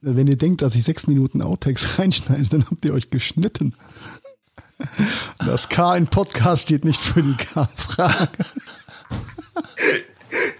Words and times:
Wenn 0.00 0.26
ihr 0.26 0.36
denkt, 0.36 0.62
dass 0.62 0.74
ich 0.74 0.84
sechs 0.84 1.06
Minuten 1.06 1.42
Outtakes 1.42 1.98
reinschneide, 1.98 2.46
dann 2.46 2.70
habt 2.70 2.84
ihr 2.84 2.94
euch 2.94 3.10
geschnitten. 3.10 3.74
Das 5.38 5.68
K 5.68 5.96
in 5.96 6.06
Podcast 6.06 6.64
steht 6.64 6.84
nicht 6.84 7.00
für 7.00 7.22
die 7.22 7.34
K-Frage. 7.34 8.28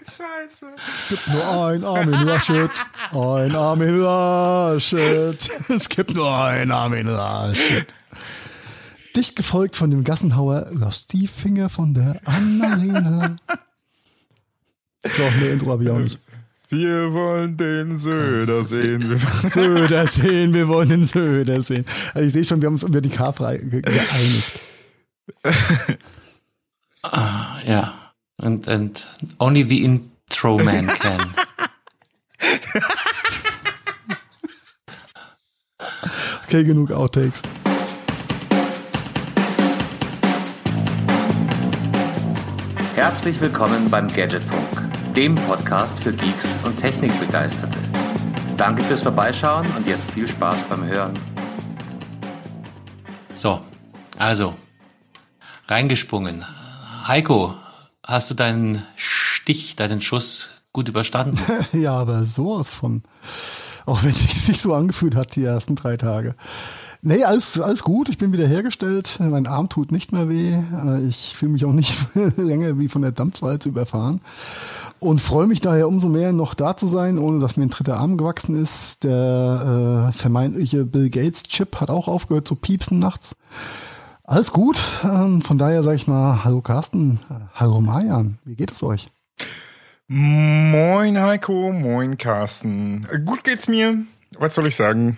Scheiße. 0.04 0.66
Es 0.76 1.08
gibt 1.08 1.28
nur 1.28 1.66
ein 1.66 1.84
Armin 1.84 2.26
Laschet. 2.26 2.70
Ein 3.12 3.54
Armin 3.54 3.98
Laschet. 4.00 5.50
Es 5.68 5.88
gibt 5.88 6.14
nur 6.14 6.36
ein 6.36 6.72
Armin 6.72 7.06
Laschet. 7.06 7.94
Dicht 9.14 9.36
gefolgt 9.36 9.76
von 9.76 9.90
dem 9.90 10.02
Gassenhauer, 10.02 10.68
lass 10.72 11.06
die 11.06 11.28
Finger 11.28 11.68
von 11.68 11.94
der 11.94 12.20
Annalena. 12.24 13.36
So, 15.12 15.22
mehr 15.38 15.52
Intro 15.52 15.70
habe 15.70 15.84
ich 15.84 15.90
auch 15.90 15.98
nicht. 15.98 16.18
Wir 16.70 17.12
wollen 17.14 17.56
den 17.56 17.98
Söder 17.98 18.64
sehen. 18.64 19.08
Wir 19.08 19.18
Söder 19.50 20.06
sehen, 20.06 20.52
wir 20.52 20.68
wollen 20.68 20.90
den 20.90 21.04
Söder 21.04 21.62
sehen. 21.62 21.84
Also 22.14 22.26
ich 22.26 22.32
sehe 22.34 22.44
schon, 22.44 22.60
wir 22.60 22.66
haben 22.66 22.74
uns 22.74 22.82
über 22.82 23.00
die 23.00 23.08
K-Frage 23.08 23.64
ge- 23.66 23.82
geeinigt. 23.82 24.60
Ah, 27.04 27.58
ja. 27.64 27.94
And, 28.38 28.66
and 28.68 29.06
only 29.38 29.62
the 29.62 29.82
intro 29.84 30.58
man 30.58 30.86
can. 30.98 31.20
Okay, 36.44 36.64
genug 36.64 36.90
Outtakes. 36.90 37.40
Herzlich 42.94 43.40
willkommen 43.40 43.88
beim 43.90 44.08
Gadgetfunk, 44.08 44.87
dem 45.18 45.34
Podcast 45.34 45.98
für 45.98 46.12
Geeks 46.12 46.60
und 46.62 46.76
Technikbegeisterte. 46.76 47.76
Danke 48.56 48.84
fürs 48.84 49.02
Vorbeischauen 49.02 49.66
und 49.76 49.84
jetzt 49.84 50.08
viel 50.12 50.28
Spaß 50.28 50.62
beim 50.68 50.84
Hören. 50.84 51.18
So, 53.34 53.58
also, 54.16 54.54
reingesprungen. 55.66 56.44
Heiko, 57.08 57.54
hast 58.06 58.30
du 58.30 58.34
deinen 58.34 58.84
Stich, 58.94 59.74
deinen 59.74 60.00
Schuss 60.00 60.50
gut 60.72 60.86
überstanden? 60.86 61.40
Ja, 61.72 61.94
aber 61.94 62.24
sowas 62.24 62.70
von. 62.70 63.02
Auch 63.86 64.04
wenn 64.04 64.12
es 64.12 64.46
sich 64.46 64.60
so 64.60 64.72
angefühlt 64.72 65.16
hat, 65.16 65.34
die 65.34 65.42
ersten 65.42 65.74
drei 65.74 65.96
Tage. 65.96 66.36
Nee, 67.00 67.22
alles, 67.22 67.60
alles 67.60 67.82
gut. 67.82 68.08
Ich 68.08 68.18
bin 68.18 68.32
wieder 68.32 68.46
hergestellt. 68.46 69.18
Mein 69.20 69.46
Arm 69.46 69.68
tut 69.68 69.92
nicht 69.92 70.10
mehr 70.10 70.28
weh. 70.28 70.58
Ich 71.08 71.34
fühle 71.36 71.52
mich 71.52 71.64
auch 71.64 71.72
nicht 71.72 71.96
länger 72.36 72.78
wie 72.78 72.88
von 72.88 73.02
der 73.02 73.12
Dampfsalz 73.12 73.66
überfahren. 73.66 74.20
Und 75.00 75.20
freue 75.20 75.46
mich 75.46 75.60
daher 75.60 75.86
umso 75.86 76.08
mehr, 76.08 76.32
noch 76.32 76.54
da 76.54 76.76
zu 76.76 76.86
sein, 76.86 77.18
ohne 77.18 77.38
dass 77.38 77.56
mir 77.56 77.64
ein 77.64 77.70
dritter 77.70 77.98
Arm 77.98 78.16
gewachsen 78.16 78.60
ist. 78.60 79.04
Der 79.04 80.08
äh, 80.08 80.12
vermeintliche 80.12 80.84
Bill 80.84 81.08
Gates 81.08 81.44
Chip 81.44 81.80
hat 81.80 81.90
auch 81.90 82.08
aufgehört 82.08 82.48
zu 82.48 82.56
piepsen 82.56 82.98
nachts. 82.98 83.36
Alles 84.24 84.52
gut. 84.52 84.78
Ähm, 85.04 85.40
von 85.40 85.56
daher 85.56 85.82
sage 85.84 85.96
ich 85.96 86.06
mal, 86.08 86.44
hallo 86.44 86.60
Carsten, 86.60 87.20
hallo 87.54 87.80
Marian, 87.80 88.38
wie 88.44 88.56
geht 88.56 88.72
es 88.72 88.82
euch? 88.82 89.10
Moin 90.08 91.18
Heiko, 91.18 91.72
moin 91.72 92.18
Carsten. 92.18 93.06
Gut 93.24 93.44
geht's 93.44 93.68
mir. 93.68 94.04
Was 94.38 94.54
soll 94.54 94.66
ich 94.66 94.76
sagen? 94.76 95.16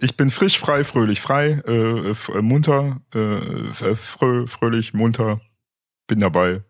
Ich 0.00 0.16
bin 0.16 0.30
frisch, 0.30 0.58
frei, 0.58 0.84
fröhlich, 0.84 1.20
frei, 1.20 1.62
äh, 1.66 2.10
äh, 2.10 2.42
munter, 2.42 3.00
äh, 3.14 3.94
frö, 3.94 4.46
fröhlich, 4.46 4.92
munter. 4.92 5.40
Bin 6.06 6.18
dabei. 6.18 6.62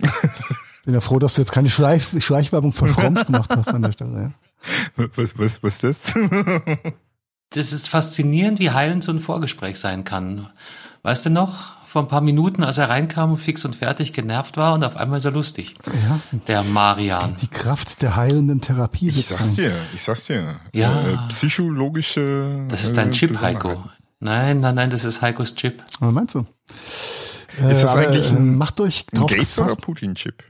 Bin 0.84 0.94
ja 0.94 1.00
froh, 1.00 1.18
dass 1.18 1.34
du 1.34 1.40
jetzt 1.40 1.52
keine 1.52 1.70
Schleich 1.70 2.04
Schleichwerbung 2.18 2.72
für 2.72 2.88
Froms 2.88 3.24
gemacht 3.26 3.50
hast 3.56 3.68
an 3.68 3.82
der 3.82 3.92
Stelle. 3.92 4.32
Ja. 4.96 5.06
Was, 5.16 5.38
was, 5.38 5.62
was 5.62 5.82
ist 5.82 6.14
das? 6.14 6.14
Das 7.50 7.72
ist 7.72 7.88
faszinierend, 7.88 8.58
wie 8.58 8.70
heilend 8.72 9.04
so 9.04 9.12
ein 9.12 9.20
Vorgespräch 9.20 9.78
sein 9.78 10.02
kann. 10.02 10.50
Weißt 11.02 11.26
du 11.26 11.30
noch, 11.30 11.74
vor 11.86 12.02
ein 12.02 12.08
paar 12.08 12.20
Minuten, 12.22 12.64
als 12.64 12.78
er 12.78 12.88
reinkam, 12.88 13.36
fix 13.36 13.64
und 13.64 13.76
fertig 13.76 14.12
genervt 14.12 14.56
war 14.56 14.74
und 14.74 14.82
auf 14.82 14.96
einmal 14.96 15.18
ist 15.18 15.24
er 15.24 15.30
lustig. 15.30 15.74
ja, 15.86 16.18
Der 16.48 16.64
Marian. 16.64 17.36
die 17.40 17.46
Kraft 17.46 18.02
der 18.02 18.16
heilenden 18.16 18.60
Therapie 18.60 19.08
Ich 19.10 19.26
sag's 19.28 19.50
sozusagen. 19.50 19.68
dir, 19.68 19.72
ich 19.94 20.02
sag's 20.02 20.24
dir. 20.24 20.56
Ja. 20.72 21.02
Äh, 21.06 21.16
psychologische. 21.28 22.64
Das 22.68 22.82
ist 22.82 22.96
dein 22.96 23.10
äh, 23.10 23.12
Chip, 23.12 23.40
Heiko. 23.40 23.84
Nein, 24.18 24.58
nein, 24.58 24.74
nein, 24.74 24.90
das 24.90 25.04
ist 25.04 25.22
Heikos 25.22 25.54
Chip. 25.54 25.80
Was 26.00 26.12
meinst 26.12 26.34
du? 26.34 26.40
Ist 27.70 27.82
das 27.82 27.92
aber, 27.92 28.00
eigentlich 28.08 28.32
äh, 28.32 28.36
ein- 28.36 28.56
macht 28.58 28.80
euch 28.80 29.06
Ein 29.14 29.26
Gates 29.28 29.58
oder. 29.60 29.76
Putin-Chip? 29.76 30.42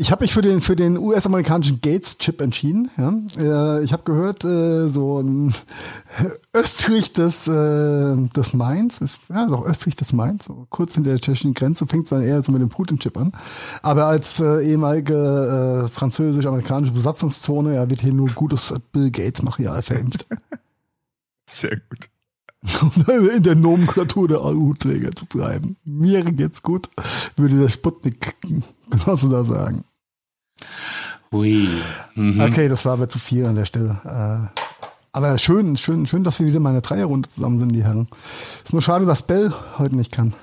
Ich 0.00 0.12
habe 0.12 0.22
mich 0.22 0.32
für 0.32 0.42
den 0.42 0.60
für 0.60 0.76
den 0.76 0.96
US-amerikanischen 0.96 1.80
Gates-Chip 1.80 2.40
entschieden. 2.40 2.88
Ja. 2.96 3.12
Äh, 3.36 3.82
Ich 3.82 3.92
habe 3.92 4.04
gehört, 4.04 4.44
äh, 4.44 4.86
so 4.88 5.18
ein 5.20 5.52
Österreich 6.54 7.12
des 7.12 7.48
äh, 7.48 8.16
des 8.28 8.52
Mainz 8.54 9.00
ist 9.00 9.18
ja 9.28 9.46
doch 9.46 9.66
Österreich 9.66 9.96
des 9.96 10.12
Mainz, 10.12 10.44
so 10.44 10.66
kurz 10.70 10.94
hinter 10.94 11.10
der 11.10 11.18
tschechischen 11.18 11.52
Grenze 11.52 11.86
fängt 11.88 12.04
es 12.04 12.10
dann 12.10 12.22
eher 12.22 12.40
so 12.42 12.52
mit 12.52 12.60
dem 12.62 12.68
Putin-Chip 12.68 13.16
an. 13.16 13.32
Aber 13.82 14.06
als 14.06 14.38
äh, 14.38 14.64
ehemalige 14.64 15.86
äh, 15.86 15.88
französisch-amerikanische 15.88 16.92
Besatzungszone 16.92 17.74
ja, 17.74 17.90
wird 17.90 18.00
hier 18.00 18.12
nur 18.12 18.28
gutes 18.30 18.72
Bill 18.92 19.10
Gates-Material 19.10 19.82
verimpft. 19.82 20.28
Sehr 21.50 21.76
gut. 21.90 22.08
um 22.82 23.30
in 23.36 23.42
der 23.42 23.56
Nomenklatur 23.56 24.28
der 24.28 24.42
AU-Träger 24.42 25.10
zu 25.10 25.26
bleiben. 25.26 25.76
Mir 25.84 26.22
geht's 26.24 26.62
gut, 26.62 26.88
würde 27.36 27.56
der 27.58 27.68
Sputnik-Genosse 28.92 29.28
da 29.28 29.44
sagen. 29.44 29.84
Hui. 31.32 31.68
Mhm. 32.14 32.40
Okay, 32.40 32.68
das 32.68 32.84
war 32.84 32.94
aber 32.94 33.08
zu 33.08 33.18
viel 33.18 33.46
an 33.46 33.56
der 33.56 33.64
Stelle. 33.64 34.00
Äh, 34.04 34.60
aber 35.12 35.38
schön, 35.38 35.76
schön, 35.76 36.06
schön, 36.06 36.24
dass 36.24 36.38
wir 36.38 36.46
wieder 36.46 36.60
mal 36.60 36.70
in 36.70 36.76
einer 36.76 36.82
Dreierrunde 36.82 37.28
zusammen 37.28 37.58
sind, 37.58 37.72
die 37.72 37.84
Herren. 37.84 38.08
Ist 38.64 38.72
nur 38.72 38.82
schade, 38.82 39.04
dass 39.04 39.22
Bell 39.22 39.52
heute 39.78 39.96
nicht 39.96 40.12
kann. 40.12 40.34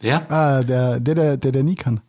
Wer? 0.00 0.30
Ah, 0.30 0.62
der, 0.62 1.00
der, 1.00 1.14
der, 1.14 1.36
der, 1.36 1.52
der 1.52 1.62
nie 1.62 1.74
kann. 1.74 2.00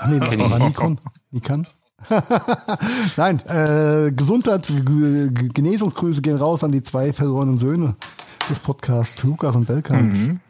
Ah, 0.00 0.08
nee, 0.08 0.18
Kenny. 0.20 0.50
war 0.50 0.58
Nikon. 0.58 1.00
Nikon. 1.30 1.66
Nein, 3.16 3.40
äh, 3.46 4.10
Gesundheit, 4.12 4.66
Genesungsgrüße 4.66 6.20
gehen 6.20 6.36
raus 6.36 6.64
an 6.64 6.72
die 6.72 6.82
zwei 6.82 7.12
verlorenen 7.12 7.58
Söhne 7.58 7.94
des 8.50 8.58
Podcasts, 8.58 9.22
Lukas 9.22 9.54
und 9.54 9.66
Belkan. 9.66 10.08
Mhm. 10.08 10.40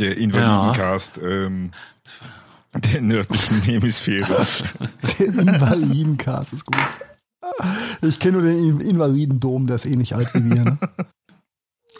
Der 0.00 0.16
Invalidencast 0.16 1.18
ähm, 1.22 1.70
der 2.74 3.00
nördlichen 3.00 3.62
Hemisphäre. 3.64 4.46
Der 5.18 5.26
Invalidencast 5.26 6.52
ist 6.54 6.64
gut. 6.64 6.76
Ich 8.02 8.18
kenne 8.18 8.38
nur 8.38 8.42
den 8.42 8.58
In- 8.58 8.80
Invalidendom, 8.80 9.66
der 9.66 9.76
ist 9.76 9.86
eh 9.86 9.96
nicht 9.96 10.14
alt 10.14 10.32
wie 10.34 10.44
wir. 10.44 10.64
Ne? 10.64 10.78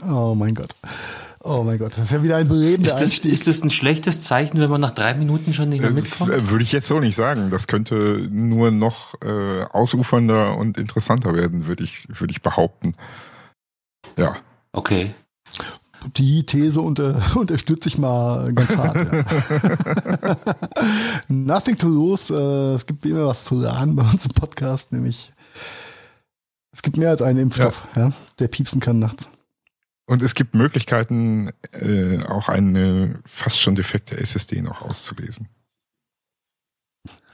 Oh 0.09 0.35
mein 0.35 0.55
Gott. 0.55 0.75
Oh 1.43 1.63
mein 1.63 1.79
Gott, 1.79 1.93
das 1.93 2.05
ist 2.05 2.11
ja 2.11 2.23
wieder 2.23 2.37
ein 2.37 2.49
belebender 2.49 2.87
Ist 2.87 2.95
das, 2.97 3.03
Einstieg. 3.03 3.33
ist 3.33 3.47
das 3.49 3.63
ein 3.63 3.71
schlechtes 3.71 4.21
Zeichen, 4.21 4.59
wenn 4.61 4.69
man 4.71 4.81
nach 4.81 4.91
drei 4.91 5.15
Minuten 5.15 5.53
schon 5.55 5.71
nicht 5.71 5.81
mehr 5.81 5.91
mitkommt? 5.91 6.31
Äh, 6.31 6.51
Würde 6.51 6.63
ich 6.65 6.73
jetzt 6.73 6.87
so 6.87 7.01
nicht 7.01 7.17
sagen. 7.17 7.49
Das 7.51 7.67
könnte 7.67 8.29
nur 8.31 8.71
noch 8.71 9.15
äh, 9.23 9.63
ausufernder 9.65 10.57
und 10.59 10.77
interessanter 10.77 11.33
werden, 11.35 11.67
würde 11.67 11.85
ich, 11.85 12.07
würde 12.09 12.31
ich 12.31 12.43
behaupten. 12.43 12.93
Ja. 14.19 14.37
Okay. 14.73 15.15
Die 16.17 16.45
These 16.45 16.81
unter, 16.81 17.23
unterstütze 17.37 17.89
ich 17.89 17.99
mal 17.99 18.53
ganz 18.53 18.77
hart. 18.77 19.13
Ja. 20.23 20.37
Nothing 21.29 21.77
to 21.79 21.89
lose. 21.89 22.33
Äh, 22.35 22.75
es 22.75 22.87
gibt 22.87 23.05
wie 23.05 23.11
immer 23.11 23.27
was 23.27 23.45
zu 23.45 23.61
lernen 23.61 23.97
bei 23.97 24.03
uns 24.03 24.25
im 24.25 24.33
Podcast, 24.33 24.93
nämlich 24.93 25.33
es 26.73 26.83
gibt 26.83 26.97
mehr 26.97 27.11
als 27.11 27.23
einen 27.23 27.39
Impfstoff, 27.39 27.87
ja. 27.97 28.13
der 28.39 28.49
piepsen 28.49 28.81
kann 28.81 28.99
nachts. 28.99 29.29
Und 30.07 30.23
es 30.23 30.35
gibt 30.35 30.55
Möglichkeiten, 30.55 31.51
äh, 31.73 32.23
auch 32.25 32.49
eine 32.49 33.21
fast 33.27 33.61
schon 33.61 33.75
defekte 33.75 34.17
SSD 34.17 34.61
noch 34.61 34.83
auszulesen. 34.83 35.49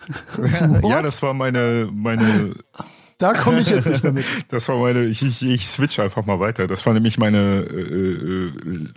ja, 0.82 1.02
das 1.02 1.22
war 1.22 1.34
meine, 1.34 1.88
meine, 1.92 2.54
Da 3.18 3.32
komme 3.32 3.60
ich 3.60 3.70
jetzt 3.70 3.88
nicht 3.88 4.02
mehr 4.02 4.12
mit. 4.12 4.24
das 4.48 4.68
war 4.68 4.76
meine, 4.76 5.04
ich, 5.04 5.22
ich, 5.22 5.42
ich 5.42 5.68
switch 5.68 5.98
einfach 5.98 6.26
mal 6.26 6.38
weiter. 6.38 6.66
Das 6.66 6.84
war 6.84 6.92
nämlich 6.92 7.16
meine 7.16 7.60
äh, 7.62 7.80
äh, 7.80 8.52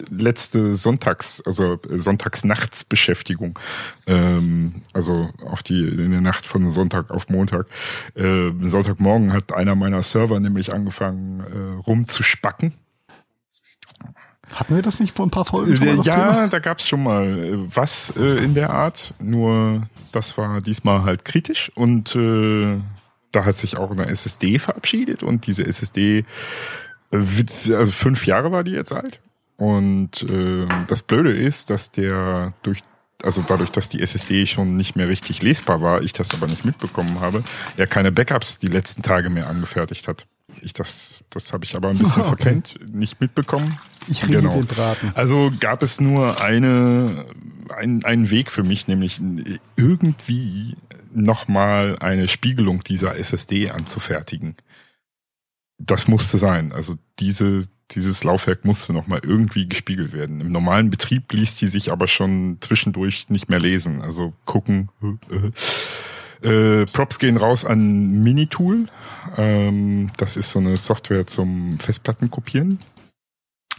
letzte 0.09 0.75
Sonntags, 0.75 1.41
also 1.45 1.79
äh, 1.89 1.97
Sonntagsnachtsbeschäftigung. 1.97 3.57
Ähm, 4.07 4.83
also 4.91 5.29
auf 5.45 5.63
die, 5.63 5.87
in 5.87 6.11
der 6.11 6.21
Nacht 6.21 6.45
von 6.45 6.69
Sonntag 6.69 7.11
auf 7.11 7.29
Montag. 7.29 7.67
Äh, 8.15 8.51
Sonntagmorgen 8.61 9.31
hat 9.31 9.53
einer 9.53 9.75
meiner 9.75 10.03
Server 10.03 10.39
nämlich 10.39 10.73
angefangen 10.73 11.39
äh, 11.39 11.81
rumzuspacken. 11.87 12.73
Hatten 14.53 14.75
wir 14.75 14.81
das 14.81 14.99
nicht 14.99 15.15
vor 15.15 15.27
ein 15.27 15.31
paar 15.31 15.45
Folgen 15.45 15.75
schon 15.75 15.95
mal 15.97 16.03
ja, 16.03 16.13
Thema? 16.13 16.47
da 16.47 16.59
gab's 16.59 16.87
schon 16.87 17.03
mal 17.03 17.25
äh, 17.25 17.57
was 17.73 18.13
äh, 18.17 18.43
in 18.43 18.53
der 18.53 18.71
Art. 18.71 19.13
Nur 19.19 19.87
das 20.11 20.37
war 20.37 20.59
diesmal 20.59 21.03
halt 21.03 21.23
kritisch 21.23 21.71
und 21.75 22.15
äh, 22.15 22.79
da 23.31 23.45
hat 23.45 23.57
sich 23.57 23.77
auch 23.77 23.91
eine 23.91 24.07
SSD 24.07 24.59
verabschiedet 24.59 25.23
und 25.23 25.47
diese 25.47 25.65
SSD, 25.65 26.25
äh, 27.11 27.17
also 27.73 27.91
fünf 27.91 28.25
Jahre 28.25 28.51
war 28.51 28.63
die 28.63 28.71
jetzt 28.71 28.93
alt. 28.93 29.19
Und 29.57 30.23
äh, 30.23 30.67
das 30.87 31.03
Blöde 31.03 31.31
ist, 31.31 31.69
dass 31.69 31.91
der 31.91 32.53
durch 32.63 32.81
also 33.23 33.43
dadurch, 33.45 33.69
dass 33.71 33.89
die 33.89 34.01
SSD 34.01 34.45
schon 34.45 34.77
nicht 34.77 34.95
mehr 34.95 35.09
richtig 35.09 35.41
lesbar 35.41 35.81
war, 35.81 36.01
ich 36.01 36.13
das 36.13 36.33
aber 36.33 36.47
nicht 36.47 36.63
mitbekommen 36.63 37.19
habe, 37.19 37.43
er 37.75 37.87
keine 37.87 38.11
Backups 38.11 38.59
die 38.59 38.67
letzten 38.67 39.01
Tage 39.01 39.29
mehr 39.29 39.47
angefertigt 39.47 40.07
hat. 40.07 40.25
Ich 40.61 40.73
das, 40.73 41.21
das 41.29 41.53
habe 41.53 41.65
ich 41.65 41.75
aber 41.75 41.89
ein 41.89 41.97
bisschen 41.97 42.21
okay. 42.21 42.29
verkennt, 42.29 42.79
nicht 42.93 43.19
mitbekommen. 43.19 43.77
Ich 44.07 44.23
rede 44.23 44.41
genau. 44.41 44.53
den 44.53 44.65
Braten. 44.65 45.11
Also 45.15 45.51
gab 45.59 45.83
es 45.83 45.99
nur 45.99 46.41
eine, 46.41 47.25
ein, 47.75 48.03
einen 48.05 48.29
Weg 48.29 48.51
für 48.51 48.63
mich, 48.63 48.87
nämlich 48.87 49.21
irgendwie 49.75 50.75
nochmal 51.11 51.97
eine 51.99 52.27
Spiegelung 52.27 52.83
dieser 52.83 53.17
SSD 53.17 53.69
anzufertigen. 53.69 54.55
Das 55.77 56.07
musste 56.07 56.37
sein. 56.37 56.71
Also 56.71 56.95
diese, 57.19 57.67
dieses 57.91 58.23
Laufwerk 58.23 58.65
musste 58.65 58.93
nochmal 58.93 59.21
irgendwie 59.23 59.67
gespiegelt 59.67 60.13
werden. 60.13 60.41
Im 60.41 60.51
normalen 60.51 60.89
Betrieb 60.89 61.31
ließ 61.31 61.55
die 61.57 61.67
sich 61.67 61.91
aber 61.91 62.07
schon 62.07 62.57
zwischendurch 62.61 63.29
nicht 63.29 63.49
mehr 63.49 63.59
lesen. 63.59 64.01
Also 64.01 64.33
gucken. 64.45 64.89
Äh, 66.41 66.85
Props 66.85 67.19
gehen 67.19 67.37
raus 67.37 67.65
an 67.65 68.23
Minitool. 68.23 68.87
Ähm, 69.37 70.07
das 70.17 70.37
ist 70.37 70.51
so 70.51 70.59
eine 70.59 70.77
Software 70.77 71.27
zum 71.27 71.77
Festplattenkopieren. 71.79 72.79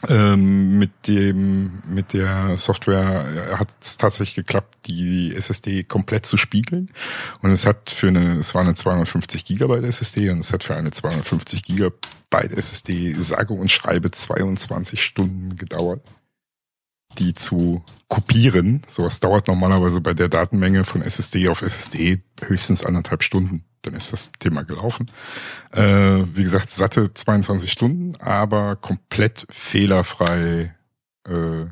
Ähm, 0.08 0.78
mit 0.78 1.08
dem, 1.08 1.82
mit 1.86 2.12
der 2.12 2.56
Software 2.56 3.58
hat 3.58 3.68
es 3.80 3.96
tatsächlich 3.96 4.34
geklappt, 4.34 4.86
die 4.86 5.34
SSD 5.34 5.84
komplett 5.84 6.26
zu 6.26 6.36
spiegeln. 6.36 6.90
Und 7.42 7.50
es 7.50 7.66
hat 7.66 7.90
für 7.90 8.08
eine, 8.08 8.38
es 8.38 8.54
war 8.54 8.62
eine 8.62 8.74
250 8.74 9.44
Gigabyte 9.44 9.84
SSD 9.84 10.30
und 10.30 10.40
es 10.40 10.52
hat 10.52 10.64
für 10.64 10.74
eine 10.74 10.90
250 10.90 11.64
Gigabyte 11.64 12.52
SSD 12.52 13.14
sage 13.18 13.52
und 13.52 13.70
schreibe 13.70 14.10
22 14.10 15.02
Stunden 15.02 15.56
gedauert 15.56 16.00
die 17.18 17.32
zu 17.32 17.82
kopieren. 18.08 18.82
Sowas 18.88 19.20
dauert 19.20 19.48
normalerweise 19.48 20.00
bei 20.00 20.14
der 20.14 20.28
Datenmenge 20.28 20.84
von 20.84 21.02
SSD 21.02 21.48
auf 21.48 21.62
SSD 21.62 22.22
höchstens 22.42 22.84
anderthalb 22.84 23.22
Stunden. 23.22 23.64
Dann 23.82 23.94
ist 23.94 24.12
das 24.12 24.30
Thema 24.38 24.62
gelaufen. 24.62 25.06
Äh, 25.72 26.24
wie 26.34 26.42
gesagt, 26.42 26.70
satte 26.70 27.14
22 27.14 27.72
Stunden, 27.72 28.16
aber 28.16 28.76
komplett 28.76 29.46
fehlerfrei 29.48 30.74
äh, 31.26 31.66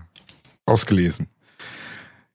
ausgelesen. 0.64 1.29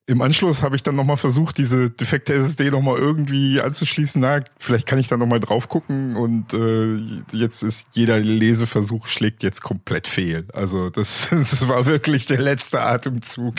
Im 0.05 0.21
Anschluss 0.21 0.63
habe 0.63 0.75
ich 0.75 0.83
dann 0.83 0.95
nochmal 0.95 1.15
versucht, 1.15 1.57
diese 1.57 1.89
defekte 1.89 2.33
SSD 2.33 2.71
nochmal 2.71 2.97
irgendwie 2.97 3.61
anzuschließen. 3.61 4.19
Na, 4.19 4.41
vielleicht 4.59 4.85
kann 4.85 4.99
ich 4.99 5.07
da 5.07 5.15
nochmal 5.15 5.39
drauf 5.39 5.69
gucken 5.69 6.17
und 6.17 6.53
äh, 6.53 6.97
jetzt 7.31 7.63
ist 7.63 7.87
jeder 7.93 8.19
Leseversuch 8.19 9.07
schlägt 9.07 9.43
jetzt 9.43 9.61
komplett 9.61 10.07
fehl. 10.07 10.45
Also 10.51 10.89
das, 10.89 11.29
das 11.31 11.69
war 11.69 11.85
wirklich 11.85 12.25
der 12.25 12.41
letzte 12.41 12.81
Atemzug. 12.81 13.55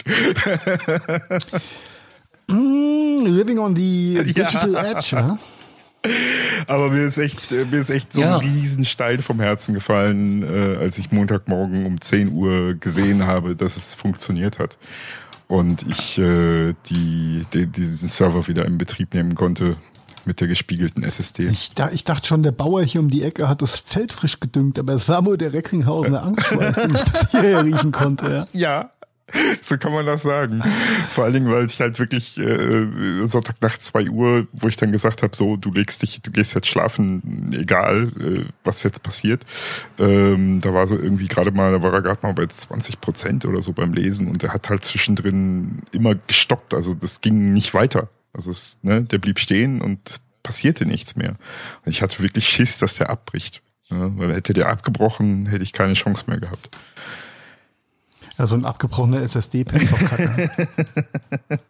mm, 2.46 3.24
living 3.24 3.58
on 3.58 3.74
the 3.74 4.20
digital 4.26 4.72
ja. 4.72 4.90
edge, 4.90 5.16
ja? 5.16 5.38
Aber 6.66 6.90
mir 6.90 7.06
ist 7.06 7.16
echt, 7.16 7.50
mir 7.50 7.78
ist 7.78 7.88
echt 7.88 8.12
so 8.12 8.20
ja. 8.20 8.36
ein 8.36 8.44
Riesenstein 8.44 9.22
vom 9.22 9.40
Herzen 9.40 9.72
gefallen, 9.72 10.42
äh, 10.42 10.76
als 10.76 10.98
ich 10.98 11.10
Montagmorgen 11.10 11.86
um 11.86 12.02
10 12.02 12.32
Uhr 12.32 12.74
gesehen 12.74 13.26
habe, 13.26 13.56
dass 13.56 13.78
es 13.78 13.94
funktioniert 13.94 14.58
hat 14.58 14.76
und 15.48 15.86
ich 15.88 16.18
äh, 16.18 16.74
die, 16.86 17.42
die, 17.52 17.66
diesen 17.66 18.08
Server 18.08 18.46
wieder 18.48 18.64
in 18.64 18.78
Betrieb 18.78 19.14
nehmen 19.14 19.34
konnte 19.34 19.76
mit 20.26 20.40
der 20.40 20.48
gespiegelten 20.48 21.02
SSD. 21.02 21.48
Ich, 21.48 21.74
da, 21.74 21.90
ich 21.90 22.04
dachte 22.04 22.26
schon, 22.26 22.42
der 22.42 22.52
Bauer 22.52 22.82
hier 22.82 23.00
um 23.00 23.10
die 23.10 23.22
Ecke 23.22 23.48
hat 23.48 23.62
das 23.62 23.78
Feld 23.78 24.12
frisch 24.12 24.40
gedüngt, 24.40 24.78
aber 24.78 24.94
es 24.94 25.08
war 25.08 25.24
wohl 25.24 25.36
der 25.36 25.52
Recklinghausener 25.52 26.22
Angstschweiß, 26.22 26.76
den 26.76 26.94
ich 26.94 27.04
bis 27.04 27.30
hierher 27.30 27.64
riechen 27.64 27.92
konnte. 27.92 28.48
Ja. 28.52 28.80
ja, 28.80 28.90
so 29.60 29.78
kann 29.78 29.92
man 29.92 30.06
das 30.06 30.22
sagen. 30.22 30.62
Vor 31.10 31.24
allen 31.24 31.34
Dingen, 31.34 31.50
weil 31.50 31.66
ich 31.66 31.80
halt 31.80 31.98
wirklich 31.98 32.38
äh, 32.38 33.26
Sonntag 33.28 33.56
nach 33.60 33.78
zwei 33.78 34.08
Uhr, 34.08 34.46
wo 34.52 34.68
ich 34.68 34.76
dann 34.76 34.92
gesagt 34.92 35.22
habe, 35.22 35.34
so, 35.34 35.56
du 35.56 35.70
legst 35.72 36.02
dich, 36.02 36.20
du 36.22 36.30
gehst 36.30 36.54
jetzt 36.54 36.68
schlafen, 36.68 37.52
egal 37.52 38.12
äh, 38.20 38.44
was 38.64 38.82
jetzt 38.82 39.02
passiert. 39.02 39.44
Ähm, 39.98 40.60
da 40.60 40.74
war 40.74 40.86
so 40.86 40.96
irgendwie 40.96 41.28
gerade 41.28 41.50
mal, 41.50 41.72
da 41.72 41.82
war 41.82 41.92
er 41.92 42.02
gerade 42.02 42.20
mal 42.22 42.34
bei 42.34 42.46
20 42.46 43.00
Prozent 43.00 43.44
oder 43.44 43.62
so 43.62 43.72
beim 43.72 43.92
Lesen 43.94 44.28
und 44.28 44.42
der 44.42 44.52
hat 44.52 44.68
halt 44.68 44.84
zwischendrin 44.84 45.82
immer 45.92 46.14
gestoppt. 46.14 46.74
Also 46.74 46.94
das 46.94 47.20
ging 47.20 47.52
nicht 47.52 47.74
weiter. 47.74 48.08
Also 48.32 48.50
es, 48.50 48.78
ne, 48.82 49.02
der 49.02 49.18
blieb 49.18 49.38
stehen 49.38 49.80
und 49.80 50.20
passierte 50.42 50.86
nichts 50.86 51.16
mehr. 51.16 51.36
Und 51.84 51.92
ich 51.92 52.02
hatte 52.02 52.22
wirklich 52.22 52.48
Schiss, 52.48 52.78
dass 52.78 52.94
der 52.94 53.10
abbricht. 53.10 53.62
Ne? 53.90 54.12
Weil 54.16 54.34
hätte 54.34 54.52
der 54.52 54.68
abgebrochen, 54.68 55.46
hätte 55.46 55.64
ich 55.64 55.72
keine 55.72 55.94
Chance 55.94 56.24
mehr 56.28 56.38
gehabt. 56.38 56.68
Ja, 58.38 58.46
so 58.46 58.54
ein 58.54 58.64
abgebrochener 58.64 59.20
SSD-Pen 59.22 59.82
ist 59.82 59.92
auch 59.92 59.98
kacke. 59.98 60.50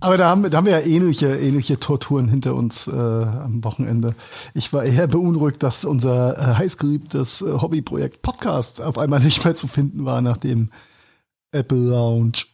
Aber 0.00 0.16
da 0.16 0.28
haben, 0.28 0.50
da 0.50 0.56
haben 0.56 0.66
wir 0.66 0.80
ja 0.80 0.84
ähnliche, 0.84 1.38
ähnliche 1.38 1.78
Torturen 1.78 2.26
hinter 2.26 2.56
uns 2.56 2.88
äh, 2.88 2.90
am 2.90 3.62
Wochenende. 3.62 4.16
Ich 4.52 4.72
war 4.72 4.82
eher 4.82 5.06
beunruhigt, 5.06 5.62
dass 5.62 5.84
unser 5.84 6.36
äh, 6.36 6.54
heißgeliebtes 6.56 7.42
äh, 7.42 7.52
Hobbyprojekt 7.60 8.20
Podcast 8.20 8.80
auf 8.80 8.98
einmal 8.98 9.20
nicht 9.20 9.44
mehr 9.44 9.54
zu 9.54 9.68
finden 9.68 10.04
war, 10.04 10.20
nachdem 10.20 10.70
Apple 11.52 11.78
Lounge, 11.78 12.46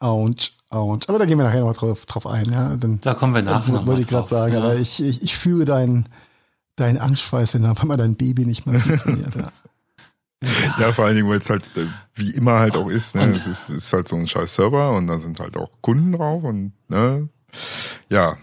Lounge, 0.00 0.50
Lounge. 0.70 1.00
Aber 1.08 1.18
da 1.18 1.24
gehen 1.24 1.38
wir 1.38 1.44
nachher 1.44 1.64
noch 1.64 1.76
drauf, 1.76 2.06
drauf 2.06 2.26
ein. 2.28 2.52
Ja? 2.52 2.76
Dann, 2.76 3.00
da 3.00 3.14
kommen 3.14 3.34
wir 3.34 3.42
nachher 3.42 3.72
noch 3.72 3.86
Wollte 3.86 4.02
ich 4.02 4.06
gerade 4.08 4.28
sagen, 4.28 4.52
ja. 4.54 4.60
aber 4.60 4.76
ich, 4.76 5.02
ich, 5.02 5.22
ich 5.24 5.36
fühle 5.36 5.64
deinen 5.64 6.08
dein 6.76 6.98
Angstschweiß, 6.98 7.54
wenn 7.54 7.66
auf 7.66 7.80
einmal 7.80 7.96
dein 7.96 8.14
Baby 8.14 8.46
nicht 8.46 8.66
mehr 8.66 8.78
funktioniert. 8.78 9.34
ja. 9.34 9.50
Ja. 10.78 10.92
vor 10.92 11.06
allen 11.06 11.16
Dingen, 11.16 11.28
weil 11.28 11.38
es 11.38 11.50
halt 11.50 11.64
äh, 11.76 11.86
wie 12.14 12.30
immer 12.30 12.60
halt 12.60 12.76
auch 12.76 12.88
ist, 12.88 13.14
ne? 13.14 13.24
es 13.26 13.46
ist, 13.46 13.68
ist 13.70 13.92
halt 13.92 14.08
so 14.08 14.16
ein 14.16 14.26
scheiß 14.26 14.54
Server 14.54 14.92
und 14.92 15.06
da 15.06 15.18
sind 15.18 15.40
halt 15.40 15.56
auch 15.56 15.70
Kunden 15.80 16.12
drauf 16.12 16.44
und 16.44 16.72
ne, 16.88 17.28
ja. 18.08 18.36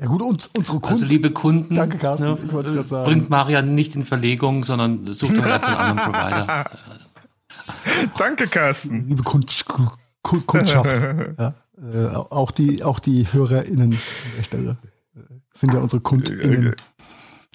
Ja 0.00 0.06
gut, 0.08 0.22
uns, 0.22 0.48
unsere 0.48 0.80
Kunden. 0.80 0.94
Also 0.94 1.06
liebe 1.06 1.30
Kunden, 1.30 1.74
danke 1.74 1.98
Carsten, 1.98 2.26
ne, 2.26 2.38
ich 2.44 2.52
wollte 2.52 2.72
gerade 2.72 2.88
sagen. 2.88 3.10
Bringt 3.10 3.30
Marian 3.30 3.74
nicht 3.74 3.94
in 3.94 4.04
Verlegung, 4.04 4.64
sondern 4.64 5.12
sucht 5.12 5.34
einfach 5.34 5.62
einen 5.62 5.98
anderen 5.98 6.12
Provider. 6.12 6.70
danke 8.18 8.48
Carsten. 8.48 9.08
Liebe 9.08 9.22
Kund, 9.22 9.64
Kundschaft, 10.22 10.96
ja, 11.38 11.54
äh, 11.82 12.06
auch 12.14 12.50
die, 12.50 12.84
auch 12.84 12.98
die 12.98 13.26
HörerInnen 13.32 13.92
an 13.92 13.98
der 14.36 14.42
Stelle 14.42 14.78
äh, 15.16 15.20
sind 15.52 15.72
ja 15.74 15.80
unsere 15.80 16.00
KundInnen. 16.00 16.74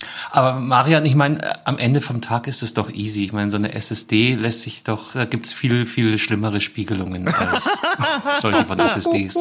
Äh, 0.02 0.06
aber 0.32 0.60
Marian, 0.60 1.06
ich 1.06 1.16
meine, 1.16 1.42
äh, 1.42 1.54
am 1.66 1.78
Ende 1.78 2.02
vom 2.02 2.22
Tag 2.22 2.48
ist 2.48 2.62
es 2.64 2.74
doch 2.74 2.90
easy. 2.92 3.26
Ich 3.26 3.34
meine, 3.34 3.52
so 3.52 3.58
eine 3.58 3.74
SSD 3.74 4.36
lässt 4.36 4.62
sich 4.62 4.84
doch, 4.84 5.14
da 5.14 5.26
gibt's 5.26 5.54
viel, 5.54 5.86
viel 5.86 6.18
schlimmere 6.18 6.62
Spiegelungen 6.62 7.28
als 7.28 7.78
solche 8.42 8.66
von 8.66 8.80
SSDs. 8.80 9.38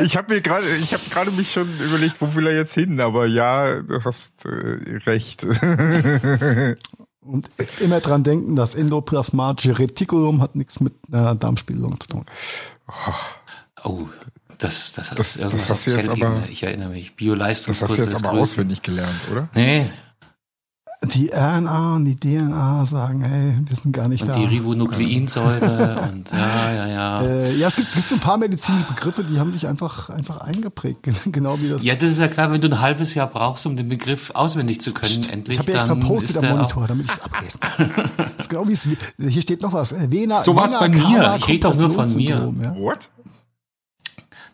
Ich 0.00 0.16
habe 0.16 0.34
mir 0.34 0.40
gerade, 0.40 0.66
ich 0.76 0.92
habe 0.92 1.02
gerade 1.10 1.30
mich 1.30 1.52
schon 1.52 1.68
überlegt, 1.80 2.16
wo 2.20 2.34
will 2.34 2.46
er 2.46 2.56
jetzt 2.56 2.74
hin? 2.74 3.00
Aber 3.00 3.26
ja, 3.26 3.80
du 3.80 4.04
hast 4.04 4.44
äh, 4.44 4.98
recht. 5.06 5.46
Und 7.20 7.50
immer 7.80 8.00
dran 8.00 8.24
denken, 8.24 8.56
das 8.56 8.74
endoplasmatische 8.74 9.78
Retikulum 9.78 10.40
hat 10.40 10.56
nichts 10.56 10.80
mit 10.80 10.94
einer 11.12 11.34
Darmspiegelung 11.34 12.00
zu 12.00 12.08
tun. 12.08 12.24
Oh, 13.84 14.08
das, 14.58 14.92
das, 14.92 15.10
das 15.10 15.36
ist 15.36 15.36
irgendwas 15.36 15.68
das 15.68 15.70
auf 15.72 15.84
Zellebene. 15.84 16.42
Ich 16.50 16.62
erinnere 16.64 16.90
mich. 16.90 17.14
Bioleistungskurs. 17.14 17.90
Das 17.90 17.98
hast 17.98 18.06
du 18.06 18.10
jetzt 18.12 18.26
aber 18.26 18.38
auswendig 18.38 18.82
gelernt, 18.82 19.20
oder? 19.30 19.48
Nee. 19.54 19.86
Die 21.04 21.30
RNA 21.32 21.94
und 21.94 22.06
die 22.06 22.16
DNA 22.16 22.84
sagen, 22.86 23.22
hey, 23.22 23.54
wir 23.64 23.76
sind 23.76 23.92
gar 23.92 24.08
nicht 24.08 24.22
und 24.22 24.30
da. 24.30 24.34
Und 24.34 24.40
die 24.40 24.46
Ribonukleinsäure 24.56 26.10
und 26.12 26.28
ja, 26.32 26.72
ja, 26.72 26.86
ja. 26.88 27.22
Äh, 27.22 27.54
ja, 27.54 27.68
es 27.68 27.76
gibt, 27.76 27.90
es 27.90 27.94
gibt 27.94 28.08
so 28.08 28.16
ein 28.16 28.20
paar 28.20 28.36
medizinische 28.36 28.84
Begriffe, 28.86 29.22
die 29.22 29.38
haben 29.38 29.52
sich 29.52 29.68
einfach, 29.68 30.10
einfach 30.10 30.40
eingeprägt, 30.40 31.08
genau 31.26 31.60
wie 31.60 31.68
das. 31.68 31.84
Ja, 31.84 31.94
das 31.94 32.10
ist 32.10 32.18
ja 32.18 32.26
klar, 32.26 32.50
wenn 32.50 32.60
du 32.60 32.66
ein 32.66 32.80
halbes 32.80 33.14
Jahr 33.14 33.28
brauchst, 33.28 33.64
um 33.66 33.76
den 33.76 33.88
Begriff 33.88 34.32
auswendig 34.32 34.80
zu 34.80 34.92
können, 34.92 35.20
Psst, 35.20 35.32
endlich. 35.32 35.54
Ich 35.54 35.60
habe 35.60 35.70
ja 35.70 35.78
extra 35.78 35.94
Post-it 35.94 36.38
am 36.38 36.56
Monitor, 36.56 36.88
damit 36.88 37.06
ich 37.06 37.12
es 37.12 37.20
ablesen 37.20 37.60
kann. 37.60 38.10
das 38.16 38.26
ist 38.40 38.50
genau 38.50 38.66
wie 38.66 38.72
es, 38.72 38.88
hier 39.18 39.42
steht 39.42 39.62
noch 39.62 39.72
was. 39.72 39.94
Vena, 40.10 40.42
so 40.42 40.56
was 40.56 40.76
bei 40.76 40.88
mir. 40.88 41.36
Ich 41.38 41.46
rede 41.46 41.60
doch 41.60 41.76
nur 41.76 41.92
von 41.92 42.12
mir. 42.14 42.52
Ja? 42.60 42.74
What? 42.74 43.08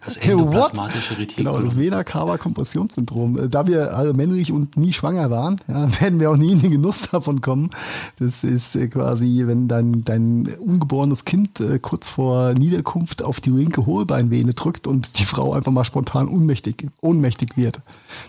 Das 0.05 0.17
endoplasmatische 0.19 1.19
Retikulum. 1.19 1.55
Genau, 1.55 1.65
das 1.65 1.79
Vena-Cava-Kompressionssyndrom. 1.79 3.39
Äh, 3.39 3.49
da 3.49 3.67
wir 3.67 3.97
alle 3.97 4.13
männlich 4.13 4.53
und 4.53 4.77
nie 4.77 4.93
schwanger 4.93 5.31
waren, 5.31 5.61
ja, 5.69 5.89
werden 6.01 6.21
wir 6.21 6.31
auch 6.31 6.37
nie 6.37 6.53
in 6.53 6.61
den 6.61 6.71
Genuss 6.71 7.09
davon 7.11 7.41
kommen. 7.41 7.71
Das 8.19 8.45
ist 8.45 8.77
äh, 8.77 8.89
quasi, 8.89 9.45
wenn 9.47 9.69
dein, 9.69 10.05
dein 10.05 10.49
ungeborenes 10.59 11.25
Kind 11.25 11.61
äh, 11.61 11.79
kurz 11.79 12.09
vor 12.09 12.55
Niederkunft 12.55 13.23
auf 13.23 13.41
die 13.41 13.51
linke 13.51 13.87
Hohlbeinvene 13.87 14.55
drückt 14.55 14.87
und 14.87 15.19
die 15.19 15.25
Frau 15.25 15.53
einfach 15.53 15.73
mal 15.73 15.85
spontan 15.85 16.29
ohnmächtig, 16.29 16.89
ohnmächtig 17.01 17.57
wird. 17.57 17.81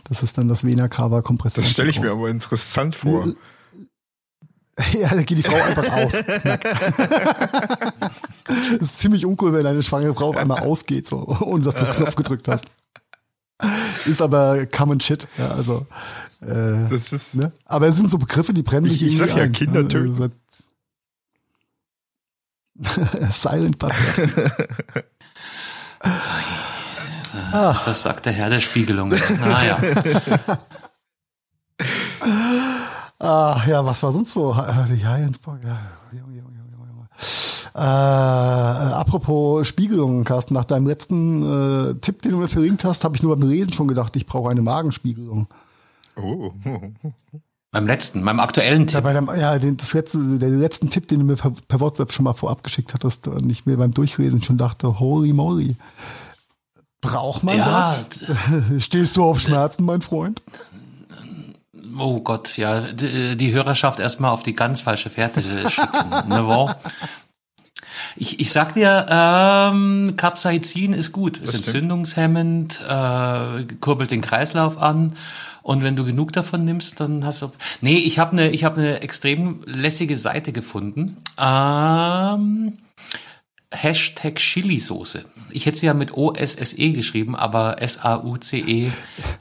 Das 0.05 0.23
ist 0.23 0.37
dann 0.37 0.47
das 0.47 0.63
Vena-Cava-Kompressionssyndrom. 0.63 1.63
Das 1.63 1.73
stelle 1.73 1.89
ich 1.89 1.99
mir 1.99 2.11
aber 2.11 2.29
interessant 2.29 2.95
vor. 2.95 3.27
Ja, 4.93 5.09
da 5.09 5.23
geht 5.23 5.37
die 5.37 5.43
Frau 5.43 5.55
einfach 5.55 5.89
aus. 5.93 6.13
das 8.47 8.81
ist 8.81 8.99
ziemlich 8.99 9.25
uncool, 9.25 9.53
wenn 9.53 9.65
eine 9.65 9.83
schwangere 9.83 10.13
Frau 10.13 10.29
auf 10.29 10.37
einmal 10.37 10.59
ausgeht, 10.63 11.07
so, 11.07 11.27
ohne 11.41 11.63
dass 11.63 11.75
du 11.75 11.85
einen 11.85 11.93
Knopf 11.93 12.15
gedrückt 12.15 12.47
hast. 12.47 12.65
Ist 14.05 14.21
aber 14.21 14.65
common 14.65 14.99
shit. 14.99 15.29
Ja, 15.37 15.51
also, 15.51 15.87
äh, 16.41 16.89
das 16.89 17.13
ist, 17.13 17.35
ne? 17.35 17.53
Aber 17.63 17.87
es 17.87 17.95
sind 17.95 18.09
so 18.09 18.17
Begriffe, 18.17 18.53
die 18.53 18.63
brennen 18.63 18.89
dich 18.89 19.01
irgendwie 19.01 19.23
Ich 19.23 19.29
sag 19.29 19.37
ja, 19.37 19.47
Kinder 19.47 19.79
also, 19.79 19.89
töten. 19.89 20.33
Silent 23.31 23.79
Butler. 23.79 24.51
Ach. 27.53 27.85
Das 27.85 28.01
sagt 28.03 28.25
der 28.25 28.33
Herr 28.33 28.49
der 28.49 28.59
Spiegelungen. 28.59 29.21
Naja. 29.39 29.79
Ah, 33.19 33.61
ja, 33.67 33.85
was 33.85 34.03
war 34.03 34.11
sonst 34.11 34.33
so? 34.33 34.53
Ja, 34.53 34.87
ja, 34.87 35.17
Junge, 35.17 35.35
Junge, 36.11 36.37
Junge. 36.37 36.55
Äh, 37.73 37.79
apropos 37.79 39.67
Spiegelungen, 39.67 40.23
Carsten, 40.23 40.53
nach 40.53 40.65
deinem 40.65 40.87
letzten 40.87 41.91
äh, 41.91 41.95
Tipp, 41.95 42.21
den 42.21 42.31
du 42.31 42.37
mir 42.37 42.47
verlinkt 42.47 42.85
hast, 42.85 43.03
habe 43.03 43.15
ich 43.17 43.23
nur 43.23 43.35
beim 43.35 43.49
Lesen 43.49 43.73
schon 43.73 43.87
gedacht, 43.87 44.15
ich 44.15 44.25
brauche 44.25 44.49
eine 44.49 44.61
Magenspiegelung. 44.61 45.47
Oh. 46.15 46.51
Beim 47.71 47.87
letzten, 47.87 48.23
beim 48.23 48.39
aktuellen 48.39 48.87
Tipp. 48.87 48.93
Ja, 48.93 49.01
bei 49.01 49.11
dem, 49.11 49.29
ja 49.37 49.59
den, 49.59 49.75
das 49.75 49.91
letzte, 49.93 50.17
der 50.39 50.47
letzten 50.47 50.89
Tipp, 50.89 51.09
den 51.09 51.19
du 51.19 51.25
mir 51.25 51.35
per, 51.35 51.51
per 51.51 51.81
WhatsApp 51.81 52.13
schon 52.13 52.23
mal 52.23 52.31
vorab 52.31 52.63
geschickt 52.63 52.93
hattest 52.93 53.27
und 53.27 53.49
ich 53.49 53.65
mir 53.65 53.75
beim 53.75 53.93
Durchlesen 53.93 54.41
schon 54.41 54.57
dachte, 54.57 54.97
holy 54.97 55.33
moly. 55.33 55.75
Braucht 57.01 57.43
man 57.43 57.57
ja, 57.57 57.97
das? 58.77 58.81
Stehst 58.85 59.17
du 59.17 59.25
auf 59.25 59.41
Schmerzen, 59.41 59.83
mein 59.83 59.99
Freund? 59.99 60.41
Oh 61.97 62.19
Gott, 62.21 62.57
ja, 62.57 62.81
die, 62.81 63.37
die 63.37 63.53
Hörerschaft 63.53 63.99
erstmal 63.99 64.31
auf 64.31 64.43
die 64.43 64.53
ganz 64.53 64.81
falsche 64.81 65.09
Fährte 65.09 65.41
schicken. 65.41 65.99
ne, 66.27 66.75
ich, 68.17 68.39
ich 68.39 68.51
sag 68.51 68.73
dir, 68.73 69.05
ähm, 69.09 70.13
Capsaicin 70.15 70.93
ist 70.93 71.11
gut, 71.11 71.37
ist 71.37 71.53
entzündungshemmend, 71.53 72.81
äh, 72.87 73.65
kurbelt 73.81 74.11
den 74.11 74.21
Kreislauf 74.21 74.77
an 74.77 75.13
und 75.65 75.83
wenn 75.83 75.95
du 75.95 76.05
genug 76.05 76.31
davon 76.31 76.63
nimmst, 76.63 76.99
dann 76.99 77.25
hast 77.25 77.41
du. 77.41 77.51
Nee, 77.81 77.97
ich 77.97 78.19
habe 78.19 78.33
eine, 78.33 78.51
ich 78.51 78.63
habe 78.63 78.79
eine 78.79 79.01
extrem 79.01 79.61
lässige 79.65 80.17
Seite 80.17 80.51
gefunden. 80.51 81.17
Ähm, 81.39 82.77
Hashtag 83.75 84.35
Chili-Soße. 84.37 85.25
Ich 85.49 85.65
hätte 85.65 85.77
sie 85.77 85.85
ja 85.85 85.93
mit 85.93 86.13
O-S-S-E 86.13 86.93
geschrieben, 86.93 87.35
aber 87.35 87.81
S-A-U-C-E 87.81 88.91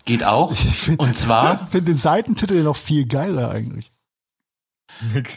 geht 0.05 0.25
auch. 0.25 0.55
Find, 0.55 1.01
und 1.01 1.17
zwar. 1.17 1.63
Ich 1.65 1.71
finde 1.71 1.93
den 1.93 1.99
Seitentitel 1.99 2.63
noch 2.63 2.77
viel 2.77 3.07
geiler 3.07 3.51
eigentlich. 3.51 3.93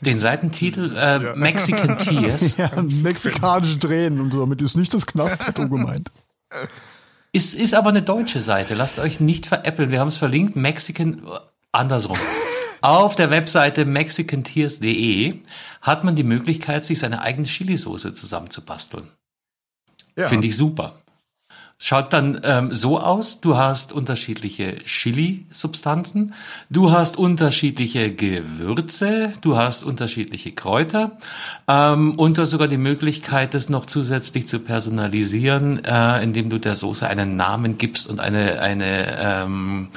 Den 0.01 0.19
Seitentitel 0.19 0.95
äh, 0.95 1.23
ja. 1.23 1.35
Mexican 1.35 1.97
Tears. 1.97 2.57
Ja, 2.57 2.81
mexikanische 2.81 3.79
Tränen 3.79 4.19
und 4.19 4.31
so, 4.31 4.39
damit 4.39 4.61
ist 4.61 4.75
nicht 4.75 4.93
das 4.93 5.05
Knast-Tattoo 5.05 5.67
gemeint. 5.69 6.11
Ist, 7.31 7.53
ist 7.53 7.73
aber 7.73 7.89
eine 7.89 8.01
deutsche 8.01 8.39
Seite. 8.39 8.73
Lasst 8.73 8.99
euch 8.99 9.19
nicht 9.19 9.45
veräppeln. 9.45 9.91
Wir 9.91 9.99
haben 9.99 10.07
es 10.07 10.17
verlinkt. 10.17 10.55
Mexican, 10.55 11.21
andersrum. 11.71 12.17
Auf 12.81 13.15
der 13.15 13.29
Webseite 13.29 13.85
mexicantears.de 13.85 15.39
hat 15.81 16.03
man 16.03 16.15
die 16.15 16.23
Möglichkeit, 16.23 16.85
sich 16.85 16.99
seine 16.99 17.21
eigene 17.21 17.47
Chili-Soße 17.47 18.13
zusammenzubasteln. 18.13 19.09
Ja. 20.15 20.27
Finde 20.27 20.47
ich 20.47 20.57
super. 20.57 21.01
Schaut 21.79 22.11
dann 22.11 22.41
ähm, 22.43 22.73
so 22.73 22.99
aus, 22.99 23.39
du 23.39 23.55
hast 23.55 23.93
unterschiedliche 23.93 24.77
Chili-Substanzen, 24.77 26.33
du 26.71 26.91
hast 26.91 27.17
unterschiedliche 27.17 28.15
Gewürze, 28.15 29.31
du 29.41 29.57
hast 29.57 29.83
unterschiedliche 29.83 30.53
Kräuter 30.53 31.19
ähm, 31.67 32.15
und 32.15 32.37
du 32.37 32.41
hast 32.41 32.49
sogar 32.49 32.67
die 32.67 32.77
Möglichkeit, 32.77 33.53
das 33.53 33.69
noch 33.69 33.85
zusätzlich 33.85 34.47
zu 34.47 34.59
personalisieren, 34.59 35.85
äh, 35.85 36.23
indem 36.23 36.49
du 36.49 36.57
der 36.57 36.73
Soße 36.73 37.07
einen 37.07 37.35
Namen 37.35 37.77
gibst 37.77 38.09
und 38.09 38.19
eine, 38.19 38.59
eine 38.59 39.19
ähm, 39.19 39.89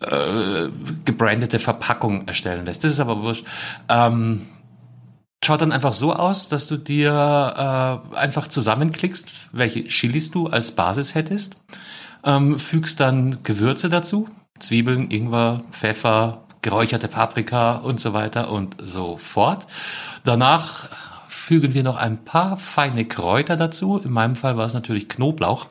äh, 0.00 0.70
gebrandete 1.04 1.58
Verpackung 1.58 2.26
erstellen 2.28 2.64
lässt. 2.64 2.82
Das 2.82 2.92
ist 2.92 3.00
aber 3.00 3.20
wurscht. 3.22 3.44
Ähm, 3.90 4.46
schaut 5.44 5.62
dann 5.62 5.72
einfach 5.72 5.94
so 5.94 6.12
aus, 6.12 6.48
dass 6.48 6.66
du 6.66 6.76
dir 6.76 7.12
äh, 8.12 8.16
einfach 8.16 8.46
zusammenklickst, 8.46 9.28
welche 9.52 9.84
Chilis 9.84 10.30
du 10.30 10.48
als 10.48 10.72
Basis 10.72 11.14
hättest, 11.14 11.56
ähm, 12.24 12.58
fügst 12.58 13.00
dann 13.00 13.42
Gewürze 13.42 13.88
dazu, 13.88 14.28
Zwiebeln, 14.58 15.10
Ingwer, 15.10 15.62
Pfeffer, 15.70 16.44
geräucherte 16.62 17.08
Paprika 17.08 17.76
und 17.76 18.00
so 18.00 18.12
weiter 18.12 18.50
und 18.50 18.76
so 18.78 19.16
fort. 19.16 19.66
Danach 20.24 20.88
fügen 21.26 21.72
wir 21.72 21.82
noch 21.82 21.96
ein 21.96 22.22
paar 22.22 22.58
feine 22.58 23.06
Kräuter 23.06 23.56
dazu. 23.56 23.98
In 23.98 24.12
meinem 24.12 24.36
Fall 24.36 24.58
war 24.58 24.66
es 24.66 24.74
natürlich 24.74 25.08
Knoblauch. 25.08 25.66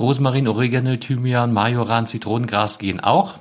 Rosmarin, 0.00 0.48
Oregano, 0.48 0.96
Thymian, 0.96 1.52
Majoran, 1.52 2.06
Zitronengras 2.06 2.78
gehen 2.78 3.00
auch. 3.00 3.34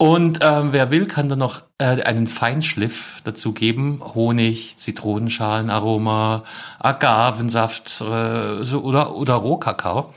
Und 0.00 0.38
ähm, 0.40 0.72
wer 0.72 0.90
will, 0.90 1.04
kann 1.04 1.28
dann 1.28 1.40
noch 1.40 1.60
äh, 1.76 2.02
einen 2.04 2.26
Feinschliff 2.26 3.20
dazu 3.24 3.52
geben. 3.52 4.00
Honig, 4.14 4.78
Zitronenschalenaroma, 4.78 6.42
Agavensaft 6.78 8.00
äh, 8.00 8.64
so, 8.64 8.80
oder, 8.80 9.14
oder 9.14 9.34
Rohkakao. 9.34 10.14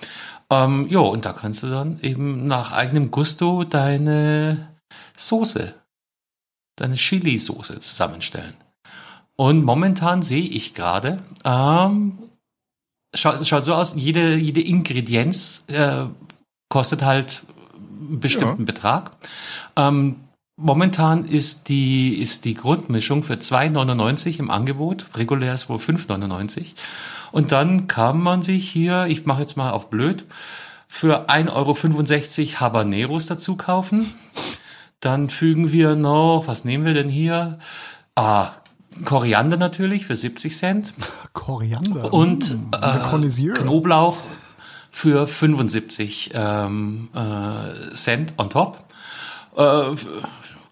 Ähm, 0.50 0.88
jo, 0.88 1.06
und 1.10 1.26
da 1.26 1.34
kannst 1.34 1.64
du 1.64 1.68
dann 1.68 2.00
eben 2.00 2.48
nach 2.48 2.72
eigenem 2.72 3.12
Gusto 3.12 3.66
deine 3.66 4.70
Soße, 5.18 5.76
deine 6.78 6.96
Chili-Soße 6.96 7.80
zusammenstellen. 7.80 8.54
Und 9.36 9.66
momentan 9.66 10.22
sehe 10.22 10.48
ich 10.48 10.74
gerade, 10.74 11.18
ähm, 11.44 12.20
schaut, 13.14 13.46
schaut 13.46 13.66
so 13.66 13.74
aus, 13.74 13.96
jede, 13.98 14.36
jede 14.36 14.62
Ingredienz 14.62 15.66
äh, 15.68 16.06
kostet 16.70 17.04
halt 17.04 17.44
einen 18.08 18.20
bestimmten 18.20 18.62
ja. 18.62 18.66
Betrag. 18.66 19.12
Ähm, 19.76 20.16
momentan 20.56 21.26
ist 21.26 21.70
die, 21.70 22.16
ist 22.16 22.46
die 22.46 22.54
Grundmischung 22.54 23.24
für 23.24 23.36
2,99 23.36 24.40
im 24.40 24.50
Angebot. 24.50 25.08
Regulär 25.16 25.54
ist 25.54 25.70
wohl 25.70 25.78
5,99. 25.78 26.74
Und 27.32 27.52
dann 27.52 27.88
kann 27.88 28.20
man 28.20 28.42
sich 28.42 28.70
hier, 28.70 29.06
ich 29.08 29.26
mache 29.26 29.42
jetzt 29.42 29.58
mal 29.58 29.72
auf 29.72 29.90
blöd, 29.90 30.26
für 30.88 31.30
1,65 31.30 31.50
Euro 32.42 32.60
Habaneros 32.60 33.26
dazu 33.26 33.56
kaufen. 33.56 34.14
Dann 35.00 35.30
fügen 35.30 35.72
wir 35.72 35.96
noch, 35.96 36.44
was 36.46 36.66
nehmen 36.66 36.86
wir 36.86 36.94
denn 36.94 37.10
hier? 37.10 37.58
Ah, 38.16 38.52
Koriander 39.04 39.58
natürlich 39.58 40.06
für 40.06 40.16
70 40.16 40.56
Cent. 40.56 40.94
Koriander. 41.34 42.14
Und 42.14 42.56
äh, 42.72 43.54
Knoblauch 43.54 44.18
für 44.94 45.26
75 45.26 46.32
ähm, 46.36 47.10
äh, 47.16 47.96
Cent 47.96 48.36
on 48.38 48.52
top. 48.52 48.78
Äh, 49.58 49.96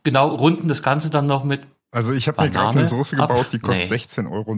genau, 0.03 0.27
runden 0.35 0.67
das 0.67 0.83
Ganze 0.83 1.09
dann 1.09 1.25
noch 1.25 1.43
mit. 1.43 1.63
Also 1.89 2.13
ich 2.13 2.27
habe 2.27 2.39
mir 2.43 2.51
gerade 2.51 2.77
eine 2.77 2.87
Soße 2.87 3.17
ab. 3.17 3.29
gebaut, 3.29 3.47
die 3.51 3.57
kostet 3.57 3.89
nee. 3.89 3.97
16,79 3.97 4.29
Euro. 4.31 4.55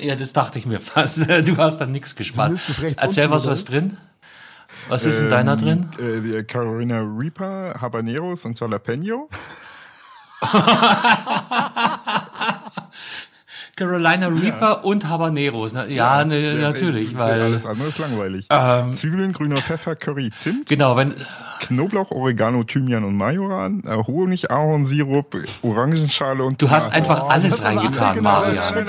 Ja, 0.00 0.16
das 0.16 0.34
dachte 0.34 0.58
ich 0.58 0.66
mir 0.66 0.80
fast. 0.80 1.26
Du 1.46 1.56
hast 1.56 1.78
da 1.78 1.86
nichts 1.86 2.14
gespart. 2.14 2.60
Erzähl 2.98 3.30
was, 3.30 3.46
was 3.46 3.64
drin? 3.64 3.96
Was 4.88 5.06
ist 5.06 5.18
ähm, 5.18 5.24
in 5.24 5.30
deiner 5.30 5.56
drin? 5.56 5.88
Äh, 5.98 6.44
Carolina 6.44 7.00
Reaper, 7.00 7.80
Habaneros 7.80 8.44
und 8.44 8.60
Jalapeno. 8.60 9.30
Carolina 13.76 14.28
Reaper 14.28 14.60
ja. 14.60 14.72
und 14.72 15.08
Habaneros. 15.08 15.72
Ja, 15.72 15.84
ja 15.86 16.24
ne, 16.24 16.54
natürlich, 16.54 17.16
weil 17.16 17.40
alles 17.40 17.66
andere 17.66 17.88
ist 17.88 17.98
langweilig. 17.98 18.46
Ähm, 18.50 18.94
Zwiebeln, 18.94 19.32
grüner 19.32 19.56
Pfeffer, 19.56 19.96
Curry, 19.96 20.30
Zimt. 20.36 20.68
Genau, 20.68 20.96
wenn 20.96 21.14
Knoblauch, 21.60 22.10
Oregano, 22.10 22.64
Thymian 22.64 23.04
und 23.04 23.16
Majoran, 23.16 23.82
äh, 23.86 23.96
Honig, 24.06 24.50
Ahornsirup, 24.50 25.36
Orangenschale 25.62 26.44
und 26.44 26.60
Du 26.60 26.70
hast 26.70 26.92
einfach 26.92 27.24
oh, 27.24 27.28
alles 27.28 27.64
reingetan, 27.64 28.16
genau, 28.16 28.30
Marian. 28.30 28.86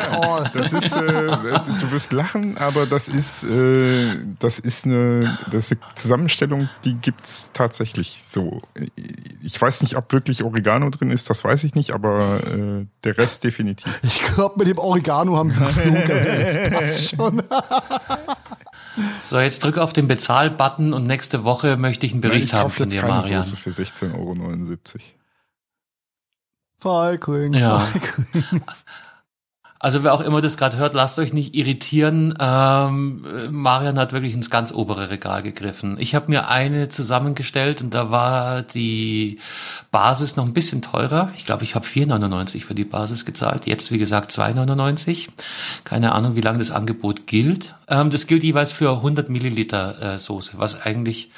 Das 0.53 0.74
ist, 0.74 0.95
äh, 0.95 1.01
du 1.01 1.91
wirst 1.91 2.12
lachen, 2.12 2.57
aber 2.57 2.86
das 2.86 3.07
ist, 3.07 3.43
äh, 3.43 4.15
das 4.39 4.60
ist 4.60 4.86
eine, 4.86 5.38
das 5.51 5.72
ist 5.72 5.81
eine 5.81 5.95
Zusammenstellung, 5.95 6.69
die 6.84 6.95
gibt's 6.95 7.51
tatsächlich 7.53 8.22
so. 8.25 8.60
Ich 9.41 9.62
weiß 9.62 9.81
nicht, 9.84 9.95
ob 9.95 10.12
wirklich 10.13 10.43
Oregano 10.43 10.89
drin 10.89 11.12
ist, 11.12 11.29
das 11.29 11.43
weiß 11.43 11.63
ich 11.63 11.75
nicht, 11.75 11.91
aber 11.91 12.39
äh, 12.55 12.86
der 13.03 13.17
Rest 13.17 13.43
definitiv. 13.43 14.00
Ich 14.03 14.22
glaube, 14.22 14.55
mit 14.60 14.67
dem 14.67 14.77
Oregano 14.77 15.38
haben 15.38 15.51
sie 15.51 15.60
geflunkert. 15.63 16.72
Passt 16.72 17.15
schon. 17.15 17.41
So, 19.24 19.40
jetzt 19.40 19.64
drücke 19.64 19.84
auf 19.84 19.94
den 19.94 20.08
Bezahl-Button 20.08 20.94
und 20.94 21.06
nächste 21.06 21.44
Woche 21.44 21.78
möchte 21.78 22.06
ich 22.06 22.14
einen 22.14 22.22
Bericht 22.22 22.48
Nein, 22.48 22.48
ich 22.48 22.54
haben 22.54 22.70
von 22.70 22.90
dir, 22.90 23.04
Marian. 23.04 23.44
Soße 23.44 23.56
für 23.58 23.70
16,79 23.70 24.14
Euro. 24.14 25.02
Falkling, 26.80 27.54
ja. 27.54 27.80
Falkling. 27.80 28.62
Also 29.86 30.04
wer 30.04 30.15
auch 30.15 30.22
immer 30.22 30.42
das 30.42 30.58
gerade 30.58 30.77
hört, 30.77 30.96
lasst 30.96 31.20
euch 31.20 31.32
nicht 31.32 31.54
irritieren. 31.54 32.34
Ähm, 32.39 33.24
Marian 33.51 34.00
hat 34.00 34.13
wirklich 34.13 34.34
ins 34.34 34.50
ganz 34.50 34.72
obere 34.72 35.12
Regal 35.12 35.44
gegriffen. 35.44 35.98
Ich 36.00 36.15
habe 36.15 36.32
mir 36.32 36.50
eine 36.50 36.89
zusammengestellt 36.89 37.84
und 37.84 37.94
da 37.94 38.10
war 38.10 38.63
die 38.63 39.38
Basis 39.92 40.38
noch 40.38 40.46
ein 40.48 40.54
bisschen 40.56 40.82
teurer. 40.82 41.32
Ich 41.36 41.46
glaube, 41.46 41.65
ich 41.65 41.75
habe 41.75 41.86
4,99 41.86 42.65
für 42.65 42.74
die 42.74 42.84
Basis 42.84 43.25
gezahlt. 43.25 43.68
Jetzt, 43.68 43.92
wie 43.92 44.00
gesagt, 44.00 44.32
2,99. 44.32 45.27
Keine 45.84 46.13
Ahnung, 46.13 46.36
wie 46.36 46.42
lange 46.42 46.58
das 46.58 46.72
Angebot 46.72 47.27
gilt. 47.27 47.75
Ähm, 47.88 48.10
das 48.10 48.25
gilt 48.25 48.44
jeweils 48.44 48.74
für 48.74 48.89
100 48.89 49.30
Milliliter 49.30 50.15
äh, 50.15 50.18
Soße, 50.18 50.54
was 50.56 50.82
eigentlich 50.82 51.30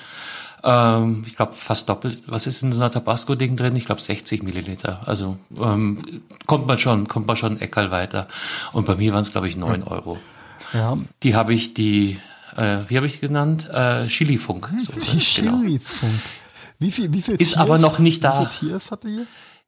ähm, 0.63 1.23
ich 1.27 1.35
glaube, 1.35 1.53
fast 1.53 1.89
doppelt. 1.89 2.23
Was 2.27 2.47
ist 2.47 2.63
in 2.63 2.71
so 2.71 2.81
einer 2.81 2.91
Tabasco-Ding 2.91 3.55
drin? 3.55 3.75
Ich 3.75 3.85
glaube, 3.85 4.01
60 4.01 4.43
Milliliter. 4.43 5.01
Also 5.05 5.37
ähm, 5.61 6.01
kommt 6.45 6.67
man 6.67 6.77
schon, 6.77 7.07
kommt 7.07 7.27
man 7.27 7.35
schon 7.35 7.59
Eckerl 7.59 7.91
weiter. 7.91 8.27
Und 8.73 8.85
bei 8.85 8.95
mir 8.95 9.13
waren 9.13 9.21
es, 9.21 9.31
glaube 9.31 9.47
ich, 9.47 9.55
9 9.57 9.83
Euro. 9.83 10.17
Ja. 10.73 10.97
Die 11.23 11.35
habe 11.35 11.53
ich 11.53 11.73
die, 11.73 12.19
äh, 12.55 12.79
wie 12.87 12.97
habe 12.97 13.07
ich 13.07 13.21
genannt? 13.21 13.69
Äh, 13.71 14.07
Chilifunk. 14.07 14.71
Die 14.77 15.41
Genau. 15.41 15.61
Chili-Funk. 15.61 16.11
Wie 16.79 16.91
viel, 16.91 17.11
wie 17.11 17.21
viel 17.21 17.35
Ist 17.35 17.53
Tiers, 17.53 17.61
aber 17.61 17.77
noch 17.79 17.99
nicht 17.99 18.23
da. 18.23 18.41
Wie 18.41 18.45
viel 18.45 18.69
Tiers 18.69 18.91
hatte 18.91 19.07
ihr? 19.07 19.25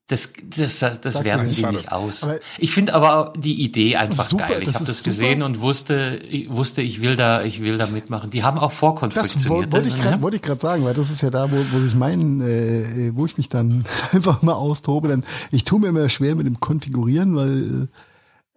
Das, 0.09 0.33
das, 0.43 0.79
das 0.79 1.13
Sag 1.13 1.23
werten 1.23 1.45
die 1.45 1.61
nicht. 1.61 1.71
nicht 1.71 1.91
aus. 1.91 2.23
Aber- 2.23 2.39
ich 2.57 2.71
finde 2.73 2.93
aber 2.95 3.31
die 3.37 3.63
Idee 3.63 3.95
einfach 3.95 4.25
Super, 4.25 4.47
geil. 4.47 4.57
Ich 4.61 4.65
das 4.65 4.75
habe 4.75 4.85
das 4.85 4.97
super. 4.97 5.09
gesehen 5.11 5.43
und 5.43 5.61
wusste, 5.61 6.19
ich 6.29 6.49
wusste, 6.49 6.81
ich 6.81 6.99
will 7.01 7.15
da, 7.15 7.43
ich 7.43 7.61
will 7.61 7.77
da 7.77 7.85
mitmachen. 7.85 8.31
Die 8.31 8.43
haben 8.43 8.57
auch 8.57 8.69
Das 8.71 8.77
vorkonfektioniert. 8.79 9.67
wo- 9.71 9.71
wollte 9.75 9.87
ich 9.89 9.95
gerade 10.01 10.35
ich 10.35 10.41
gerade 10.41 10.59
sagen, 10.59 10.83
weil 10.83 10.95
das 10.95 11.11
ist 11.11 11.21
ja 11.21 11.29
da, 11.29 11.51
wo, 11.51 11.57
wo 11.71 11.79
sich 11.79 11.93
mein, 11.93 12.41
äh, 12.41 13.11
wo 13.13 13.25
ich 13.27 13.37
mich 13.37 13.49
dann 13.49 13.85
einfach 14.11 14.41
mal 14.41 14.53
austobe. 14.53 15.07
Denn 15.09 15.23
ich 15.51 15.63
tue 15.63 15.79
mir 15.79 15.89
immer 15.89 16.09
schwer 16.09 16.35
mit 16.35 16.47
dem 16.47 16.59
Konfigurieren, 16.59 17.35
weil 17.35 17.87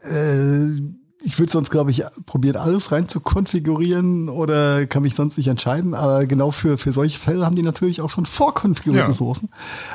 äh, 0.02 1.01
ich 1.25 1.38
würde 1.38 1.52
sonst, 1.52 1.71
glaube 1.71 1.91
ich, 1.91 2.02
probieren, 2.26 2.57
alles 2.57 2.93
rein 2.93 3.09
zu 3.09 3.21
konfigurieren 3.21 4.29
oder 4.29 4.87
kann 4.87 5.02
mich 5.02 5.14
sonst 5.14 5.37
nicht 5.37 5.49
entscheiden. 5.49 5.95
Aber 5.95 6.26
genau 6.26 6.50
für, 6.50 6.79
für 6.79 6.93
solche 6.93 7.19
Fälle 7.19 7.45
haben 7.47 7.57
die 7.57 7.62
natürlich 7.62 8.00
auch 8.00 8.11
schon 8.11 8.26
vorkonfigurierte 8.26 9.11
Ja. 9.11 9.14
Soßen. 9.14 9.49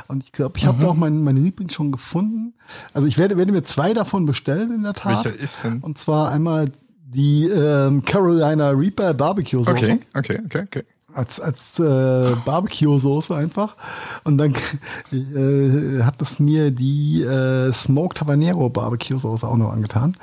Und 0.07 0.23
ich 0.23 0.31
glaube, 0.31 0.57
ich 0.57 0.65
habe 0.65 0.81
da 0.81 0.87
auch 0.87 0.95
meinen 0.95 1.23
mein 1.23 1.37
Liebling 1.37 1.69
schon 1.69 1.91
gefunden. 1.91 2.53
Also 2.93 3.07
ich 3.07 3.17
werde, 3.17 3.37
werde 3.37 3.51
mir 3.51 3.63
zwei 3.63 3.93
davon 3.93 4.25
bestellen 4.25 4.73
in 4.73 4.83
der 4.83 4.93
Tat. 4.93 5.25
Welcher 5.25 5.39
ist 5.39 5.63
denn? 5.63 5.79
Und 5.81 5.97
zwar 5.97 6.31
einmal 6.31 6.71
die 7.05 7.47
ähm, 7.47 8.03
Carolina 8.03 8.69
Reaper 8.69 9.13
Barbecue 9.13 9.63
Soße 9.63 9.71
Okay, 9.71 9.99
okay, 10.13 10.39
okay, 10.45 10.63
okay. 10.65 10.83
Als, 11.17 11.39
als 11.39 11.79
äh, 11.79 12.35
Barbecue-Soße 12.45 13.35
einfach. 13.35 13.75
Und 14.23 14.37
dann 14.37 14.53
äh, 15.11 16.03
hat 16.03 16.21
es 16.21 16.39
mir 16.39 16.71
die 16.71 17.23
äh, 17.23 17.71
Smoked 17.73 18.21
Habanero 18.21 18.69
Barbecue-Soße 18.69 19.47
auch 19.47 19.57
noch 19.57 19.71
angetan. 19.71 20.15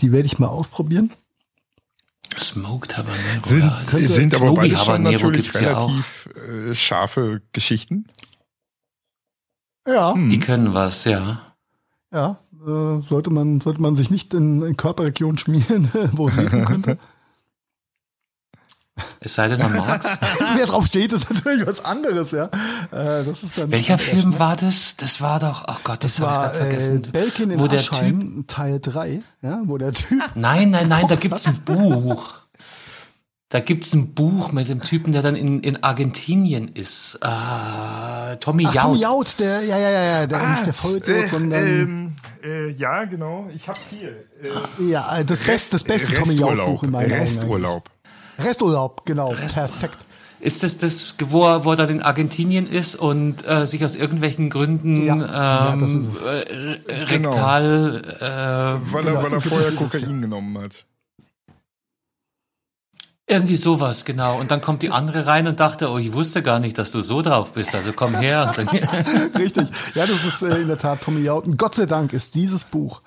Die 0.00 0.12
werde 0.12 0.26
ich 0.26 0.38
mal 0.38 0.48
ausprobieren. 0.48 1.10
Smoked 2.38 2.96
Habanero. 2.96 3.42
Sind, 3.42 3.60
ja. 3.60 3.82
könnte- 3.86 4.08
sind 4.08 4.34
aber 4.34 4.46
Knobi 4.46 4.60
beide 4.62 4.76
schon 4.76 4.86
Habanero 4.86 5.12
natürlich 5.26 5.42
gibt's 5.42 5.60
ja 5.60 5.76
auch. 5.76 5.90
relativ 5.90 6.28
äh, 6.70 6.74
scharfe 6.74 7.42
Geschichten. 7.52 8.06
Ja, 9.86 10.14
Die 10.14 10.40
können 10.40 10.74
was, 10.74 11.04
ja. 11.04 11.40
ja. 12.12 12.38
Äh, 12.66 13.00
sollte 13.02 13.30
man 13.30 13.60
sollte 13.60 13.80
man 13.80 13.94
sich 13.94 14.10
nicht 14.10 14.34
in, 14.34 14.62
in 14.62 14.76
Körperregionen 14.76 15.38
schmieren, 15.38 15.90
wo 16.12 16.26
es 16.26 16.34
liegen 16.34 16.64
könnte. 16.64 16.98
Es 19.20 19.34
sei 19.34 19.48
denn, 19.48 19.58
man 19.58 19.74
mag's. 19.74 20.06
Wer 20.56 20.66
drauf 20.66 20.86
steht, 20.86 21.12
ist 21.12 21.30
natürlich 21.30 21.66
was 21.66 21.84
anderes, 21.84 22.30
ja. 22.30 22.46
Äh, 22.90 23.24
das 23.24 23.42
ist 23.42 23.58
dann 23.58 23.70
Welcher 23.70 23.98
Film 23.98 24.20
schnell. 24.20 24.38
war 24.38 24.56
das? 24.56 24.96
Das 24.96 25.20
war 25.20 25.38
doch, 25.40 25.64
ach 25.66 25.80
Gott, 25.84 26.02
das, 26.04 26.16
Das 26.16 26.20
habe 26.20 26.30
ich 26.30 26.36
war 26.36 26.44
ganz 26.44 26.56
äh, 26.56 26.60
vergessen. 26.60 27.02
Belkin 27.12 27.50
in 27.50 27.58
wo 27.60 27.66
der 27.66 27.80
Aschheim, 27.80 28.20
Typ, 28.20 28.48
Teil 28.48 28.80
3, 28.80 29.22
ja, 29.42 29.62
wo 29.64 29.76
der 29.78 29.92
Typ 29.92 30.22
nein, 30.34 30.70
nein, 30.70 30.88
nein, 30.88 31.06
da 31.08 31.16
gibt's 31.16 31.46
ein 31.46 31.62
Buch. 31.64 32.34
Da 33.48 33.60
gibt's 33.60 33.94
ein 33.94 34.12
Buch 34.12 34.50
mit 34.50 34.68
dem 34.68 34.82
Typen, 34.82 35.12
der 35.12 35.22
dann 35.22 35.36
in, 35.36 35.60
in 35.60 35.82
Argentinien 35.84 36.66
ist. 36.66 37.18
Ah, 37.22 38.34
Tommy 38.40 38.66
Ach, 38.66 38.74
Jaud. 38.74 38.84
Tommy 38.84 38.98
Jaud, 38.98 39.38
der, 39.38 39.62
ja, 39.62 39.78
ja, 39.78 39.90
ja, 39.90 40.04
ja, 40.04 40.26
der, 40.26 40.48
nicht 40.48 40.66
der 40.66 40.74
Vollidiot, 40.74 41.28
sondern, 41.28 41.66
ähm, 41.66 42.16
äh, 42.42 42.70
ja, 42.70 43.04
genau. 43.04 43.48
Ich 43.54 43.68
hab's 43.68 43.80
hier. 43.90 44.08
Äh, 44.08 44.84
ja, 44.90 45.22
das 45.22 45.44
beste, 45.44 45.72
das 45.72 45.84
beste 45.84 46.12
Tommy 46.14 46.34
Jaud 46.34 46.66
Buch 46.66 46.82
in 46.82 46.90
meinen 46.90 47.12
Augen. 47.12 47.20
Resturlaub. 47.20 47.90
Resturlaub, 48.38 49.04
genau, 49.06 49.30
Rest- 49.32 49.54
perfekt. 49.56 49.98
Ist 50.38 50.62
das 50.62 50.76
das, 50.76 51.14
wo 51.28 51.44
er, 51.44 51.64
wo 51.64 51.70
er 51.70 51.76
dann 51.76 51.88
in 51.88 52.02
Argentinien 52.02 52.66
ist 52.66 52.94
und 52.94 53.46
äh, 53.48 53.66
sich 53.66 53.82
aus 53.84 53.96
irgendwelchen 53.96 54.50
Gründen 54.50 55.02
Ja, 55.04 55.16
ja, 55.16 55.76
das 55.76 55.90
ähm, 55.90 56.00
ist 56.10 56.16
es. 56.16 56.22
äh, 56.22 56.78
Genau. 57.08 57.30
rektal 57.30 58.02
äh, 58.20 58.92
Weil 58.92 59.02
Genau, 59.04 59.16
er, 59.18 59.22
weil 59.24 59.32
er 59.32 59.40
vorher 59.40 59.72
Kokain 59.76 60.20
genommen 60.20 60.58
hat. 60.58 60.84
irgendwie 63.28 63.56
sowas, 63.56 64.04
genau. 64.04 64.38
Und 64.38 64.50
dann 64.50 64.60
kommt 64.60 64.82
die 64.82 64.90
andere 64.90 65.26
rein 65.26 65.48
und 65.48 65.58
dachte, 65.58 65.90
oh, 65.90 65.98
ich 65.98 66.12
wusste 66.12 66.42
gar 66.42 66.60
nicht, 66.60 66.78
dass 66.78 66.92
du 66.92 67.00
so 67.00 67.22
drauf 67.22 67.52
bist. 67.52 67.74
Also 67.74 67.92
komm 67.92 68.14
her. 68.14 68.46
Und 68.48 68.58
dann, 68.58 68.68
Richtig. 69.38 69.68
Ja, 69.94 70.06
das 70.06 70.24
ist 70.24 70.42
äh, 70.42 70.60
in 70.60 70.68
der 70.68 70.78
Tat 70.78 71.00
Tommy 71.00 71.22
Jaud. 71.22 71.46
Und 71.46 71.56
Gott 71.56 71.74
sei 71.74 71.86
Dank 71.86 72.12
ist 72.12 72.34
dieses 72.36 72.64
Buch 72.64 73.02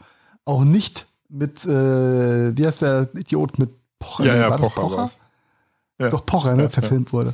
auch 0.46 0.64
nicht 0.64 1.06
mit, 1.30 1.64
äh, 1.64 2.58
wie 2.58 2.66
heißt 2.68 2.82
der 2.82 3.08
Idiot 3.16 3.60
mit 3.60 3.70
Pocher? 4.00 4.26
Ja, 4.26 4.36
ja, 4.36 4.50
war 4.50 4.58
das 4.58 4.70
Pocher 4.72 4.98
war's. 4.98 5.18
Ja. 6.00 6.10
Doch 6.10 6.26
Pocher, 6.26 6.56
ne, 6.56 6.70
verfilmt 6.70 7.12
wurde. 7.12 7.34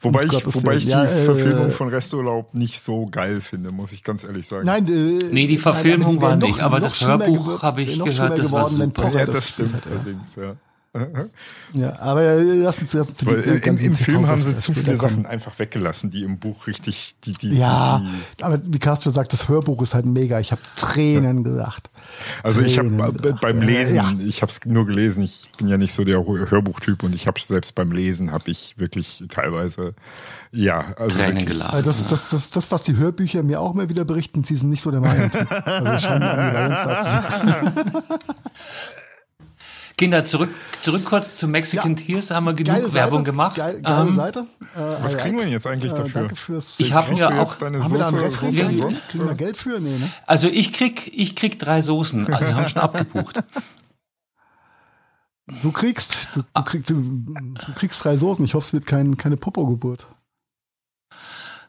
Wobei 0.00 0.24
ich, 0.24 0.28
Gottes 0.30 0.54
wobei 0.56 0.68
Willen. 0.72 0.78
ich 0.78 0.84
die 0.86 0.90
Ja, 0.90 1.04
äh, 1.04 1.24
Verfilmung 1.24 1.70
von 1.70 1.88
Resturlaub 1.88 2.52
nicht 2.54 2.82
so 2.82 3.06
geil 3.10 3.40
finde, 3.40 3.70
muss 3.70 3.92
ich 3.92 4.02
ganz 4.02 4.24
ehrlich 4.24 4.46
sagen. 4.46 4.66
Nein, 4.66 4.86
äh, 4.88 4.90
Nee, 5.30 5.46
die 5.46 5.54
nein, 5.54 5.58
Verfilmung 5.62 6.16
die 6.16 6.22
wär 6.22 6.28
war 6.30 6.36
noch- 6.36 6.46
nicht, 6.48 6.60
aber 6.60 6.78
noch 6.78 6.84
das 6.84 7.00
Hörbuch 7.02 7.62
habe 7.62 7.82
ich 7.82 7.96
noch 7.96 8.06
gehört, 8.06 8.38
das 8.38 8.52
war 8.52 8.64
super. 8.66 9.10
Ja, 9.12 9.26
das 9.26 9.34
das 9.36 9.48
stimmt 9.50 9.82
allerdings, 9.90 10.28
ja. 10.36 10.54
Ja, 11.72 11.98
aber 11.98 12.22
äh, 12.22 12.42
lass 12.42 12.78
uns 12.80 12.94
erst 12.94 13.18
zu 13.18 13.26
Weil 13.26 13.42
den 13.42 13.56
im, 13.56 13.60
ganzen 13.60 13.84
im 13.86 13.94
Film 13.96 14.26
haben 14.26 14.40
sie 14.40 14.56
zu 14.56 14.72
viele 14.72 14.96
kommen. 14.96 14.96
Sachen 14.96 15.26
einfach 15.26 15.58
weggelassen, 15.58 16.10
die 16.10 16.22
im 16.22 16.38
Buch 16.38 16.66
richtig, 16.68 17.16
die, 17.24 17.32
die, 17.34 17.56
Ja, 17.58 18.02
die, 18.38 18.44
aber 18.44 18.60
wie 18.64 18.78
Castro 18.78 19.10
sagt, 19.10 19.32
das 19.32 19.48
Hörbuch 19.48 19.82
ist 19.82 19.92
halt 19.94 20.06
mega. 20.06 20.38
Ich 20.40 20.52
habe 20.52 20.62
Tränen 20.76 21.44
gelacht. 21.44 21.90
Also 22.42 22.62
ich 22.62 22.78
habe 22.78 22.88
Tränen 22.88 23.08
äh, 23.08 23.12
gelacht. 23.12 23.40
beim 23.42 23.60
Äh, 23.62 23.64
Lesen, 23.66 23.96
Ja. 23.96 24.12
ich 24.24 24.40
habe 24.42 24.50
es 24.52 24.60
nur 24.64 24.86
gelesen. 24.86 25.22
Ich 25.22 25.50
bin 25.58 25.68
ja 25.68 25.76
nicht 25.76 25.92
so 25.92 26.04
der 26.04 26.24
Hörbuchtyp 26.24 27.02
und 27.02 27.14
ich 27.14 27.26
habe 27.26 27.38
selbst 27.40 27.74
beim 27.74 27.90
Lesen 27.92 28.32
habe 28.32 28.50
ich 28.50 28.74
wirklich 28.78 29.24
teilweise 29.28 29.94
ja 30.52 30.94
also 30.96 31.16
Tränen 31.16 31.32
wirklich, 31.34 31.46
gelacht. 31.48 31.84
Das 31.86 31.98
ist 31.98 32.12
das, 32.12 32.30
das, 32.30 32.50
das, 32.50 32.70
was 32.70 32.82
die 32.82 32.96
Hörbücher 32.96 33.42
mir 33.42 33.60
auch 33.60 33.74
immer 33.74 33.88
wieder 33.88 34.04
berichten. 34.04 34.44
Sie 34.44 34.56
sind 34.56 34.70
nicht 34.70 34.82
so 34.82 34.90
der 34.90 35.00
Meinung. 35.00 35.30
Also 35.66 36.06
scheinen 36.06 36.20
mir 36.52 36.76
zu 36.76 37.04
sein. 37.04 37.72
Kinder, 39.98 40.26
zurück, 40.26 40.50
zurück 40.82 41.06
kurz 41.06 41.38
zu 41.38 41.48
Mexican 41.48 41.96
Ja. 41.96 42.02
Tears, 42.04 42.30
haben 42.30 42.44
wir 42.44 42.52
genug 42.52 42.74
Geile 42.74 42.92
Werbung 42.92 43.18
Seite, 43.20 43.30
gemacht. 43.30 43.56
Geil, 43.56 43.80
geile 43.80 44.08
Ähm, 44.10 44.14
Seite. 44.14 44.40
Äh, 44.74 44.78
Was 45.02 45.14
äh, 45.14 45.16
kriegen 45.16 45.36
wir 45.38 45.44
denn 45.44 45.52
jetzt 45.52 45.66
eigentlich 45.66 45.90
äh, 45.90 45.96
dafür? 45.96 46.10
Danke 46.12 46.36
fürs. 46.36 46.78
Ich 46.80 46.92
hab 46.92 47.06
Kriegst 47.06 47.20
mir 47.30 47.40
auch- 47.40 47.56
deine 47.56 47.82
haben 47.82 47.90
wir 47.90 47.98
da 48.00 48.08
einen 48.08 48.18
Soße, 48.18 48.42
Rechtring? 48.46 48.52
Soße 48.52 48.92
Ja? 48.94 49.00
Kriegen 49.10 49.26
wir 49.26 49.34
Geld 49.34 49.56
für? 49.56 49.80
Nee, 49.80 49.96
ne? 49.98 50.10
Also 50.26 50.48
ich 50.48 50.74
krieg, 50.74 51.10
ich 51.16 51.34
krieg 51.34 51.58
drei 51.58 51.80
Soßen. 51.80 52.30
Ah, 52.30 52.38
Die 52.38 52.44
haben 52.54 52.68
schon 52.68 52.82
abgebucht. 52.82 53.42
Du 55.62 55.72
kriegst, 55.72 56.28
du, 56.34 56.42
du, 56.42 56.62
kriegst, 56.62 56.90
du, 56.90 56.94
du 57.00 57.72
kriegst 57.76 58.04
drei 58.04 58.18
Soßen. 58.18 58.44
Ich 58.44 58.52
hoffe, 58.52 58.66
es 58.66 58.72
wird 58.74 58.84
kein, 58.84 59.16
keine 59.16 59.38
Popo-Geburt. 59.38 60.06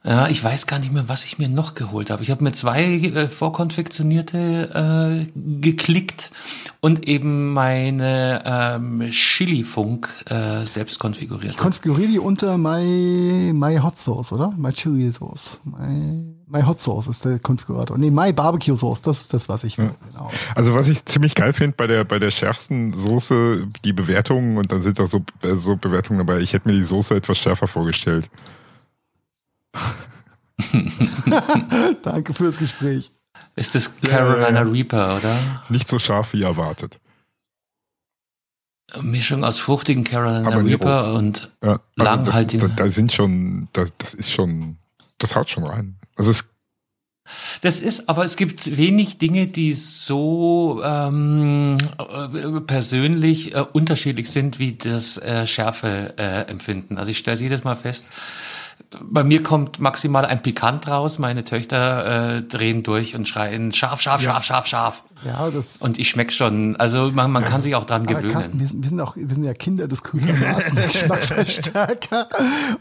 Ja, 0.07 0.29
ich 0.29 0.41
weiß 0.41 0.67
gar 0.67 0.79
nicht 0.79 0.93
mehr, 0.93 1.09
was 1.09 1.25
ich 1.25 1.37
mir 1.37 1.49
noch 1.49 1.73
geholt 1.73 2.11
habe. 2.11 2.23
Ich 2.23 2.31
habe 2.31 2.41
mir 2.41 2.53
zwei 2.53 2.81
äh, 2.81 3.27
vorkonfektionierte 3.27 5.27
äh, 5.27 5.59
geklickt 5.59 6.31
und 6.79 7.09
eben 7.09 7.51
meine 7.51 8.41
ähm, 8.45 9.01
Chili-Funk 9.11 10.07
äh, 10.29 10.65
selbst 10.65 10.99
konfiguriert. 10.99 11.55
Ich 11.55 11.57
konfiguriere 11.57 12.09
die 12.09 12.19
unter 12.19 12.57
My, 12.57 13.51
My 13.53 13.79
Hot 13.79 13.97
Sauce, 13.97 14.31
oder? 14.31 14.53
My 14.55 14.71
Chili 14.71 15.11
Sauce. 15.11 15.59
My, 15.65 16.23
My 16.47 16.61
Hot 16.61 16.79
Sauce 16.79 17.07
ist 17.07 17.25
der 17.25 17.39
Konfigurator. 17.39 17.97
Nee, 17.97 18.09
My 18.09 18.31
Barbecue 18.31 18.77
Sauce, 18.77 19.01
das 19.01 19.19
ist 19.19 19.33
das, 19.33 19.49
was 19.49 19.65
ich 19.65 19.77
will. 19.77 19.91
Genau. 20.13 20.31
Also 20.55 20.73
was 20.73 20.87
ich 20.87 21.03
ziemlich 21.03 21.35
geil 21.35 21.51
finde 21.51 21.75
bei 21.75 21.87
der 21.87 22.05
bei 22.05 22.17
der 22.17 22.31
schärfsten 22.31 22.93
Soße, 22.93 23.67
die 23.83 23.91
Bewertungen 23.91 24.57
und 24.57 24.71
dann 24.71 24.83
sind 24.83 24.99
da 24.99 25.05
so, 25.05 25.19
äh, 25.43 25.57
so 25.57 25.75
Bewertungen 25.75 26.19
dabei. 26.19 26.39
Ich 26.39 26.53
hätte 26.53 26.69
mir 26.69 26.75
die 26.75 26.85
Soße 26.85 27.13
etwas 27.13 27.39
schärfer 27.39 27.67
vorgestellt. 27.67 28.29
Danke 32.01 32.33
fürs 32.33 32.57
Gespräch. 32.57 33.11
Ist 33.55 33.75
das 33.75 33.99
Carolina 34.01 34.49
ja, 34.49 34.61
Reaper, 34.61 35.17
oder? 35.17 35.37
Nicht 35.69 35.87
so 35.87 35.99
scharf 35.99 36.33
wie 36.33 36.43
erwartet. 36.43 36.99
Mischung 39.01 39.43
aus 39.43 39.59
fruchtigen 39.59 40.03
Carolina 40.03 40.45
Habanero. 40.45 40.67
Reaper 40.67 41.13
und 41.13 41.51
Ja, 41.63 41.79
Langhaltigen. 41.95 42.61
Also 42.61 42.67
das, 42.67 42.77
da, 42.77 42.83
da 42.83 42.91
sind 42.91 43.11
schon, 43.11 43.67
das, 43.73 43.93
das 43.97 44.13
ist 44.13 44.31
schon, 44.31 44.77
das 45.17 45.35
haut 45.35 45.49
schon 45.49 45.65
rein. 45.65 45.97
Also 46.15 46.31
es 46.31 46.45
Das 47.61 47.79
ist, 47.79 48.07
aber 48.07 48.23
es 48.23 48.37
gibt 48.37 48.77
wenig 48.77 49.17
Dinge, 49.17 49.47
die 49.47 49.73
so 49.73 50.81
ähm, 50.83 51.77
äh, 51.99 52.61
persönlich 52.61 53.55
äh, 53.55 53.65
unterschiedlich 53.73 54.31
sind 54.31 54.59
wie 54.59 54.73
das 54.73 55.17
äh, 55.17 55.45
Schärfe-Empfinden. 55.45 56.97
also 56.97 57.11
ich 57.11 57.17
stelle 57.17 57.39
jedes 57.39 57.63
Mal 57.63 57.75
fest, 57.75 58.05
bei 59.01 59.23
mir 59.23 59.43
kommt 59.43 59.79
maximal 59.79 60.25
ein 60.25 60.41
Pikant 60.41 60.87
raus. 60.87 61.19
Meine 61.19 61.43
Töchter 61.43 62.37
äh, 62.37 62.41
drehen 62.41 62.83
durch 62.83 63.15
und 63.15 63.27
schreien 63.27 63.73
scharf, 63.73 64.01
scharf, 64.01 64.21
scharf, 64.21 64.43
scharf, 64.43 64.65
scharf. 64.65 65.03
Ja, 65.25 65.49
das. 65.49 65.77
Und 65.77 65.97
ich 65.97 66.09
schmeck 66.09 66.31
schon. 66.31 66.75
Also 66.75 67.11
man, 67.11 67.31
man 67.31 67.43
kann 67.43 67.61
sich 67.61 67.75
auch 67.75 67.85
dran 67.85 68.05
gewöhnen. 68.05 68.31
Carsten, 68.31 68.59
wir 68.59 68.67
sind, 68.67 68.83
wir 68.83 68.89
sind 68.89 69.01
auch, 69.01 69.15
wir 69.15 69.33
sind 69.33 69.43
ja 69.43 69.53
Kinder 69.53 69.87
des 69.87 70.03
Geschmackverstärker. 70.03 72.29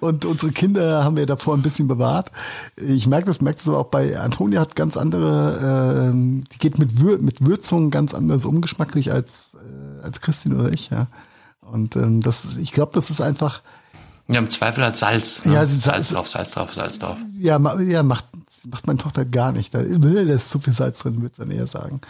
Und 0.01 0.25
unsere 0.25 0.53
Kinder 0.53 1.03
haben 1.03 1.17
wir 1.17 1.27
davor 1.27 1.55
ein 1.55 1.63
bisschen 1.63 1.89
bewahrt. 1.89 2.31
Ich 2.77 3.07
merke 3.07 3.27
das, 3.27 3.41
merke 3.41 3.59
das 3.59 3.69
aber 3.69 3.79
auch 3.79 3.87
bei 3.87 4.19
Antonia 4.19 4.61
hat 4.61 4.77
ganz 4.77 4.97
andere, 4.97 6.11
ähm, 6.11 6.45
die 6.53 6.59
geht 6.59 6.79
mit, 6.79 7.01
Wür 7.01 7.19
mit 7.19 7.45
Würzungen 7.45 7.91
ganz 7.91 8.15
anders 8.15 8.45
um, 8.45 8.61
geschmacklich 8.61 9.13
als, 9.13 9.55
äh, 9.55 10.03
als 10.03 10.21
Christine 10.21 10.57
oder 10.57 10.73
ich, 10.73 10.91
ja. 10.91 11.09
Und 11.61 11.97
ähm, 11.97 12.21
das, 12.21 12.57
ich 12.57 12.71
glaube, 12.71 12.93
das 12.95 13.11
ist 13.11 13.21
einfach, 13.21 13.63
ja, 14.29 14.39
im 14.39 14.51
Zweifel 14.51 14.85
hat 14.85 14.97
Salz. 14.97 15.45
Ne? 15.45 15.55
Ja, 15.55 15.67
Salz 15.67 15.85
Salz- 15.85 16.13
drauf, 16.13 16.29
Salz 16.29 16.51
drauf, 16.53 16.75
Salz 16.75 16.99
drauf. 16.99 17.17
ja, 17.39 17.59
ma, 17.59 17.81
ja 17.81 18.03
macht, 18.03 18.27
macht 18.69 18.87
meine 18.87 18.99
Tochter 18.99 19.25
gar 19.25 19.53
nicht. 19.53 19.73
Da, 19.75 19.83
da 19.83 20.09
ist 20.35 20.51
zu 20.51 20.59
viel 20.59 20.73
Salz 20.73 20.99
drin, 21.01 21.17
würde 21.23 21.33
ich 21.33 21.39
dann 21.39 21.51
eher 21.51 21.67
sagen. 21.67 22.01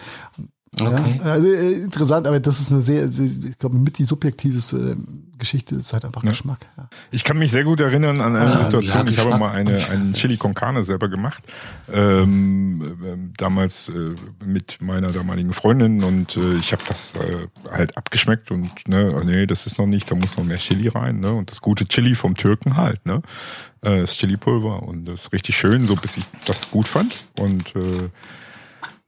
Okay. 0.79 1.21
Ja, 1.25 1.33
also, 1.33 1.47
äh, 1.47 1.73
interessant, 1.73 2.27
aber 2.27 2.39
das 2.39 2.61
ist 2.61 2.71
eine 2.73 2.83
sehr, 2.83 3.09
sehr 3.11 3.25
ich 3.27 3.59
glaube, 3.59 3.77
mit 3.79 3.97
die 3.97 4.05
subjektivste 4.05 4.77
äh, 4.77 4.97
Geschichte 5.39 5.75
ist 5.77 5.93
halt 5.93 6.05
einfach 6.05 6.23
Geschmack. 6.23 6.61
Ja. 6.77 6.89
Ich 7.11 7.25
kann 7.25 7.39
mich 7.39 7.51
sehr 7.51 7.65
gut 7.65 7.81
erinnern 7.81 8.21
an 8.21 8.37
eine 8.37 8.53
Ah, 8.53 8.65
Situation. 8.65 9.07
ja, 9.07 9.13
ich 9.13 9.19
habe 9.19 9.39
mal 9.39 9.53
eine, 9.53 9.77
einen 9.91 10.13
Chili 10.15 10.37
con 10.37 10.55
Carne 10.55 10.85
selber 10.85 11.09
gemacht. 11.09 11.43
Ähm, 11.93 12.97
ähm, 13.05 13.33
damals 13.37 13.89
äh, 13.89 14.15
mit 14.45 14.81
meiner 14.81 15.13
damaligen 15.13 15.53
Freundin 15.53 16.03
und 16.03 16.37
äh, 16.37 16.55
ich 16.57 16.73
habe 16.73 16.83
das 16.89 17.15
äh, 17.15 17.49
halt 17.71 17.97
abgeschmeckt 17.97 18.51
und 18.51 18.71
ne, 18.89 19.15
oh 19.15 19.25
nee, 19.25 19.47
das 19.47 19.67
ist 19.67 19.79
noch 19.79 19.87
nicht, 19.87 20.11
da 20.11 20.15
muss 20.15 20.37
noch 20.37 20.45
mehr 20.45 20.59
Chili 20.59 20.89
rein, 20.89 21.21
ne? 21.21 21.33
Und 21.33 21.51
das 21.51 21.61
gute 21.61 21.87
Chili 21.87 22.15
vom 22.15 22.35
Türken 22.35 22.77
halt, 22.77 23.05
ne? 23.07 23.23
Äh, 23.83 24.01
das 24.01 24.17
Chili-Pulver 24.17 24.83
und 24.83 25.07
das 25.07 25.23
ist 25.23 25.33
richtig 25.33 25.57
schön, 25.57 25.87
so 25.87 25.97
bis 25.97 26.17
ich 26.17 26.25
das 26.47 26.71
gut 26.71 26.89
fand. 26.89 27.15
Und 27.39 27.75
äh, 27.77 28.09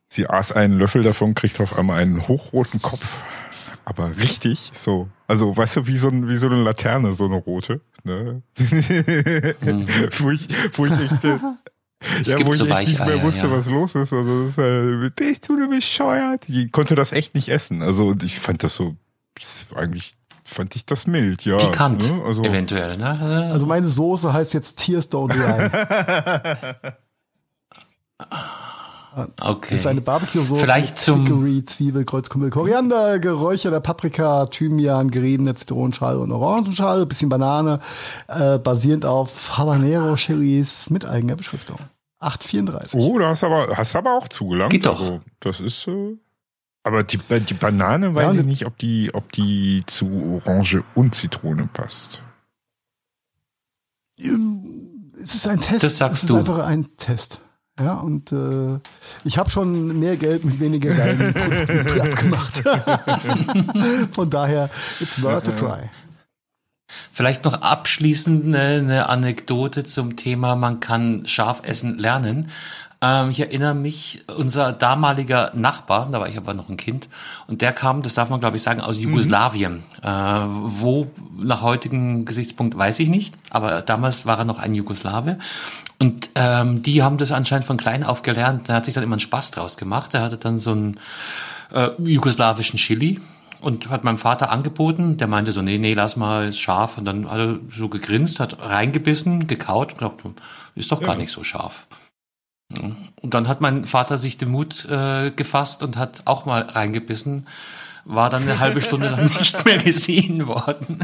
sie 0.08 0.26
aß 0.28 0.52
einen 0.52 0.78
Löffel 0.78 1.02
davon, 1.02 1.34
kriegt 1.34 1.60
auf 1.60 1.78
einmal 1.78 2.00
einen 2.00 2.26
hochroten 2.26 2.80
Kopf. 2.82 3.22
Aber 3.84 4.16
richtig 4.18 4.72
so. 4.74 5.08
Also, 5.26 5.56
weißt 5.56 5.76
du, 5.76 5.86
wie 5.86 5.96
so, 5.96 6.08
ein, 6.08 6.28
wie 6.28 6.36
so 6.36 6.48
eine 6.48 6.62
Laterne, 6.62 7.12
so 7.14 7.24
eine 7.24 7.36
rote. 7.36 7.80
Ne? 8.04 8.42
wo 10.18 10.30
ich, 10.30 10.46
wo 10.74 10.84
ich 10.86 10.92
echt, 10.92 11.24
äh, 11.24 11.38
Es 12.20 12.28
ja, 12.28 12.36
gibt 12.36 12.48
wo 12.48 12.52
ich 12.52 12.58
so 12.58 12.66
echt 12.66 12.88
nicht 12.88 12.98
mehr 12.98 13.22
wusste, 13.22 13.46
ja. 13.46 13.52
was 13.52 13.68
los 13.68 13.94
ist. 13.94 14.12
Also, 14.12 14.46
das 14.46 14.58
ist, 14.58 14.58
äh, 14.58 15.10
bist 15.16 15.48
du 15.48 15.68
bescheuert? 15.70 16.46
Die 16.48 16.68
konnte 16.68 16.96
das 16.96 17.12
echt 17.12 17.34
nicht 17.34 17.48
essen. 17.48 17.82
Also, 17.82 18.08
und 18.08 18.22
ich 18.22 18.38
fand 18.38 18.62
das 18.62 18.74
so, 18.74 18.94
eigentlich 19.74 20.14
fand 20.44 20.76
ich 20.76 20.84
das 20.84 21.06
mild, 21.06 21.46
ja. 21.46 21.56
Pikant, 21.56 22.10
Ne? 22.10 22.22
Also, 22.24 22.42
eventuell, 22.42 22.98
ne? 22.98 23.48
Also 23.52 23.66
meine 23.66 23.88
Soße 23.88 24.32
heißt 24.32 24.52
jetzt 24.54 24.76
Tears 24.76 25.10
Don't 25.10 25.32
Dry. 25.32 25.70
Okay. 29.40 29.68
Das 29.70 29.80
ist 29.80 29.86
eine 29.86 30.00
Barbecue-Soße 30.00 30.60
Vielleicht 30.60 30.98
zum- 30.98 31.24
Chicory, 31.26 31.64
Zwiebel, 31.64 32.04
Kreuzkümmel, 32.04 32.50
Koriander, 32.50 33.18
geräucherter 33.18 33.80
Paprika, 33.80 34.46
Thymian, 34.46 35.10
geriebener 35.10 35.54
Zitronenschale 35.54 36.18
und 36.18 36.30
Orangenschale, 36.32 37.06
bisschen 37.06 37.28
Banane, 37.28 37.80
äh, 38.28 38.58
basierend 38.58 39.04
auf 39.04 39.56
Habanero-Chilis 39.58 40.90
mit 40.90 41.04
eigener 41.04 41.36
Beschriftung. 41.36 41.78
8,34. 42.20 42.94
Oh, 42.94 43.18
da 43.18 43.28
hast 43.28 43.44
aber, 43.44 43.76
hast 43.76 43.94
aber 43.96 44.14
auch 44.18 44.28
zugelangt. 44.28 44.72
Geht 44.72 44.86
doch. 44.86 45.00
Also, 45.00 45.20
das 45.40 45.60
ist, 45.60 45.86
äh, 45.88 46.16
aber 46.82 47.02
die, 47.04 47.18
die 47.18 47.54
Banane 47.54 48.14
weiß 48.14 48.34
Ja, 48.34 48.40
ich 48.40 48.46
nicht, 48.46 48.66
ob 48.66 48.76
die, 48.78 49.12
ob 49.14 49.30
die 49.32 49.82
zu 49.86 50.40
Orange 50.44 50.82
und 50.94 51.14
Zitrone 51.14 51.68
passt. 51.72 52.22
Es 54.16 55.34
ist 55.34 55.46
ein 55.46 55.60
Test. 55.60 55.82
Das 55.82 55.98
sagst 55.98 56.16
es 56.16 56.22
ist 56.24 56.30
du. 56.30 56.36
einfach 56.38 56.58
ein 56.66 56.88
Test. 56.96 57.40
Ja, 57.78 57.94
und 57.94 58.32
äh, 58.32 58.78
ich 59.24 59.38
habe 59.38 59.50
schon 59.50 59.98
mehr 59.98 60.16
Geld 60.16 60.44
mit 60.44 60.60
weniger 60.60 60.94
geilen 60.94 61.32
Produkten 61.66 61.84
platt 61.84 62.16
gemacht. 62.16 62.62
Von 64.12 64.30
daher, 64.30 64.70
it's 65.00 65.22
worth 65.22 65.48
a 65.48 65.52
try. 65.52 65.90
Vielleicht 67.12 67.44
noch 67.44 67.60
abschließend 67.60 68.46
eine, 68.46 68.78
eine 68.78 69.08
Anekdote 69.08 69.84
zum 69.84 70.16
Thema, 70.16 70.56
man 70.56 70.80
kann 70.80 71.26
scharf 71.26 71.60
essen 71.62 71.98
lernen. 71.98 72.50
Ähm, 73.00 73.30
ich 73.30 73.40
erinnere 73.40 73.74
mich, 73.74 74.24
unser 74.36 74.72
damaliger 74.72 75.52
Nachbar, 75.54 76.08
da 76.10 76.20
war 76.20 76.28
ich 76.28 76.36
aber 76.36 76.54
noch 76.54 76.68
ein 76.68 76.76
Kind, 76.76 77.08
und 77.46 77.62
der 77.62 77.72
kam, 77.72 78.02
das 78.02 78.14
darf 78.14 78.28
man 78.28 78.40
glaube 78.40 78.56
ich 78.56 78.62
sagen, 78.62 78.80
aus 78.80 78.98
Jugoslawien. 78.98 79.84
Äh, 80.02 80.08
wo 80.08 81.10
nach 81.36 81.62
heutigem 81.62 82.24
Gesichtspunkt 82.24 82.76
weiß 82.76 82.98
ich 82.98 83.08
nicht, 83.08 83.34
aber 83.50 83.82
damals 83.82 84.26
war 84.26 84.38
er 84.38 84.44
noch 84.44 84.58
ein 84.58 84.74
Jugoslawe. 84.74 85.38
Und 86.00 86.30
ähm, 86.34 86.82
die 86.82 87.02
haben 87.02 87.18
das 87.18 87.32
anscheinend 87.32 87.66
von 87.66 87.76
klein 87.76 88.04
auf 88.04 88.22
gelernt. 88.22 88.68
Da 88.68 88.74
hat 88.74 88.84
sich 88.84 88.94
dann 88.94 89.04
immer 89.04 89.14
einen 89.14 89.20
Spaß 89.20 89.50
draus 89.52 89.76
gemacht. 89.76 90.14
Er 90.14 90.22
hatte 90.22 90.36
dann 90.36 90.60
so 90.60 90.70
einen 90.70 91.00
äh, 91.72 91.90
jugoslawischen 91.98 92.78
Chili 92.78 93.20
und 93.60 93.90
hat 93.90 94.04
meinem 94.04 94.18
Vater 94.18 94.50
angeboten. 94.52 95.16
Der 95.16 95.26
meinte 95.26 95.52
so, 95.52 95.62
nee, 95.62 95.78
nee, 95.78 95.94
lass 95.94 96.16
mal, 96.16 96.48
ist 96.48 96.60
scharf. 96.60 96.98
Und 96.98 97.04
dann 97.04 97.28
hat 97.28 97.38
er 97.38 97.58
so 97.70 97.88
gegrinst, 97.88 98.38
hat 98.38 98.58
reingebissen, 98.60 99.46
gekaut 99.48 99.92
und 99.92 99.98
glaubt, 99.98 100.22
ist 100.76 100.92
doch 100.92 101.02
gar 101.02 101.16
nicht 101.16 101.32
so 101.32 101.42
scharf. 101.42 101.86
Ja. 102.76 102.90
Und 103.22 103.34
dann 103.34 103.48
hat 103.48 103.60
mein 103.60 103.86
Vater 103.86 104.18
sich 104.18 104.38
den 104.38 104.50
Mut 104.50 104.84
äh, 104.84 105.30
gefasst 105.30 105.82
und 105.82 105.96
hat 105.96 106.22
auch 106.26 106.44
mal 106.44 106.62
reingebissen, 106.62 107.46
war 108.04 108.30
dann 108.30 108.42
eine 108.42 108.58
halbe 108.58 108.80
Stunde 108.80 109.08
lang 109.08 109.24
nicht 109.38 109.64
mehr 109.64 109.78
gesehen 109.78 110.46
worden. 110.46 111.00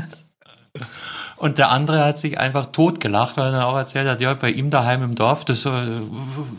Und 1.36 1.58
der 1.58 1.70
andere 1.70 2.04
hat 2.04 2.18
sich 2.18 2.38
einfach 2.38 2.66
totgelacht, 2.66 3.36
weil 3.36 3.46
er 3.46 3.52
dann 3.52 3.62
auch 3.62 3.76
erzählt 3.76 4.08
hat, 4.08 4.20
ja, 4.20 4.34
bei 4.34 4.50
ihm 4.50 4.70
daheim 4.70 5.02
im 5.02 5.14
Dorf, 5.14 5.44
das 5.44 5.66
äh, 5.66 6.00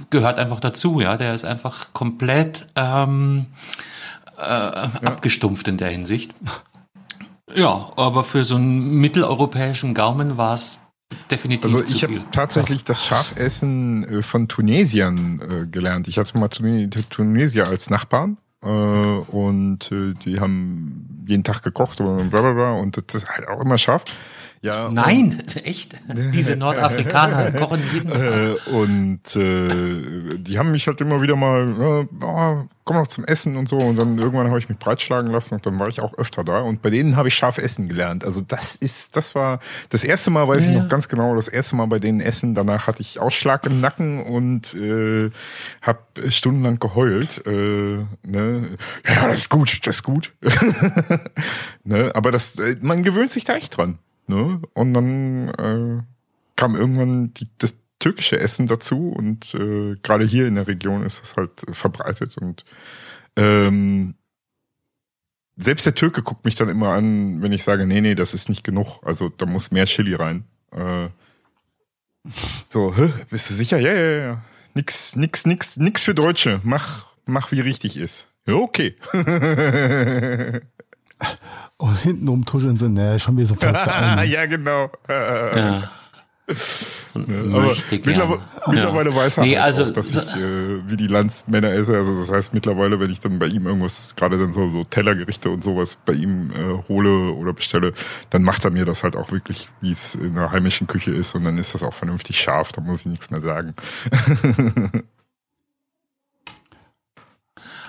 gehört 0.10 0.38
einfach 0.38 0.60
dazu, 0.60 1.00
ja. 1.00 1.18
Der 1.18 1.34
ist 1.34 1.46
einfach 1.46 1.94
komplett 1.94 2.68
ähm, 2.76 3.48
äh, 4.38 4.44
abgestumpft 4.44 5.68
in 5.68 5.78
der 5.78 5.90
Hinsicht. 5.90 6.34
Ja, 7.54 7.90
aber 7.96 8.24
für 8.24 8.44
so 8.44 8.56
einen 8.56 9.00
mitteleuropäischen 9.00 9.94
Gaumen 9.94 10.38
war 10.38 10.56
es 10.56 10.80
definitiv 11.32 11.74
Also 11.76 11.96
ich 11.96 12.04
habe 12.04 12.22
tatsächlich 12.32 12.84
das 12.84 13.04
Schafessen 13.06 14.04
äh, 14.20 14.22
von 14.22 14.48
Tunesiern 14.48 15.42
äh, 15.42 15.66
gelernt. 15.68 16.08
Ich 16.08 16.18
hatte 16.18 16.38
mal 16.38 16.48
Tune- 16.50 16.90
Tunesier 17.10 17.68
als 17.68 17.90
Nachbarn 17.90 18.38
äh, 18.64 18.68
und 18.68 19.90
die 19.92 20.40
haben 20.40 21.26
jeden 21.28 21.44
Tag 21.44 21.64
gekocht 21.64 22.02
und 22.02 22.30
bla 22.30 22.42
bla 22.42 22.54
bla 22.54 22.72
und 22.74 22.98
das 22.98 23.16
ist 23.16 23.28
halt 23.30 23.48
auch 23.48 23.62
immer 23.62 23.78
scharf. 23.78 24.04
Ja, 24.66 24.90
Nein, 24.90 25.44
echt. 25.64 25.96
Diese 26.34 26.56
Nordafrikaner 26.56 27.52
kochen 27.60 27.80
jeden 27.94 28.10
Tag. 28.12 28.20
Äh, 28.20 28.72
und 28.72 29.36
äh, 29.36 30.38
die 30.40 30.58
haben 30.58 30.72
mich 30.72 30.88
halt 30.88 31.00
immer 31.02 31.22
wieder 31.22 31.36
mal, 31.36 32.08
oh, 32.22 32.68
komm 32.84 32.98
noch 32.98 33.06
zum 33.06 33.26
Essen 33.26 33.58
und 33.58 33.70
so. 33.70 33.78
Und 33.78 34.02
dann 34.02 34.18
irgendwann 34.18 34.48
habe 34.48 34.58
ich 34.58 34.68
mich 34.68 34.80
breitschlagen 34.80 35.32
lassen 35.32 35.54
und 35.54 35.66
dann 35.68 35.78
war 35.80 35.88
ich 35.88 36.02
auch 36.02 36.18
öfter 36.18 36.44
da. 36.44 36.62
Und 36.62 36.82
bei 36.82 36.90
denen 36.90 37.16
habe 37.16 37.28
ich 37.28 37.36
scharf 37.36 37.60
essen 37.60 37.88
gelernt. 37.88 38.24
Also 38.24 38.42
das 38.42 38.76
ist, 38.76 39.16
das 39.16 39.36
war 39.36 39.60
das 39.90 40.04
erste 40.04 40.32
Mal, 40.32 40.48
weiß 40.48 40.66
ich 40.66 40.74
Ja. 40.74 40.82
noch 40.82 40.90
ganz 40.90 41.10
genau, 41.10 41.36
das 41.36 41.48
erste 41.48 41.76
Mal 41.76 41.86
bei 41.86 42.00
denen 42.00 42.20
essen. 42.20 42.56
Danach 42.56 42.88
hatte 42.88 43.02
ich 43.02 43.20
Ausschlag 43.20 43.68
im 43.68 43.80
Nacken 43.80 44.24
und 44.24 44.74
äh, 44.74 45.30
habe 45.84 46.00
stundenlang 46.30 46.80
geheult. 46.80 47.46
Äh, 47.46 47.52
ne? 48.24 48.70
Ja, 49.08 49.28
das 49.28 49.42
ist 49.42 49.50
gut, 49.50 49.86
das 49.86 49.98
ist 49.98 50.04
gut. 50.04 50.34
ne? 51.84 52.12
Aber 52.16 52.32
das, 52.32 52.58
äh, 52.58 52.78
man 52.82 53.04
gewöhnt 53.04 53.30
sich 53.30 53.44
da 53.44 53.56
echt 53.56 53.78
dran. 53.78 54.00
Ne? 54.28 54.62
Und 54.74 54.94
dann 54.94 55.50
äh, 55.50 56.04
kam 56.56 56.76
irgendwann 56.76 57.34
die, 57.34 57.48
das 57.58 57.76
türkische 58.00 58.40
Essen 58.40 58.68
dazu 58.68 59.10
und 59.10 59.54
äh, 59.56 59.96
gerade 60.02 60.26
hier 60.26 60.48
in 60.48 60.56
der 60.56 60.68
Region 60.68 61.04
ist 61.04 61.22
das 61.22 61.38
halt 61.38 61.66
verbreitet 61.72 62.38
und 62.38 62.66
ähm, 63.36 64.16
selbst 65.58 65.86
der 65.86 65.96
Türke 65.96 66.22
guckt 66.22 66.44
mich 66.46 66.56
dann 66.56 66.70
immer 66.70 66.90
an, 66.90 67.42
wenn 67.42 67.54
ich 67.54 67.64
sage, 67.64 67.86
nee, 67.86 68.02
nee, 68.02 68.16
das 68.16 68.34
ist 68.34 68.50
nicht 68.50 68.64
genug, 68.64 69.00
also 69.04 69.30
da 69.30 69.46
muss 69.46 69.72
mehr 69.72 69.86
Chili 69.86 70.14
rein. 70.14 70.44
Äh, 70.72 71.08
so, 72.70 72.96
hä, 72.96 73.14
bist 73.30 73.50
du 73.50 73.54
sicher? 73.54 73.80
Ja, 73.80 73.94
ja, 73.94 74.18
ja. 74.18 74.44
Nix, 74.74 75.16
nix, 75.16 75.46
nix, 75.46 75.78
nix 75.78 76.04
für 76.04 76.14
Deutsche. 76.14 76.60
Mach, 76.64 77.08
mach 77.26 77.52
wie 77.52 77.62
richtig 77.62 77.98
ist. 77.98 78.28
Ja, 78.46 78.56
okay. 78.56 78.96
Und 81.78 82.00
hintenrum 82.02 82.46
tuscheln 82.46 82.78
sie, 82.78 82.90
ne, 82.90 83.20
schon 83.20 83.38
wieder 83.38 83.48
so 83.48 83.56
verrückte 83.56 83.94
Almen. 83.94 84.30
ja, 84.32 84.46
genau. 84.46 84.90
Ja. 85.10 85.90
So 86.48 87.20
mittlerweile, 88.68 89.16
weiß 89.16 89.38
er 89.38 89.44
Nee, 89.46 89.56
halt 89.56 89.64
also, 89.64 89.86
auch, 89.86 89.94
dass 89.94 90.10
so- 90.10 90.22
ich 90.22 90.36
äh, 90.36 90.90
wie 90.90 90.96
die 90.98 91.08
Landsmänner 91.08 91.72
esse. 91.72 91.96
Also 91.96 92.16
das 92.20 92.32
heißt 92.32 92.54
mittlerweile, 92.54 93.00
wenn 93.00 93.10
ich 93.10 93.20
dann 93.20 93.40
bei 93.40 93.48
ihm 93.48 93.66
irgendwas, 93.66 94.16
gerade 94.16 94.38
dann 94.38 94.54
so, 94.54 94.70
so 94.70 94.84
Tellergerichte 94.84 95.50
und 95.50 95.64
sowas 95.64 95.98
bei 96.06 96.14
ihm 96.14 96.52
äh, 96.52 96.88
hole 96.88 97.32
oder 97.32 97.54
bestelle, 97.54 97.94
dann 98.30 98.44
macht 98.44 98.64
er 98.64 98.70
mir 98.72 98.86
das 98.86 99.04
halt 99.04 99.16
auch 99.16 99.32
wirklich, 99.32 99.70
wie 99.82 99.92
es 99.92 100.14
in 100.16 100.36
der 100.36 100.52
heimischen 100.52 100.86
Küche 100.86 101.12
ist. 101.12 101.34
Und 101.34 101.46
dann 101.46 101.58
ist 101.58 101.74
das 101.74 101.82
auch 101.82 101.94
vernünftig 101.94 102.40
scharf, 102.40 102.72
da 102.74 102.82
muss 102.82 103.00
ich 103.02 103.06
nichts 103.08 103.32
mehr 103.32 103.42
sagen. 103.42 103.74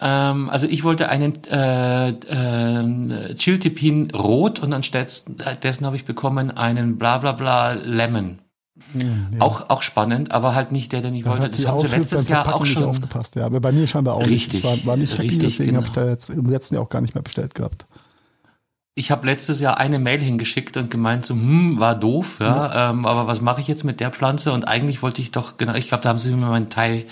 ähm, 0.01 0.49
also 0.49 0.67
ich 0.67 0.83
wollte 0.83 1.09
einen 1.09 1.43
äh, 1.45 2.09
äh, 2.09 3.35
Chiltepin 3.35 4.11
rot 4.11 4.59
und 4.59 4.73
anstatt 4.73 5.23
dessen 5.63 5.85
habe 5.85 5.95
ich 5.95 6.05
bekommen 6.05 6.51
einen 6.51 6.97
bla 6.97 7.17
bla 7.17 7.33
bla 7.33 7.73
Lemon. 7.73 8.39
Auch, 9.39 9.69
auch 9.69 9.81
spannend, 9.81 10.31
aber 10.31 10.55
halt 10.55 10.71
nicht 10.71 10.93
der, 10.93 11.01
den 11.01 11.13
ich 11.13 11.23
Da 11.23 11.31
wollte. 11.31 11.43
hat 11.43 11.53
Das 11.53 11.67
haben 11.67 11.79
sie 11.79 11.95
letztes 11.95 12.27
Jahr 12.27 12.55
auch 12.55 12.65
schon. 12.65 12.85
aufgepasst. 12.85 13.35
Ja, 13.35 13.45
aber 13.45 13.59
bei 13.59 13.71
mir 13.71 13.85
scheinbar 13.87 14.15
auch 14.15 14.21
Richtig, 14.21 14.63
nicht. 14.63 14.63
Ich 14.63 14.85
war, 14.85 14.91
war 14.91 14.97
nicht 14.97 15.13
happy, 15.13 15.27
richtig, 15.27 15.57
deswegen 15.57 15.75
habe 15.75 15.85
ich 15.87 15.93
genau. 15.93 16.05
da 16.05 16.11
jetzt 16.11 16.29
im 16.29 16.45
letzten 16.49 16.75
Jahr 16.75 16.83
auch 16.83 16.89
gar 16.89 17.01
nicht 17.01 17.13
mehr 17.13 17.21
bestellt 17.21 17.53
gehabt. 17.55 17.85
Ich 18.99 19.11
habe 19.11 19.25
letztes 19.25 19.61
Jahr 19.61 19.77
eine 19.77 19.97
Mail 19.97 20.19
hingeschickt 20.19 20.75
und 20.75 20.91
gemeint 20.91 21.25
so, 21.25 21.33
hm, 21.33 21.79
war 21.79 21.95
doof, 21.95 22.39
ja, 22.41 22.89
Ähm, 22.89 23.05
aber 23.05 23.27
was 23.27 23.39
mache 23.39 23.61
ich 23.61 23.69
jetzt 23.69 23.85
mit 23.85 24.01
der 24.01 24.11
Pflanze? 24.11 24.51
Und 24.51 24.67
eigentlich 24.67 25.01
wollte 25.01 25.21
ich 25.21 25.31
doch, 25.31 25.55
genau, 25.55 25.73
ich 25.75 25.87
glaube, 25.87 26.03
da 26.03 26.09
haben 26.09 26.17
sie 26.17 26.35
mir 26.35 26.47
meinen 26.47 26.67
Thai, 26.69 27.05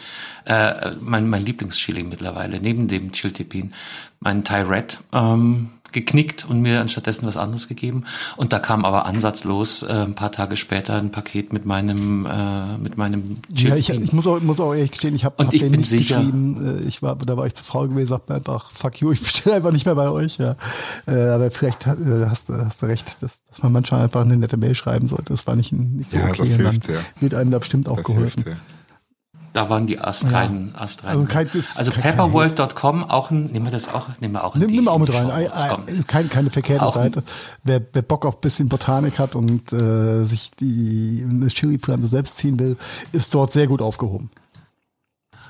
äh, 0.44 0.92
mein, 1.00 1.30
mein 1.30 1.46
Lieblingschili 1.46 2.04
mittlerweile, 2.04 2.60
neben 2.60 2.90
dem 2.90 3.14
Chiltepin, 3.14 3.74
meinen 4.20 4.44
Thai 4.44 4.64
Red, 4.64 5.00
ähm, 5.14 5.70
geknickt 5.92 6.46
und 6.50 6.62
mir 6.62 6.82
anstattdessen 6.82 7.26
was 7.26 7.38
anderes 7.38 7.68
gegeben. 7.68 8.04
Und 8.36 8.54
da 8.54 8.60
kam 8.60 8.86
aber 8.86 9.06
ansatzlos 9.06 9.84
äh, 9.84 9.88
ein 9.92 10.16
paar 10.16 10.32
Tage 10.32 10.56
später 10.58 10.96
ein 10.96 11.12
Paket 11.12 11.54
mit 11.54 11.66
meinem, 11.66 12.26
äh, 12.26 12.78
mit 12.78 12.98
meinem 12.98 13.38
Ja, 13.54 13.76
ich, 13.76 13.90
ich 13.90 14.14
muss 14.14 14.28
auch, 14.28 14.40
muss 14.42 14.60
auch 14.60 14.74
ehrlich 14.74 14.92
gestehen, 14.92 15.16
ich 15.16 15.26
habe 15.26 15.36
Und 15.38 15.46
hab 15.54 15.60
bin 15.60 15.72
nicht 15.72 15.86
sicher- 15.90 16.18
geschrieben. 16.18 16.82
Äh, 16.84 16.88
Ich 16.88 17.02
war, 17.02 17.16
da 17.16 17.38
war 17.38 17.46
ich 17.48 17.54
zu 17.54 17.64
faul 17.64 17.88
gewesen, 17.90 18.10
sag 18.10 18.28
mir 18.30 18.36
einfach, 18.36 18.72
fuck 18.72 19.00
you, 19.02 19.12
ich 19.12 19.22
bestelle 19.24 19.56
einfach 19.58 19.72
nicht 19.72 19.86
mehr 19.86 19.96
bei 19.96 20.10
euch. 20.10 20.38
Ja. 20.38 20.56
Äh, 21.08 21.12
Aber 21.30 21.50
vielleicht 21.52 21.86
ha- 21.86 21.94
äh, 21.94 22.28
hast, 22.30 22.50
du- 22.50 22.54
hast 22.54 22.82
du 22.82 22.86
recht, 22.86 23.22
dass, 23.22 23.42
dass 23.50 23.64
man 23.64 23.72
manchmal 23.72 24.04
einfach 24.04 24.22
eine 24.22 24.38
nette 24.38 24.58
Mail 24.58 24.76
schreiben 24.76 25.08
sollte. 25.08 25.34
Das 25.34 25.48
war 25.48 25.56
nicht, 25.56 25.72
nicht 25.72 26.12
so 26.12 26.18
Ja, 26.18 26.26
okay. 26.28 26.38
das 26.40 26.50
und 26.52 26.58
dann 26.64 26.72
hilft 26.72 26.84
sehr. 26.86 27.00
wird 27.20 27.34
einem 27.34 27.52
da 27.52 27.60
bestimmt 27.60 27.88
auch 27.90 27.98
Das 27.98 28.06
geholfen. 28.06 28.44
hilft 28.44 28.44
sehr. 28.44 28.58
Da 29.58 29.70
waren 29.70 29.88
die 29.88 29.98
astreinen, 30.00 30.76
astreinen. 30.76 31.22
Also 31.22 31.26
kein- 31.26 31.50
also 31.78 31.92
pepperworld.com 31.92 33.04
auch 33.06 33.32
ein, 33.32 33.48
nehmen 33.48 33.66
wir 33.66 33.72
das 33.72 33.92
auch, 33.92 34.08
nehmen 34.20 34.36
wir 34.36 34.44
auch 34.44 34.54
Nimm, 34.56 34.70
nimm 34.70 34.88
auch 34.88 35.00
mit 35.00 35.12
rein. 35.12 35.30
Shownotes, 35.32 35.52
Ei- 35.64 35.70
komm. 35.70 35.84
ei- 35.88 36.04
Kein, 36.06 36.30
keine 36.30 36.50
verkehrte 36.52 36.86
Auch- 36.86 36.94
Seite. 36.94 37.24
Wer, 37.64 37.82
wer 37.92 38.02
Bock 38.04 38.26
auf 38.28 38.36
ein 38.36 38.42
bisschen 38.42 38.70
Botanik 38.70 39.18
hat 39.18 39.34
und 39.36 39.74
äh, 39.74 40.26
sich 40.26 40.52
die 40.60 41.26
eine 41.28 41.48
Chili-Pflanze 41.48 42.08
selbst 42.08 42.38
ziehen 42.38 42.60
will, 42.60 42.78
ist 43.14 43.34
dort 43.34 43.52
sehr 43.52 43.66
gut 43.66 43.82
aufgehoben. 43.82 44.30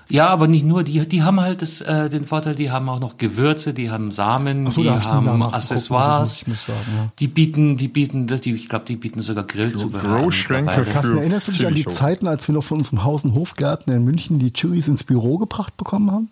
Ja, 0.10 0.28
aber 0.28 0.48
nicht 0.48 0.64
nur, 0.64 0.84
die, 0.84 1.06
die 1.08 1.24
haben 1.24 1.40
halt 1.42 1.62
das, 1.62 1.82
äh, 1.82 2.10
den 2.10 2.26
Vorteil, 2.26 2.56
die 2.56 2.72
haben 2.72 2.88
auch 2.88 3.00
noch 3.00 3.18
Gewürze, 3.18 3.74
die 3.74 3.92
haben 3.92 4.12
Samen, 4.12 4.72
so, 4.72 4.82
die 4.82 4.90
haben 4.90 5.44
Accessoires, 5.44 6.44
ich 6.48 6.60
sagen, 6.60 6.80
ja. 6.96 7.12
die 7.20 7.28
bieten, 7.28 7.76
die 7.76 7.90
bieten, 7.90 8.26
das, 8.26 8.42
die, 8.42 8.54
ich 8.54 8.70
glaube, 8.70 8.86
die 8.86 8.96
bieten 8.96 9.22
sogar 9.22 9.44
Grillzubehör. 9.44 10.30
Carsten, 10.30 11.18
erinnerst 11.18 11.50
du 11.50 11.52
dich 11.52 11.68
an 11.68 11.74
die. 11.74 11.86
Zeiten, 11.86 12.28
als 12.28 12.48
wir 12.48 12.56
noch 12.56 12.64
von 12.64 12.78
unserem 12.78 13.04
Haus- 13.04 13.26
und 13.26 13.34
Hofgärtner 13.34 13.96
in 13.96 14.04
München 14.04 14.40
die 14.40 14.54
Chilis 14.54 14.88
ins 14.88 15.04
Büro 15.04 15.38
gebracht 15.38 15.76
bekommen 15.78 16.12
haben? 16.12 16.30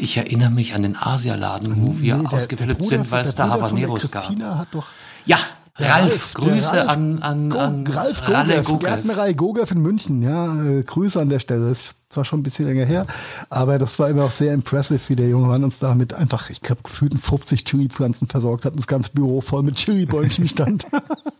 Ich 0.00 0.16
erinnere 0.16 0.50
mich 0.50 0.74
an 0.74 0.82
den 0.82 0.96
Asialaden, 0.96 1.82
wo 1.82 2.00
wir 2.00 2.16
Nee, 2.16 2.22
der 2.22 2.32
ausgeflippt 2.32 2.84
sind, 2.84 3.10
weil 3.10 3.24
es 3.24 3.34
da 3.34 3.48
Habaneros 3.48 4.10
gab. 4.10 4.22
Christina 4.22 4.58
hat 4.58 4.68
doch 4.72 4.86
Ja, 5.26 5.36
Ralf, 5.78 6.34
der 6.34 6.44
Grüße 6.44 6.76
Ralf 6.76 6.88
an, 6.88 7.18
an, 7.22 7.50
Go- 7.50 7.58
an 7.58 7.86
Ralf 7.86 8.24
Gogev, 8.24 8.64
Gogev. 8.64 8.80
Gärtnerei 8.88 9.32
Gogev 9.32 9.70
in 9.72 9.80
München. 9.80 10.22
Ja, 10.22 10.60
äh, 10.62 10.82
Grüße 10.82 11.20
an 11.20 11.28
der 11.28 11.38
Stelle. 11.40 11.70
Ist 11.70 11.94
zwar 12.08 12.24
schon 12.24 12.40
ein 12.40 12.42
bisschen 12.42 12.66
länger 12.66 12.84
her, 12.86 13.06
aber 13.50 13.78
das 13.78 13.98
war 13.98 14.08
immer 14.08 14.24
auch 14.24 14.30
sehr 14.30 14.54
impressive, 14.54 15.00
wie 15.08 15.16
der 15.16 15.28
junge 15.28 15.46
Mann 15.46 15.62
uns 15.62 15.78
da 15.78 15.94
mit 15.94 16.14
einfach, 16.14 16.48
ich 16.50 16.62
glaube, 16.62 16.82
gefühlten 16.82 17.18
50 17.18 17.64
Chili-Pflanzen 17.64 18.28
versorgt 18.28 18.64
hat 18.64 18.72
und 18.72 18.78
das 18.80 18.86
ganze 18.86 19.10
Büro 19.10 19.40
voll 19.42 19.62
mit 19.62 19.76
Chili-Bäumchen 19.76 20.48
stand. 20.48 20.86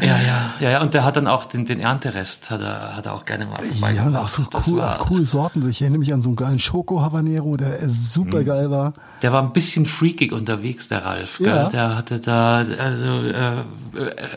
Ja, 0.00 0.18
ja, 0.18 0.54
ja, 0.58 0.70
ja, 0.70 0.80
und 0.80 0.94
der 0.94 1.04
hat 1.04 1.16
dann 1.16 1.26
auch 1.26 1.44
den, 1.44 1.66
den 1.66 1.78
Ernterest, 1.78 2.50
hat 2.50 2.62
er, 2.62 2.96
hat 2.96 3.04
er 3.04 3.12
auch 3.12 3.26
gerne 3.26 3.44
mal 3.44 3.60
ja, 3.94 4.06
und 4.06 4.16
auch 4.16 4.28
so 4.28 4.42
cool, 4.66 4.80
auch 4.80 4.98
coole 5.00 5.26
Sorten. 5.26 5.68
Ich 5.68 5.82
erinnere 5.82 5.98
mich 5.98 6.14
an 6.14 6.22
so 6.22 6.30
einen 6.30 6.36
geilen 6.36 6.58
Schoko-Habanero, 6.58 7.58
der 7.58 7.90
super 7.90 8.42
geil 8.42 8.70
war. 8.70 8.94
Der 9.20 9.34
war 9.34 9.42
ein 9.42 9.52
bisschen 9.52 9.84
freakig 9.84 10.32
unterwegs, 10.32 10.88
der 10.88 11.04
Ralf. 11.04 11.36
Gell? 11.36 11.48
Ja. 11.48 11.68
Der 11.68 11.96
hatte 11.96 12.20
da, 12.20 12.56
also, 12.56 13.26
äh, 13.28 13.64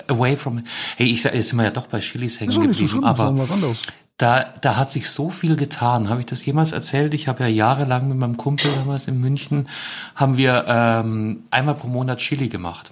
away 0.09 0.35
from, 0.35 0.61
hey, 0.97 1.07
ich 1.07 1.21
sag, 1.21 1.33
jetzt 1.33 1.49
sind 1.49 1.57
wir 1.57 1.63
ja 1.63 1.71
doch 1.71 1.87
bei 1.87 2.01
Chilis 2.01 2.41
hängen 2.41 2.49
nicht 2.49 2.55
so 2.55 2.61
geblieben, 2.61 2.89
schlimm, 2.89 3.03
aber 3.05 3.33
da, 4.17 4.45
da 4.61 4.75
hat 4.75 4.91
sich 4.91 5.09
so 5.09 5.29
viel 5.29 5.55
getan. 5.55 6.09
Habe 6.09 6.21
ich 6.21 6.25
das 6.25 6.45
jemals 6.45 6.73
erzählt? 6.73 7.13
Ich 7.13 7.29
habe 7.29 7.43
ja 7.43 7.49
jahrelang 7.49 8.09
mit 8.09 8.17
meinem 8.17 8.35
Kumpel 8.35 8.71
damals 8.75 9.07
in 9.07 9.19
München, 9.21 9.69
haben 10.15 10.35
wir 10.37 10.65
ähm, 10.67 11.43
einmal 11.51 11.75
pro 11.75 11.87
Monat 11.87 12.19
Chili 12.19 12.49
gemacht. 12.49 12.91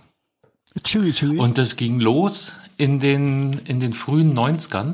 Und 1.40 1.58
das 1.58 1.76
ging 1.76 2.00
los 2.00 2.54
in 2.78 3.00
den, 3.00 3.62
in 3.66 3.80
den 3.80 3.94
frühen 3.94 4.38
90ern, 4.38 4.94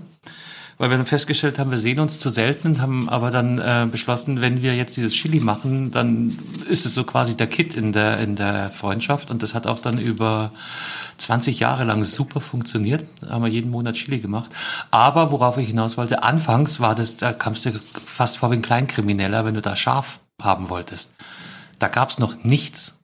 weil 0.77 0.89
wir 0.89 0.97
dann 0.97 1.05
festgestellt 1.05 1.59
haben, 1.59 1.71
wir 1.71 1.79
sehen 1.79 1.99
uns 1.99 2.19
zu 2.19 2.29
selten 2.29 2.81
haben 2.81 3.09
aber 3.09 3.31
dann 3.31 3.59
äh, 3.59 3.87
beschlossen, 3.89 4.41
wenn 4.41 4.61
wir 4.61 4.75
jetzt 4.75 4.97
dieses 4.97 5.13
Chili 5.13 5.39
machen, 5.39 5.91
dann 5.91 6.37
ist 6.69 6.85
es 6.85 6.95
so 6.95 7.03
quasi 7.03 7.35
der 7.35 7.47
Kit 7.47 7.75
in 7.75 7.91
der, 7.91 8.19
in 8.19 8.35
der 8.35 8.69
Freundschaft 8.69 9.31
und 9.31 9.43
das 9.43 9.53
hat 9.53 9.67
auch 9.67 9.79
dann 9.79 9.97
über 9.97 10.51
20 11.19 11.59
Jahre 11.59 11.83
lang 11.83 12.03
super 12.03 12.39
funktioniert. 12.39 13.05
Da 13.21 13.31
haben 13.31 13.43
wir 13.43 13.49
jeden 13.49 13.71
Monat 13.71 13.95
Chili 13.95 14.19
gemacht. 14.19 14.51
Aber 14.89 15.31
worauf 15.31 15.57
ich 15.57 15.67
hinaus 15.67 15.97
wollte, 15.97 16.23
anfangs 16.23 16.79
war 16.79 16.95
das, 16.95 17.17
da 17.17 17.33
kamst 17.33 17.65
du 17.65 17.71
fast 18.05 18.37
vor 18.37 18.51
wie 18.51 18.55
ein 18.55 18.61
Kleinkrimineller, 18.61 19.45
wenn 19.45 19.53
du 19.53 19.61
da 19.61 19.75
scharf 19.75 20.19
haben 20.41 20.69
wolltest. 20.69 21.13
Da 21.77 21.87
gab's 21.87 22.19
noch 22.19 22.43
nichts. 22.43 22.98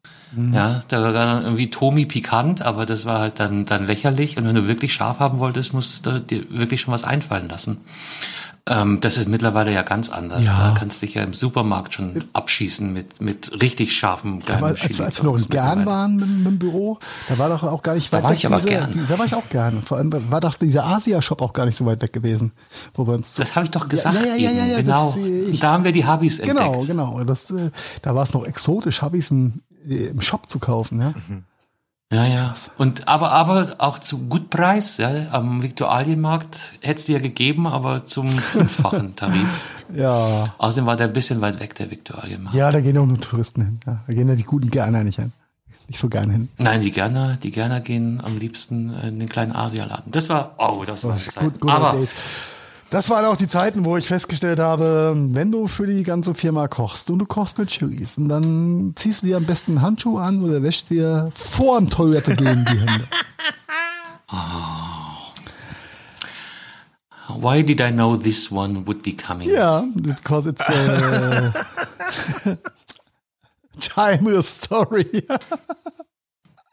Ja, 0.53 0.81
da 0.87 1.01
war 1.01 1.13
dann 1.13 1.43
irgendwie 1.43 1.69
Tomi 1.69 2.05
pikant, 2.05 2.61
aber 2.61 2.85
das 2.85 3.05
war 3.05 3.19
halt 3.19 3.39
dann, 3.39 3.65
dann 3.65 3.87
lächerlich. 3.87 4.37
Und 4.37 4.45
wenn 4.47 4.55
du 4.55 4.67
wirklich 4.67 4.93
scharf 4.93 5.19
haben 5.19 5.39
wolltest, 5.39 5.73
musstest 5.73 6.05
du 6.05 6.19
dir 6.19 6.49
wirklich 6.49 6.81
schon 6.81 6.93
was 6.93 7.03
einfallen 7.03 7.49
lassen. 7.49 7.77
Ähm, 8.67 8.99
das 8.99 9.17
ist 9.17 9.27
mittlerweile 9.29 9.71
ja 9.71 9.83
ganz 9.83 10.09
anders. 10.09 10.43
Ja. 10.43 10.69
Da 10.71 10.75
kannst 10.79 10.99
du 10.99 11.05
dich 11.05 11.13
ja 11.13 11.21
im 11.23 11.33
Supermarkt 11.33 11.93
schon 11.93 12.23
abschießen 12.33 12.91
mit, 12.91 13.21
mit 13.21 13.61
richtig 13.61 13.95
scharfem, 13.95 14.39
geilem 14.39 14.63
Aber 14.63 14.67
als, 14.81 14.99
als 14.99 15.21
wir 15.21 15.29
noch 15.29 15.37
in 15.37 15.47
Gern 15.49 15.85
waren 15.85 16.15
mit, 16.15 16.27
mit 16.27 16.45
dem 16.47 16.57
Büro, 16.57 16.97
da 17.29 17.37
war 17.37 17.49
doch 17.49 17.61
auch 17.61 17.83
gar 17.83 17.93
nicht 17.93 18.11
Da 18.11 18.17
weit 18.17 18.23
war 18.23 18.31
weg. 18.31 18.37
ich 18.39 18.45
aber 18.47 18.55
diese, 18.55 18.67
gern. 18.69 18.91
die- 18.91 19.05
Da 19.07 19.19
war 19.19 19.25
ich 19.27 19.35
auch 19.35 19.47
gern. 19.49 19.83
Vor 19.83 19.97
allem 19.97 20.11
war 20.31 20.41
doch 20.41 20.55
dieser 20.55 20.83
Asia-Shop 20.83 21.43
auch 21.43 21.53
gar 21.53 21.67
nicht 21.67 21.77
so 21.77 21.85
weit 21.85 22.01
weg 22.01 22.11
gewesen. 22.11 22.53
Wo 22.95 23.05
wir 23.05 23.13
uns 23.13 23.35
Das 23.35 23.55
habe 23.55 23.65
ich 23.65 23.71
doch 23.71 23.87
gesagt. 23.87 24.15
Ja, 24.25 24.33
ja, 24.35 24.35
ja, 24.35 24.49
ja, 24.49 24.65
ja, 24.65 24.77
genau. 24.81 25.11
das, 25.15 25.23
ich- 25.53 25.59
da 25.59 25.73
haben 25.73 25.83
wir 25.83 25.91
die 25.91 26.05
Habis 26.05 26.41
Genau, 26.41 26.65
entdeckt. 26.73 26.87
genau. 26.87 27.23
Das, 27.23 27.51
äh, 27.51 27.69
da 28.01 28.15
war 28.15 28.23
es 28.23 28.33
noch 28.33 28.45
exotisch, 28.47 29.03
es 29.19 29.29
im, 29.29 29.61
im 29.87 30.21
Shop 30.21 30.49
zu 30.49 30.59
kaufen. 30.59 31.01
Ja? 31.01 31.13
Ja, 32.11 32.25
ja. 32.25 32.53
Und 32.77 33.07
aber 33.07 33.31
aber 33.31 33.75
auch 33.79 33.99
zu 33.99 34.19
gut 34.27 34.49
Preis, 34.49 34.97
ja. 34.97 35.31
Am 35.31 35.63
Viktualienmarkt 35.63 36.73
hätte 36.81 36.99
es 36.99 37.05
dir 37.05 37.17
ja 37.17 37.21
gegeben, 37.21 37.67
aber 37.67 38.05
zum 38.05 38.29
fünffachen 38.29 39.15
Tarif. 39.15 39.47
ja. 39.95 40.53
Außerdem 40.57 40.85
war 40.85 40.95
der 40.95 41.07
ein 41.07 41.13
bisschen 41.13 41.41
weit 41.41 41.59
weg, 41.59 41.75
der 41.75 41.89
Viktualienmarkt. 41.89 42.55
Ja, 42.55 42.71
da 42.71 42.79
gehen 42.79 42.97
auch 42.97 43.05
nur 43.05 43.19
Touristen 43.19 43.63
hin. 43.63 43.79
Ja. 43.85 44.03
Da 44.05 44.13
gehen 44.13 44.29
ja 44.29 44.35
die 44.35 44.43
guten 44.43 44.69
Gerner 44.69 45.03
nicht 45.03 45.17
hin. 45.17 45.33
Nicht 45.87 45.99
so 45.99 46.09
gern 46.09 46.29
hin. 46.29 46.49
Nein, 46.57 46.81
die 46.81 46.91
Gerner, 46.91 47.37
die 47.37 47.51
Gerner 47.51 47.79
gehen 47.79 48.19
am 48.23 48.37
liebsten 48.37 48.93
in 49.01 49.19
den 49.19 49.29
kleinen 49.29 49.51
Asialaden. 49.51 50.11
Das 50.11 50.29
war, 50.29 50.55
oh, 50.57 50.83
das 50.85 51.03
war 51.03 51.11
eine 51.13 51.21
Zeit. 51.21 51.43
Gut, 51.43 51.59
gut 51.59 51.71
aber 51.71 51.91
Days. 51.91 52.09
Das 52.89 53.09
waren 53.09 53.25
auch 53.25 53.35
die 53.35 53.47
Zeiten, 53.47 53.83
wo 53.83 53.97
ich 53.97 54.07
festgestellt 54.07 54.59
habe, 54.59 55.13
wenn 55.15 55.51
du 55.51 55.67
für 55.67 55.87
die 55.87 56.03
ganze 56.03 56.33
Firma 56.35 56.67
kochst 56.67 57.09
und 57.09 57.19
du 57.19 57.25
kochst 57.25 57.57
mit 57.57 57.69
Chilis 57.69 58.17
und 58.17 58.29
dann 58.29 58.93
ziehst 58.95 59.23
du 59.23 59.27
dir 59.27 59.37
am 59.37 59.45
besten 59.45 59.71
einen 59.71 59.81
Handschuh 59.81 60.17
an 60.17 60.43
oder 60.43 60.61
wäschst 60.61 60.91
dir 60.91 61.29
vor 61.33 61.79
dem 61.79 61.89
Toilette 61.89 62.35
gehen 62.35 62.65
die 62.71 62.79
Hände. 62.79 63.07
Why 67.27 67.63
did 67.63 67.81
I 67.81 67.91
know 67.91 68.15
this 68.15 68.51
one 68.51 68.85
would 68.85 69.03
be 69.03 69.13
coming? 69.13 69.49
Ja, 69.49 69.83
because 69.95 70.47
it's 70.47 70.61
a 70.69 71.53
timeless 73.79 74.47
story. 74.47 75.25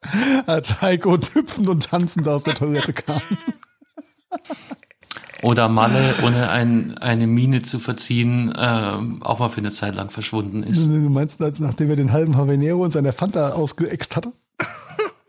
Als 0.46 0.82
Heiko 0.82 1.16
hüpfend 1.16 1.68
und 1.68 1.84
tanzend 1.88 2.28
aus 2.28 2.44
der 2.44 2.54
Toilette 2.54 2.92
kam. 2.92 3.22
Oder 5.42 5.68
Malle, 5.68 6.14
ohne 6.24 6.50
ein, 6.50 6.96
eine 6.98 7.26
Miene 7.26 7.62
zu 7.62 7.80
verziehen, 7.80 8.52
ähm, 8.56 9.22
auch 9.22 9.40
mal 9.40 9.48
für 9.48 9.58
eine 9.58 9.72
Zeit 9.72 9.96
lang 9.96 10.08
verschwunden 10.10 10.62
ist. 10.62 10.86
Du 10.86 10.90
meinst, 10.90 11.42
als 11.42 11.58
nachdem 11.58 11.90
er 11.90 11.96
den 11.96 12.12
halben 12.12 12.36
Habanero 12.36 12.82
und 12.84 12.92
seine 12.92 13.12
Fanta 13.12 13.50
ausgeext 13.50 14.14
hatte? 14.14 14.32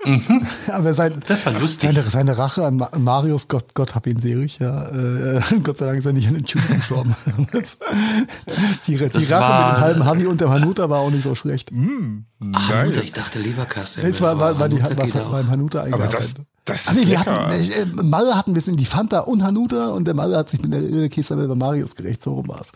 Mhm. 0.05 0.45
Aber 0.67 0.93
sein, 0.93 1.19
das 1.27 1.45
war 1.45 1.53
lustig. 1.53 1.89
Seine, 1.89 2.03
seine 2.03 2.37
Rache 2.37 2.65
an 2.65 2.85
Marius, 2.97 3.47
Gott, 3.47 3.73
Gott 3.73 3.95
hab 3.95 4.05
ihn 4.05 4.19
selig, 4.19 4.59
ja. 4.59 4.87
Äh, 4.89 5.41
Gott 5.63 5.77
sei 5.77 5.85
Dank 5.85 5.99
ist 5.99 6.05
er 6.05 6.13
nicht 6.13 6.27
an 6.27 6.35
den 6.35 6.45
Tschüss 6.45 6.67
gestorben. 6.67 7.15
die, 8.87 8.95
die 8.95 9.05
Rache 9.05 9.31
war, 9.31 9.67
mit 9.67 9.77
dem 9.77 9.81
halben 9.81 10.05
Havi 10.05 10.25
und 10.27 10.41
dem 10.41 10.49
Hanuta 10.49 10.89
war 10.89 10.99
auch 10.99 11.11
nicht 11.11 11.23
so 11.23 11.35
schlecht. 11.35 11.71
Mm, 11.71 12.25
Ach, 12.53 12.69
Hanuta, 12.69 13.01
ich 13.01 13.13
dachte 13.13 13.39
Leberkasse. 13.39 14.01
Nee, 14.01 14.09
es 14.09 14.21
war, 14.21 14.39
war, 14.39 14.59
war 14.59 14.69
die, 14.69 14.81
was 14.81 15.11
beim 15.11 15.49
Hanuta 15.49 15.83
eingearbeitet. 15.83 16.13
Das 16.13 16.33
Ach 16.65 16.93
nee, 16.93 17.07
wir 17.07 17.19
hatten, 17.19 17.51
äh, 17.51 17.85
Malle 18.03 18.37
hat 18.37 18.47
ein 18.47 18.53
bisschen 18.53 18.77
die 18.77 18.85
Fanta 18.85 19.19
und 19.19 19.43
Hanuta 19.43 19.89
und 19.89 20.05
der 20.05 20.13
Malle 20.13 20.37
hat 20.37 20.49
sich 20.49 20.61
mit 20.61 20.71
der 20.71 21.09
Kiste 21.09 21.35
bei 21.35 21.55
Marius 21.55 21.95
gerecht, 21.95 22.23
so 22.23 22.35
rum 22.35 22.47
war's. 22.47 22.71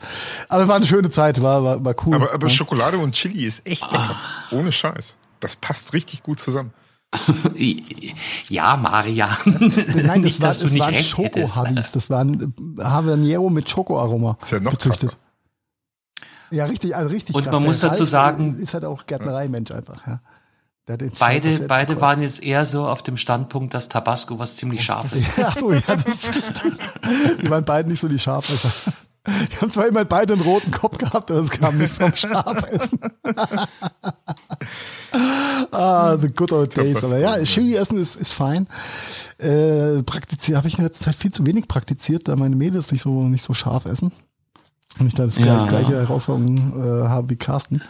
Aber 0.50 0.68
war 0.68 0.76
eine 0.76 0.86
schöne 0.86 1.10
Zeit, 1.10 1.42
war, 1.42 1.64
war, 1.64 1.86
war 1.86 1.96
cool. 2.06 2.16
Aber, 2.16 2.34
aber 2.34 2.48
ja. 2.48 2.54
Schokolade 2.54 2.98
und 2.98 3.14
Chili 3.14 3.46
ist 3.46 3.66
echt 3.66 3.90
lecker. 3.90 4.16
Ah. 4.20 4.56
Ohne 4.56 4.74
Scheiß. 4.74 5.16
Das 5.40 5.56
passt 5.56 5.94
richtig 5.94 6.22
gut 6.24 6.40
zusammen. 6.40 6.74
ja, 8.50 8.76
Maria. 8.76 9.30
Das, 9.46 9.96
nein, 10.04 10.24
das, 10.24 10.42
war, 10.42 10.50
das 10.50 10.78
waren 10.78 10.96
Schoko-Habis. 10.96 11.94
Das 11.94 12.10
waren 12.10 12.54
Habanero 12.80 13.50
mit 13.50 13.70
Schokoaroma. 13.70 14.38
Ist 14.42 14.52
ja 14.52 14.60
noch 14.60 14.74
gezüchtet. 14.74 15.18
Ja, 16.52 16.66
richtig, 16.66 16.96
also 16.96 17.10
richtig. 17.10 17.36
Und 17.36 17.44
krass. 17.44 17.54
man 17.54 17.64
muss 17.64 17.80
dazu 17.80 18.04
sagen, 18.04 18.56
ist 18.56 18.74
halt 18.74 18.86
auch 18.86 19.06
Gärtnerei-Mensch 19.06 19.72
einfach. 19.72 20.06
Ja. 20.06 20.22
Beide, 20.88 21.66
beide 21.68 22.00
waren 22.00 22.22
jetzt 22.22 22.42
eher 22.42 22.64
so 22.64 22.88
auf 22.88 23.04
dem 23.04 23.18
Standpunkt, 23.18 23.74
dass 23.74 23.90
Tabasco 23.90 24.40
was 24.40 24.56
ziemlich 24.56 24.86
scharf 24.86 25.12
ist. 25.14 25.32
Ach 25.44 25.56
so, 25.56 25.74
ja, 25.74 25.82
das 25.82 26.06
ist 26.08 26.34
richtig. 26.34 26.74
Die 27.42 27.50
waren 27.50 27.66
beide 27.66 27.90
nicht 27.90 28.00
so 28.00 28.08
die 28.08 28.18
Scharfesser. 28.18 28.72
Die 29.28 29.58
haben 29.58 29.70
zwar 29.70 29.88
immer 29.88 30.06
beide 30.06 30.32
einen 30.34 30.42
roten 30.44 30.72
Kopf 30.72 30.98
gehabt, 30.98 31.30
aber 31.30 31.42
es 31.42 31.50
kam 31.50 31.78
nicht 31.78 31.94
vom 31.94 32.16
Schafessen. 32.16 33.00
ah, 35.72 36.16
the 36.16 36.30
good 36.30 36.54
old 36.54 36.78
days. 36.78 37.04
Aber 37.04 37.18
ja, 37.18 37.38
Chili 37.44 37.76
essen 37.76 38.02
ist, 38.02 38.16
ist 38.16 38.32
fein. 38.32 38.68
Äh, 39.40 40.04
praktiziert, 40.04 40.58
habe 40.58 40.70
ich 40.70 40.78
in 40.78 40.86
letzter 40.86 41.08
Zeit 41.08 41.16
viel 41.16 41.34
zu 41.34 41.46
wenig 41.46 41.68
praktiziert, 41.68 42.30
da 42.30 42.38
meine 42.38 42.56
Mädels 42.56 42.94
nicht 42.94 43.02
so, 43.02 43.24
nicht 43.28 43.44
so 43.44 43.54
scharf 43.54 43.84
essen. 43.84 44.14
Und 45.00 45.08
ich 45.08 45.16
da 45.16 45.26
das 45.26 45.38
ja. 45.38 45.66
gleiche 45.66 45.98
Herausforderung 45.98 46.58
äh, 46.58 47.08
habe 47.08 47.30
wie 47.30 47.36
Carsten 47.36 47.82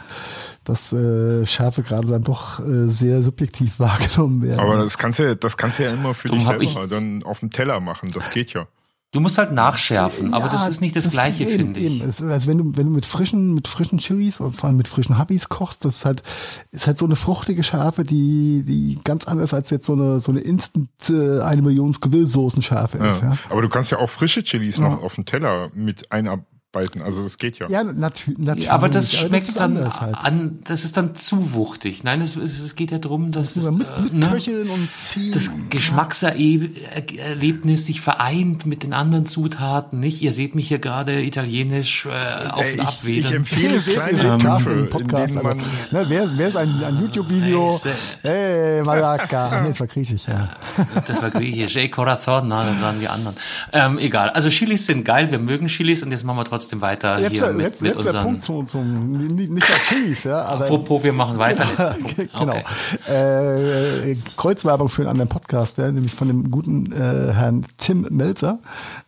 dass 0.68 0.92
äh, 0.92 1.46
Schärfe 1.46 1.82
gerade 1.82 2.08
dann 2.08 2.24
doch 2.24 2.60
äh, 2.60 2.90
sehr 2.90 3.24
subjektiv 3.24 3.74
wahrgenommen 3.80 4.42
werden. 4.42 4.60
Aber 4.60 4.78
das 4.78 4.98
kannst 4.98 5.20
du 5.20 5.24
ja, 5.24 5.36
das 5.36 5.58
kannst 5.58 5.80
du 5.80 5.84
ja 5.84 5.94
immer 5.94 6.14
für 6.14 6.28
Darum 6.28 6.60
dich 6.60 6.72
selber 6.72 6.88
dann 6.88 7.24
auf 7.24 7.40
dem 7.40 7.52
Teller 7.52 7.80
machen. 7.80 8.12
Das 8.12 8.32
geht 8.32 8.54
ja. 8.54 8.68
Du 9.14 9.22
musst 9.22 9.38
halt 9.38 9.54
nachschärfen, 9.54 10.34
aber 10.34 10.50
das 10.50 10.68
ist 10.68 10.82
nicht 10.82 10.94
das, 10.94 11.06
das 11.06 11.14
Gleiche, 11.14 11.46
finde 11.48 11.80
ich. 11.80 12.02
Eben. 12.02 12.30
Also 12.30 12.48
wenn 12.48 12.58
du, 12.58 12.78
wenn 12.78 12.88
du 12.88 12.92
mit 12.92 13.06
frischen, 13.06 13.54
mit 13.54 13.70
frischen 13.70 14.00
Chilis 14.00 14.42
und 14.42 14.58
vor 14.58 14.68
allem 14.68 14.76
mit 14.76 14.90
frischen 14.90 15.18
Hubbies 15.18 15.48
kochst, 15.48 15.86
das 15.86 15.96
ist 15.96 16.06
halt, 16.06 16.24
ist 16.72 16.88
halt 16.88 16.98
so 16.98 17.06
eine 17.06 17.16
fruchtige 17.16 17.64
Schärfe, 17.64 18.04
die, 18.04 18.64
die 18.68 19.00
ganz 19.06 19.26
anders 19.26 19.54
als 19.54 19.70
jetzt 19.70 19.86
so 19.86 19.94
eine, 19.94 20.20
so 20.20 20.34
eine 20.34 20.42
Instant 20.42 20.90
äh, 21.10 21.40
eine 21.40 21.62
Million 21.62 21.94
Gewillsoßen-Schärfe 21.94 22.98
ist. 22.98 23.22
Ja. 23.22 23.38
Aber 23.50 23.62
du 23.62 23.70
kannst 23.70 23.92
ja 23.92 23.98
auch 23.98 24.10
frische 24.10 24.44
Chilis 24.44 24.78
noch 24.78 25.02
auf 25.02 25.16
dem 25.16 25.26
Teller 25.26 25.72
mit 25.74 26.12
einer 26.12 26.44
beißen. 26.78 27.02
Also 27.02 27.24
das 27.24 27.38
geht 27.38 27.60
ja. 27.60 27.68
Ja, 27.70 27.84
natü 27.84 28.34
natürlich. 28.38 28.66
Ja, 28.66 28.74
aber 28.74 28.90
das 28.90 29.14
schmeckt 29.14 29.58
aber 29.58 29.74
das 29.74 29.96
dann 29.96 30.00
halt. 30.00 30.18
an, 30.24 30.60
das 30.64 30.84
ist 30.84 30.98
dann 30.98 31.16
zu 31.16 31.54
wuchtig. 31.54 32.04
Nein, 32.04 32.22
es, 32.22 32.36
es 32.36 32.76
geht 32.76 32.92
ja 32.92 33.00
darum, 33.00 33.32
dass 33.32 33.56
das, 33.56 33.72
mit, 33.72 33.88
mit 34.02 34.14
äh, 34.14 34.18
ne, 34.18 34.28
Köcheln 34.28 34.70
und 34.70 34.90
ziehen. 34.96 35.34
das 35.34 35.52
Geschmackserlebnis 35.70 37.86
sich 37.86 38.02
vereint 38.02 38.66
mit 38.66 38.84
den 38.84 38.94
anderen 38.94 39.26
Zutaten. 39.26 40.00
Nicht? 40.00 40.22
Ihr 40.22 40.32
seht 40.32 40.56
mich 40.56 40.68
hier 40.68 40.80
gerade 40.80 41.24
italienisch 41.24 42.06
äh, 42.06 42.10
auf 42.50 42.66
und 42.74 42.80
ab 42.82 42.98
Ich, 43.04 43.20
ich 43.20 43.32
empfehle 43.32 43.76
ihr 43.76 43.82
seht, 43.82 44.02
ihr 44.12 44.20
seht 44.20 44.42
Carsten 44.42 44.90
Podcast. 44.90 45.38
Also, 45.38 45.50
ne, 45.92 46.06
wer, 46.08 46.38
wer 46.38 46.48
ist 46.48 46.58
ein, 46.58 46.84
ein 46.84 47.00
YouTube-Video? 47.02 47.80
Hey, 48.22 48.84
Malaga. 48.84 49.62
nee, 49.62 49.70
das 49.70 49.80
war 49.80 49.88
griechisch, 49.88 50.24
ja. 50.28 50.50
Das 51.08 51.22
war 51.22 51.32
griechisch. 51.32 51.76
Ey, 51.76 51.90
Corazon, 51.90 52.48
na, 52.48 52.66
das 52.66 52.82
waren 52.82 53.00
die 53.00 53.08
anderen. 53.08 53.36
Ähm, 53.72 53.98
egal. 53.98 54.30
Also 54.32 54.50
Chilis 54.50 54.86
sind 54.86 55.04
geil, 55.04 55.32
wir 55.32 55.40
mögen 55.40 55.68
Chilis 55.68 56.04
und 56.04 56.12
jetzt 56.12 56.24
machen 56.24 56.38
wir 56.38 56.46
trotzdem 56.46 56.67
trotzdem 56.68 56.82
weiter 56.82 57.20
jetzt, 57.20 57.34
hier 57.34 57.54
mit, 57.54 57.66
jetzt, 57.66 57.82
mit 57.82 58.14
der 58.14 58.22
Punkt 58.22 58.44
zum, 58.44 58.68
zum 58.68 59.12
nicht, 59.36 59.52
nicht 59.52 59.68
der 59.68 59.76
Cheese, 59.76 60.30
ja. 60.30 60.42
Aber, 60.44 60.66
Apropos, 60.66 61.04
wir 61.04 61.14
machen 61.14 61.38
weiter. 61.38 61.66
genau. 62.16 62.54
Okay. 63.06 64.12
Äh, 64.12 64.16
Kreuzwerbung 64.36 64.90
für 64.90 65.04
einen 65.04 65.12
anderen 65.12 65.30
Podcast, 65.30 65.78
ja, 65.78 65.92
nämlich 65.92 66.14
von 66.14 66.28
dem 66.28 66.52
guten 66.52 66.92
äh, 66.92 67.34
Herrn 67.34 67.66
Tim 67.78 68.08
Melzer. 68.10 68.60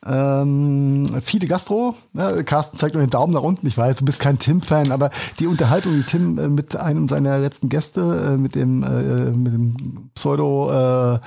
Ähm, 0.06 1.06
viele 1.24 1.48
Gastro. 1.48 1.96
Ja, 2.14 2.42
Carsten 2.44 2.78
zeigt 2.78 2.96
nur 2.96 3.04
den 3.04 3.10
Daumen 3.10 3.34
nach 3.34 3.44
unten. 3.44 3.68
Ich 3.68 3.78
weiß, 3.78 3.98
du 3.98 4.06
bist 4.06 4.20
kein 4.20 4.40
Tim-Fan, 4.40 4.92
aber 4.92 5.10
die 5.40 5.48
Unterhaltung, 5.48 5.94
die 5.94 6.04
Tim 6.04 6.38
äh, 6.38 6.48
mit 6.48 6.76
einem 6.76 7.08
seiner 7.08 7.38
letzten 7.40 7.70
Gäste, 7.70 8.34
äh, 8.34 8.38
mit 8.38 8.56
dem 8.56 8.84
äh, 8.84 9.32
mit 9.32 9.54
dem 9.54 10.10
Pseudo 10.16 10.70
äh, 10.70 11.20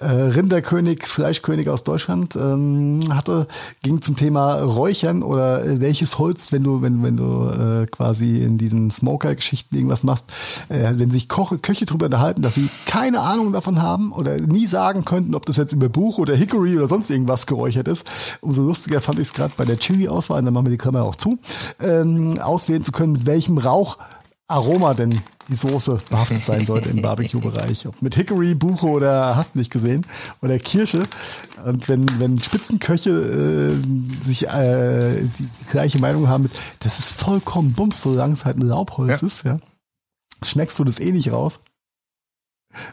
Rinderkönig, 0.00 1.04
Fleischkönig 1.04 1.68
aus 1.68 1.84
Deutschland 1.84 2.34
ähm, 2.36 3.00
hatte, 3.10 3.46
ging 3.82 4.02
zum 4.02 4.16
Thema 4.16 4.60
Räuchern 4.62 5.22
oder 5.22 5.55
welches 5.64 6.18
Holz, 6.18 6.52
wenn 6.52 6.64
du, 6.64 6.82
wenn, 6.82 7.02
wenn 7.02 7.16
du 7.16 7.48
äh, 7.48 7.86
quasi 7.86 8.42
in 8.42 8.58
diesen 8.58 8.90
Smoker-Geschichten 8.90 9.74
irgendwas 9.74 10.02
machst, 10.02 10.26
äh, 10.68 10.92
wenn 10.96 11.10
sich 11.10 11.28
Koche, 11.28 11.58
Köche 11.58 11.86
drüber 11.86 12.06
unterhalten, 12.06 12.42
dass 12.42 12.54
sie 12.54 12.68
keine 12.86 13.20
Ahnung 13.20 13.52
davon 13.52 13.82
haben 13.82 14.12
oder 14.12 14.38
nie 14.38 14.66
sagen 14.66 15.04
könnten, 15.04 15.34
ob 15.34 15.46
das 15.46 15.56
jetzt 15.56 15.72
über 15.72 15.88
Buch 15.88 16.18
oder 16.18 16.34
Hickory 16.34 16.76
oder 16.76 16.88
sonst 16.88 17.10
irgendwas 17.10 17.46
geräuchert 17.46 17.88
ist. 17.88 18.06
Umso 18.40 18.62
lustiger 18.62 19.00
fand 19.00 19.18
ich 19.18 19.28
es 19.28 19.34
gerade 19.34 19.54
bei 19.56 19.64
der 19.64 19.78
Chili-Auswahl, 19.78 20.42
dann 20.42 20.54
machen 20.54 20.66
wir 20.66 20.70
die 20.72 20.78
Kamera 20.78 21.04
auch 21.04 21.16
zu, 21.16 21.38
ähm, 21.80 22.38
auswählen 22.38 22.82
zu 22.82 22.92
können, 22.92 23.12
mit 23.12 23.26
welchem 23.26 23.58
Rauch 23.58 23.98
Aroma 24.48 24.94
denn 24.94 25.22
die 25.48 25.54
Soße 25.54 26.02
behaftet 26.10 26.44
sein 26.44 26.66
sollte 26.66 26.88
im 26.88 27.02
Barbecue-Bereich. 27.02 27.86
Ob 27.86 28.02
mit 28.02 28.14
Hickory, 28.14 28.54
Buche 28.54 28.86
oder 28.86 29.36
hast 29.36 29.56
nicht 29.56 29.72
gesehen 29.72 30.06
oder 30.42 30.58
Kirsche. 30.58 31.08
Und 31.64 31.88
wenn, 31.88 32.20
wenn 32.20 32.38
Spitzenköche 32.38 33.10
äh, 33.10 34.24
sich 34.24 34.48
äh, 34.48 35.22
die, 35.22 35.48
gleiche 35.70 35.98
Meinung 35.98 36.28
haben, 36.28 36.50
das 36.80 36.98
ist 36.98 37.10
vollkommen 37.10 37.72
bums, 37.72 38.02
solange 38.02 38.34
es 38.34 38.44
halt 38.44 38.56
ein 38.56 38.62
Laubholz 38.62 39.20
ja. 39.20 39.26
ist, 39.26 39.44
ja, 39.44 39.58
schmeckst 40.42 40.78
du 40.78 40.84
das 40.84 40.98
eh 40.98 41.12
nicht 41.12 41.32
raus. 41.32 41.60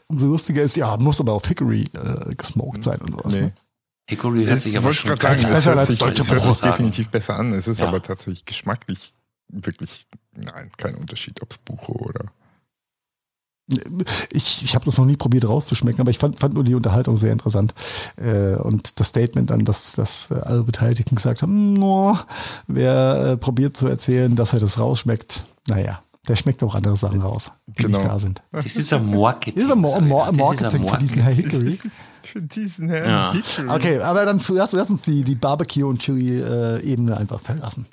Umso 0.08 0.28
lustiger 0.28 0.64
ist, 0.64 0.78
ja, 0.78 0.96
muss 0.98 1.20
aber 1.20 1.34
auf 1.34 1.46
Hickory 1.48 1.86
äh, 1.94 2.36
gesmoked 2.36 2.84
sein 2.84 3.00
und 3.00 3.12
sowas. 3.12 3.36
Nee. 3.36 3.42
Ne? 3.42 3.54
Hickory 4.10 4.46
hört 4.46 4.62
sich 4.62 4.78
aber 4.78 4.94
schon 4.94 5.16
ganz 5.18 5.42
sagen, 5.42 5.54
besser 5.54 5.78
als 5.78 5.98
deutsche 5.98 6.24
Brot. 6.24 6.38
Es 6.38 6.62
definitiv 6.62 7.10
besser 7.10 7.36
an. 7.36 7.54
Es 7.54 7.68
ist 7.68 7.80
ja. 7.80 7.88
aber 7.88 8.02
tatsächlich 8.02 8.46
geschmacklich 8.46 9.14
wirklich, 9.50 10.08
nein, 10.36 10.72
kein 10.78 10.96
Unterschied, 10.96 11.42
ob 11.42 11.52
es 11.52 11.58
Buche 11.58 11.92
oder 11.94 12.32
ich, 14.32 14.64
ich 14.64 14.76
habe 14.76 14.86
das 14.86 14.98
noch 14.98 15.06
nie 15.06 15.16
probiert 15.16 15.48
rauszuschmecken, 15.48 16.02
aber 16.02 16.12
ich 16.12 16.18
fand, 16.18 16.40
fand 16.40 16.54
nur 16.54 16.64
die 16.64 16.76
Unterhaltung 16.76 17.18
sehr 17.18 17.32
interessant. 17.32 17.74
Äh, 18.18 18.56
und 18.56 19.00
das 19.00 19.08
Statement 19.08 19.50
dann, 19.50 19.66
dass, 19.66 19.94
dass 19.94 20.32
alle 20.32 20.64
Beteiligten 20.64 21.16
gesagt 21.16 21.42
haben, 21.42 21.74
no, 21.74 22.18
wer 22.68 23.16
äh, 23.16 23.38
probiert 23.38 23.78
zu 23.78 23.88
erzählen, 23.88 24.36
dass 24.36 24.54
er 24.54 24.60
das 24.60 24.78
rausschmeckt, 24.78 25.46
naja, 25.68 26.02
der 26.28 26.36
schmeckt 26.36 26.64
auch 26.64 26.76
andere 26.76 26.98
Sachen 26.98 27.22
raus, 27.22 27.52
die 27.68 27.84
genau. 27.84 27.98
nicht 27.98 28.10
da 28.10 28.20
sind. 28.20 28.42
Das 28.52 28.66
ist 28.66 28.94
ein 28.94 29.10
Marketing. 29.16 29.56
Das 29.56 29.66
ist 29.66 29.72
ein 29.72 29.80
Mo 29.80 30.00
Mo 30.02 30.32
Marketing 30.32 30.88
für 30.88 30.98
diesen 30.98 31.22
Herr 31.22 31.34
Hickory. 31.34 31.80
für 32.24 32.42
diesen 32.42 32.90
Herr 32.90 33.06
ja. 33.06 33.34
Hickory. 33.34 33.70
Okay, 33.70 34.00
aber 34.00 34.26
dann 34.26 34.42
lass, 34.50 34.72
lass 34.72 34.90
uns 34.90 35.02
die, 35.04 35.24
die 35.24 35.36
Barbecue- 35.36 35.84
und 35.88 36.00
Chili-Ebene 36.00 37.18
einfach 37.18 37.42
verlassen. 37.42 37.88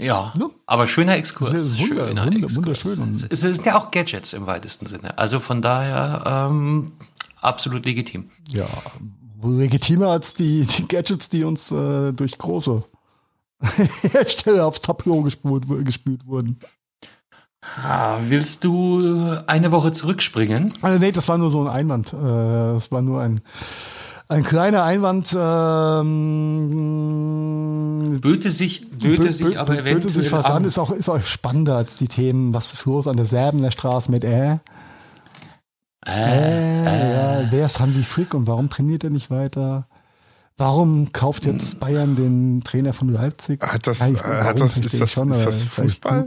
Ja, 0.00 0.32
ne? 0.36 0.50
aber 0.66 0.86
schöner 0.86 1.14
Exkurs. 1.16 1.52
Wunder, 1.52 1.76
schöner 1.76 2.08
wunder, 2.08 2.26
Exkurs. 2.26 2.56
Wunderschön. 2.56 2.98
Und 2.98 3.32
es 3.32 3.40
sind 3.40 3.66
ja 3.66 3.76
auch 3.76 3.90
Gadgets 3.90 4.32
im 4.32 4.46
weitesten 4.46 4.86
Sinne. 4.86 5.18
Also 5.18 5.40
von 5.40 5.60
daher 5.60 6.48
ähm, 6.50 6.92
absolut 7.40 7.84
legitim. 7.84 8.30
Ja, 8.48 8.66
legitimer 9.42 10.08
als 10.08 10.34
die, 10.34 10.66
die 10.66 10.88
Gadgets, 10.88 11.28
die 11.28 11.44
uns 11.44 11.70
äh, 11.70 12.12
durch 12.12 12.38
große 12.38 12.82
Hersteller 14.12 14.66
aufs 14.66 14.80
Tableau 14.80 15.22
gespült, 15.22 15.64
gespült 15.84 16.26
wurden. 16.26 16.58
Ah, 17.76 18.18
willst 18.22 18.64
du 18.64 19.36
eine 19.46 19.70
Woche 19.70 19.92
zurückspringen? 19.92 20.72
Also 20.80 20.98
nee, 20.98 21.12
das 21.12 21.28
war 21.28 21.36
nur 21.36 21.50
so 21.50 21.60
ein 21.60 21.68
Einwand. 21.68 22.12
Äh, 22.12 22.16
das 22.16 22.90
war 22.90 23.02
nur 23.02 23.20
ein 23.20 23.42
ein 24.30 24.44
kleiner 24.44 24.84
Einwand. 24.84 25.36
Ähm, 27.20 28.20
böte 28.20 28.48
sich, 28.50 28.88
böte 28.90 29.22
bö, 29.22 29.30
sich 29.32 29.58
aber 29.58 29.74
eventuell. 29.74 29.96
Böte 30.00 30.08
sich 30.08 30.30
was 30.32 30.46
an, 30.46 30.64
ist 30.64 30.78
auch, 30.78 30.90
ist 30.90 31.08
auch 31.08 31.24
spannender 31.24 31.76
als 31.76 31.96
die 31.96 32.08
Themen. 32.08 32.54
Was 32.54 32.72
ist 32.72 32.84
los 32.86 33.06
an 33.06 33.16
der 33.16 33.26
Serbener 33.26 33.70
Straße 33.72 34.10
mit 34.10 34.24
äh? 34.24 34.58
Äh, 36.06 36.08
äh, 36.08 37.42
äh. 37.42 37.46
Wer 37.50 37.66
ist 37.66 37.78
Hansi 37.80 38.04
Frick 38.04 38.32
und 38.34 38.46
warum 38.46 38.70
trainiert 38.70 39.04
er 39.04 39.10
nicht 39.10 39.30
weiter? 39.30 39.86
Warum 40.56 41.12
kauft 41.12 41.44
jetzt 41.46 41.80
Bayern 41.80 42.16
den 42.16 42.60
Trainer 42.62 42.92
von 42.92 43.08
Leipzig? 43.08 43.62
Hat 43.62 43.86
das, 43.86 43.98
Ja, 44.00 44.08
ich- 44.08 44.20
äh, 44.22 44.42
hat 44.44 44.60
das, 44.60 44.72
verstehe 44.74 44.86
ist 44.86 44.94
ich 44.94 45.00
das, 45.00 45.10
schon, 45.10 45.30
ist 45.30 45.36
aber 45.42 45.46
das 45.46 45.62
Fußball? 45.64 46.26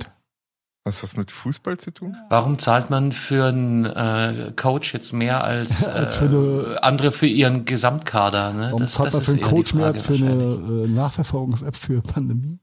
Was 0.86 0.98
hat 0.98 1.04
das 1.04 1.16
mit 1.16 1.32
Fußball 1.32 1.78
zu 1.78 1.92
tun? 1.92 2.18
Warum 2.30 2.60
zahlt 2.60 2.90
man 2.90 3.14
für 3.14 3.46
einen 3.46 3.86
äh, 3.86 4.52
Coach 4.56 4.94
jetzt 4.94 5.14
mehr 5.14 5.44
als, 5.44 5.88
Als 5.88 6.14
äh, 6.16 6.18
für 6.18 6.26
eine- 6.26 6.84
andere 6.84 7.12
für 7.14 7.26
ihren 7.28 7.64
Gesamtkader? 7.64 8.52
Ne? 8.52 8.68
Warum 8.72 8.88
zahlt 8.88 9.14
man 9.14 9.22
für 9.24 9.32
einen 9.32 9.42
Coach 9.42 9.74
mehr 9.76 9.86
als 9.88 10.02
für 10.02 10.16
eine 10.16 10.32
äh, 10.34 10.88
Nachverfolgungs-App 10.90 11.76
für 11.78 12.02
Pandemie? 12.02 12.60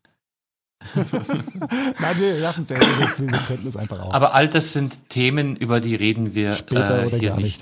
Nein, 0.95 2.17
wir 2.19 2.39
lassen 2.41 2.63
es 2.63 2.71
ehrlich, 2.71 2.89
wir, 3.19 3.31
wir 3.31 3.39
könnten 3.39 3.69
es 3.69 3.77
einfach 3.77 4.01
aus. 4.01 4.15
Aber 4.15 4.35
all 4.35 4.49
das 4.49 4.73
sind 4.73 5.09
Themen, 5.11 5.57
über 5.57 5.81
die 5.81 5.95
reden 5.95 6.35
wir 6.35 6.55
Später 6.55 7.03
äh, 7.03 7.07
oder 7.07 7.17
hier 7.19 7.31
gar 7.31 7.37
nicht. 7.37 7.61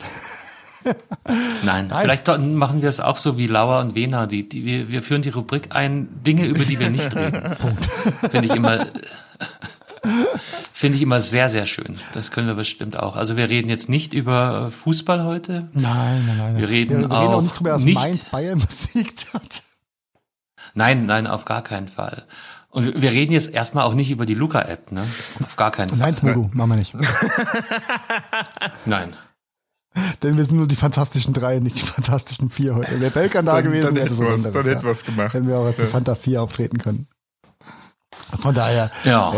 nicht. 0.85 0.97
Nein, 1.65 1.89
vielleicht 2.01 2.29
do- 2.29 2.39
machen 2.39 2.81
wir 2.83 2.89
es 2.89 3.01
auch 3.01 3.17
so 3.17 3.37
wie 3.37 3.47
Lauer 3.49 3.81
und 3.81 3.95
Wena. 3.97 4.27
Die, 4.27 4.49
die, 4.49 4.65
wir, 4.65 4.89
wir 4.89 5.03
führen 5.03 5.23
die 5.23 5.29
Rubrik 5.31 5.75
ein, 5.75 6.09
Dinge, 6.25 6.47
über 6.47 6.65
die 6.65 6.79
wir 6.79 6.91
nicht 6.91 7.15
reden. 7.15 7.57
Finde 8.31 8.47
ich 8.47 8.55
immer, 8.55 8.87
finde 10.73 10.97
ich 10.97 11.03
immer 11.03 11.21
sehr, 11.21 11.51
sehr 11.51 11.67
schön. 11.67 11.99
Das 12.15 12.31
können 12.31 12.47
wir 12.47 12.55
bestimmt 12.55 12.99
auch. 12.99 13.17
Also 13.17 13.37
wir 13.37 13.49
reden 13.49 13.69
jetzt 13.69 13.89
nicht 13.89 14.15
über 14.15 14.71
Fußball 14.71 15.25
heute. 15.25 15.69
nein, 15.73 16.25
nein, 16.27 16.37
nein. 16.39 16.57
Wir 16.57 16.69
reden 16.69 16.91
wir, 17.03 17.11
wir 17.11 17.19
reden 17.19 17.29
auch 17.29 17.35
auch 17.35 17.43
nicht 17.43 17.59
drüber, 17.59 17.71
dass 17.71 17.85
nicht- 17.85 17.95
Mainz 17.95 18.25
Bayern 18.27 18.61
besiegt 18.67 19.33
hat. 19.35 19.63
Nein, 20.75 21.07
nein, 21.07 21.27
auf 21.27 21.45
gar 21.45 21.63
keinen 21.63 21.89
Fall. 21.89 22.25
Und 22.71 23.01
wir 23.01 23.11
reden 23.13 23.33
jetzt 23.33 23.51
erstmal 23.55 23.85
auch 23.85 23.95
nicht 23.95 24.11
über 24.11 24.27
die 24.27 24.35
Luca-App, 24.35 24.93
ne? 24.93 25.03
Auf 25.43 25.57
gar 25.57 25.71
keinen 25.71 25.89
Fall. 25.89 25.99
Nein, 25.99 26.17
Smudo, 26.17 26.51
machen 26.53 26.71
wir 26.71 26.77
nicht. 26.77 26.95
Nein. 28.85 29.15
Denn 30.23 30.37
wir 30.37 30.45
sind 30.45 30.59
nur 30.59 30.69
die 30.69 30.77
fantastischen 30.77 31.33
drei, 31.35 31.59
nicht 31.61 31.77
die 31.77 31.87
fantastischen 31.87 32.51
vier 32.51 32.75
heute. 32.75 33.01
Wäre 33.01 33.11
Belkan 33.11 33.47
da 33.47 33.55
Dann- 33.55 33.65
gewesen, 33.65 33.87
dann 33.87 33.95
wäre 33.97 34.05
hätte 34.11 34.17
das 34.17 34.27
was 34.45 34.53
dann 34.53 34.65
hätte 34.75 34.87
was 34.87 35.05
gemacht. 35.05 35.33
Hätten 35.35 35.49
wir 35.49 35.57
auch 35.57 35.65
als 35.67 35.77
die 35.77 35.87
Fanta 35.87 36.15
4 36.15 36.43
auftreten 36.43 36.79
können. 36.79 37.09
Von 38.41 38.55
daher, 38.55 38.91
Ja. 39.05 39.33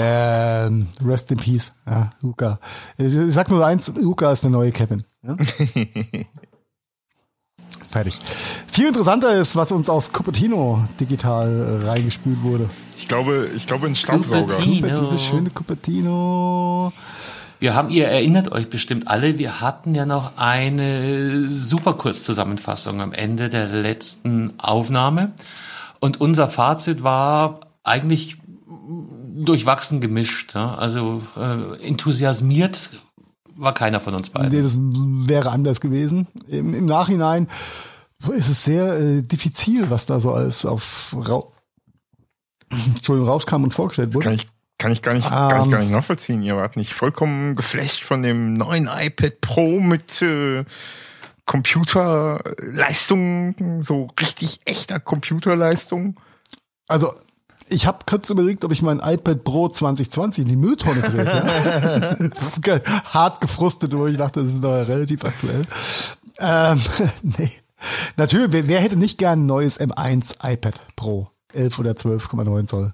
ähm, 0.66 0.88
rest 1.05 1.30
in 1.30 1.36
peace, 1.38 1.70
ja, 1.86 2.11
Luca. 2.22 2.59
Ich 2.99 3.14
ich 3.14 3.34
sag 3.34 3.49
nur 3.51 3.64
eins, 3.64 3.91
Luca 3.95 4.32
ist 4.32 4.43
der 4.43 4.51
neue 4.51 4.72
Kevin. 4.72 5.05
Ja? 5.22 5.36
Fertig. 7.88 8.18
Viel 8.70 8.88
interessanter 8.88 9.34
ist, 9.41 9.57
was 9.57 9.72
uns 9.72 9.88
aus 9.88 10.12
Cupertino 10.12 10.84
digital 11.01 11.80
äh, 11.82 11.86
reingespült 11.88 12.43
wurde. 12.43 12.70
Ich 12.97 13.09
glaube, 13.09 13.49
ich 13.57 13.66
glaube 13.66 13.86
ein 13.88 13.97
Staubsauger. 13.97 14.43
Cupertino. 14.55 14.86
Cuper- 14.88 15.01
Dieses 15.11 15.22
schöne 15.24 15.51
Cupertino. 15.51 16.93
Wir 17.59 17.74
haben, 17.74 17.91
ihr 17.91 18.07
erinnert 18.09 18.53
euch 18.53 18.70
bestimmt 18.70 19.09
alle, 19.09 19.38
wir 19.38 19.61
hatten 19.61 19.95
ja 19.95 20.07
noch 20.07 20.36
eine 20.38 21.49
super 21.49 21.95
Kurzzusammenfassung 21.95 23.01
am 23.03 23.12
Ende 23.12 23.51
der 23.51 23.66
letzten 23.68 24.59
Aufnahme. 24.59 25.32
Und 25.99 26.20
unser 26.20 26.49
Fazit 26.49 27.03
war 27.03 27.61
eigentlich 27.84 28.38
durchwachsen 29.34 30.01
gemischt. 30.01 30.55
Ja? 30.55 30.74
Also 30.74 31.22
äh, 31.36 31.86
enthusiasmiert 31.86 32.91
war 33.57 33.74
keiner 33.74 34.01
von 34.01 34.14
uns 34.14 34.30
beiden. 34.30 34.51
Nee, 34.51 34.62
das 34.62 34.78
wäre 34.78 35.51
anders 35.51 35.80
gewesen. 35.80 36.28
Im, 36.49 36.74
im 36.74 36.86
Nachhinein 36.86 37.49
ist 38.32 38.49
es 38.49 38.64
sehr 38.64 38.99
äh, 38.99 39.22
diffizil, 39.22 39.91
was 39.91 40.07
da 40.07 40.20
so 40.20 40.32
alles 40.32 40.64
auf 40.64 41.14
Rau 41.16 41.53
Entschuldigung, 42.70 43.28
rauskam 43.28 43.64
und 43.64 43.74
vorgestellt 43.74 44.14
wurde. 44.14 44.24
Kann 44.24 44.34
ich, 44.34 44.49
kann 44.78 44.93
ich 44.93 45.03
gar 45.03 45.14
nicht, 45.14 45.28
kann 45.28 45.51
ich 45.51 45.64
Ähm. 45.64 45.70
gar 45.70 45.80
nicht 45.80 45.91
nachvollziehen. 45.91 46.43
Ihr 46.43 46.57
wart 46.57 46.76
nicht 46.76 46.95
vollkommen 46.95 47.57
geflasht 47.57 48.05
von 48.05 48.22
dem 48.22 48.53
neuen 48.53 48.86
iPad 48.86 49.41
Pro 49.41 49.80
mit 49.80 50.22
äh, 50.22 50.64
Computerleistung, 51.47 53.82
so 53.82 54.07
richtig 54.20 54.61
echter 54.64 55.01
Computerleistung. 55.01 56.20
Also, 56.86 57.12
ich 57.71 57.87
habe 57.87 57.99
kurz 58.07 58.31
überlegt, 58.31 58.64
ob 58.64 58.73
ich 58.73 58.83
mein 58.83 59.01
iPad 59.01 59.45
Pro 59.45 59.68
2020 59.68 60.43
in 60.43 60.49
die 60.49 60.57
Mülltonne 60.57 61.01
drehe. 61.01 61.25
Ja? 62.64 62.81
Hart 63.05 63.41
gefrustet, 63.41 63.97
wo 63.97 64.07
ich 64.07 64.16
dachte, 64.16 64.45
das 64.45 64.55
ist 64.55 64.64
doch 64.64 64.87
relativ 64.87 65.25
aktuell. 65.25 65.64
Ähm, 66.41 66.81
nee. 67.23 67.51
Natürlich, 68.16 68.49
wer, 68.51 68.68
wer 68.68 68.81
hätte 68.81 68.97
nicht 68.97 69.18
gern 69.18 69.43
ein 69.43 69.47
neues 69.47 69.81
M1 69.81 70.35
iPad 70.43 70.75
Pro? 70.97 71.31
11 71.55 71.79
oder 71.79 71.93
12,9 71.93 72.66
Zoll. 72.66 72.93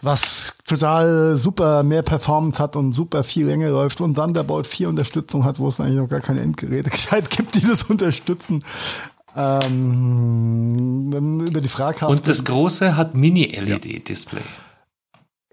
Was 0.00 0.54
total 0.64 1.36
super 1.36 1.82
mehr 1.82 2.02
Performance 2.02 2.62
hat 2.62 2.76
und 2.76 2.92
super 2.92 3.24
viel 3.24 3.46
länger 3.46 3.70
läuft 3.70 4.00
und 4.00 4.14
Thunderbolt 4.14 4.66
4 4.66 4.88
Unterstützung 4.88 5.44
hat, 5.44 5.58
wo 5.58 5.68
es 5.68 5.80
eigentlich 5.80 5.96
noch 5.96 6.08
gar 6.08 6.20
keine 6.20 6.40
Endgeräte 6.40 6.90
gescheit 6.90 7.30
gibt, 7.36 7.56
die 7.56 7.66
das 7.66 7.82
unterstützen. 7.84 8.64
Ähm, 9.36 11.10
dann 11.12 11.40
über 11.40 11.60
die 11.60 11.68
Frage 11.68 12.06
Und 12.06 12.28
das 12.28 12.44
große 12.44 12.96
hat 12.96 13.14
Mini-LED-Display. 13.14 14.42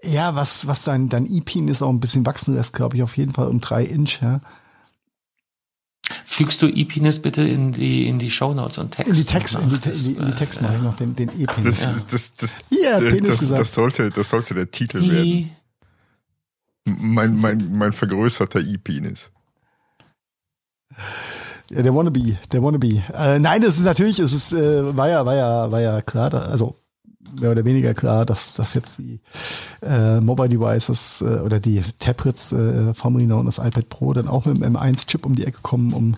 ja, 0.02 0.34
was, 0.34 0.66
was 0.66 0.84
dein, 0.84 1.08
dein 1.08 1.26
E-Pin 1.26 1.68
ist 1.68 1.82
auch 1.82 1.90
ein 1.90 2.00
bisschen 2.00 2.26
wachsen 2.26 2.54
lässt, 2.54 2.72
glaube 2.72 2.96
ich, 2.96 3.02
auf 3.02 3.16
jeden 3.16 3.32
Fall 3.32 3.48
um 3.48 3.60
drei 3.60 3.84
Inch, 3.84 4.20
ja. 4.22 4.40
Fügst 6.24 6.62
du 6.62 6.68
E-Penis 6.68 7.20
bitte 7.20 7.42
in 7.42 7.72
die, 7.72 8.06
in 8.06 8.18
die 8.18 8.30
Shownotes 8.30 8.78
und 8.78 8.92
Text? 8.92 9.10
In 9.10 9.16
die 9.16 9.24
Text, 9.24 9.54
in 9.54 9.68
die, 9.68 9.74
noch? 9.74 9.80
Das, 9.80 10.04
in 10.04 10.14
die, 10.14 10.20
in 10.20 10.26
die 10.26 10.32
Text 10.32 10.62
mache 10.62 10.76
ich 10.76 10.82
noch 10.82 10.94
den, 10.96 11.16
den 11.16 11.30
E-Pin. 11.40 11.64
Das, 11.64 11.80
ja. 11.80 11.96
das, 12.10 12.34
das, 12.36 12.50
Ja, 12.70 13.00
das, 13.00 13.12
Penis 13.12 13.30
das, 13.30 13.38
gesagt. 13.40 13.60
das, 13.60 13.74
sollte, 13.74 14.10
das 14.10 14.28
sollte 14.28 14.54
der 14.54 14.70
Titel 14.70 14.98
äh, 14.98 15.10
werden. 15.10 15.56
Mein, 16.84 17.40
mein, 17.40 17.72
mein 17.72 17.92
vergrößerter 17.92 18.60
E-Penis. 18.60 19.30
Ja, 21.70 21.82
der 21.82 21.94
Wannabe, 21.94 22.38
der 22.52 22.62
Wannabe. 22.62 23.02
Äh, 23.12 23.38
nein, 23.38 23.60
das 23.60 23.78
ist 23.78 23.84
natürlich, 23.84 24.18
es 24.20 24.32
ist, 24.32 24.52
äh, 24.52 24.96
war 24.96 25.08
ja, 25.08 25.26
war 25.26 25.34
ja, 25.34 25.70
war 25.70 25.80
ja 25.80 26.00
klar, 26.00 26.30
da, 26.30 26.38
also 26.42 26.76
mehr 27.40 27.50
oder 27.50 27.64
weniger 27.64 27.94
klar, 27.94 28.24
dass, 28.24 28.54
dass 28.54 28.74
jetzt 28.74 28.98
die 28.98 29.20
äh, 29.82 30.20
Mobile 30.20 30.48
Devices 30.48 31.22
äh, 31.22 31.40
oder 31.40 31.60
die 31.60 31.82
Tablets, 31.98 32.52
äh, 32.52 32.94
formerly 32.94 33.26
known 33.26 33.48
as 33.48 33.58
iPad 33.58 33.88
Pro, 33.88 34.12
dann 34.12 34.28
auch 34.28 34.46
mit 34.46 34.58
dem 34.58 34.76
M1-Chip 34.76 35.26
um 35.26 35.34
die 35.34 35.44
Ecke 35.44 35.58
kommen, 35.62 35.92
um 35.92 36.16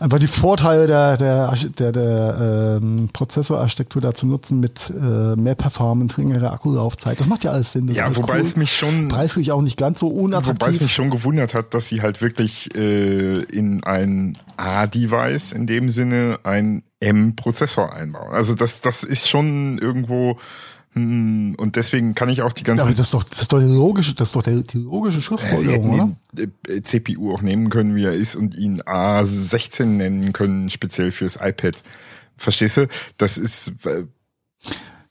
einfach 0.00 0.18
die 0.18 0.26
Vorteile 0.26 0.86
der, 0.86 1.16
der, 1.16 1.54
der, 1.78 1.92
der 1.92 2.78
ähm, 2.82 3.08
Prozessorarchitektur 3.12 4.02
da 4.02 4.14
zu 4.14 4.26
nutzen 4.26 4.60
mit 4.60 4.90
äh, 4.90 5.36
mehr 5.36 5.54
Performance, 5.54 6.20
längerer 6.20 6.52
Akkulaufzeit. 6.52 7.20
Das 7.20 7.28
macht 7.28 7.44
ja 7.44 7.50
alles 7.50 7.72
Sinn. 7.72 7.86
Das 7.86 7.96
Ja, 7.96 8.16
wobei 8.16 8.34
cool. 8.34 8.40
es 8.40 8.56
mich 8.56 8.76
schon, 8.76 9.08
preislich 9.08 9.52
auch 9.52 9.62
nicht 9.62 9.76
ganz 9.76 10.00
so 10.00 10.06
wobei 10.06 10.16
es 10.16 10.24
unattraktiv. 10.24 10.80
mich 10.80 10.94
schon 10.94 11.10
gewundert 11.10 11.54
hat, 11.54 11.74
dass 11.74 11.88
sie 11.88 12.02
halt 12.02 12.20
wirklich 12.22 12.76
äh, 12.76 13.42
in 13.42 13.82
ein 13.84 14.38
A-Device 14.56 15.52
in 15.52 15.66
dem 15.66 15.90
Sinne 15.90 16.40
ein 16.44 16.82
M-Prozessor 17.00 17.92
einbauen. 17.92 18.32
Also 18.32 18.54
das, 18.54 18.80
das 18.80 19.04
ist 19.04 19.28
schon 19.28 19.78
irgendwo 19.78 20.38
und 20.94 21.72
deswegen 21.74 22.14
kann 22.14 22.28
ich 22.28 22.42
auch 22.42 22.52
die 22.52 22.62
Ja, 22.62 22.68
ganzen 22.68 22.82
aber 22.82 22.90
das 22.94 23.06
ist 23.08 23.14
doch, 23.14 23.24
das 23.24 23.42
ist 23.42 23.52
doch 23.52 23.58
die 23.58 23.64
logische, 23.66 24.14
das 24.14 24.28
ist 24.28 24.36
doch 24.36 24.42
der, 24.42 24.62
die 24.62 24.78
logische 24.78 25.18
Ja, 25.18 25.22
Schlussfolgerung, 25.22 25.90
oder? 25.90 26.16
den 26.32 26.52
äh, 26.68 26.82
CPU 26.82 27.32
auch 27.34 27.42
nehmen 27.42 27.68
können, 27.70 27.96
wie 27.96 28.04
er 28.04 28.14
ist, 28.14 28.36
und 28.36 28.54
ihn 28.56 28.80
A16 28.82 29.84
nennen 29.84 30.32
können, 30.32 30.68
speziell 30.68 31.10
fürs 31.10 31.36
iPad. 31.40 31.82
Verstehst 32.36 32.76
du? 32.76 32.88
Das 33.16 33.38
ist, 33.38 33.72
äh, 33.86 34.04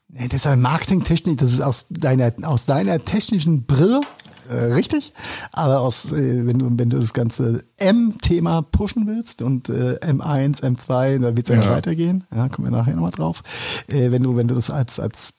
Nee, 0.08 0.28
das 0.28 0.36
ist 0.38 0.44
ja 0.44 0.54
Marketingtechnik, 0.56 1.38
das 1.38 1.52
ist 1.52 1.60
aus 1.60 1.86
deiner, 1.90 2.32
aus 2.44 2.66
deiner 2.66 2.98
technischen 3.00 3.66
Brille, 3.66 4.00
äh, 4.48 4.54
richtig. 4.54 5.12
Aber 5.52 5.80
aus, 5.80 6.12
äh, 6.12 6.46
wenn 6.46 6.58
du, 6.60 6.78
wenn 6.78 6.88
du 6.88 7.00
das 7.00 7.12
ganze 7.14 7.64
M-Thema 7.78 8.62
pushen 8.62 9.06
willst 9.08 9.42
und 9.42 9.68
äh, 9.68 9.98
M1, 10.00 10.62
M2, 10.62 11.18
da 11.18 11.36
wird 11.36 11.48
es 11.50 11.54
ja, 11.56 11.60
Ja. 11.62 11.70
weitergehen, 11.70 12.24
ja, 12.34 12.48
kommen 12.48 12.68
wir 12.70 12.76
nachher 12.78 12.94
nochmal 12.94 13.10
drauf. 13.10 13.42
Äh, 13.88 14.12
wenn 14.12 14.22
du, 14.22 14.36
wenn 14.36 14.46
du 14.46 14.54
das 14.54 14.70
als, 14.70 15.00
als 15.00 15.34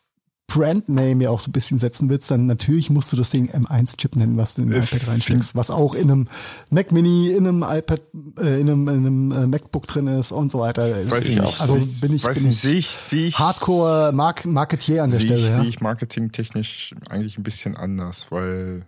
Brandname 0.48 1.24
ja 1.24 1.30
auch 1.32 1.40
so 1.40 1.50
ein 1.50 1.54
bisschen 1.54 1.80
setzen 1.80 2.08
willst, 2.10 2.30
dann 2.32 2.46
natürlich 2.46 2.90
musst 2.90 3.12
du 3.12 3.18
das 3.18 3.32
Ding 3.32 3.50
M1-Chip 3.52 4.16
nennen, 4.16 4.38
was 4.38 4.54
du 4.56 4.62
in 4.62 4.70
den 4.70 4.82
Äh, 4.82 4.86
iPad 4.86 5.08
reinsteckst, 5.08 5.56
was 5.56 5.70
auch 5.72 5.96
in 5.96 6.12
einem 6.12 6.28
Mac 6.70 6.92
Mini, 6.92 7.30
in 7.32 7.48
einem 7.48 7.64
iPad, 7.68 8.02
äh, 8.40 8.62
in 8.62 8.70
einem, 8.70 8.88
in 8.88 8.96
einem 9.08 9.32
äh, 9.32 9.48
MacBook 9.48 9.88
drin 9.88 10.08
ist 10.08 10.32
und 10.32 10.52
so 10.52 10.60
weiter. 10.60 10.88
weiß 11.10 11.24
ich 11.26 11.30
ich 11.32 11.36
nicht. 11.38 11.42
auch. 11.42 11.60
Also 11.60 11.80
Sehe- 11.80 12.00
bin 12.02 12.14
ich, 12.16 12.24
weiß 12.24 12.36
bin 12.38 12.48
nicht, 12.48 12.56
ich 12.58 12.62
sehe 12.62 12.76
ich, 12.78 12.88
sehe 12.88 13.28
ich, 13.28 13.40
Hardcore 13.40 14.12
Mark 14.14 14.46
Marketier 14.46 15.04
an 15.04 15.10
der 15.10 15.20
sehe 15.20 15.34
ich, 15.34 15.40
Stelle. 15.40 15.54
sehe 15.56 15.64
Ja. 15.64 15.70
ich 15.70 15.82
marketingtechnisch 15.82 16.94
eigentlich 17.10 17.38
ein 17.38 17.44
bisschen 17.44 17.76
anders, 17.76 18.28
weil 18.30 18.86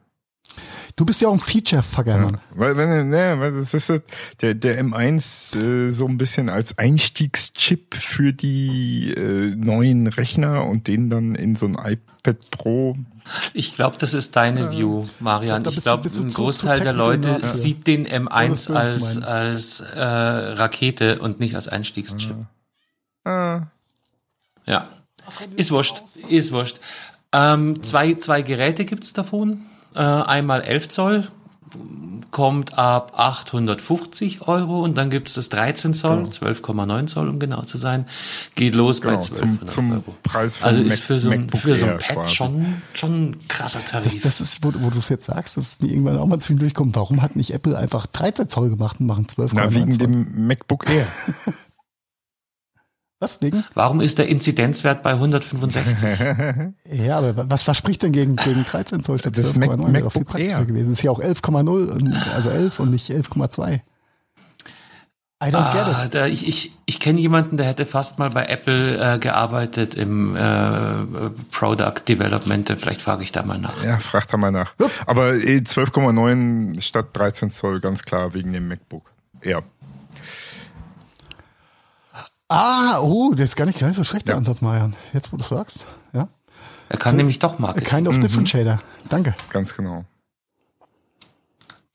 Du 0.95 1.05
bist 1.05 1.21
ja 1.21 1.27
auch 1.27 1.33
ein 1.33 1.39
Feature-Fucker, 1.39 2.17
Mann. 2.17 2.41
Weil, 2.55 2.75
wenn, 2.75 3.09
ne, 3.09 3.35
weil 3.39 3.53
das 3.53 3.73
ist 3.73 3.87
so, 3.87 3.99
der, 4.41 4.55
der 4.55 4.83
M1 4.83 5.55
äh, 5.59 5.91
so 5.91 6.07
ein 6.07 6.17
bisschen 6.17 6.49
als 6.49 6.77
Einstiegschip 6.77 7.93
für 7.95 8.33
die 8.33 9.13
äh, 9.15 9.55
neuen 9.55 10.07
Rechner 10.07 10.65
und 10.65 10.87
den 10.87 11.09
dann 11.09 11.35
in 11.35 11.55
so 11.55 11.67
ein 11.67 11.75
iPad 11.75 12.49
Pro. 12.51 12.97
Ich 13.53 13.75
glaube, 13.75 13.97
das 13.99 14.13
ist 14.13 14.35
deine 14.35 14.71
View, 14.71 15.05
Marian. 15.19 15.63
Ich 15.69 15.81
glaube, 15.81 16.05
ein 16.07 16.09
zu- 16.09 16.25
Großteil 16.27 16.77
zu 16.77 16.83
der 16.83 16.93
Leute 16.93 17.27
dafür. 17.27 17.47
sieht 17.47 17.85
den 17.85 18.05
Ja, 18.05 18.19
das 18.19 18.31
M1 18.31 18.49
willst 18.49 18.69
du 18.69 18.73
als, 18.73 19.21
als 19.21 19.79
äh, 19.81 20.01
Rakete 20.01 21.19
und 21.19 21.39
nicht 21.39 21.53
als 21.55 21.67
Einstiegschip. 21.67 22.35
Ah, 23.23 23.63
Ja. 24.65 24.89
Ist 25.57 25.71
wurscht, 25.71 26.01
ist 26.29 26.53
wurscht. 26.53 26.79
Ähm, 27.33 27.83
zwei, 27.83 28.13
zwei 28.13 28.41
Geräte 28.41 28.85
gibt's 28.85 29.11
davon. 29.11 29.61
Äh, 29.97 30.01
einmal 30.01 30.61
11 30.61 30.89
Zoll, 30.89 31.27
kommt 32.29 32.77
ab 32.77 33.13
850 33.15 34.47
Euro 34.47 34.81
und 34.83 34.97
dann 34.97 35.09
gibt's 35.09 35.33
das 35.33 35.49
13 35.49 35.93
Zoll, 35.93 36.17
Genau. 36.17 36.29
12,9 36.29 37.07
Zoll, 37.07 37.29
um 37.29 37.39
genau 37.39 37.61
zu 37.63 37.77
sein. 37.77 38.05
Geht 38.55 38.75
los 38.75 38.99
bei 39.01 39.07
Genau, 39.11 39.21
1200 39.21 39.59
zum, 39.59 39.67
zum 39.69 39.91
Euro. 39.93 40.15
Preis 40.23 40.57
von 40.57 40.67
Also 40.67 40.81
ist 40.81 40.99
für 41.01 41.19
so 41.19 41.29
ein, 41.31 41.41
MacBook 41.45 41.61
für 41.61 41.77
so 41.77 41.87
ein 41.87 41.97
Pad 41.97 42.15
quasi. 42.17 42.35
schon, 42.35 42.81
schon 42.93 43.11
ein 43.31 43.37
krasser 43.47 43.79
Das, 43.81 43.91
Tarif. 43.91 44.21
das 44.21 44.41
ist, 44.41 44.63
wo, 44.63 44.71
wo 44.79 44.89
du 44.89 44.99
es 44.99 45.09
jetzt 45.09 45.25
sagst, 45.25 45.57
das 45.57 45.67
ist 45.69 45.81
mir 45.81 45.89
irgendwann 45.89 46.17
auch 46.17 46.27
mal 46.27 46.37
zwischendurch 46.39 46.73
kommt. 46.75 46.95
Warum 46.95 47.21
hat 47.21 47.35
nicht 47.35 47.51
Apple 47.53 47.77
einfach 47.77 48.05
13 48.07 48.49
Zoll 48.49 48.69
gemacht 48.69 48.99
und 48.99 49.07
machen 49.07 49.27
12 49.27 49.53
Na, 49.53 49.73
wegen 49.73 49.91
Zoll? 49.91 50.07
dem 50.07 50.47
MacBook 50.47 50.87
Air. 50.89 51.07
Was 53.19 53.41
wegen? 53.41 53.63
Warum 53.73 53.99
ist 53.99 54.19
der 54.19 54.27
Inzidenzwert 54.27 55.01
bei 55.01 55.11
165? 55.13 56.19
Ja, 56.91 57.17
aber 57.17 57.49
was, 57.49 57.67
was 57.67 57.77
spricht 57.77 58.03
denn 58.03 58.11
gegen, 58.11 58.35
gegen 58.35 58.63
13 58.63 59.01
Zoll 59.03 59.17
statt 59.19 59.37
Das 59.37 59.55
12,9? 59.55 59.59
Mac- 59.59 59.69
Wäre 59.69 59.77
doch 60.03 60.11
viel 60.11 60.21
MacBook 60.21 60.25
praktischer 60.27 60.65
gewesen. 60.65 60.89
Das 60.89 60.99
ist 60.99 61.03
ja 61.03 61.11
auch 61.11 61.19
11,0, 61.19 61.87
und- 61.91 62.13
also 62.35 62.49
11 62.49 62.79
und 62.79 62.91
nicht 62.91 63.09
11,2. 63.09 63.81
I 65.39 65.49
don't 65.51 65.71
get 65.71 65.81
Ah, 65.85 66.03
it. 66.05 66.15
da, 66.15 66.25
ich 66.25 66.47
ich, 66.47 66.71
ich 66.87 66.99
kenne 66.99 67.19
jemanden, 67.19 67.57
der 67.57 67.67
hätte 67.67 67.85
fast 67.85 68.17
mal 68.17 68.31
bei 68.31 68.45
Apple 68.47 68.97
äh, 69.15 69.19
gearbeitet 69.19 69.93
im 69.93 70.35
äh, 70.35 70.39
Product 71.51 71.93
Development. 72.07 72.67
Vielleicht 72.79 73.01
frage 73.03 73.23
ich 73.23 73.31
da 73.31 73.43
mal 73.43 73.59
nach. 73.59 73.83
Ja, 73.83 73.99
frag 73.99 74.27
da 74.29 74.37
mal 74.37 74.51
nach. 74.51 74.73
Aber 75.05 75.35
eh, 75.35 75.57
12,9 75.59 76.81
statt 76.81 77.09
13 77.13 77.51
Zoll, 77.51 77.81
ganz 77.81 78.01
klar, 78.01 78.33
wegen 78.33 78.51
dem 78.51 78.67
MacBook 78.67 79.11
Air. 79.41 79.61
Ah, 82.49 82.99
oh, 83.01 83.31
das 83.31 83.41
ist 83.45 83.55
gar 83.55 83.65
nicht, 83.65 83.79
gar 83.79 83.87
nicht 83.87 83.97
so 83.97 84.03
schlecht, 84.03 84.27
der 84.27 84.33
Ja. 84.35 84.37
Ansatz, 84.37 84.61
Marian. 84.61 84.95
Jetzt, 85.13 85.33
wo 85.33 85.37
du 85.37 85.43
es 85.43 85.49
sagst. 85.49 85.85
Ja. 86.13 86.29
Er 86.89 86.97
kann 86.97 87.15
nämlich 87.17 87.39
doch 87.39 87.55
A 87.57 87.61
Marketing. 87.61 87.89
kind 87.89 88.07
of 88.07 88.19
differentiator. 88.19 88.79
Danke. 89.09 89.35
Ganz 89.51 89.75
genau. 89.75 90.05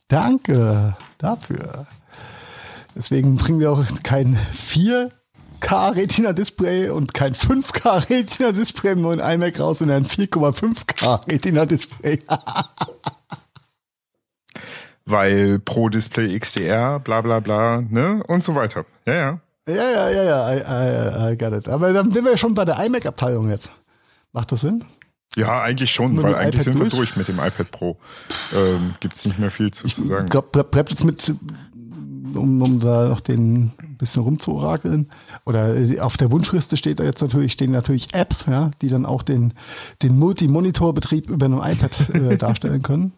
Danke 0.09 0.94
dafür. 1.16 1.86
Deswegen 2.94 3.36
bringen 3.36 3.61
wir 3.61 3.72
auch 3.72 3.82
kein 4.03 4.36
4K 4.55 5.96
Retina 5.96 6.34
Display 6.34 6.90
und 6.90 7.14
kein 7.14 7.34
5K 7.34 8.11
Retina 8.11 8.53
Display 8.53 8.92
im 8.92 9.00
neuen 9.00 9.20
iMac 9.20 9.59
raus, 9.59 9.78
sondern 9.78 10.03
ein 10.03 10.07
4,5K 10.07 11.26
Retina 11.32 11.64
Display. 11.64 12.22
Weil 15.07 15.59
Pro 15.61 15.88
Display 15.88 16.38
XDR, 16.38 17.00
bla 17.00 17.22
bla 17.22 17.40
bla, 17.40 17.80
ne? 17.80 18.22
Und 18.28 18.44
so 18.44 18.55
weiter. 18.55 18.84
Ja, 19.07 19.14
ja. 19.14 19.40
Ja, 19.68 19.74
ja, 19.74 20.10
ja, 20.10 20.22
ja, 20.24 20.52
I, 20.52 21.30
I, 21.30 21.32
I 21.32 21.36
got 21.36 21.52
it. 21.52 21.68
Aber 21.68 21.92
dann 21.92 22.12
sind 22.12 22.24
wir 22.24 22.32
ja 22.32 22.38
schon 22.38 22.54
bei 22.54 22.64
der 22.64 22.84
iMac-Abteilung 22.84 23.50
jetzt. 23.50 23.72
Macht 24.32 24.52
das 24.52 24.62
Sinn? 24.62 24.84
Ja, 25.36 25.62
eigentlich 25.62 25.90
schon, 25.90 26.22
weil 26.22 26.34
eigentlich 26.34 26.54
iPad 26.54 26.64
sind 26.64 26.74
wir 26.74 26.80
durch? 26.90 26.94
durch 26.94 27.16
mit 27.16 27.28
dem 27.28 27.38
iPad 27.38 27.70
Pro. 27.70 27.98
Ähm, 28.54 28.94
gibt's 29.00 29.24
nicht 29.24 29.38
mehr 29.38 29.50
viel 29.50 29.70
zu, 29.70 29.88
zu 29.88 30.02
sagen. 30.02 30.26
Ich 30.26 30.30
glaube, 30.30 30.64
bleibt 30.64 30.90
jetzt 30.90 31.04
mit, 31.04 31.34
um, 32.36 32.62
um 32.62 32.80
da 32.80 33.08
noch 33.08 33.20
den 33.20 33.72
ein 33.78 33.96
bisschen 33.96 34.22
rumzuorakeln. 34.22 35.08
Oder 35.46 35.76
äh, 35.76 36.00
auf 36.00 36.16
der 36.16 36.30
Wunschliste 36.30 36.76
steht 36.76 37.00
da 37.00 37.04
jetzt 37.04 37.22
natürlich, 37.22 37.52
stehen 37.52 37.70
natürlich 37.70 38.12
Apps, 38.14 38.46
ja, 38.46 38.72
die 38.82 38.88
dann 38.88 39.06
auch 39.06 39.22
den, 39.22 39.54
den 40.02 40.18
Multi-Monitor-Betrieb 40.18 41.30
über 41.30 41.46
einem 41.46 41.62
iPad 41.62 42.14
äh, 42.14 42.36
darstellen 42.38 42.82
können. 42.82 43.12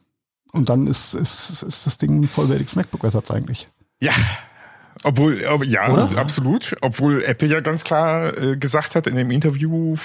Und 0.53 0.69
dann 0.69 0.87
ist, 0.87 1.15
ist, 1.15 1.63
ist 1.63 1.87
das 1.87 1.99
Ding 1.99 2.21
ein 2.21 2.29
vollwertiges 2.29 2.77
MacBook-Ersatz 2.77 3.31
eigentlich. 3.33 3.69
Ja. 4.01 4.13
Obwohl, 5.03 5.41
ja, 5.67 5.89
Oder? 5.91 6.11
absolut. 6.17 6.77
Obwohl 6.81 7.23
Apple 7.25 7.49
ja 7.49 7.61
ganz 7.61 7.85
klar 7.85 8.37
äh, 8.37 8.57
gesagt 8.57 8.95
hat 8.95 9.07
in 9.07 9.17
dem 9.17 9.31
Interview 9.31 9.97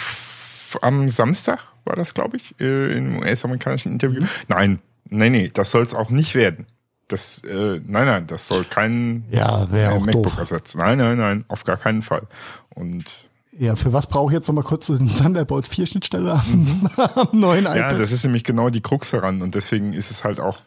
am 0.81 1.09
Samstag, 1.09 1.59
war 1.85 1.95
das, 1.95 2.13
glaube 2.13 2.37
ich, 2.37 2.55
äh, 2.59 2.97
im 2.97 3.19
US-amerikanischen 3.19 3.91
Interview. 3.91 4.25
Nein, 4.47 4.79
nee, 5.09 5.29
nee, 5.29 5.49
das 5.53 5.71
soll 5.71 5.83
es 5.83 5.93
auch 5.93 6.09
nicht 6.09 6.35
werden. 6.35 6.65
Das, 7.07 7.43
äh, 7.43 7.79
nein, 7.85 8.05
nein, 8.05 8.27
das 8.27 8.47
soll 8.47 8.63
kein 8.65 9.23
Ja, 9.31 9.63
äh, 9.73 9.89
doof. 9.89 10.05
MacBook-Ersatz. 10.05 10.75
Nein, 10.75 10.99
nein, 10.99 11.17
nein, 11.17 11.45
auf 11.47 11.63
gar 11.63 11.77
keinen 11.77 12.01
Fall. 12.03 12.27
Und 12.75 13.28
Ja, 13.59 13.75
für 13.75 13.91
was 13.91 14.07
brauche 14.07 14.31
ich 14.31 14.35
jetzt 14.35 14.47
nochmal 14.47 14.63
kurz 14.63 14.89
eine 14.89 15.11
Thunderbolt 15.11 15.67
4 15.67 15.85
Schnittstelle 15.85 16.31
am, 16.31 16.89
am 17.15 17.27
neuen 17.39 17.65
ja, 17.65 17.75
iPad, 17.75 17.99
das 17.99 18.13
ist 18.13 18.23
nämlich 18.23 18.45
genau 18.45 18.69
die 18.69 18.79
Krux 18.79 19.11
daran 19.11 19.41
und 19.41 19.53
deswegen 19.53 19.91
ist 19.91 20.11
es 20.11 20.23
halt 20.23 20.39
auch 20.39 20.59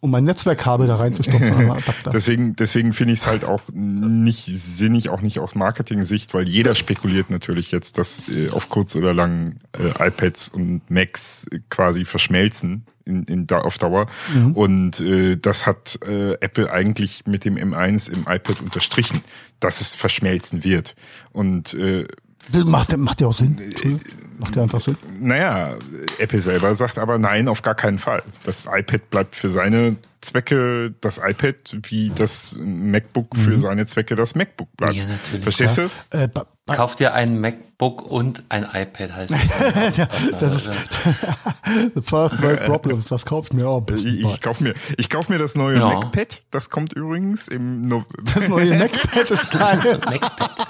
um 0.00 0.10
mein 0.12 0.24
Netzwerkkabel 0.24 0.86
da 0.86 0.96
reinzustopfen. 0.96 1.72
Deswegen, 2.12 2.54
deswegen 2.54 2.92
finde 2.92 3.14
ich 3.14 3.20
es 3.20 3.26
halt 3.26 3.44
auch 3.44 3.62
nicht 3.72 4.44
sinnig, 4.44 5.08
auch 5.08 5.20
nicht 5.20 5.40
aus 5.40 5.54
Marketing-Sicht, 5.54 6.32
weil 6.34 6.46
jeder 6.46 6.74
spekuliert 6.74 7.30
natürlich 7.30 7.72
jetzt, 7.72 7.98
dass 7.98 8.28
äh, 8.28 8.50
auf 8.50 8.68
kurz 8.68 8.94
oder 8.94 9.12
lang 9.12 9.56
äh, 9.72 10.08
iPads 10.08 10.50
und 10.50 10.88
Macs 10.90 11.46
quasi 11.70 12.04
verschmelzen 12.04 12.84
in, 13.06 13.24
in, 13.24 13.50
auf 13.50 13.78
Dauer. 13.78 14.06
Und 14.54 15.00
äh, 15.00 15.36
das 15.36 15.66
hat 15.66 15.98
äh, 16.06 16.32
Apple 16.34 16.70
eigentlich 16.70 17.24
mit 17.26 17.44
dem 17.44 17.56
M1 17.56 18.12
im 18.12 18.22
iPad 18.22 18.60
unterstrichen, 18.60 19.22
dass 19.60 19.80
es 19.80 19.94
verschmelzen 19.94 20.64
wird. 20.64 20.94
Und 21.32 21.74
äh, 21.74 22.06
Das 22.52 22.64
macht, 22.64 22.96
macht 22.96 23.20
ja 23.20 23.26
auch 23.28 23.32
Sinn. 23.32 23.58
Entschuldigung. 23.58 24.00
Macht 24.38 24.54
ja 24.56 24.62
einfach 24.62 24.80
Sinn. 24.80 24.96
naja, 25.20 25.76
Apple 26.18 26.42
selber 26.42 26.74
sagt 26.74 26.98
aber 26.98 27.18
nein, 27.18 27.48
auf 27.48 27.62
gar 27.62 27.74
keinen 27.74 27.98
Fall. 27.98 28.22
Das 28.44 28.66
iPad 28.70 29.08
bleibt 29.10 29.34
für 29.36 29.48
seine 29.48 29.96
Zwecke 30.26 30.94
das 31.00 31.18
iPad, 31.18 31.54
wie 31.84 32.10
das 32.14 32.56
MacBook 32.60 33.36
für 33.36 33.58
seine 33.58 33.86
Zwecke 33.86 34.14
das 34.16 34.34
MacBook 34.34 34.68
bleibt. 34.76 34.94
Ja, 34.94 35.06
natürlich, 35.06 35.42
Verstehst 35.42 35.78
du? 35.78 35.82
Äh, 36.10 36.28
ba- 36.28 36.46
ba- 36.66 36.76
Kauft 36.76 37.00
ihr 37.00 37.14
ein 37.14 37.40
MacBook 37.40 38.02
und 38.10 38.42
ein 38.48 38.64
iPad, 38.64 39.12
heißt 39.14 39.34
das. 39.96 40.38
Das 40.40 40.54
ist 40.56 40.70
the 41.94 42.02
first 42.02 42.40
world 42.42 42.64
problems. 42.64 43.10
Was 43.10 43.24
kauft 43.24 43.54
mir 43.54 43.68
auch 43.68 43.78
ein 43.78 43.82
Ich, 43.96 44.04
bisschen? 44.04 44.26
ich 44.30 44.40
kauf 44.40 44.60
mir, 44.60 44.74
ich 44.98 45.08
kauf 45.10 45.28
mir 45.28 45.38
das 45.38 45.54
neue 45.54 45.78
Ja. 45.78 45.88
MacPad. 45.88 46.42
Das 46.50 46.70
kommt 46.70 46.92
übrigens 46.92 47.48
im 47.48 47.82
no 47.82 48.04
Das 48.34 48.48
neue 48.48 48.74
MacPad 48.78 49.30
ist 49.30 49.50
geil. 49.50 50.00
MacPad. 50.04 50.66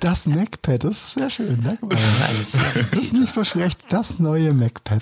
Das 0.00 0.26
MacPad, 0.26 0.82
das 0.82 0.90
ist 0.98 1.14
sehr 1.14 1.30
schön. 1.30 1.62
Danke. 1.62 1.86
mal. 1.86 1.94
Das 1.94 2.98
ist 2.98 3.12
nicht 3.12 3.32
so 3.32 3.44
schlecht. 3.44 3.84
Das 3.88 4.18
neue 4.18 4.52
MacPad. 4.52 5.00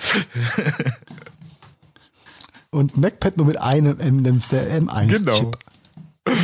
Und 2.73 2.97
MacPad 2.97 3.37
nur 3.37 3.45
mit 3.45 3.59
einem 3.61 3.99
M, 3.99 4.17
nämlich 4.17 4.47
der 4.49 4.81
M1-Chip. 4.81 5.25
Genau. 5.25 5.51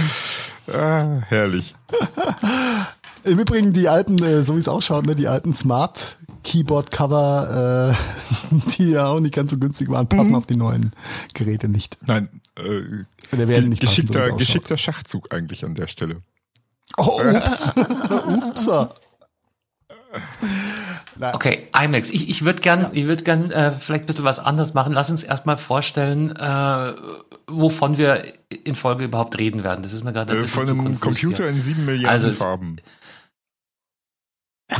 Ah, 0.72 1.22
herrlich. 1.28 1.74
Im 3.24 3.40
Übrigen 3.40 3.74
die 3.74 3.90
alten, 3.90 4.22
äh, 4.24 4.44
so 4.44 4.54
wie 4.54 4.60
es 4.60 4.68
ausschaut, 4.68 5.04
ne, 5.08 5.16
die 5.16 5.28
alten 5.28 5.56
Smart 5.56 6.18
Keyboard 6.44 6.92
Cover, 6.92 7.96
äh, 8.54 8.56
die 8.78 8.92
ja 8.92 9.08
auch 9.08 9.20
nicht 9.20 9.34
ganz 9.34 9.50
so 9.50 9.58
günstig 9.58 9.90
waren, 9.90 10.04
Mhm. 10.12 10.16
passen 10.18 10.36
auf 10.36 10.46
die 10.46 10.56
neuen 10.58 10.92
Geräte 11.34 11.70
nicht. 11.70 11.98
Nein, 12.06 12.30
äh, 12.56 12.62
Oder 13.34 13.48
werden 13.48 13.70
nicht 13.70 13.82
passen, 13.84 14.08
so 14.08 14.14
geschickter, 14.14 14.38
geschickter 14.38 14.78
Schachzug 14.78 15.34
eigentlich 15.34 15.66
an 15.66 15.74
der 15.74 15.88
Stelle. 15.88 16.18
Oh, 16.98 17.20
ups. 17.34 17.72
Upsa. 17.76 18.94
Okay, 21.34 21.68
IMAX. 21.80 22.10
Ich, 22.10 22.30
ich 22.30 22.44
würde 22.46 22.62
gern, 22.62 22.88
ich 22.94 23.06
würde 23.06 23.24
gern 23.24 23.52
äh, 23.52 23.72
vielleicht 23.72 24.04
ein 24.04 24.08
bisschen 24.08 24.24
was 24.26 24.40
anders 24.40 24.74
machen. 24.74 24.94
Lass 24.94 25.10
uns 25.10 25.24
erstmal 25.24 25.58
vorstellen, 25.58 26.36
äh, 26.36 26.94
wovon 27.48 27.98
wir 27.98 28.24
in 28.64 28.76
Folge 28.76 29.06
überhaupt 29.06 29.38
reden 29.38 29.64
werden. 29.64 29.84
Das 29.84 29.94
ist 29.94 30.04
mir 30.04 30.14
gerade 30.14 30.32
ein 30.34 30.40
Äh, 30.40 30.42
bisschen 30.42 30.66
von 30.66 30.66
zu 30.68 30.74
einem 30.74 31.00
Computer 31.00 31.44
hier. 31.44 31.48
in 31.54 31.62
sieben 31.62 31.86
Milliarden 31.86 32.10
Also 32.10 32.28
es- 32.30 32.38
Farben. 32.40 32.78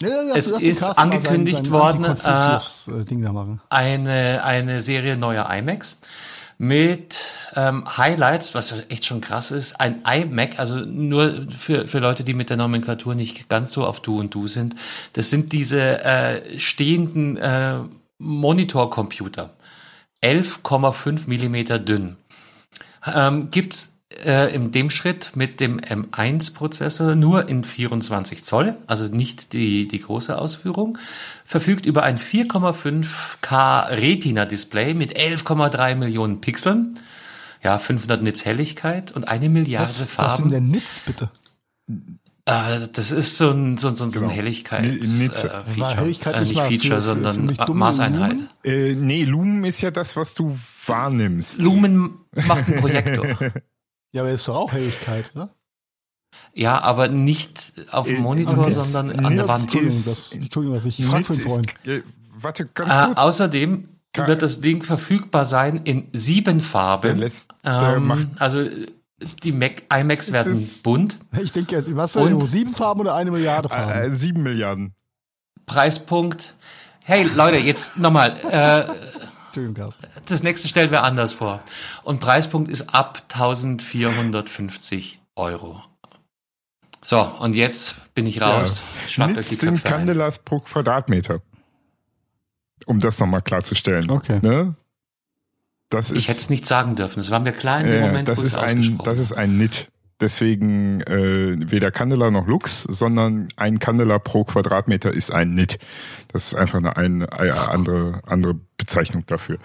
Ja, 0.00 0.08
lass- 0.28 0.36
Es 0.38 0.50
lass 0.50 0.60
den 0.60 0.70
ist 0.70 0.80
Carsten 0.80 1.00
angekündigt 1.02 1.56
sein, 1.58 1.64
sein 1.66 1.72
worden, 1.72 2.02
da 3.22 3.32
machen. 3.32 3.60
eine, 3.68 4.42
eine 4.42 4.80
Serie 4.82 5.16
neuer 5.16 5.48
iMacs 5.50 5.98
mit 6.64 7.32
ähm, 7.54 7.84
Highlights, 7.96 8.54
was 8.54 8.72
echt 8.88 9.04
schon 9.04 9.20
krass 9.20 9.50
ist. 9.50 9.80
Ein 9.80 10.02
iMac, 10.06 10.58
also 10.58 10.76
nur 10.76 11.46
für, 11.56 11.86
für 11.86 11.98
Leute, 11.98 12.24
die 12.24 12.34
mit 12.34 12.50
der 12.50 12.56
Nomenklatur 12.56 13.14
nicht 13.14 13.48
ganz 13.48 13.72
so 13.72 13.86
auf 13.86 14.00
Du 14.00 14.18
und 14.18 14.34
Du 14.34 14.46
sind. 14.46 14.74
Das 15.12 15.30
sind 15.30 15.52
diese 15.52 16.02
äh, 16.02 16.58
stehenden 16.58 17.36
äh, 17.36 17.80
Monitorcomputer. 18.18 19.50
11,5 20.22 21.22
Millimeter 21.26 21.78
dünn. 21.78 22.16
Ähm, 23.14 23.50
gibt's 23.50 23.93
äh, 24.24 24.54
in 24.54 24.70
dem 24.70 24.90
Schritt 24.90 25.32
mit 25.34 25.60
dem 25.60 25.80
M1-Prozessor 25.80 27.14
nur 27.14 27.48
in 27.48 27.64
24 27.64 28.44
Zoll, 28.44 28.76
also 28.86 29.06
nicht 29.06 29.52
die, 29.52 29.88
die 29.88 30.00
große 30.00 30.36
Ausführung, 30.38 30.98
verfügt 31.44 31.86
über 31.86 32.02
ein 32.02 32.18
4,5K 32.18 33.88
Retina-Display 33.90 34.94
mit 34.94 35.16
11,3 35.16 35.94
Millionen 35.96 36.40
Pixeln, 36.40 36.98
ja, 37.62 37.78
500 37.78 38.22
Nits 38.22 38.44
Helligkeit 38.44 39.12
und 39.12 39.26
eine 39.28 39.48
Milliarde 39.48 39.88
Was, 39.88 40.00
was 40.00 40.06
sind 40.08 40.08
Farben. 40.10 40.50
denn 40.50 40.68
Nits, 40.68 41.00
bitte? 41.00 41.30
Äh, 42.46 42.88
das 42.92 43.10
ist 43.10 43.38
so 43.38 43.50
ein, 43.50 43.78
so, 43.78 43.88
ein- 43.88 43.96
so, 43.96 44.04
ein- 44.04 44.10
so 44.10 44.18
ein 44.18 44.24
Genau. 44.24 44.34
Helligkeits-Feature. 44.34 45.62
Nitze. 45.64 45.80
Äh, 45.80 45.94
Helligkeit 45.96 46.34
äh, 46.34 46.40
nicht 46.42 46.52
für- 46.60 46.66
Feature, 46.68 46.80
für- 46.80 46.94
für 46.96 47.00
sondern 47.00 47.54
dumme 47.56 47.78
Maßeinheit. 47.78 48.32
Lumen? 48.32 48.48
Äh, 48.64 48.94
nee, 48.94 49.24
Lumen 49.24 49.64
ist 49.64 49.80
ja 49.80 49.90
das, 49.90 50.14
was 50.14 50.34
du 50.34 50.58
wahrnimmst. 50.84 51.58
Lumen 51.62 52.18
macht 52.34 52.66
einen 52.68 52.80
Projektor. 52.80 53.26
Ja, 54.14 54.22
aber 54.22 54.30
ist 54.30 54.46
doch 54.46 54.56
auch 54.56 54.72
Helligkeit, 54.72 55.30
oder? 55.34 55.50
Ja, 56.52 56.80
aber 56.80 57.08
nicht 57.08 57.72
auf 57.90 58.06
dem 58.06 58.16
Äh, 58.16 58.20
Monitor, 58.20 58.58
okay. 58.58 58.72
sondern 58.72 59.24
an 59.24 59.36
der 59.36 59.44
das 59.46 59.48
Wand. 59.48 59.62
Entschuldigung, 59.64 59.88
ist- 59.98 60.06
das, 60.06 60.32
Entschuldigung, 60.32 60.78
was 60.78 60.84
ich 60.86 61.04
frage 61.04 61.24
für 61.24 61.32
Nitz 61.32 61.40
einen 61.42 61.48
Freund. 61.50 61.74
ist, 61.82 61.88
äh, 61.88 62.02
warte, 62.40 62.64
ganz 62.66 62.90
Äh, 62.90 63.06
kurz. 63.06 63.18
außerdem 63.18 63.88
wird 64.16 64.42
das 64.42 64.60
Ding 64.60 64.82
verfügbar 64.84 65.44
sein 65.44 65.78
in 65.84 66.08
sieben 66.12 66.60
Farben. 66.60 67.18
letzte 67.18 67.54
Ähm, 67.64 68.30
also 68.38 68.64
die 69.42 69.52
Mac, 69.52 69.82
iMacs 69.92 70.30
werden 70.32 70.60
Das- 70.64 70.78
bunt. 70.78 71.18
Ich 71.42 71.50
denke 71.52 71.74
jetzt, 71.76 71.94
was 71.96 72.14
Und- 72.14 72.24
denn, 72.28 72.32
nur 72.38 72.46
sieben 72.46 72.74
Farben 72.74 73.00
oder 73.00 73.14
eine 73.16 73.30
Milliarde 73.32 73.68
Farben? 73.68 73.90
Äh, 73.92 74.06
äh, 74.06 74.14
sieben 74.14 74.42
Milliarden. 74.44 74.94
Preispunkt. 75.66 76.54
Hey 77.04 77.24
Leute, 77.34 77.58
jetzt 77.58 77.98
nochmal. 77.98 78.34
Äh, 78.50 78.84
Entschuldigung, 79.56 79.74
Carsten. 79.74 80.06
das 80.26 80.42
nächste 80.42 80.66
stellen 80.68 80.90
wir 80.90 81.04
anders 81.04 81.32
vor. 81.32 81.62
Und 82.02 82.20
Preispunkt 82.20 82.70
ist 82.70 82.94
ab 82.94 83.22
1450 83.32 85.20
Euro. 85.36 85.82
So, 87.00 87.20
und 87.20 87.54
jetzt 87.54 88.14
bin 88.14 88.26
ich 88.26 88.40
raus. 88.40 88.82
Euch 89.06 89.14
die 89.14 89.22
Nichts 89.22 89.60
sind. 89.60 89.84
Candelas 89.84 90.38
pro 90.38 90.60
Quadratmeter. 90.60 91.40
Um 92.86 92.98
das 92.98 93.18
nochmal 93.18 93.42
klarzustellen. 93.42 94.10
Okay. 94.10 94.40
Ne? 94.42 94.74
Das 95.90 96.10
Ich 96.10 96.28
hätte 96.28 96.40
es 96.40 96.50
nicht 96.50 96.66
sagen 96.66 96.96
dürfen. 96.96 97.20
Das 97.20 97.30
war 97.30 97.40
mir 97.40 97.52
klar 97.52 97.80
in 97.80 97.86
dem 97.86 98.02
äh, 98.02 98.06
Moment, 98.06 98.28
das 98.28 98.38
wo 98.38 98.42
ist 98.42 98.48
es 98.48 98.56
ein, 98.56 98.64
ausgesprochen 98.64 99.04
das 99.04 99.18
ist 99.18 99.32
ein 99.32 99.56
Nit. 99.58 99.88
Deswegen 100.24 101.02
äh, 101.02 101.70
weder 101.70 101.90
Candela 101.90 102.30
noch 102.30 102.46
Lux, 102.46 102.84
sondern 102.84 103.48
ein 103.56 103.78
Candela 103.78 104.18
pro 104.18 104.44
Quadratmeter 104.44 105.12
ist 105.12 105.30
ein 105.30 105.50
Nit. 105.50 105.78
Das 106.28 106.46
ist 106.46 106.54
einfach 106.54 106.78
eine, 106.78 106.96
eine, 106.96 107.30
eine 107.30 107.68
andere, 107.68 108.22
andere 108.24 108.58
Bezeichnung 108.78 109.26
dafür. 109.26 109.58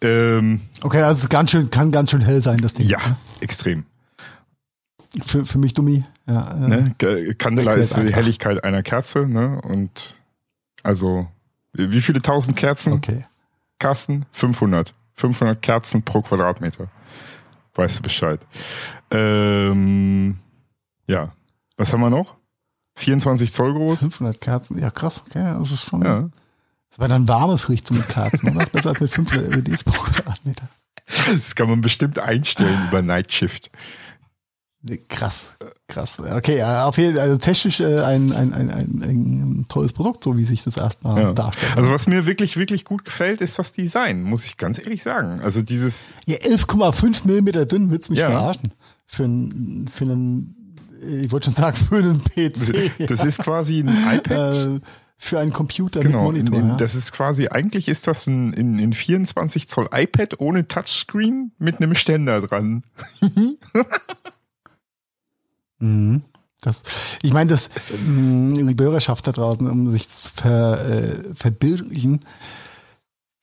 Ähm, 0.00 0.62
Okay, 0.82 1.02
also 1.02 1.22
es 1.22 1.28
ganz 1.28 1.52
schön, 1.52 1.70
kann 1.70 1.92
ganz 1.92 2.10
schön 2.10 2.22
hell 2.22 2.42
sein, 2.42 2.58
das 2.58 2.74
Ding. 2.74 2.88
ja, 2.88 2.98
extrem. 3.40 3.84
Für, 5.24 5.46
für 5.46 5.58
mich 5.58 5.74
Dummi. 5.74 6.02
Ja, 6.26 6.56
äh, 6.56 6.68
Ne? 6.68 7.34
Candela 7.38 7.74
ist 7.74 7.94
die 7.94 8.00
einfach. 8.00 8.16
Helligkeit 8.16 8.64
einer 8.64 8.82
Kerze, 8.82 9.28
ne? 9.28 9.60
Und 9.62 10.16
also 10.82 11.28
wie 11.72 12.00
viele 12.00 12.20
tausend 12.20 12.56
Kerzen? 12.56 12.94
Okay. 12.94 13.22
Carsten? 13.78 14.26
500. 14.32 14.92
500 15.14 15.62
Kerzen 15.62 16.02
pro 16.02 16.22
Quadratmeter. 16.22 16.88
Weißt 17.74 17.98
du 17.98 18.02
Bescheid. 18.02 18.40
Ähm, 19.10 20.38
ja. 21.06 21.32
Was 21.76 21.92
haben 21.92 22.00
wir 22.00 22.10
noch? 22.10 22.36
24 22.96 23.52
Zoll 23.52 23.72
groß? 23.72 24.00
500 24.00 24.40
Kerzen. 24.40 24.78
Ja, 24.78 24.90
krass. 24.90 25.24
Okay, 25.26 25.54
das 25.58 25.70
ist 25.70 25.84
schon. 25.84 26.02
Ja. 26.02 26.28
Das 26.90 26.98
war 26.98 27.08
dann 27.08 27.28
warmes 27.28 27.68
Riecht 27.68 27.90
mit 27.92 28.08
Kerzen. 28.08 28.54
Das 28.54 28.64
ist 28.64 28.72
besser 28.72 28.90
als 28.90 29.00
mit 29.00 29.10
500 29.10 29.54
LEDs 29.54 29.84
pro 29.84 30.02
Quadratmeter. 30.02 30.68
Das 31.38 31.54
kann 31.54 31.68
man 31.68 31.80
bestimmt 31.80 32.18
einstellen 32.18 32.88
über 32.88 33.02
Night 33.02 33.32
Shift. 33.32 33.70
Krass, 35.08 35.50
krass. 35.88 36.18
Okay, 36.18 36.62
auf 36.62 36.96
jeden 36.96 37.14
Fall, 37.14 37.22
also 37.24 37.36
technisch 37.36 37.80
äh, 37.80 38.00
ein, 38.00 38.32
ein, 38.32 38.54
ein, 38.54 38.70
ein, 39.02 39.66
tolles 39.68 39.92
Produkt, 39.92 40.24
so 40.24 40.38
wie 40.38 40.44
sich 40.46 40.64
das 40.64 40.78
erstmal 40.78 41.20
Ja. 41.22 41.32
darstellt. 41.34 41.76
Also 41.76 41.90
was 41.90 42.06
mir 42.06 42.24
wirklich, 42.24 42.56
wirklich 42.56 42.86
gut 42.86 43.04
gefällt, 43.04 43.42
ist 43.42 43.58
das 43.58 43.74
Design, 43.74 44.22
muss 44.22 44.46
ich 44.46 44.56
ganz 44.56 44.78
ehrlich 44.78 45.02
sagen. 45.02 45.40
Also 45.42 45.60
dieses, 45.60 46.12
ja, 46.24 46.36
11,5 46.38 47.26
Millimeter 47.26 47.66
dünn, 47.66 47.90
willst 47.90 48.08
du 48.08 48.12
mich 48.14 48.20
Ja. 48.20 48.30
verarschen? 48.30 48.72
Für 49.06 49.24
einen, 49.24 49.88
für 49.88 50.04
einen, 50.04 50.76
ich 51.02 51.30
wollte 51.30 51.46
schon 51.50 51.54
sagen, 51.62 51.76
für 51.88 51.96
einen 51.96 52.22
PC. 52.24 53.06
das 53.06 53.22
ist 53.22 53.38
quasi 53.40 53.80
ein 53.80 53.88
iPad. 54.16 54.56
äh, 54.66 54.80
für 55.22 55.38
einen 55.38 55.52
Computer 55.52 56.00
Genau, 56.00 56.32
mit 56.32 56.38
in, 56.40 56.44
Monitor. 56.46 56.58
in, 56.60 56.68
ja. 56.68 56.76
das 56.76 56.94
ist 56.94 57.12
quasi, 57.12 57.48
eigentlich 57.48 57.88
ist 57.88 58.06
das 58.06 58.26
ein 58.26 58.54
in, 58.54 58.78
in 58.78 58.94
24 58.94 59.68
Zoll 59.68 59.90
iPad 59.92 60.40
ohne 60.40 60.66
Touchscreen 60.66 61.52
mit 61.58 61.76
einem 61.76 61.94
Ständer 61.94 62.40
dran. 62.40 62.84
Mhm. 65.80 66.22
Das, 66.62 66.82
ich 67.22 67.32
meine, 67.32 67.50
das 67.50 67.70
mh, 68.06 68.68
die 68.68 68.74
Bürgerschaft 68.74 69.26
da 69.26 69.32
draußen, 69.32 69.68
um 69.68 69.90
sich 69.90 70.08
zu 70.08 70.30
ver, 70.34 70.86
äh, 70.86 71.34
verbildlichen. 71.34 72.20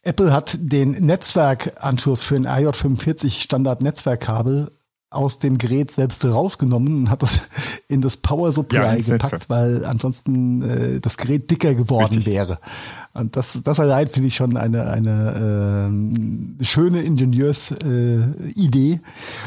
Apple 0.03 0.31
hat 0.31 0.57
den 0.59 0.91
Netzwerkanschluss 0.91 2.23
für 2.23 2.35
ein 2.35 2.47
RJ45 2.47 3.41
Standard 3.41 3.81
Netzwerkkabel 3.81 4.71
aus 5.09 5.39
dem 5.39 5.57
Gerät 5.57 5.91
selbst 5.91 6.23
rausgenommen 6.25 6.95
und 6.95 7.09
hat 7.09 7.23
das 7.23 7.41
in 7.87 8.01
das 8.01 8.17
Power 8.17 8.51
Supply 8.51 8.77
Ja, 8.77 8.95
gepackt, 8.95 9.49
weil 9.49 9.85
ansonsten 9.85 10.61
äh, 10.61 10.99
das 10.99 11.17
Gerät 11.17 11.49
dicker 11.49 11.75
geworden 11.75 12.15
Richtig. 12.15 12.25
wäre. 12.33 12.59
Und 13.17 13.35
das, 13.35 13.61
das 13.63 13.79
allein 13.79 14.07
finde 14.07 14.27
ich 14.27 14.35
schon 14.35 14.57
eine, 14.57 14.89
eine 14.89 15.87
ähm, 15.87 16.57
schöne 16.61 17.01
Ingenieurs-Idee. 17.01 18.91
Äh. 18.93 18.99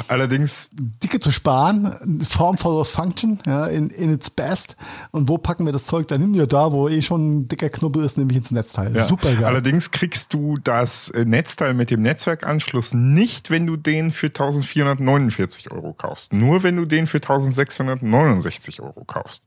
Allerdings, 0.08 0.68
Dicke 0.72 1.20
zu 1.20 1.30
sparen, 1.30 2.24
Form 2.28 2.58
follows 2.58 2.90
Function, 2.90 3.38
ja, 3.46 3.66
in, 3.66 3.90
in 3.90 4.12
its 4.12 4.30
best. 4.30 4.76
Und 5.12 5.28
wo 5.28 5.38
packen 5.38 5.66
wir 5.66 5.72
das 5.72 5.84
Zeug 5.84 6.08
dann 6.08 6.20
hin? 6.20 6.34
Ja, 6.34 6.46
da, 6.46 6.72
wo 6.72 6.88
eh 6.88 7.00
schon 7.00 7.40
ein 7.40 7.48
dicker 7.48 7.68
Knubbel 7.68 8.04
ist, 8.04 8.18
nämlich 8.18 8.38
ins 8.38 8.50
Netzteil. 8.50 8.94
ja, 8.94 9.02
Super 9.02 9.34
geil. 9.34 9.44
allerdings 9.44 9.92
kriegst 9.92 10.34
du 10.34 10.58
das 10.58 11.08
äh, 11.10 11.24
Netzteil 11.24 11.74
mit 11.74 11.90
dem 11.90 12.02
Netzwerkanschluss 12.02 12.92
nicht, 12.92 13.50
wenn 13.50 13.66
du 13.66 13.76
den 13.76 14.10
für 14.10 14.26
1449 14.26 15.70
Euro 15.70 15.92
kaufst. 15.92 16.32
Nur 16.32 16.64
wenn 16.64 16.76
du 16.76 16.86
den 16.86 17.06
für 17.06 17.18
1669 17.18 18.80
Euro 18.80 19.04
kaufst. 19.04 19.44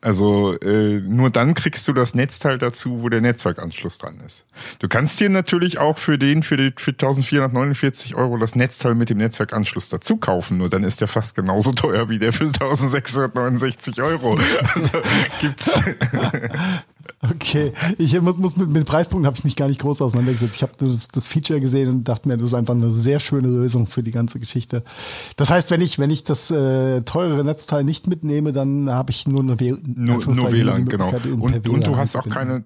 Also 0.00 0.58
äh, 0.60 1.00
nur 1.00 1.30
dann 1.30 1.54
kriegst 1.54 1.86
du 1.88 1.92
das 1.92 2.14
Netzteil 2.14 2.58
dazu, 2.58 3.02
wo 3.02 3.08
der 3.08 3.20
Netzwerkanschluss 3.20 3.98
dran 3.98 4.20
ist. 4.24 4.46
Du 4.78 4.88
kannst 4.88 5.18
dir 5.20 5.28
natürlich 5.28 5.78
auch 5.78 5.98
für 5.98 6.18
den 6.18 6.42
für, 6.42 6.56
die, 6.56 6.72
für 6.76 6.92
1449 6.92 8.14
Euro 8.14 8.36
das 8.36 8.54
Netzteil 8.54 8.94
mit 8.94 9.10
dem 9.10 9.18
Netzwerkanschluss 9.18 9.88
dazu 9.88 10.16
kaufen. 10.16 10.58
Nur 10.58 10.70
dann 10.70 10.84
ist 10.84 11.00
der 11.00 11.08
fast 11.08 11.34
genauso 11.34 11.72
teuer 11.72 12.08
wie 12.08 12.18
der 12.18 12.32
für 12.32 12.44
1669 12.44 14.00
Euro. 14.00 14.38
Also 14.74 15.02
gibt's 15.40 15.82
Okay, 17.20 17.72
ich 17.98 18.20
muss, 18.20 18.36
muss 18.36 18.56
mit, 18.56 18.68
mit 18.68 18.86
Preispunkten 18.86 19.26
habe 19.26 19.36
ich 19.36 19.42
mich 19.42 19.56
gar 19.56 19.66
nicht 19.68 19.80
groß 19.80 20.00
auseinandergesetzt. 20.02 20.54
Ich 20.56 20.62
habe 20.62 20.72
das, 20.78 21.08
das 21.08 21.26
Feature 21.26 21.60
gesehen 21.60 21.88
und 21.88 22.04
dachte 22.08 22.28
mir, 22.28 22.36
das 22.36 22.48
ist 22.48 22.54
einfach 22.54 22.74
eine 22.74 22.92
sehr 22.92 23.18
schöne 23.18 23.48
Lösung 23.48 23.88
für 23.88 24.04
die 24.04 24.12
ganze 24.12 24.38
Geschichte. 24.38 24.84
Das 25.36 25.50
heißt, 25.50 25.70
wenn 25.72 25.80
ich 25.80 25.98
wenn 25.98 26.10
ich 26.10 26.22
das 26.22 26.50
äh, 26.52 27.02
teurere 27.02 27.42
Netzteil 27.44 27.82
nicht 27.82 28.06
mitnehme, 28.06 28.52
dann 28.52 28.88
habe 28.90 29.10
ich 29.10 29.26
nur 29.26 29.40
eine 29.42 29.58
W- 29.58 29.76
nur, 29.84 30.24
nur 30.26 30.52
WLAN, 30.52 30.86
genau. 30.86 31.08
Und, 31.40 31.68
und 31.68 31.86
du 31.86 31.96
hast 31.96 32.14
auch 32.16 32.28
keine 32.28 32.64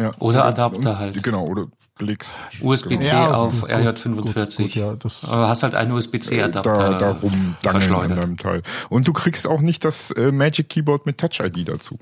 ja, 0.00 0.10
Oder 0.18 0.46
Adapter 0.46 0.98
halt. 0.98 1.22
Genau, 1.22 1.44
oder 1.46 1.66
legst 1.98 2.34
USB-C 2.62 3.08
Ja, 3.10 3.34
auf 3.34 3.60
gut, 3.60 3.70
RJ45. 3.70 4.56
gut, 4.62 4.74
ja, 4.74 4.96
das- 4.96 5.22
Aber 5.24 5.48
hast 5.48 5.62
halt 5.62 5.74
einen 5.74 5.92
USB-C-Adapter 5.92 6.72
da, 6.72 6.98
darum 6.98 7.54
verschleudert. 7.62 8.22
deinem 8.22 8.36
Teil. 8.38 8.62
Und 8.88 9.06
du 9.06 9.12
kriegst 9.12 9.46
auch 9.46 9.60
nicht 9.60 9.84
das 9.84 10.10
äh, 10.12 10.32
Magic 10.32 10.70
Keyboard 10.70 11.04
mit 11.06 11.18
Touch 11.18 11.40
ID 11.40 11.68
dazu. 11.68 11.98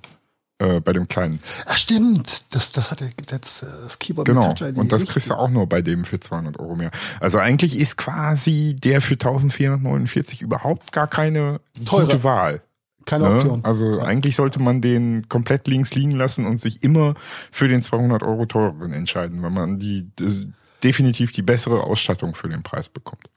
Äh, 0.60 0.80
bei 0.80 0.92
dem 0.92 1.06
kleinen. 1.06 1.38
Ach 1.66 1.76
stimmt, 1.76 2.42
das, 2.50 2.72
das 2.72 2.90
hatte 2.90 3.08
jetzt 3.30 3.62
äh, 3.62 3.66
das 3.84 3.98
Keyboard 4.00 4.26
Genau. 4.26 4.48
mit 4.48 4.58
Touch 4.58 4.68
ID. 4.68 4.76
Und 4.76 4.90
das 4.90 5.02
richtig. 5.02 5.12
kriegst 5.14 5.30
du 5.30 5.34
auch 5.34 5.50
nur 5.50 5.68
bei 5.68 5.82
dem 5.82 6.04
für 6.04 6.18
200 6.18 6.58
Euro 6.58 6.74
mehr. 6.74 6.90
Also 7.20 7.38
eigentlich 7.38 7.78
ist 7.78 7.96
quasi 7.96 8.74
der 8.74 9.00
für 9.00 9.14
1449 9.14 10.42
überhaupt 10.42 10.90
gar 10.92 11.06
keine 11.06 11.60
Teurer. 11.84 12.06
gute 12.06 12.24
Wahl. 12.24 12.62
Keine 13.04 13.24
Ne? 13.28 13.34
Option. 13.34 13.64
Also 13.64 14.00
eigentlich 14.00 14.34
sollte 14.34 14.60
man 14.60 14.80
den 14.82 15.28
komplett 15.28 15.68
links 15.68 15.94
liegen 15.94 16.10
lassen 16.10 16.44
und 16.44 16.58
sich 16.60 16.82
immer 16.82 17.14
für 17.52 17.68
den 17.68 17.80
200 17.80 18.22
Euro 18.24 18.44
teureren 18.44 18.92
entscheiden, 18.92 19.40
weil 19.42 19.50
man 19.50 19.78
die 19.78 20.10
das, 20.16 20.40
definitiv 20.82 21.30
die 21.32 21.42
bessere 21.42 21.84
Ausstattung 21.84 22.34
für 22.34 22.48
den 22.48 22.62
Preis 22.64 22.88
bekommt. 22.88 23.30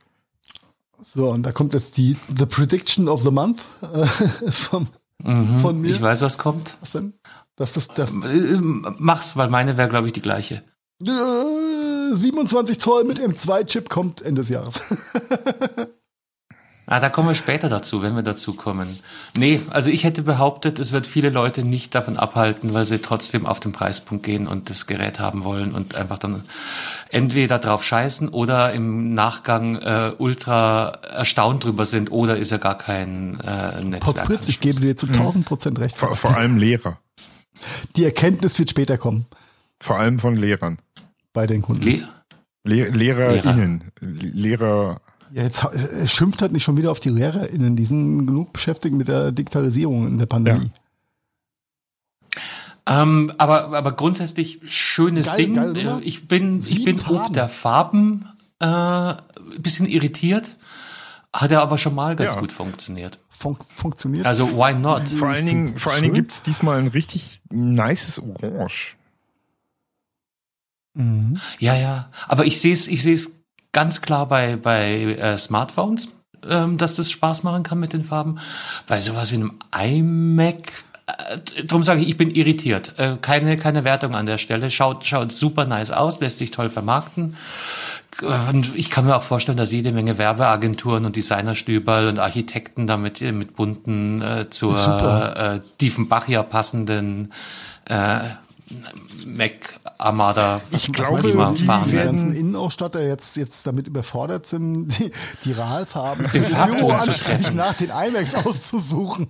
So, 1.04 1.30
und 1.30 1.44
da 1.44 1.52
kommt 1.52 1.74
jetzt 1.74 1.98
die 1.98 2.16
The 2.38 2.46
Prediction 2.46 3.08
of 3.08 3.24
the 3.24 3.32
Month 3.32 3.62
äh, 3.82 4.06
vom, 4.52 4.88
von 5.24 5.82
mir. 5.82 5.88
Mhm. 5.90 5.94
Ich 5.94 6.02
weiß, 6.02 6.22
was 6.22 6.38
kommt. 6.38 6.78
Was 6.82 6.92
denn? 6.92 7.14
Das 7.56 7.78
ist 7.78 7.98
das 7.98 8.16
Äh, 8.16 8.58
Mach's, 8.60 9.38
weil 9.38 9.50
meine 9.50 9.78
wäre, 9.78 9.90
glaube 9.90 10.08
ich, 10.08 10.14
die 10.14 10.22
gleiche. 10.22 10.64
äh, 11.04 12.16
27 12.16 12.80
Zoll 12.80 13.04
mit 13.06 13.20
M2-Chip 13.20 13.90
kommt 13.90 14.22
Ende 14.22 14.42
des 14.42 14.50
Jahres. 14.50 14.82
Ah, 16.92 17.00
da 17.00 17.08
kommen 17.08 17.30
wir 17.30 17.36
später 17.36 17.70
dazu, 17.70 18.02
wenn 18.02 18.18
wir 18.18 18.22
dazu 18.22 18.54
kommen. 18.54 19.00
Nee, 19.34 19.62
also 19.70 19.90
ich 19.90 20.04
hätte 20.04 20.24
behauptet, 20.24 20.78
es 20.78 20.92
wird 20.92 21.08
viele 21.08 21.30
Leute 21.30 21.64
nicht 21.64 21.96
davon 21.96 22.18
abhalten, 22.18 22.74
weil 22.74 22.84
sie 22.84 22.98
trotzdem 22.98 23.46
auf 23.46 23.62
den 23.62 23.72
Preispunkt 23.72 24.26
gehen 24.26 24.46
und 24.46 24.70
das 24.70 24.88
Gerät 24.88 25.18
haben 25.18 25.46
wollen 25.46 25.74
und 25.74 25.96
einfach 25.96 26.18
dann 26.18 26.44
entweder 27.10 27.60
drauf 27.60 27.86
scheißen 27.86 28.28
oder 28.28 28.74
im 28.74 29.14
Nachgang 29.14 29.78
äh, 29.78 30.12
ultra 30.18 30.90
erstaunt 31.14 31.64
drüber 31.64 31.86
sind 31.86 32.12
oder 32.12 32.36
ist 32.36 32.52
ja 32.52 32.58
gar 32.58 32.78
kein 32.78 33.40
äh, 33.40 33.82
Netzwerk. 33.86 34.28
Fritz, 34.28 34.50
ich 34.50 34.60
gebe 34.60 34.82
dir 34.82 34.98
zu 34.98 35.08
1000 35.08 35.46
Prozent 35.46 35.80
recht. 35.80 35.96
Vor, 35.96 36.18
vor 36.18 36.36
allem 36.36 36.58
Lehrer. 36.58 37.00
Die 37.96 38.04
Erkenntnis 38.04 38.60
wird 38.60 38.70
später 38.70 38.98
kommen 38.98 39.28
Vor 39.80 39.98
allem 39.98 40.20
von 40.20 40.36
Lehrern. 40.36 40.78
bei 41.32 41.48
den 41.48 41.62
Kunden. 41.62 41.84
Le 41.86 42.06
Le 42.66 42.90
LehrerInnen. 42.90 43.92
Lehrer. 44.02 45.00
Ja, 45.34 45.44
jetzt 45.44 45.64
äh, 45.64 46.08
schimpft 46.08 46.42
halt 46.42 46.52
nicht 46.52 46.64
schon 46.64 46.78
wieder 46.78 46.92
auf 46.92 47.00
die 47.00 47.10
LehrerInnen. 47.10 47.76
Die 47.76 47.86
sind 47.86 48.26
genug 48.28 48.52
beschäftigt 48.54 48.96
mit 48.96 49.08
der 49.08 49.32
Digitalisierung 49.32 50.08
in 50.08 50.18
der 50.20 50.26
Pandemie. 50.26 50.72
Ähm, 52.88 53.32
aber, 53.38 53.76
aber 53.78 53.92
grundsätzlich 53.94 54.60
schönes 54.66 55.28
Geil, 55.28 55.38
Ding. 55.38 55.54
geil? 55.54 55.78
Äh, 55.78 56.00
ich 56.04 56.28
bin, 56.28 56.58
ich 56.58 56.66
Sieben 56.66 56.86
bin 56.86 56.98
Farben. 56.98 57.18
ob 57.28 57.34
der 57.34 57.48
Farben 57.48 58.26
äh, 58.60 58.66
ein 58.66 59.18
bisschen 59.60 59.86
irritiert. 59.86 60.58
Hat 61.34 61.52
er 61.52 61.62
aber 61.62 61.78
schon 61.78 61.96
mal 61.96 62.16
ganz 62.18 62.34
Ja. 62.34 62.40
gut 62.42 62.52
funktioniert. 62.52 63.20
Fun 63.30 63.56
funktioniert. 63.66 64.26
Also 64.26 64.50
why 64.58 64.74
not? 64.74 65.08
Vor 65.08 65.30
allen 65.30 65.46
Dingen, 65.46 65.78
vor 65.78 65.94
allen 65.94 66.02
Dingen 66.04 66.16
gibt's 66.16 66.42
diesmal 66.42 66.80
ein 66.80 66.88
richtig 66.90 67.40
nices 67.50 68.20
Orange. 68.20 68.98
Mhm. 70.94 71.40
Ja, 71.60 71.76
ja. 71.76 72.10
Aber 72.28 72.46
ich 72.46 72.60
sehe 72.60 72.74
es, 72.74 72.88
ich 72.90 73.02
sehe 73.02 73.14
es 73.14 73.32
ganz 73.72 74.02
klar 74.02 74.28
bei 74.28 74.56
bei 74.56 75.04
äh, 75.04 75.38
Smartphones, 75.38 76.10
ähm, 76.48 76.78
dass 76.78 76.96
das 76.96 77.12
Spaß 77.12 77.44
machen 77.44 77.64
kann 77.64 77.80
mit 77.80 77.94
den 77.94 78.04
Farben. 78.04 78.40
Bei 78.88 79.00
sowas 79.00 79.32
wie 79.32 79.36
einem 79.36 79.60
iMac 79.76 80.72
äh, 81.08 81.64
Darum 81.64 81.84
sage 81.84 82.02
ich, 82.02 82.10
ich 82.10 82.18
bin 82.18 82.32
irritiert. 82.32 82.98
Äh, 82.98 83.18
keine, 83.22 83.58
keine 83.58 83.84
Wertung 83.84 84.16
an 84.16 84.26
der 84.26 84.38
Stelle. 84.38 84.72
Schaut, 84.72 85.06
schaut 85.06 85.32
super 85.32 85.66
nice 85.66 85.92
aus, 85.92 86.20
lässt 86.20 86.40
sich 86.40 86.52
toll 86.52 86.70
vermarkten. 86.70 87.36
Und 88.22 88.76
ich 88.76 88.90
kann 88.90 89.06
mir 89.06 89.16
auch 89.16 89.24
vorstellen, 89.24 89.58
dass 89.58 89.72
jede 89.72 89.94
Menge 89.94 90.18
Werbeagenturen 90.18 91.06
und 91.06 91.16
Designerstüberl 91.16 92.08
und 92.08 92.20
Architekten 92.20 92.86
damit 92.86 93.22
mit 93.22 93.56
bunten 93.56 94.22
äh, 94.22 94.50
zur 94.50 94.76
äh, 94.76 95.60
Diefenbachia 95.80 96.44
passenden 96.44 97.32
äh, 97.86 98.20
Mac 99.26 99.80
Armada. 99.98 100.62
Ich 100.72 100.92
glaube, 100.92 101.22
die, 101.22 101.92
die 101.92 101.96
ganzen 101.96 102.34
Innenausstatter 102.34 103.06
jetzt, 103.06 103.38
jetzt 103.38 103.68
damit 103.68 103.88
überfordert 103.88 104.48
sind, 104.48 104.88
die, 104.88 105.12
die 105.46 105.52
RAL-Farben 105.52 106.26
Farbton 106.26 106.92
anständig 106.92 107.54
nach 107.54 107.74
den 107.76 107.90
iMacs 107.90 108.34
auszusuchen. 108.34 109.28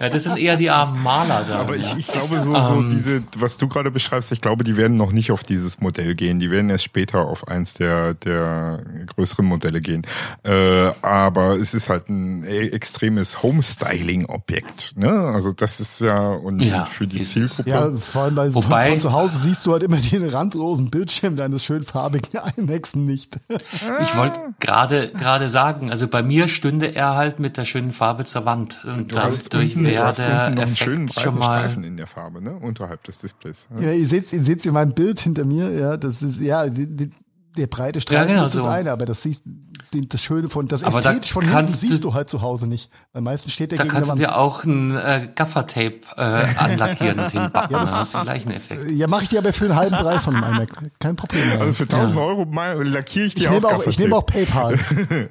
Ja, 0.00 0.08
das 0.08 0.24
sind 0.24 0.38
eher 0.38 0.56
die 0.56 0.70
armen 0.70 1.02
Maler 1.02 1.44
da. 1.48 1.58
Aber 1.60 1.76
ich, 1.76 1.96
ich 1.96 2.06
glaube, 2.06 2.40
so, 2.40 2.54
so 2.54 2.74
um, 2.74 2.84
ähm. 2.84 2.90
diese, 2.90 3.22
was 3.36 3.58
du 3.58 3.68
gerade 3.68 3.90
beschreibst, 3.90 4.30
ich 4.32 4.40
glaube, 4.40 4.64
die 4.64 4.76
werden 4.76 4.96
noch 4.96 5.12
nicht 5.12 5.32
auf 5.32 5.42
dieses 5.42 5.80
Modell 5.80 6.14
gehen. 6.14 6.38
Die 6.38 6.50
werden 6.50 6.70
erst 6.70 6.84
später 6.84 7.20
auf 7.20 7.48
eins 7.48 7.74
der, 7.74 8.14
der 8.14 8.84
größeren 9.14 9.44
Modelle 9.44 9.80
gehen. 9.80 10.06
Äh, 10.44 10.92
aber 11.02 11.58
es 11.58 11.74
ist 11.74 11.88
halt 11.88 12.08
ein 12.08 12.44
e, 12.44 12.68
extremes 12.68 13.42
Homestyling-Objekt. 13.42 14.96
Ne? 14.96 15.10
Also 15.10 15.52
das 15.52 15.80
ist 15.80 16.00
ja, 16.00 16.28
und 16.28 16.60
ja, 16.62 16.84
für 16.84 17.06
die 17.06 17.22
Zielgruppe. 17.22 17.70
Ja, 17.70 17.90
vor 17.96 18.22
allem, 18.22 18.36
weil 18.36 18.54
Wobei, 18.54 18.99
zu 19.00 19.12
Hause 19.12 19.38
siehst 19.38 19.66
du 19.66 19.72
halt 19.72 19.82
immer 19.82 19.96
den 19.96 20.28
randlosen 20.28 20.90
Bildschirm 20.90 21.36
deines 21.36 21.64
schön 21.64 21.84
farbigen 21.84 22.40
iMacs 22.56 22.94
nicht. 22.94 23.38
Ich 23.48 24.16
wollte 24.16 24.40
gerade 24.60 25.10
gerade 25.12 25.48
sagen, 25.48 25.90
also 25.90 26.08
bei 26.08 26.22
mir 26.22 26.48
stünde 26.48 26.94
er 26.94 27.14
halt 27.14 27.38
mit 27.38 27.56
der 27.56 27.64
schönen 27.64 27.92
Farbe 27.92 28.24
zur 28.24 28.44
Wand 28.44 28.84
und 28.84 29.14
dadurch 29.14 29.76
wäre 29.76 30.12
der 30.12 30.62
Effekt 30.62 31.12
schon 31.14 31.38
mal 31.38 31.60
Streifen 31.60 31.84
in 31.84 31.96
der 31.96 32.06
Farbe, 32.06 32.42
ne, 32.42 32.54
unterhalb 32.54 33.02
des 33.04 33.18
Displays. 33.18 33.66
Ja, 33.78 33.86
ja 33.86 33.92
ihr 33.92 34.06
seht 34.06 34.32
ihr 34.32 34.44
seht 34.44 34.64
in 34.64 34.74
meinem 34.74 34.94
Bild 34.94 35.20
hinter 35.20 35.44
mir, 35.44 35.70
ja, 35.70 35.96
das 35.96 36.22
ist 36.22 36.40
ja 36.40 36.68
die, 36.68 36.86
die, 36.86 37.10
der 37.56 37.66
breite 37.66 38.00
Streifen 38.00 38.28
ja, 38.28 38.34
genau 38.34 38.46
ist 38.46 38.54
das 38.54 38.62
so. 38.62 38.68
eine, 38.68 38.92
aber 38.92 39.04
das 39.04 39.22
siehst 39.22 39.44
das 39.92 40.22
Schöne 40.22 40.48
von 40.48 40.68
das 40.68 40.84
aber 40.84 40.98
ästhetisch 40.98 41.30
da 41.30 41.40
von 41.40 41.48
hinten 41.48 41.68
siehst 41.68 42.04
du 42.04 42.14
halt 42.14 42.30
zu 42.30 42.42
Hause 42.42 42.66
nicht. 42.66 42.90
Weil 43.12 43.22
meistens 43.22 43.52
steht 43.52 43.72
der 43.72 43.78
Da 43.78 43.84
kannst 43.86 44.12
du 44.12 44.16
dir 44.16 44.36
auch 44.36 44.64
ein 44.64 44.96
äh, 44.96 45.28
Gaffertape 45.34 46.00
äh, 46.16 46.20
anlackieren 46.56 47.18
und 47.18 47.30
hinbacken. 47.30 47.72
Ja, 47.72 47.80
das, 47.80 48.02
ist 48.02 48.14
der 48.14 48.22
gleiche 48.22 48.54
Effekt. 48.54 48.90
Ja, 48.90 49.08
mache 49.08 49.24
ich 49.24 49.30
dir 49.30 49.38
aber 49.38 49.52
für 49.52 49.64
einen 49.64 49.76
halben 49.76 49.96
Preis 49.96 50.24
von 50.24 50.34
meinem 50.34 50.58
Mac. 50.58 50.70
Kein 51.00 51.16
Problem. 51.16 51.46
Mehr. 51.48 51.60
Also 51.60 51.74
für 51.74 51.84
1000 51.84 52.14
ja. 52.14 52.20
Euro 52.20 52.82
lackiere 52.82 53.26
ich 53.26 53.34
dir 53.34 53.40
ich 53.40 53.48
auch, 53.48 53.52
nehme 53.52 53.68
auch 53.68 53.86
Ich 53.86 53.98
nehme 53.98 54.16
auch 54.16 54.26
PayPal. 54.26 54.78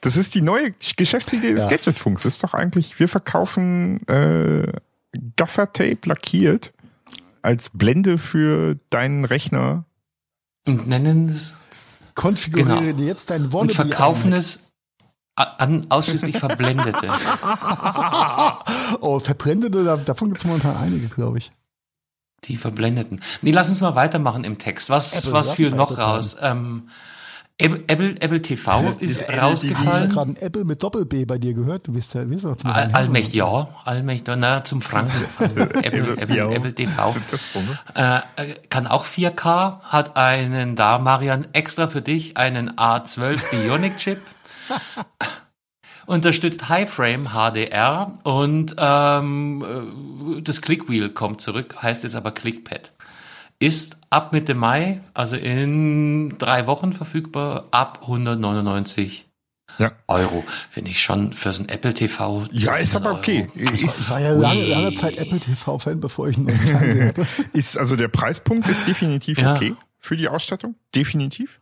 das 0.00 0.16
ist 0.16 0.34
die 0.34 0.42
neue 0.42 0.72
Geschäftsidee 0.96 1.52
des 1.52 1.64
ja. 1.64 1.68
Gadgetfunks. 1.68 2.24
Ist 2.24 2.42
doch 2.42 2.54
eigentlich, 2.54 2.98
wir 2.98 3.08
verkaufen 3.08 4.06
äh, 4.08 4.72
Gaffertape 5.36 5.98
lackiert 6.06 6.72
als 7.42 7.70
Blende 7.70 8.18
für 8.18 8.78
deinen 8.90 9.24
Rechner 9.24 9.84
und 10.66 10.86
nennen 10.86 11.28
es. 11.28 11.58
Konfiguriere 12.14 12.94
genau. 12.94 13.02
jetzt 13.02 13.30
dein 13.30 13.52
Wannabe. 13.52 13.58
Und 13.58 13.72
verkaufen 13.72 14.32
es 14.32 14.72
an 15.34 15.86
ausschließlich 15.88 16.38
Verblendete. 16.38 17.08
oh, 19.00 19.18
Verblendete, 19.18 20.02
davon 20.04 20.28
gibt 20.28 20.40
es 20.40 20.44
momentan 20.44 20.76
einige, 20.76 21.08
glaube 21.08 21.38
ich. 21.38 21.50
Die 22.44 22.56
Verblendeten. 22.56 23.20
Nee, 23.40 23.52
lass 23.52 23.68
uns 23.68 23.80
mal 23.80 23.94
weitermachen 23.94 24.44
im 24.44 24.58
Text. 24.58 24.90
Was, 24.90 25.14
Apple, 25.14 25.32
was 25.32 25.52
fiel 25.52 25.70
noch 25.70 25.96
raus? 25.96 26.36
Ähm, 26.40 26.88
Apple, 27.62 28.20
Apple 28.20 28.42
TV 28.42 28.82
ist 28.98 29.22
Apple 29.22 29.38
rausgefallen. 29.40 29.88
Ich 29.88 29.94
habe 29.94 30.08
gerade 30.08 30.30
ein 30.30 30.36
Apple 30.36 30.64
mit 30.64 30.82
Doppel-B 30.82 31.24
bei 31.24 31.38
dir 31.38 31.54
gehört. 31.54 31.86
Du 31.86 31.92
bist 31.92 32.14
ja, 32.14 32.28
wie 32.28 32.36
auch 32.44 32.56
All, 32.64 32.90
Allmächtig, 32.92 33.34
ja. 33.34 33.68
Allmächtig, 33.84 34.34
na, 34.36 34.64
zum 34.64 34.82
Franken. 34.82 35.12
Apple, 35.82 36.16
Apple, 36.18 36.54
Apple 36.54 36.74
TV. 36.74 37.14
Äh, 37.94 38.20
kann 38.68 38.86
auch 38.86 39.06
4K, 39.06 39.80
hat 39.80 40.16
einen, 40.16 40.76
da 40.76 40.98
Marian, 40.98 41.46
extra 41.52 41.88
für 41.88 42.02
dich, 42.02 42.36
einen 42.36 42.70
A12 42.72 43.40
Bionic 43.50 43.96
Chip. 43.98 44.18
unterstützt 46.06 46.68
High-Frame 46.68 47.28
HDR 47.28 48.18
und 48.24 48.74
ähm, 48.76 50.40
das 50.42 50.60
Clickwheel 50.60 51.10
kommt 51.10 51.40
zurück, 51.40 51.76
heißt 51.80 52.04
es 52.04 52.16
aber 52.16 52.32
Clickpad 52.32 52.92
ist 53.62 53.96
ab 54.12 54.32
Mitte 54.32 54.54
Mai, 54.54 55.00
also 55.14 55.36
in 55.36 56.36
drei 56.38 56.66
Wochen 56.66 56.92
verfügbar, 56.92 57.68
ab 57.70 58.00
199 58.02 59.26
ja. 59.78 59.92
Euro. 60.06 60.44
Finde 60.68 60.90
ich 60.90 61.02
schon 61.02 61.32
für 61.32 61.52
so 61.52 61.62
ein 61.62 61.68
Apple 61.68 61.94
TV. 61.94 62.46
Ja, 62.52 62.76
ist 62.76 62.94
aber 62.94 63.12
okay. 63.12 63.48
Ich 63.54 64.10
war 64.10 64.20
ja 64.20 64.32
lange, 64.32 64.66
lange 64.66 64.94
Zeit 64.94 65.16
Apple 65.16 65.40
TV-Fan, 65.40 66.00
bevor 66.00 66.28
ich 66.28 66.36
einen 66.36 66.50
Fernseher 66.58 67.08
hatte. 67.08 67.26
ist, 67.54 67.78
also 67.78 67.96
der 67.96 68.08
Preispunkt 68.08 68.68
ist 68.68 68.86
definitiv 68.86 69.38
ja. 69.38 69.54
okay 69.54 69.74
für 69.98 70.16
die 70.16 70.28
Ausstattung. 70.28 70.74
Definitiv. 70.94 71.61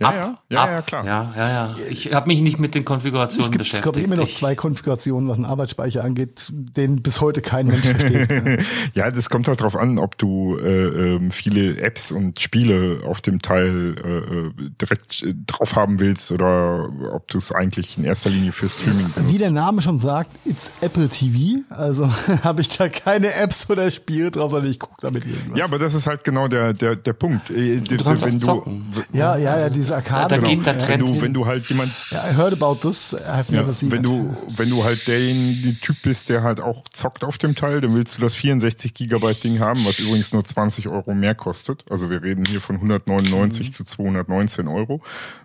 Ja, 0.00 0.08
ab, 0.08 0.14
ja, 0.14 0.38
ja, 0.48 0.62
ab. 0.62 0.70
ja, 0.70 0.82
klar. 0.82 1.06
Ja, 1.06 1.32
ja, 1.36 1.48
ja. 1.50 1.68
Ich 1.88 2.12
habe 2.12 2.26
mich 2.26 2.40
nicht 2.40 2.58
mit 2.58 2.74
den 2.74 2.84
Konfigurationen 2.84 3.44
es 3.44 3.50
gibt, 3.52 3.58
beschäftigt. 3.60 3.86
Es 3.86 3.92
gibt 3.92 4.06
immer 4.06 4.16
noch 4.16 4.28
zwei 4.28 4.56
Konfigurationen, 4.56 5.28
was 5.28 5.36
den 5.36 5.46
Arbeitsspeicher 5.46 6.02
angeht, 6.02 6.50
den 6.52 7.00
bis 7.00 7.20
heute 7.20 7.42
kein 7.42 7.68
Mensch 7.68 7.86
versteht. 7.86 8.64
ja, 8.94 9.10
das 9.12 9.30
kommt 9.30 9.46
halt 9.46 9.60
drauf 9.60 9.76
an, 9.76 10.00
ob 10.00 10.18
du 10.18 10.56
äh, 10.58 11.14
äh, 11.14 11.30
viele 11.30 11.80
Apps 11.80 12.10
und 12.10 12.40
Spiele 12.40 13.02
auf 13.06 13.20
dem 13.20 13.40
Teil 13.40 13.96
äh, 13.96 14.10
äh 14.10 14.70
direkt 14.80 15.22
äh, 15.22 15.32
drauf 15.46 15.76
haben 15.76 16.00
willst 16.00 16.32
oder 16.32 16.90
ob 17.12 17.28
du 17.28 17.38
es 17.38 17.52
eigentlich 17.52 17.96
in 17.96 18.04
erster 18.04 18.30
Linie 18.30 18.50
für 18.50 18.68
Streaming 18.68 19.12
benutzt. 19.12 19.32
Wie 19.32 19.38
der 19.38 19.52
Name 19.52 19.80
schon 19.80 20.00
sagt, 20.00 20.30
it's 20.44 20.72
Apple 20.80 21.08
TV. 21.08 21.62
Also 21.70 22.08
habe 22.42 22.62
ich 22.62 22.76
da 22.76 22.88
keine 22.88 23.32
Apps 23.34 23.70
oder 23.70 23.90
Spiele 23.92 24.32
drauf, 24.32 24.50
sondern 24.50 24.70
ich 24.70 24.80
gucke 24.80 24.96
damit 25.00 25.24
irgendwas. 25.24 25.58
Ja, 25.58 25.66
aber 25.66 25.78
das 25.78 25.94
ist 25.94 26.08
halt 26.08 26.24
genau 26.24 26.48
der 26.48 26.72
der 26.72 26.96
der 26.96 27.12
Punkt. 27.12 27.48
Du 27.48 27.96
kannst 27.98 28.26
wenn 28.26 28.38
du, 28.38 28.82
ja, 29.12 29.36
ja, 29.36 29.60
ja, 29.60 29.70
diese 29.84 29.94
Arcade. 29.94 30.28
Da, 30.28 30.40
da 30.40 30.46
geht 30.46 30.66
der 30.66 30.78
Trend 30.78 31.08
wenn 31.08 31.14
du, 31.14 31.22
wenn 31.22 31.34
du 31.34 31.46
halt 31.46 31.66
jemand. 31.68 31.90
Ja, 32.10 32.30
I 32.30 32.36
heard 32.36 32.52
about 32.52 32.76
this. 32.86 33.14
I've 33.14 33.50
never 33.52 33.68
ja, 33.68 33.72
seen 33.72 33.90
wenn 33.90 34.02
du, 34.02 34.36
wenn 34.56 34.70
du 34.70 34.82
halt 34.82 35.06
derjenige 35.06 35.78
Typ 35.80 35.96
bist, 36.02 36.28
der 36.28 36.42
halt 36.42 36.60
auch 36.60 36.84
zockt 36.92 37.24
auf 37.24 37.38
dem 37.38 37.54
Teil, 37.54 37.80
dann 37.80 37.94
willst 37.94 38.16
du 38.16 38.22
das 38.22 38.34
64 38.34 38.94
Gigabyte 38.94 39.44
Ding 39.44 39.60
haben, 39.60 39.84
was 39.84 39.98
übrigens 40.00 40.32
nur 40.32 40.44
20 40.44 40.88
Euro 40.88 41.14
mehr 41.14 41.34
kostet. 41.34 41.84
Also 41.90 42.10
wir 42.10 42.22
reden 42.22 42.44
hier 42.46 42.60
von 42.60 42.76
199 42.76 43.68
mhm. 43.68 43.72
zu 43.72 43.84
219 43.84 44.68
Euro 44.68 45.02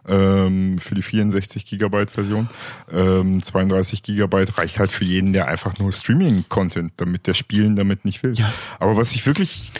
ähm, 0.07 0.79
für 0.79 0.95
die 0.95 1.01
64 1.01 1.65
Gigabyte 1.65 2.09
Version. 2.09 2.49
Ähm, 2.91 3.43
32 3.43 4.03
Gigabyte 4.03 4.57
reicht 4.57 4.79
halt 4.79 4.91
für 4.91 5.05
jeden, 5.05 5.33
der 5.33 5.47
einfach 5.47 5.77
nur 5.77 5.91
Streaming-Content, 5.91 6.93
damit 6.97 7.27
der 7.27 7.33
Spielen 7.33 7.75
damit 7.75 8.05
nicht 8.05 8.23
will. 8.23 8.33
Ja. 8.33 8.51
Aber 8.79 8.97
was 8.97 9.11
ich 9.13 9.25
wirklich 9.25 9.71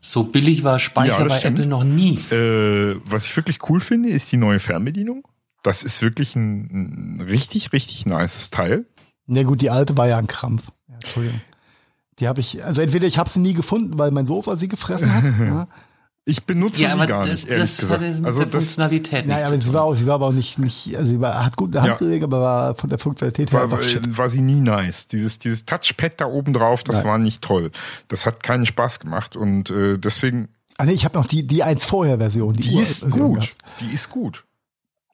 so 0.00 0.24
billig 0.24 0.64
war 0.64 0.78
Speicher 0.78 1.20
ja, 1.20 1.24
bei 1.24 1.38
stimmt. 1.38 1.58
Apple 1.58 1.68
noch 1.68 1.84
nie. 1.84 2.18
Äh, 2.30 3.00
was 3.04 3.24
ich 3.24 3.36
wirklich 3.36 3.58
cool 3.68 3.80
finde, 3.80 4.10
ist 4.10 4.30
die 4.30 4.36
neue 4.36 4.60
Fernbedienung. 4.60 5.26
Das 5.62 5.82
ist 5.82 6.02
wirklich 6.02 6.36
ein, 6.36 7.16
ein 7.16 7.20
richtig, 7.20 7.72
richtig 7.72 8.06
nices 8.06 8.50
Teil. 8.50 8.86
Na 9.26 9.42
gut, 9.42 9.60
die 9.60 9.70
alte 9.70 9.96
war 9.96 10.08
ja 10.08 10.18
ein 10.18 10.26
Krampf. 10.26 10.70
Ja, 10.88 10.94
Entschuldigung. 10.94 11.40
Die 12.18 12.26
habe 12.26 12.40
ich, 12.40 12.64
also 12.64 12.80
entweder 12.80 13.06
ich 13.06 13.18
habe 13.18 13.28
sie 13.28 13.40
nie 13.40 13.54
gefunden, 13.54 13.98
weil 13.98 14.10
mein 14.10 14.26
Sofa 14.26 14.56
sie 14.56 14.68
gefressen 14.68 15.12
hat. 15.12 15.24
ja. 15.40 15.68
Ich 16.28 16.44
benutze 16.44 16.82
ja, 16.82 16.90
sie 16.90 17.06
gar 17.06 17.24
das, 17.24 17.28
nicht, 17.30 17.48
ehrlich 17.48 17.62
das 17.62 17.78
gesagt. 17.78 18.02
Hat 18.04 18.16
mit 18.16 18.26
also 18.26 18.38
der 18.40 18.48
Funktionalität 18.48 19.26
Naja, 19.26 19.46
aber 19.46 19.58
sie 19.58 19.72
war, 19.72 19.84
auch, 19.84 19.94
sie 19.94 20.06
war 20.06 20.16
aber 20.16 20.26
auch 20.26 20.32
nicht, 20.32 20.58
nicht 20.58 20.94
also 20.94 21.10
sie 21.10 21.20
war, 21.20 21.42
hat 21.42 21.56
gute 21.56 21.80
Handgelenke, 21.80 22.20
ja. 22.20 22.24
aber 22.26 22.40
war 22.42 22.74
von 22.74 22.90
der 22.90 22.98
Funktionalität 22.98 23.50
her 23.50 23.60
war, 23.60 23.64
einfach 23.64 23.82
shit. 23.82 24.18
War 24.18 24.28
sie 24.28 24.42
nie 24.42 24.60
nice. 24.60 25.06
Dieses, 25.06 25.38
dieses 25.38 25.64
Touchpad 25.64 26.20
da 26.20 26.26
oben 26.26 26.52
drauf, 26.52 26.84
das 26.84 26.96
Nein. 26.96 27.06
war 27.06 27.18
nicht 27.18 27.40
toll. 27.40 27.70
Das 28.08 28.26
hat 28.26 28.42
keinen 28.42 28.66
Spaß 28.66 29.00
gemacht 29.00 29.36
und 29.36 29.70
äh, 29.70 29.96
deswegen... 29.96 30.48
Ah 30.76 30.84
nee, 30.84 30.92
ich 30.92 31.06
habe 31.06 31.18
noch 31.18 31.26
die, 31.26 31.46
die 31.46 31.62
eins 31.62 31.86
vorher 31.86 32.18
Version. 32.18 32.52
Die, 32.52 32.62
die 32.62 32.78
ist 32.78 33.10
gut. 33.10 33.40
Gehabt. 33.40 33.56
Die 33.80 33.94
ist 33.94 34.10
gut 34.10 34.44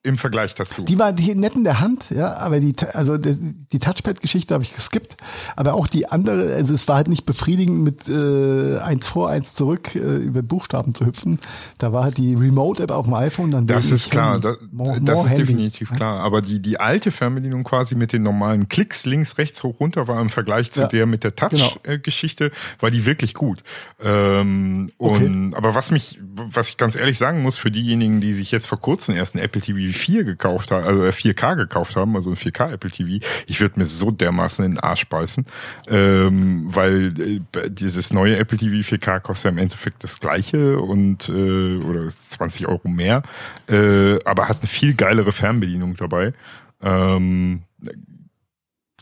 im 0.05 0.19
Vergleich 0.19 0.55
dazu. 0.55 0.83
Die 0.83 0.99
war 0.99 1.15
die 1.15 1.35
nett 1.35 1.55
in 1.55 1.65
der 1.65 1.81
Hand, 1.81 2.11
ja, 2.11 2.37
aber 2.37 2.61
die, 2.61 2.77
also 2.93 3.17
die, 3.17 3.79
Touchpad-Geschichte 3.79 4.53
habe 4.53 4.63
ich 4.63 4.77
geskippt. 4.77 5.17
Aber 5.57 5.73
auch 5.73 5.87
die 5.87 6.07
andere, 6.07 6.55
also 6.55 6.75
es 6.75 6.87
war 6.87 6.97
halt 6.97 7.09
nicht 7.09 7.25
befriedigend 7.25 7.83
mit 7.83 8.07
äh, 8.07 8.79
eins 8.81 9.09
vor, 9.09 9.31
eins 9.31 9.55
zurück 9.55 9.95
äh, 9.95 9.99
über 9.99 10.43
Buchstaben 10.43 10.95
zu 10.95 11.07
hüpfen. 11.07 11.39
Da 11.79 11.95
war 11.95 12.05
halt 12.05 12.19
die 12.19 12.35
Remote-App 12.35 12.91
auf 12.91 13.07
dem 13.07 13.15
iPhone 13.15 13.51
dann. 13.51 13.67
Das 13.67 13.91
ist 13.91 14.11
klar, 14.11 14.39
das, 14.41 14.59
more, 14.71 15.01
das 15.01 15.17
more 15.17 15.27
ist 15.27 15.33
Handy. 15.33 15.47
definitiv 15.47 15.91
ja? 15.91 15.97
klar. 15.97 16.21
Aber 16.21 16.43
die, 16.43 16.61
die 16.61 16.79
alte 16.79 17.11
Fernbedienung 17.11 17.65
quasi 17.65 17.95
mit 17.95 18.13
den 18.13 18.23
normalen 18.23 18.69
Klicks 18.69 19.07
links, 19.07 19.39
rechts, 19.39 19.63
hoch, 19.63 19.81
runter 19.81 20.07
war 20.07 20.21
im 20.21 20.29
Vergleich 20.29 20.71
zu 20.71 20.83
ja, 20.83 20.89
der 20.89 21.07
mit 21.07 21.25
der 21.25 21.35
Touch-Geschichte, 21.35 22.51
genau. 22.51 22.61
war 22.81 22.91
die 22.91 23.07
wirklich 23.07 23.33
gut. 23.33 23.63
Ähm, 24.03 24.91
okay. 24.99 25.25
und, 25.25 25.55
aber 25.55 25.75
was 25.75 25.91
mich, 25.91 26.21
was 26.21 26.69
ich 26.69 26.77
ganz 26.77 26.95
ehrlich 26.95 27.17
sagen 27.17 27.41
muss, 27.41 27.57
für 27.57 27.71
diejenigen, 27.71 28.21
die 28.21 28.35
sich 28.35 28.51
jetzt 28.51 28.67
vor 28.67 28.79
kurzem 28.83 29.17
erst 29.17 29.35
ein 29.35 29.39
Apple 29.39 29.63
TV 29.63 29.94
4 29.95 30.25
gekauft 30.25 30.71
haben, 30.71 30.85
also 30.85 31.03
4K 31.03 31.57
gekauft 31.57 31.97
haben, 31.97 32.17
also 32.17 32.31
ein 32.31 32.37
4K 32.37 32.73
Apple 32.73 32.91
TV, 32.91 33.25
ich 33.47 33.61
würde 33.61 33.81
mir 33.81 33.87
so 33.87 34.11
dermaßen 34.11 34.65
in 34.65 34.73
den 34.73 34.81
Arsch 34.81 35.07
beißen, 35.09 35.47
ähm, 35.89 36.67
weil 36.67 37.19
äh, 37.21 37.71
dieses 37.71 38.13
neue 38.13 38.37
Apple 38.37 38.59
TV 38.59 38.77
4K 38.77 39.21
kostet 39.21 39.45
ja 39.45 39.51
im 39.51 39.59
Endeffekt 39.59 40.05
das 40.05 40.21
gleiche 40.21 40.79
und 40.79 41.29
äh, 41.29 41.79
oder 41.79 42.07
20 42.09 42.69
Euro 42.69 42.89
mehr, 42.89 43.23
äh, 43.69 44.23
aber 44.25 44.49
hat 44.49 44.61
eine 44.61 44.69
viel 44.69 44.95
geilere 44.95 45.33
Fernbedienung 45.33 45.95
dabei. 45.95 46.35
Ähm, 46.83 47.63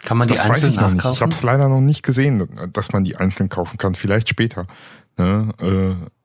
kann 0.03 0.19
man 0.19 0.29
die 0.29 0.35
das 0.35 0.45
einzeln 0.45 0.73
ich 0.73 0.81
nachkaufen? 0.81 1.15
Ich 1.15 1.23
habe 1.23 1.31
es 1.31 1.43
leider 1.43 1.69
noch 1.69 1.81
nicht 1.81 2.03
gesehen, 2.03 2.49
dass 2.73 2.93
man 2.93 3.05
die 3.05 3.17
einzeln 3.17 3.49
kaufen 3.49 3.79
kann. 3.79 3.95
Vielleicht 3.95 4.29
später. 4.29 4.67
Ne? 5.17 5.53
Äh, 5.61 6.22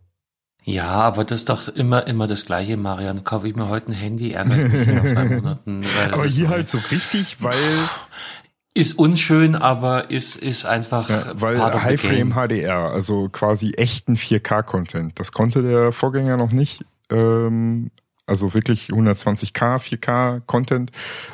ja, 0.68 0.90
aber 0.90 1.24
das 1.24 1.40
ist 1.40 1.50
doch 1.50 1.70
immer, 1.70 2.08
immer 2.08 2.28
das 2.28 2.46
Gleiche, 2.46 2.76
Marian. 2.76 3.24
Kaufe 3.24 3.48
ich 3.48 3.56
mir 3.56 3.70
heute 3.70 3.92
ein 3.92 3.94
Handy, 3.94 4.34
ärgere 4.34 4.68
mich 4.68 4.86
nach 4.86 5.06
zwei 5.06 5.24
Monaten. 5.36 5.86
aber 6.12 6.26
hier 6.26 6.50
halt 6.50 6.68
so 6.68 6.78
richtig, 6.92 7.38
weil... 7.40 7.54
Ist 8.74 9.00
unschön, 9.00 9.56
aber 9.56 10.12
ist, 10.12 10.36
ist 10.36 10.68
einfach... 10.68 11.10
Ja, 11.10 11.32
weil 11.34 11.60
High 11.60 12.00
Frame 12.00 12.34
HDR, 12.36 12.92
also 12.92 13.28
quasi 13.28 13.72
echten 13.72 14.18
4K-Content. 14.18 15.20
Das 15.20 15.32
konnte 15.32 15.64
der 15.64 15.92
Vorgänger 15.92 16.38
noch 16.38 16.52
nicht. 16.52 16.86
Ähm, 17.10 17.90
also 18.28 18.54
wirklich 18.54 18.90
120k, 18.90 19.80
4K 19.80 20.42
Content. 20.46 20.92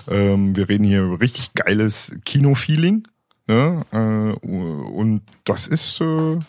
Ähm, 0.07 0.55
wir 0.55 0.69
reden 0.69 0.85
hier 0.85 1.01
über 1.01 1.19
richtig 1.19 1.53
geiles 1.53 2.15
Kino-Feeling. 2.23 3.05
Ne? 3.47 3.81
Äh, 3.91 4.47
und 4.47 5.23
das 5.43 5.67
ist 5.67 5.99
äh, 5.99 6.39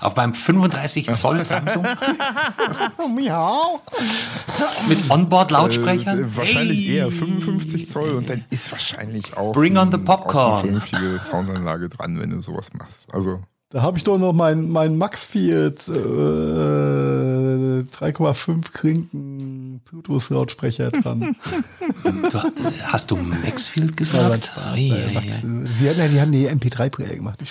auf 0.00 0.16
meinem 0.16 0.34
35 0.34 1.06
Zoll 1.14 1.44
Samsung. 1.44 1.84
Miau. 3.14 3.80
Mit 4.88 5.10
Onboard-Lautsprechern. 5.10 6.24
Äh, 6.24 6.36
wahrscheinlich 6.36 6.86
hey. 6.86 6.96
eher 6.96 7.10
55 7.10 7.88
Zoll 7.88 8.10
und 8.10 8.30
dann 8.30 8.44
ist 8.50 8.70
wahrscheinlich 8.72 9.36
auch, 9.36 9.52
Bring 9.52 9.76
on 9.76 9.92
the 9.92 9.98
popcorn. 9.98 10.52
eine 10.52 10.80
vernünftige 10.80 11.18
Soundanlage 11.18 11.88
dran, 11.88 12.18
wenn 12.20 12.30
du 12.30 12.40
sowas 12.40 12.72
machst. 12.72 13.06
Also 13.12 13.40
da 13.70 13.82
habe 13.82 13.98
ich 13.98 14.04
doch 14.04 14.18
noch 14.18 14.32
mein, 14.32 14.70
mein 14.70 14.96
Maxfield 14.96 15.86
äh, 15.88 15.90
3,5 15.90 18.72
Klinken 18.72 19.82
Bluetooth-Lautsprecher 19.84 20.90
dran. 20.90 21.36
du, 22.04 22.42
hast 22.84 23.10
du 23.10 23.16
Maxfield 23.16 23.94
gesagt? 23.94 24.54
Ja, 24.56 24.74
ja, 24.74 24.96
ja, 24.96 25.10
ja. 25.10 25.20
Die, 25.20 25.90
hatten, 25.90 26.10
die 26.10 26.18
haben 26.18 26.32
die 26.32 26.48
MP3-Player 26.48 27.16
gemacht. 27.16 27.42
Die 27.42 27.46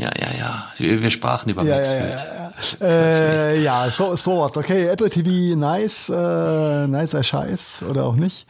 ja, 0.00 0.10
ja, 0.18 0.38
ja. 0.38 0.64
Wir 0.76 1.10
sprachen 1.10 1.50
über 1.50 1.62
ja, 1.62 1.76
Maxfield. 1.76 2.10
Ja, 2.10 2.52
ja, 2.80 2.86
äh, 2.86 3.62
ja, 3.62 3.90
so, 3.90 4.16
so 4.16 4.40
was. 4.40 4.56
Okay, 4.56 4.88
Apple 4.88 5.10
TV, 5.10 5.56
nice, 5.56 6.08
äh, 6.08 6.86
nicer 6.86 7.22
Scheiß 7.22 7.82
oder 7.88 8.04
auch 8.04 8.16
nicht. 8.16 8.46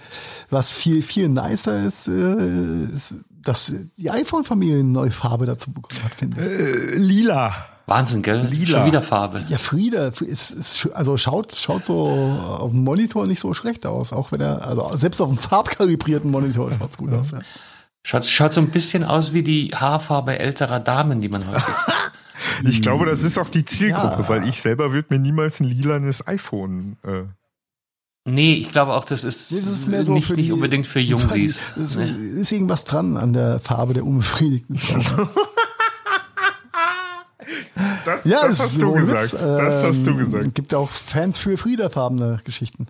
Was 0.50 0.72
viel, 0.72 1.02
viel 1.02 1.28
nicer 1.28 1.86
ist, 1.86 2.08
äh, 2.08 2.84
ist 2.94 3.14
dass 3.42 3.72
die 3.96 4.10
iPhone-Familie 4.10 4.80
eine 4.80 4.84
neue 4.84 5.10
Farbe 5.10 5.46
dazu 5.46 5.72
bekommen 5.72 6.02
hat, 6.04 6.14
finde 6.14 6.40
ich. 6.40 6.94
Äh, 6.94 6.98
lila. 6.98 7.54
Wahnsinn, 7.86 8.22
gell? 8.22 8.46
Lila. 8.46 8.66
Schon 8.66 8.86
wieder 8.86 9.02
Farbe. 9.02 9.42
Ja, 9.48 9.58
Frieda, 9.58 10.08
ist, 10.08 10.50
ist, 10.50 10.88
also 10.92 11.16
schaut, 11.16 11.54
schaut 11.54 11.84
so 11.84 12.06
auf 12.06 12.70
dem 12.70 12.84
Monitor 12.84 13.26
nicht 13.26 13.40
so 13.40 13.52
schlecht 13.54 13.86
aus, 13.86 14.12
auch 14.12 14.30
wenn 14.30 14.40
er, 14.40 14.64
also 14.66 14.96
selbst 14.96 15.20
auf 15.20 15.28
einem 15.28 15.38
farbkalibrierten 15.38 16.30
Monitor 16.30 16.70
schaut 16.70 16.90
es 16.90 16.98
gut 16.98 17.12
aus. 17.12 17.32
Ja. 17.32 17.40
Schaut, 18.02 18.24
schaut 18.24 18.52
so 18.52 18.60
ein 18.60 18.70
bisschen 18.70 19.04
aus 19.04 19.32
wie 19.32 19.42
die 19.42 19.68
Haarfarbe 19.74 20.38
älterer 20.38 20.80
Damen, 20.80 21.20
die 21.20 21.28
man 21.28 21.46
heute 21.46 21.60
sieht. 21.60 21.94
ich 22.70 22.82
glaube, 22.82 23.06
das 23.06 23.22
ist 23.22 23.38
auch 23.38 23.48
die 23.48 23.64
Zielgruppe, 23.64 24.22
ja. 24.22 24.28
weil 24.28 24.48
ich 24.48 24.60
selber 24.62 24.92
würde 24.92 25.08
mir 25.10 25.20
niemals 25.20 25.60
ein 25.60 25.64
lilanes 25.64 26.26
iPhone 26.26 26.96
äh, 27.04 27.24
Nee, 28.26 28.54
ich 28.54 28.70
glaube 28.70 28.92
auch, 28.92 29.04
das 29.04 29.24
ist, 29.24 29.50
nee, 29.50 29.60
das 29.60 29.70
ist 29.70 29.88
mehr 29.88 30.04
so 30.04 30.12
nicht, 30.12 30.30
nicht 30.36 30.52
unbedingt 30.52 30.86
für 30.86 31.00
Jungsies. 31.00 31.74
Es 31.76 31.96
nee. 31.96 32.10
ist 32.40 32.52
irgendwas 32.52 32.84
dran 32.84 33.16
an 33.16 33.32
der 33.32 33.60
Farbe 33.60 33.94
der 33.94 34.04
unbefriedigten 34.04 34.76
Frau. 34.76 35.26
das, 38.04 38.24
ja, 38.24 38.46
das 38.46 38.60
hast 38.60 38.82
du 38.82 38.92
gesagt. 38.92 39.32
das 39.32 39.84
hast 39.84 40.06
du 40.06 40.10
ähm, 40.10 40.18
gesagt. 40.18 40.44
Es 40.44 40.54
gibt 40.54 40.74
auch 40.74 40.90
Fans 40.90 41.38
für 41.38 41.56
friederfarbene 41.56 42.40
Geschichten. 42.44 42.88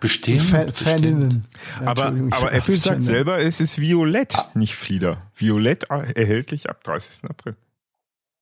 Bestimmt. 0.00 0.40
Fan, 0.40 0.72
Faninnen. 0.72 1.44
Ja, 1.80 1.88
aber, 1.88 2.06
aber 2.30 2.52
Apple 2.52 2.76
sagt 2.76 3.04
selber, 3.04 3.38
es 3.38 3.60
ist 3.60 3.78
Violett, 3.78 4.34
ah. 4.36 4.50
nicht 4.54 4.74
Flieder. 4.74 5.30
Violett 5.36 5.84
erhältlich 5.90 6.70
ab 6.70 6.82
30. 6.84 7.28
April. 7.28 7.56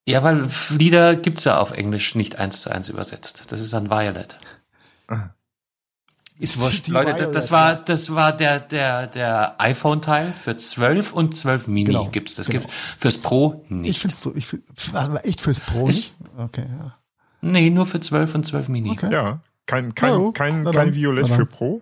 Ja, 0.07 0.23
weil 0.23 0.47
Flieder 0.47 1.15
gibt's 1.15 1.43
ja 1.43 1.59
auf 1.59 1.71
Englisch 1.71 2.15
nicht 2.15 2.39
eins 2.39 2.61
zu 2.61 2.71
eins 2.71 2.89
übersetzt. 2.89 3.43
Das 3.49 3.59
ist 3.59 3.73
dann 3.73 3.89
Violet. 3.89 4.37
Ah. 5.07 5.29
Ist 6.39 6.57
wurscht. 6.57 6.87
Leute, 6.87 7.13
das, 7.13 7.31
das 7.31 7.51
war, 7.51 7.75
das 7.75 8.15
war 8.15 8.31
der, 8.31 8.61
der, 8.61 9.07
der 9.07 9.59
iPhone-Teil 9.59 10.31
für 10.31 10.55
12 10.55 11.11
und 11.11 11.35
12 11.35 11.67
Mini 11.67 11.87
genau, 11.87 12.07
gibt's. 12.07 12.35
Das 12.35 12.47
genau. 12.47 12.61
gibt 12.61 12.73
fürs 12.73 13.17
Pro 13.17 13.65
nicht. 13.67 13.89
Ich 13.89 13.99
find's 13.99 14.21
so, 14.21 14.33
ich 14.33 14.47
find, 14.47 14.63
echt 15.23 15.41
fürs 15.41 15.59
Pro 15.59 15.87
nicht? 15.87 16.15
Okay, 16.37 16.65
ja. 16.79 16.95
Nee, 17.41 17.69
nur 17.69 17.85
für 17.85 17.99
12 17.99 18.33
und 18.35 18.45
12 18.45 18.69
Mini. 18.69 18.91
Okay. 18.91 19.11
Ja, 19.11 19.41
kein, 19.69 19.93
kein, 19.93 20.13
oh, 20.13 20.31
kein, 20.31 20.65
kein 20.65 20.95
Violett 20.95 21.27
für 21.27 21.45
Pro. 21.45 21.81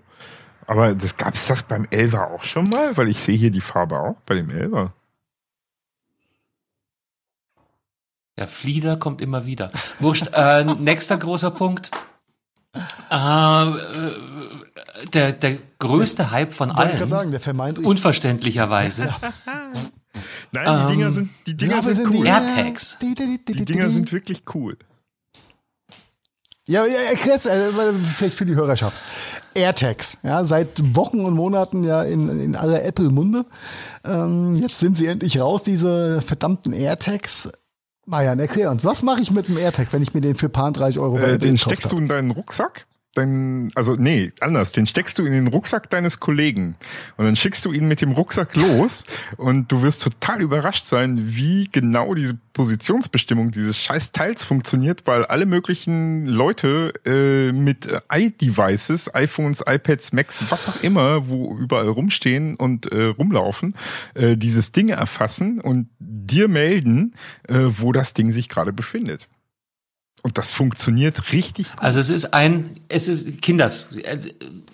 Aber 0.66 0.94
das 0.94 1.16
gab's 1.16 1.48
das 1.48 1.64
beim 1.64 1.86
11er 1.86 2.34
auch 2.34 2.44
schon 2.44 2.66
mal? 2.66 2.98
Weil 2.98 3.08
ich 3.08 3.24
sehe 3.24 3.38
hier 3.38 3.50
die 3.50 3.62
Farbe 3.62 3.98
auch 3.98 4.18
bei 4.26 4.36
dem 4.36 4.50
11er. 4.50 4.90
Ja, 8.38 8.46
Flieder 8.46 8.98
kommt 8.98 9.22
immer 9.22 9.46
wieder. 9.46 9.72
Wurscht. 10.00 10.28
Äh, 10.34 10.66
nächster 10.80 11.18
großer 11.18 11.52
Punkt. 11.52 11.92
Äh, 12.74 13.72
der, 15.14 15.32
der 15.32 15.58
größte 15.80 16.32
Hype 16.32 16.52
von 16.52 16.72
allen. 16.72 17.02
Ich 17.02 17.10
sagen, 17.10 17.32
der. 17.32 17.86
Unverständlicherweise. 17.86 19.16
Nein, 20.52 20.66
die 20.66 20.82
ähm, 20.82 20.88
Dinger 20.90 21.12
sind, 21.12 21.30
die 21.48 21.56
Dinger 21.56 21.76
ja, 21.76 21.82
sind 21.82 22.10
cool. 22.10 22.28
AirTags. 22.28 22.98
Die 23.00 23.16
Dinger 23.66 23.88
sind 23.88 24.12
wirklich 24.12 24.44
cool. 24.54 24.78
Ja, 26.68 26.86
erklär's 26.86 27.46
äh, 27.46 27.72
vielleicht 28.14 28.36
für 28.36 28.46
die 28.46 28.56
Hörerschaft. 28.56 28.98
AirTags, 29.54 30.18
ja, 30.22 30.44
seit 30.46 30.96
Wochen 30.96 31.22
und 31.22 31.34
Monaten 31.34 31.84
ja 31.84 32.04
in, 32.04 32.42
in 32.42 32.56
aller 32.56 32.84
Apple-Munde. 32.84 33.46
Ähm, 34.04 34.56
jetzt 34.56 34.78
sind 34.78 34.98
sie 34.98 35.08
endlich 35.08 35.40
raus, 35.40 35.64
diese 35.64 36.22
verdammten 36.22 36.74
AirTags. 36.74 37.50
Marian, 38.06 38.40
erklär 38.40 38.70
uns, 38.70 38.86
was 38.86 39.02
mache 39.04 39.22
ich 39.22 39.32
mit 39.32 39.48
dem 39.48 39.58
AirTag, 39.58 39.92
wenn 39.92 40.02
ich 40.02 40.14
mir 40.14 40.22
den 40.22 40.36
für 40.36 40.50
paar 40.50 40.72
30 40.72 41.00
Euro 41.00 41.18
äh, 41.18 41.38
Den 41.38 41.58
steckst 41.58 41.92
du 41.92 41.98
in 41.98 42.08
deinen 42.08 42.32
Rucksack? 42.32 42.86
Dein, 43.18 43.72
also 43.74 43.96
nee, 43.96 44.32
anders. 44.42 44.74
Den 44.74 44.86
steckst 44.86 45.18
du 45.18 45.26
in 45.26 45.34
den 45.34 45.48
Rucksack 45.48 45.90
deines 45.90 46.20
Kollegen 46.20 46.76
und 47.18 47.26
dann 47.26 47.36
schickst 47.36 47.66
du 47.66 47.72
ihn 47.72 47.88
mit 47.88 48.00
dem 48.00 48.12
Rucksack 48.12 48.56
los 48.56 49.06
und 49.38 49.72
du 49.72 49.82
wirst 49.82 50.04
total 50.04 50.40
überrascht 50.40 50.86
sein, 50.86 51.20
wie 51.26 51.68
genau 51.72 52.14
diese 52.14 52.38
Positionsbestimmung 52.54 53.50
dieses 53.50 53.82
scheiß 53.82 54.12
Teils 54.12 54.44
funktioniert, 54.44 55.02
weil 55.06 55.26
alle 55.26 55.48
möglichen 55.48 56.28
Leute 56.28 56.94
äh, 57.06 57.52
mit 57.52 57.90
i-Devices, 58.14 59.16
iPhones, 59.16 59.64
iPads, 59.68 60.14
Macs, 60.14 60.44
was 60.50 60.68
auch 60.68 60.84
immer, 60.84 61.28
wo 61.28 61.58
überall 61.58 61.88
rumstehen 61.88 62.56
und 62.56 62.92
äh, 62.92 63.06
rumlaufen, 63.06 63.74
äh, 64.14 64.38
dieses 64.38 64.72
Ding 64.74 64.90
erfassen 64.90 65.60
und 65.60 65.90
dir 66.00 66.48
melden, 66.48 67.16
äh, 67.48 67.62
wo 67.78 67.92
das 67.94 68.14
Ding 68.14 68.32
sich 68.32 68.48
gerade 68.48 68.74
befindet. 68.74 69.28
Und 70.28 70.38
das 70.38 70.52
funktioniert 70.52 71.32
richtig 71.32 71.72
gut. 71.72 71.82
Also 71.82 72.02
es 72.02 72.10
ist 72.10 72.34
ein, 72.34 72.70
es 72.90 73.08
ist 73.08 73.42
Kinders. 73.42 73.96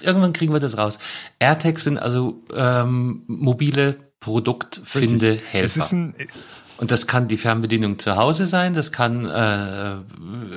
Irgendwann 0.02 0.34
kriegen 0.34 0.52
wir 0.52 0.60
das 0.60 0.80
raus. 0.80 0.98
AirTags 1.38 1.84
sind 1.84 2.00
also 2.00 2.42
ähm, 2.56 3.22
mobile 3.28 3.98
Produktfindehelfer. 4.20 6.14
Und 6.78 6.90
das 6.90 7.06
kann 7.06 7.28
die 7.28 7.38
Fernbedienung 7.38 8.00
zu 8.00 8.16
Hause 8.16 8.48
sein, 8.48 8.74
das 8.74 8.92
kann 8.92 9.26
äh, 9.26 9.98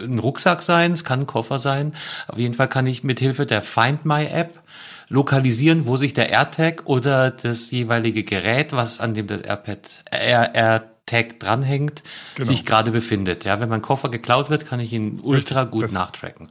ein 0.06 0.18
Rucksack 0.18 0.62
sein, 0.62 0.92
es 0.92 1.04
kann 1.04 1.20
ein 1.20 1.26
Koffer 1.26 1.58
sein. 1.58 1.94
Auf 2.26 2.38
jeden 2.38 2.54
Fall 2.54 2.68
kann 2.68 2.86
ich 2.86 3.04
mit 3.04 3.20
Hilfe 3.20 3.44
der 3.44 3.60
Find 3.60 4.06
My 4.06 4.24
App 4.24 4.62
lokalisieren, 5.10 5.86
wo 5.86 5.98
sich 5.98 6.14
der 6.14 6.30
AirTag 6.30 6.86
oder 6.86 7.30
das 7.30 7.70
jeweilige 7.70 8.24
Gerät, 8.24 8.72
was 8.72 8.98
an 8.98 9.12
dem 9.12 9.26
das 9.26 9.42
AirPad, 9.42 9.80
Air, 10.10 10.54
Air 10.54 10.95
Tag 11.06 11.40
dranhängt, 11.40 12.02
genau. 12.34 12.46
sich 12.46 12.64
gerade 12.64 12.90
befindet. 12.90 13.44
Ja, 13.44 13.60
wenn 13.60 13.68
mein 13.68 13.82
Koffer 13.82 14.10
geklaut 14.10 14.50
wird, 14.50 14.66
kann 14.66 14.80
ich 14.80 14.92
ihn 14.92 15.20
ultra 15.22 15.64
gut 15.64 15.84
das, 15.84 15.92
nachtracken. 15.92 16.48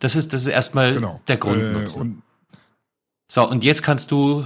Das 0.00 0.14
ist, 0.14 0.32
das 0.32 0.42
ist 0.42 0.48
erstmal 0.48 0.94
genau. 0.94 1.20
der 1.26 1.38
Grundnutzen. 1.38 2.22
Äh, 2.52 2.56
so, 3.32 3.48
und 3.48 3.64
jetzt 3.64 3.82
kannst 3.82 4.10
du 4.10 4.44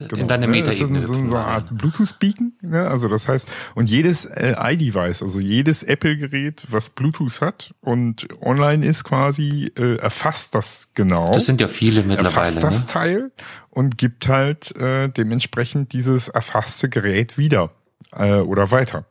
Genau. 0.00 0.14
in 0.20 0.28
deine 0.28 0.46
Metaebene. 0.46 1.00
Das 1.00 1.10
ist 1.10 1.16
so, 1.16 1.26
so 1.26 1.34
eine 1.34 1.44
Art 1.44 1.76
Bluetooth-Beacon. 1.76 2.52
Ne? 2.62 2.86
Also 2.86 3.08
das 3.08 3.26
heißt, 3.26 3.48
und 3.74 3.90
jedes 3.90 4.26
äh, 4.26 4.54
iDevice, 4.56 5.24
also 5.24 5.40
jedes 5.40 5.82
Apple-Gerät, 5.82 6.66
was 6.70 6.90
Bluetooth 6.90 7.40
hat 7.40 7.74
und 7.80 8.28
online 8.40 8.86
ist 8.86 9.02
quasi, 9.02 9.72
äh, 9.76 9.96
erfasst 9.96 10.54
das 10.54 10.90
genau. 10.94 11.26
Das 11.32 11.46
sind 11.46 11.60
ja 11.60 11.66
viele 11.66 12.04
mittlerweile. 12.04 12.54
Erfasst 12.54 12.62
das 12.62 12.86
ne? 12.86 12.92
Teil 12.92 13.32
und 13.70 13.98
gibt 13.98 14.28
halt 14.28 14.74
äh, 14.76 15.08
dementsprechend 15.08 15.92
dieses 15.92 16.28
erfasste 16.28 16.88
Gerät 16.88 17.36
wieder 17.36 17.72
äh, 18.12 18.34
oder 18.40 18.70
weiter. 18.70 19.04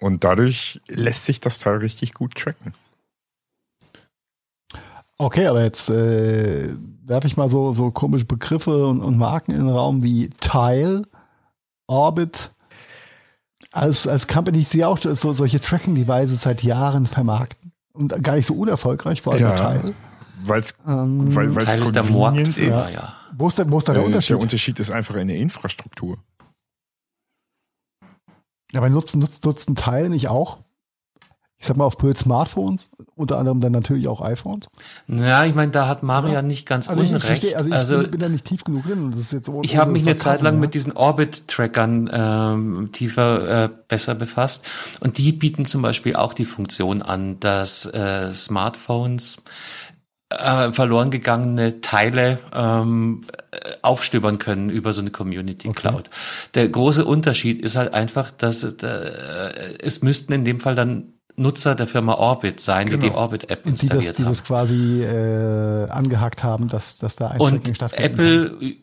Und 0.00 0.24
dadurch 0.24 0.80
lässt 0.88 1.24
sich 1.26 1.40
das 1.40 1.58
Teil 1.60 1.78
richtig 1.78 2.14
gut 2.14 2.34
tracken. 2.34 2.74
Okay, 5.18 5.46
aber 5.46 5.62
jetzt 5.62 5.88
äh, 5.90 6.74
werfe 7.06 7.26
ich 7.28 7.36
mal 7.36 7.48
so, 7.48 7.72
so 7.72 7.90
komische 7.92 8.24
Begriffe 8.24 8.86
und, 8.86 9.00
und 9.00 9.16
Marken 9.16 9.52
in 9.52 9.58
den 9.60 9.68
Raum 9.68 10.02
wie 10.02 10.28
Tile, 10.40 11.02
Orbit. 11.86 12.50
Als, 13.70 14.06
als 14.06 14.28
Company, 14.28 14.58
ich 14.58 14.68
sehe 14.68 14.86
auch 14.86 14.98
so, 14.98 15.32
solche 15.32 15.60
Tracking-Devices 15.60 16.42
seit 16.42 16.62
Jahren 16.62 17.06
vermarkten. 17.06 17.72
Und 17.92 18.22
gar 18.22 18.36
nicht 18.36 18.46
so 18.46 18.54
unerfolgreich, 18.54 19.22
vor 19.22 19.32
allem 19.34 19.42
Ja. 19.42 19.54
Tile. 19.54 19.94
Weil's, 20.44 20.74
Ähm, 20.86 21.34
weil 21.34 21.56
es 21.56 21.92
der 21.92 22.02
Marktführer, 22.02 22.84
ist. 22.86 22.92
ja. 22.94 23.14
Wo 23.36 23.46
ist, 23.48 23.58
da- 23.58 23.68
wo 23.70 23.78
ist 23.78 23.88
da 23.88 23.92
der 23.94 24.02
Äh, 24.02 24.06
Unterschied? 24.06 24.30
Der 24.30 24.38
Unterschied 24.40 24.78
ist 24.80 24.90
einfach 24.90 25.14
in 25.16 25.28
der 25.28 25.36
Infrastruktur. 25.38 26.18
Aber 28.74 28.88
nutzen, 28.88 29.20
nutzen, 29.20 29.40
nutzen 29.44 29.74
Teil 29.76 30.08
nicht 30.08 30.28
auch? 30.28 30.58
Ich 31.64 31.68
sag 31.68 31.78
mal 31.78 31.84
auf 31.84 31.96
Bild 31.96 32.18
Smartphones, 32.18 32.90
unter 33.14 33.38
anderem 33.38 33.60
dann 33.62 33.72
natürlich 33.72 34.06
auch 34.06 34.20
iPhones. 34.20 34.66
Ja, 35.06 35.46
ich 35.46 35.54
meine, 35.54 35.72
da 35.72 35.88
hat 35.88 36.02
Marian 36.02 36.46
nicht 36.46 36.66
ganz 36.66 36.90
Also 36.90 37.00
ich, 37.00 37.08
ich 37.08 37.14
unrecht. 37.14 37.26
verstehe, 37.26 37.56
also 37.56 37.68
ich 37.68 37.74
also 37.74 37.98
bin, 38.00 38.10
bin 38.10 38.20
da 38.20 38.28
nicht 38.28 38.44
tief 38.44 38.64
genug 38.64 38.84
drin. 38.84 39.12
Das 39.12 39.20
ist 39.20 39.32
jetzt 39.32 39.50
Ich 39.62 39.78
habe 39.78 39.90
mich 39.90 40.02
eine 40.02 40.16
Zeit 40.16 40.42
lang 40.42 40.56
ja. 40.56 40.60
mit 40.60 40.74
diesen 40.74 40.92
Orbit-Trackern 40.92 42.10
ähm, 42.12 42.88
tiefer 42.92 43.64
äh, 43.64 43.70
besser 43.88 44.14
befasst 44.14 44.66
und 45.00 45.16
die 45.16 45.32
bieten 45.32 45.64
zum 45.64 45.80
Beispiel 45.80 46.16
auch 46.16 46.34
die 46.34 46.44
Funktion 46.44 47.00
an, 47.00 47.40
dass 47.40 47.86
äh, 47.86 48.34
Smartphones 48.34 49.42
äh, 50.38 50.72
verloren 50.72 51.10
gegangene 51.10 51.80
Teile 51.80 52.38
ähm, 52.54 53.22
äh, 53.52 53.56
aufstöbern 53.82 54.38
können 54.38 54.70
über 54.70 54.92
so 54.92 55.00
eine 55.00 55.10
Community 55.10 55.68
Cloud. 55.72 56.10
Der 56.54 56.68
große 56.68 57.04
Unterschied 57.04 57.60
ist 57.62 57.76
halt 57.76 57.94
einfach, 57.94 58.30
dass 58.30 58.62
äh, 58.64 59.10
es 59.82 60.02
müssten 60.02 60.32
in 60.32 60.44
dem 60.44 60.60
Fall 60.60 60.74
dann 60.74 61.10
Nutzer 61.36 61.74
der 61.74 61.88
Firma 61.88 62.14
Orbit 62.14 62.60
sein, 62.60 62.86
die 62.86 62.92
die 62.96 63.08
Genau. 63.08 63.18
Orbit-App 63.18 63.66
Und 63.66 63.82
die 63.82 63.88
das, 63.88 63.96
installiert 64.06 64.18
die 64.18 64.22
haben. 64.22 64.30
das 64.30 64.44
quasi 64.44 65.02
äh, 65.02 65.88
angehackt 65.90 66.44
haben, 66.44 66.68
dass, 66.68 66.96
dass 66.98 67.16
da 67.16 67.28
ein 67.28 67.40
Und 67.40 67.68
Apple 67.92 68.52
ü- 68.60 68.76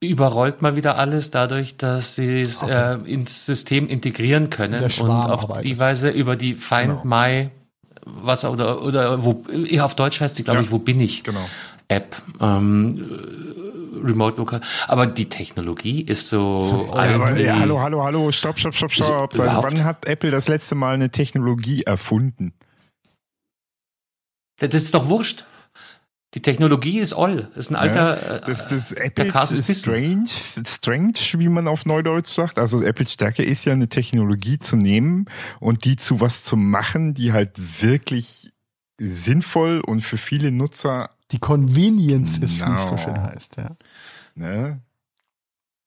überrollt 0.00 0.62
mal 0.62 0.74
wieder 0.74 0.96
alles 0.96 1.30
dadurch, 1.32 1.76
dass 1.76 2.14
sie 2.14 2.40
es 2.42 2.62
Okay. 2.62 2.94
äh, 3.04 3.12
ins 3.12 3.44
System 3.44 3.88
integrieren 3.88 4.48
können 4.48 4.82
und 4.82 5.00
auf 5.00 5.42
arbeitet. 5.50 5.64
die 5.66 5.78
Weise 5.78 6.08
über 6.08 6.36
die 6.36 6.54
Find 6.54 7.02
Genau. 7.02 7.02
My 7.04 7.50
was 8.22 8.44
oder 8.44 8.82
oder 8.82 9.24
wo 9.24 9.44
auf 9.80 9.94
Deutsch 9.94 10.20
heißt 10.20 10.36
sie 10.36 10.44
glaube 10.44 10.60
Ja. 10.60 10.64
ich 10.64 10.70
wo 10.70 10.78
bin 10.78 11.00
ich 11.00 11.22
Genau. 11.24 11.46
App 11.88 12.16
ähm, 12.40 12.98
äh, 12.98 14.06
Remote 14.06 14.36
Local 14.36 14.60
aber 14.86 15.06
die 15.06 15.28
Technologie 15.28 16.02
ist 16.02 16.28
so, 16.28 16.64
So, 16.64 16.90
alt 16.90 17.14
aber, 17.14 17.36
ja, 17.38 17.58
hallo, 17.58 17.80
hallo, 17.80 18.04
hallo, 18.04 18.30
stopp, 18.32 18.58
stopp, 18.58 18.74
stopp, 18.74 18.92
stopp. 18.92 19.32
Seit 19.34 19.44
überhaupt- 19.46 19.64
wann 19.72 19.84
hat 19.84 20.04
Apple 20.06 20.30
das 20.30 20.48
letzte 20.48 20.74
Mal 20.74 20.94
eine 20.94 21.10
Technologie 21.10 21.82
erfunden? 21.82 22.52
das 24.60 24.74
ist 24.74 24.94
doch 24.94 25.08
wurscht 25.08 25.44
die 26.34 26.42
Technologie 26.42 26.98
ist 26.98 27.14
all 27.14 27.50
ist 27.54 27.70
ein 27.70 27.76
alter 27.76 28.42
äh, 28.42 28.46
Das, 28.46 28.68
das 28.68 28.92
Apple 28.92 29.26
ist 29.28 29.80
strange, 29.80 30.24
strange, 30.66 31.14
wie 31.38 31.48
man 31.48 31.66
auf 31.68 31.86
Neudeutsch 31.86 32.34
sagt. 32.34 32.58
Also 32.58 32.82
Apples 32.82 33.12
Stärke 33.12 33.42
ist 33.42 33.64
ja 33.64 33.72
eine 33.72 33.88
Technologie 33.88 34.58
zu 34.58 34.76
nehmen 34.76 35.24
und 35.58 35.84
die 35.84 35.96
zu 35.96 36.20
was 36.20 36.44
zu 36.44 36.56
machen, 36.56 37.14
die 37.14 37.32
halt 37.32 37.82
wirklich 37.82 38.52
sinnvoll 39.00 39.80
und 39.80 40.02
für 40.02 40.18
viele 40.18 40.50
Nutzer, 40.50 41.10
Die 41.30 41.38
Convenience 41.38 42.38
ist, 42.38 42.60
wie 42.66 42.72
es 42.72 42.82
so 42.82 42.90
Genau. 42.96 42.96
schön 43.02 43.22
heißt. 43.22 43.56
Ja. 43.56 43.76
ne? 44.34 44.82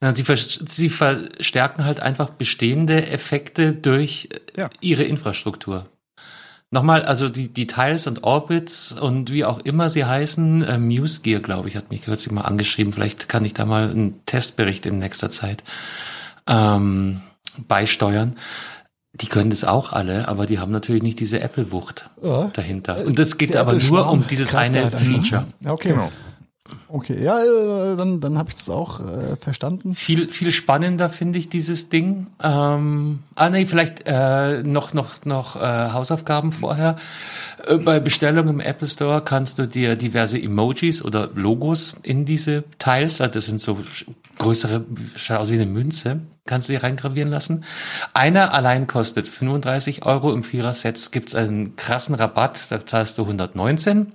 Ja, 0.03 0.15
sie, 0.15 0.23
ver 0.23 0.37
sie 0.37 0.89
verstärken 0.89 1.85
halt 1.85 1.99
einfach 1.99 2.31
bestehende 2.31 3.07
Effekte 3.07 3.73
durch 3.75 4.29
äh, 4.55 4.61
Ja. 4.61 4.69
ihre 4.81 5.03
Infrastruktur. 5.03 5.87
Nochmal, 6.73 7.03
also 7.03 7.27
die, 7.27 7.49
die 7.49 7.67
Tiles 7.67 8.07
und 8.07 8.23
Orbits 8.23 8.93
und 8.93 9.29
wie 9.29 9.43
auch 9.43 9.59
immer 9.59 9.89
sie 9.89 10.05
heißen, 10.05 10.63
äh, 10.63 10.77
MuseGear, 10.77 11.41
glaube 11.41 11.67
ich, 11.67 11.75
hat 11.75 11.91
mich 11.91 12.03
kürzlich 12.03 12.31
mal 12.31 12.43
angeschrieben. 12.43 12.93
Vielleicht 12.93 13.27
kann 13.27 13.43
ich 13.43 13.53
da 13.53 13.65
mal 13.65 13.89
einen 13.91 14.25
Testbericht 14.25 14.85
in 14.85 14.97
nächster 14.97 15.29
Zeit 15.29 15.63
ähm, 16.47 17.19
beisteuern. 17.67 18.37
Die 19.13 19.27
können 19.27 19.49
das 19.49 19.65
auch 19.65 19.91
alle, 19.91 20.29
aber 20.29 20.45
die 20.45 20.59
haben 20.59 20.71
natürlich 20.71 21.03
nicht 21.03 21.19
diese 21.19 21.41
Apple-Wucht 21.41 22.09
Ja. 22.23 22.47
dahinter. 22.53 23.05
Und 23.05 23.19
das 23.19 23.37
geht 23.37 23.53
Der 23.53 23.61
aber 23.61 23.73
nur 23.73 24.09
um 24.09 24.25
dieses 24.25 24.55
eine 24.55 24.83
halt 24.83 24.93
einfach. 24.93 25.05
Feature. 25.05 25.45
Okay. 25.65 25.89
Genau. 25.89 26.09
Okay, 26.87 27.21
ja, 27.21 27.43
äh, 27.43 27.97
dann, 27.97 28.21
dann 28.21 28.37
habe 28.37 28.49
ich 28.49 28.55
das 28.55 28.69
auch 28.69 28.99
äh, 28.99 29.35
verstanden. 29.37 29.95
Viel, 29.95 30.31
viel 30.31 30.51
spannender 30.51 31.09
finde 31.09 31.39
ich 31.39 31.49
dieses 31.49 31.89
Ding. 31.89 32.27
Ähm, 32.41 33.19
ah 33.35 33.49
nee, 33.49 33.65
vielleicht 33.65 34.03
äh, 34.05 34.61
noch 34.63 34.93
noch 34.93 35.25
noch 35.25 35.55
äh, 35.55 35.59
Hausaufgaben 35.59 36.51
vorher. 36.51 36.97
Äh, 37.65 37.77
bei 37.77 37.99
Bestellung 37.99 38.47
im 38.47 38.59
Apple 38.59 38.87
Store 38.87 39.21
kannst 39.21 39.57
du 39.57 39.67
dir 39.67 39.95
diverse 39.95 40.41
Emojis 40.41 41.03
oder 41.03 41.29
Logos 41.33 41.95
in 42.03 42.25
diese 42.25 42.63
Tiles, 42.77 43.21
also 43.21 43.33
das 43.33 43.45
sind 43.47 43.59
so 43.59 43.79
größere, 44.37 44.85
schaut 45.15 45.39
aus 45.39 45.51
wie 45.51 45.55
eine 45.55 45.65
Münze, 45.65 46.19
kannst 46.45 46.67
du 46.67 46.73
dir 46.73 46.83
reingravieren 46.83 47.29
lassen. 47.29 47.63
Einer 48.13 48.53
allein 48.53 48.87
kostet 48.87 49.27
35 49.27 50.05
Euro, 50.05 50.33
im 50.33 50.43
Vierer-Set 50.43 51.11
gibt's 51.11 51.35
einen 51.35 51.75
krassen 51.75 52.15
Rabatt, 52.15 52.71
da 52.71 52.85
zahlst 52.85 53.17
du 53.17 53.23
119. 53.23 54.11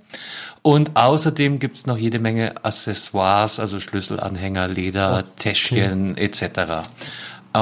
Und 0.61 0.95
außerdem 0.95 1.59
gibt's 1.59 1.85
noch 1.85 1.97
jede 1.97 2.19
Menge 2.19 2.65
Accessoires, 2.65 3.59
also 3.59 3.79
Schlüsselanhänger, 3.79 4.67
Leder, 4.67 5.23
Täschchen 5.37 6.17
etc. 6.17 6.87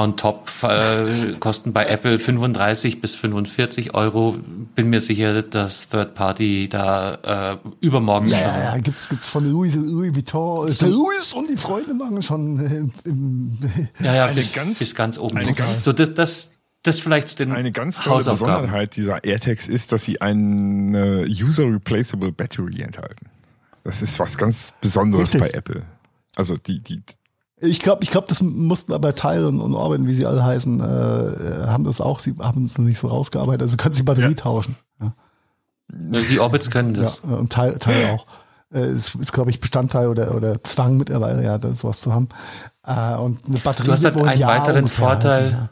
On 0.02 0.16
top 0.16 0.50
äh, 0.62 1.32
kosten 1.40 1.72
bei 1.72 1.86
Apple 1.86 2.18
35 2.18 3.00
bis 3.00 3.14
45 3.14 3.94
Euro. 3.94 4.36
Bin 4.74 4.90
mir 4.90 5.00
sicher, 5.00 5.42
dass 5.42 5.88
Third 5.88 6.14
Party 6.14 6.68
da 6.68 7.54
äh, 7.54 7.56
übermorgen 7.80 8.28
Ja, 8.28 8.36
schon 8.38 8.46
ja, 8.48 8.74
ja, 8.74 8.78
gibt's, 8.80 9.08
gibt's 9.08 9.28
von 9.28 9.50
Louis, 9.50 9.74
Louis 9.74 10.14
Vuitton. 10.14 10.68
So- 10.68 10.86
Louis 10.86 11.32
und 11.34 11.50
die 11.50 11.56
Freunde 11.56 11.94
machen 11.94 12.22
schon 12.22 12.60
äh, 12.60 12.76
im, 12.76 12.92
im 13.04 13.58
ja, 14.00 14.14
ja, 14.14 14.24
Eine 14.26 14.34
bis, 14.34 14.52
ganz- 14.52 14.78
bis 14.78 14.94
ganz 14.94 15.18
oben. 15.18 15.36
eine 15.38 15.52
ganz- 15.54 15.84
so 15.84 15.92
das, 15.92 16.14
das, 16.14 16.52
das 16.82 17.00
vielleicht 17.00 17.38
den 17.38 17.52
Eine 17.52 17.72
ganz 17.72 18.00
tolle. 18.00 18.18
Besonderheit 18.24 18.96
dieser 18.96 19.24
AirTags 19.24 19.68
ist, 19.68 19.92
dass 19.92 20.04
sie 20.04 20.20
eine 20.20 21.26
User 21.28 21.64
Replaceable 21.64 22.32
Battery 22.32 22.82
enthalten. 22.82 23.26
Das 23.84 24.02
ist 24.02 24.18
was 24.18 24.36
ganz 24.36 24.74
Besonderes 24.80 25.32
Richtig. 25.34 25.40
bei 25.52 25.58
Apple. 25.58 25.82
Also 26.36 26.56
die, 26.56 26.80
die, 26.80 27.02
Ich 27.58 27.80
glaube, 27.80 28.02
ich 28.02 28.10
glaube, 28.10 28.26
das 28.28 28.42
mussten 28.42 28.92
aber 28.92 29.14
Teil 29.14 29.44
und, 29.46 29.60
Orbit, 29.74 30.06
wie 30.06 30.14
sie 30.14 30.26
alle 30.26 30.44
heißen, 30.44 30.78
äh, 30.80 31.66
haben 31.66 31.84
das 31.84 32.00
auch, 32.02 32.18
sie 32.18 32.34
haben 32.38 32.64
es 32.64 32.76
noch 32.76 32.84
nicht 32.84 32.98
so 32.98 33.08
rausgearbeitet. 33.08 33.62
Also 33.62 33.76
du 33.76 33.82
kannst 33.82 33.98
die 33.98 34.02
Batterie 34.02 34.28
Ja. 34.30 34.34
tauschen. 34.34 34.76
Ja, 35.00 35.14
Die 36.30 36.38
Orbits 36.38 36.70
können 36.70 36.92
das. 36.94 37.22
ja 37.28 37.34
und 37.36 37.50
Teil, 37.52 37.78
Teil 37.78 38.10
auch. 38.14 38.26
Äh, 38.74 38.90
ist, 38.92 39.14
ist 39.14 39.32
glaube 39.32 39.50
ich, 39.50 39.60
Bestandteil 39.60 40.08
oder, 40.08 40.34
oder 40.34 40.62
Zwang 40.64 40.96
mittlerweile, 40.98 41.42
ja, 41.44 41.56
das, 41.56 41.78
sowas 41.78 42.00
zu 42.00 42.12
haben. 42.12 42.28
Äh, 42.84 43.14
und 43.14 43.46
eine 43.46 43.58
Batterie 43.58 43.86
Du 43.86 43.92
hast 43.92 44.04
halt 44.04 44.14
wohl 44.16 44.22
einen 44.22 44.30
ein 44.32 44.38
Jahr 44.40 44.60
weiteren 44.60 44.88
Vorteil. 44.88 45.70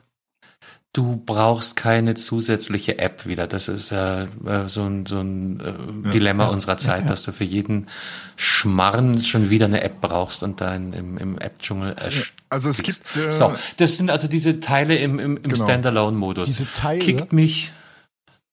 Ja. 0.96 1.00
Du 1.02 1.16
brauchst 1.26 1.74
keine 1.76 2.14
zusätzliche 2.14 2.98
App 3.00 3.26
wieder. 3.26 3.46
Das 3.48 3.68
ist 3.68 3.90
äh, 3.90 4.24
äh, 4.24 4.68
so 4.68 4.82
ein, 4.84 5.06
so 5.06 5.18
ein 5.20 5.60
äh, 5.60 6.10
Dilemma 6.12 6.46
unserer 6.46 6.78
Zeit, 6.78 7.10
dass 7.10 7.24
du 7.24 7.32
für 7.32 7.44
jeden 7.44 7.88
Schmarren 8.36 9.22
schon 9.22 9.50
wieder 9.50 9.66
eine 9.66 9.82
App 9.82 10.00
brauchst 10.00 10.42
und 10.42 10.60
dann 10.60 10.92
im, 10.92 11.18
im 11.18 11.38
App-Dschungel 11.38 11.94
ersch- 11.94 12.30
also 12.48 12.70
es 12.70 12.82
gibt 12.82 13.00
äh, 13.16 13.32
So, 13.32 13.54
das 13.78 13.96
sind 13.96 14.10
also 14.10 14.28
diese 14.28 14.60
Teile 14.60 14.96
im, 14.96 15.18
im, 15.18 15.36
im 15.36 15.42
Genau. 15.42 15.56
Standalone-Modus. 15.64 16.46
Diese 16.48 16.70
Teile? 16.72 17.00
Kickt 17.00 17.32
mich, 17.32 17.72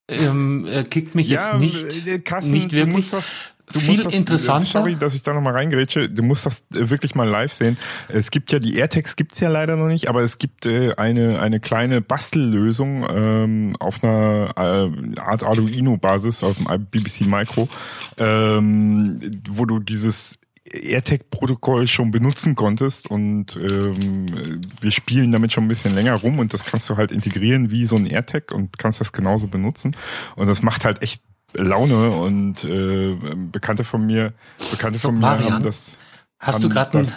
ähm, 0.09 0.65
äh, 0.67 0.83
kickt 0.83 1.13
mich 1.15 1.29
jetzt 1.29 1.53
nicht, 1.55 2.07
äh, 2.07 2.19
Carsten, 2.19 2.51
nicht 2.51 2.71
Du 2.71 2.77
wirklich. 2.77 2.95
musst 2.95 3.13
das, 3.13 3.37
Viel 3.79 4.03
das, 4.03 4.13
interessanter. 4.13 4.67
äh, 4.67 4.71
Sorry, 4.71 4.95
dass 4.95 5.15
ich 5.15 5.23
da 5.23 5.33
nochmal 5.33 5.53
reingrätsche. 5.53 6.09
Du 6.09 6.23
musst 6.23 6.45
das 6.45 6.63
äh, 6.73 6.89
wirklich 6.89 7.15
mal 7.15 7.27
live 7.27 7.53
sehen. 7.53 7.77
Es 8.07 8.31
gibt 8.31 8.51
ja 8.51 8.59
die 8.59 8.75
AirTags 8.77 9.15
gibt's 9.15 9.39
ja 9.39 9.49
leider 9.49 9.75
noch 9.75 9.87
nicht, 9.87 10.07
aber 10.07 10.21
es 10.21 10.37
gibt 10.37 10.65
äh, 10.65 10.93
eine 10.95 11.39
eine 11.39 11.59
kleine 11.59 12.01
Bastellösung 12.01 13.05
ähm, 13.09 13.75
auf 13.79 14.03
einer 14.03 14.53
äh, 14.55 15.19
Art 15.19 15.43
Arduino-Basis 15.43 16.43
auf 16.43 16.57
dem 16.57 16.85
BBC 16.85 17.21
Micro, 17.21 17.69
ähm, 18.17 19.19
wo 19.49 19.65
du 19.65 19.79
dieses 19.79 20.37
AirTag-Protokoll 20.73 21.87
schon 21.87 22.11
benutzen 22.11 22.55
konntest 22.55 23.09
und 23.09 23.57
ähm, 23.57 24.61
wir 24.79 24.91
spielen 24.91 25.31
damit 25.31 25.51
schon 25.51 25.65
ein 25.65 25.67
bisschen 25.67 25.93
länger 25.93 26.15
rum 26.15 26.39
und 26.39 26.53
das 26.53 26.65
kannst 26.65 26.89
du 26.89 26.97
halt 26.97 27.11
integrieren 27.11 27.71
wie 27.71 27.85
so 27.85 27.95
ein 27.95 28.05
AirTag 28.05 28.51
und 28.51 28.77
kannst 28.77 29.01
das 29.01 29.11
genauso 29.11 29.47
benutzen 29.47 29.95
und 30.35 30.47
das 30.47 30.61
macht 30.61 30.85
halt 30.85 31.01
echt 31.01 31.21
Laune 31.53 32.11
und 32.11 32.63
äh, 32.63 33.15
Bekannte 33.51 33.83
von 33.83 34.05
mir, 34.05 34.33
Bekannte 34.71 34.99
von 34.99 35.15
mir 35.15 35.21
Marian, 35.21 35.53
haben 35.53 35.63
das. 35.63 35.97
Hast 36.39 36.55
haben 36.55 36.61
du 36.63 36.69
gerade 36.69 36.99
ein, 36.99 37.11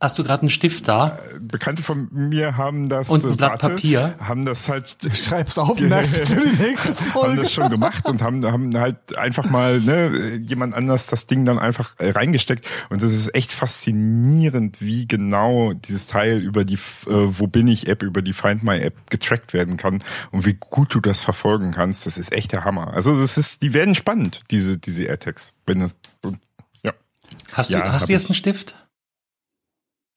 Hast 0.00 0.16
du 0.18 0.22
gerade 0.22 0.42
einen 0.42 0.50
Stift 0.50 0.86
da? 0.86 1.18
Bekannte 1.40 1.82
von 1.82 2.08
mir 2.12 2.56
haben 2.56 2.88
das 2.88 3.08
und 3.08 3.24
ein 3.26 3.36
Blatt 3.36 3.50
warte, 3.50 3.68
Papier. 3.70 4.14
haben 4.20 4.44
das 4.44 4.68
halt 4.68 4.96
schreib's 5.14 5.58
auf 5.58 5.80
merkst 5.80 6.18
für 6.28 6.40
die 6.40 6.62
nächste 6.62 6.94
Folge. 6.94 7.28
haben 7.30 7.36
das 7.36 7.52
schon 7.52 7.68
gemacht 7.68 8.06
und 8.08 8.22
haben 8.22 8.44
haben 8.46 8.78
halt 8.78 9.18
einfach 9.18 9.50
mal 9.50 9.80
ne, 9.80 10.36
jemand 10.36 10.74
anders 10.74 11.08
das 11.08 11.26
Ding 11.26 11.44
dann 11.44 11.58
einfach 11.58 11.94
reingesteckt 11.98 12.64
und 12.90 13.02
das 13.02 13.12
ist 13.12 13.34
echt 13.34 13.52
faszinierend, 13.52 14.80
wie 14.80 15.08
genau 15.08 15.72
dieses 15.72 16.06
Teil 16.06 16.38
über 16.38 16.64
die 16.64 16.74
äh, 16.74 16.78
wo 17.06 17.46
bin 17.48 17.66
ich 17.66 17.88
App 17.88 18.02
über 18.04 18.22
die 18.22 18.32
Find 18.32 18.62
My 18.62 18.78
App 18.78 19.10
getrackt 19.10 19.52
werden 19.52 19.76
kann 19.76 20.02
und 20.30 20.46
wie 20.46 20.54
gut 20.54 20.94
du 20.94 21.00
das 21.00 21.22
verfolgen 21.22 21.72
kannst. 21.72 22.06
Das 22.06 22.18
ist 22.18 22.32
echt 22.32 22.52
der 22.52 22.64
Hammer. 22.64 22.94
Also 22.94 23.20
das 23.20 23.36
ist 23.36 23.62
die 23.62 23.74
werden 23.74 23.94
spannend 23.96 24.42
diese 24.52 24.78
diese 24.78 25.04
AirTags, 25.04 25.54
wenn 25.66 25.80
das 25.80 25.96
ja. 26.82 26.92
Hast 27.52 27.70
du 27.70 27.74
Ja, 27.74 27.92
hast 27.92 28.02
hab 28.02 28.06
du 28.06 28.12
jetzt 28.12 28.24
ich. 28.24 28.30
einen 28.30 28.34
Stift? 28.36 28.74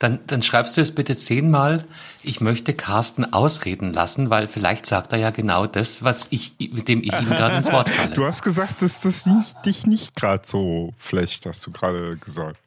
Dann, 0.01 0.17
dann 0.25 0.41
schreibst 0.41 0.77
du 0.77 0.81
es 0.81 0.95
bitte 0.95 1.15
zehnmal. 1.15 1.85
Ich 2.23 2.41
möchte 2.41 2.73
Carsten 2.73 3.33
ausreden 3.33 3.93
lassen, 3.93 4.31
weil 4.31 4.47
vielleicht 4.47 4.87
sagt 4.87 5.13
er 5.13 5.19
ja 5.19 5.29
genau 5.29 5.67
das, 5.67 6.03
was 6.03 6.25
ich, 6.31 6.55
mit 6.57 6.87
dem 6.87 7.03
ich 7.03 7.13
ihm 7.13 7.29
gerade 7.29 7.57
ins 7.57 7.71
Wort 7.71 7.87
falle. 7.91 8.15
Du 8.15 8.25
hast 8.25 8.41
gesagt, 8.41 8.81
dass 8.81 9.01
das 9.01 9.27
nicht, 9.27 9.63
dich 9.63 9.85
nicht 9.85 10.15
gerade 10.15 10.41
so 10.47 10.95
flecht, 10.97 11.45
hast 11.45 11.67
du 11.67 11.71
gerade 11.71 12.17
gesagt. 12.17 12.57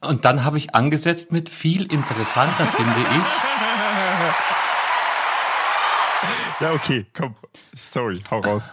Und 0.00 0.24
dann 0.24 0.44
habe 0.44 0.58
ich 0.58 0.74
angesetzt 0.74 1.30
mit 1.30 1.48
viel 1.48 1.84
interessanter, 1.92 2.66
finde 2.66 2.98
ich. 2.98 3.26
Ja, 6.60 6.72
okay, 6.72 7.04
komm. 7.12 7.34
Sorry, 7.74 8.20
hau 8.30 8.38
raus. 8.38 8.72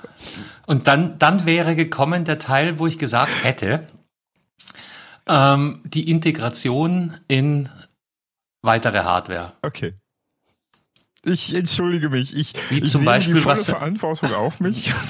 Und 0.67 0.87
dann, 0.87 1.17
dann 1.17 1.45
wäre 1.45 1.75
gekommen 1.75 2.25
der 2.25 2.37
Teil, 2.37 2.77
wo 2.77 2.85
ich 2.85 2.99
gesagt 2.99 3.43
hätte, 3.43 3.87
ähm, 5.27 5.81
die 5.83 6.09
Integration 6.09 7.13
in 7.27 7.69
weitere 8.61 8.99
Hardware. 8.99 9.53
Okay. 9.61 9.93
Ich 11.23 11.53
entschuldige 11.53 12.09
mich. 12.09 12.35
Ich, 12.35 12.53
Wie 12.71 12.79
ich 12.79 12.89
zum 12.89 13.05
Beispiel, 13.05 13.35
die 13.35 13.41
volle 13.41 13.53
was- 13.57 13.65
Verantwortung 13.65 14.33
auf 14.33 14.59
mich. 14.59 14.91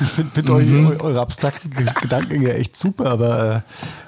Ich 0.00 0.08
finde 0.08 0.32
find 0.32 0.48
Mhm. 0.48 0.86
eure, 0.86 1.00
eure 1.00 1.20
abstrakten 1.20 1.70
Gedankengänge 1.70 2.54
echt 2.54 2.76
super, 2.76 3.06
aber 3.10 3.56
äh, 3.56 3.60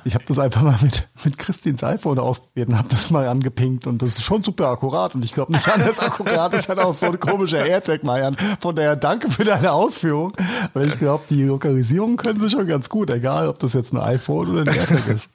ich 0.05 0.15
habe 0.15 0.25
das 0.27 0.39
einfach 0.39 0.63
mal 0.63 0.77
mit, 0.83 1.09
mit 1.25 1.39
Christins 1.39 1.83
iPhone 1.85 2.19
ausprobiert 2.19 2.69
und 2.69 2.79
habe 2.79 2.89
das 2.91 3.11
mal 3.11 3.27
angepinkt 3.29 3.87
und 3.87 4.03
das 4.03 4.19
ist 4.19 4.25
schon 4.25 4.43
super 4.43 4.69
akkurat 4.69 5.15
und 5.15 5.25
ich 5.25 5.33
glaube 5.35 5.53
nicht 5.53 5.69
anders 5.69 5.99
akkurat 6.01 6.53
ist 6.55 6.69
halt 6.69 6.79
auch 6.79 6.93
so 6.93 7.07
ein 7.07 7.21
komischer 7.21 7.65
AirTag, 7.65 8.03
Marian. 8.05 8.37
Von 8.61 8.75
daher 8.77 8.97
danke 8.97 9.31
für 9.31 9.45
deine 9.45 9.73
Ausführung, 9.73 10.33
weil 10.75 10.89
ich 10.89 10.99
glaube, 10.99 11.25
die 11.31 11.45
Lokalisierung 11.45 12.17
können 12.17 12.41
sie 12.41 12.51
schon 12.51 12.67
ganz 12.67 12.89
gut, 12.89 13.11
egal 13.11 13.49
ob 13.49 13.59
das 13.59 13.73
jetzt 13.73 13.93
ein 13.93 14.01
iPhone 14.01 14.51
oder 14.51 14.61
ein 14.71 14.77
AirTag 14.77 15.07
ist. 15.09 15.29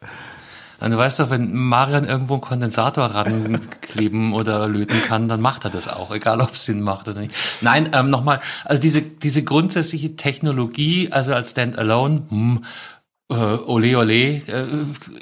Und 0.79 0.91
du 0.91 0.97
weißt 0.97 1.19
doch, 1.19 1.29
wenn 1.29 1.53
Marian 1.53 2.05
irgendwo 2.05 2.35
einen 2.35 2.41
Kondensator 2.41 3.05
rankleben 3.05 4.33
oder 4.33 4.67
löten 4.67 5.01
kann, 5.01 5.27
dann 5.27 5.41
macht 5.41 5.65
er 5.65 5.71
das 5.71 5.87
auch, 5.87 6.13
egal 6.13 6.41
ob 6.41 6.53
es 6.53 6.65
Sinn 6.65 6.81
macht 6.81 7.07
oder 7.07 7.19
nicht. 7.19 7.33
Nein, 7.61 7.89
ähm, 7.93 8.09
nochmal, 8.09 8.39
also 8.63 8.81
diese, 8.81 9.01
diese 9.01 9.43
grundsätzliche 9.43 10.15
Technologie, 10.15 11.11
also 11.11 11.33
als 11.33 11.51
Standalone, 11.51 12.23
hm, 12.29 12.63
äh, 13.29 13.35
ole 13.35 13.97
ole, 13.97 14.13
äh, 14.13 14.41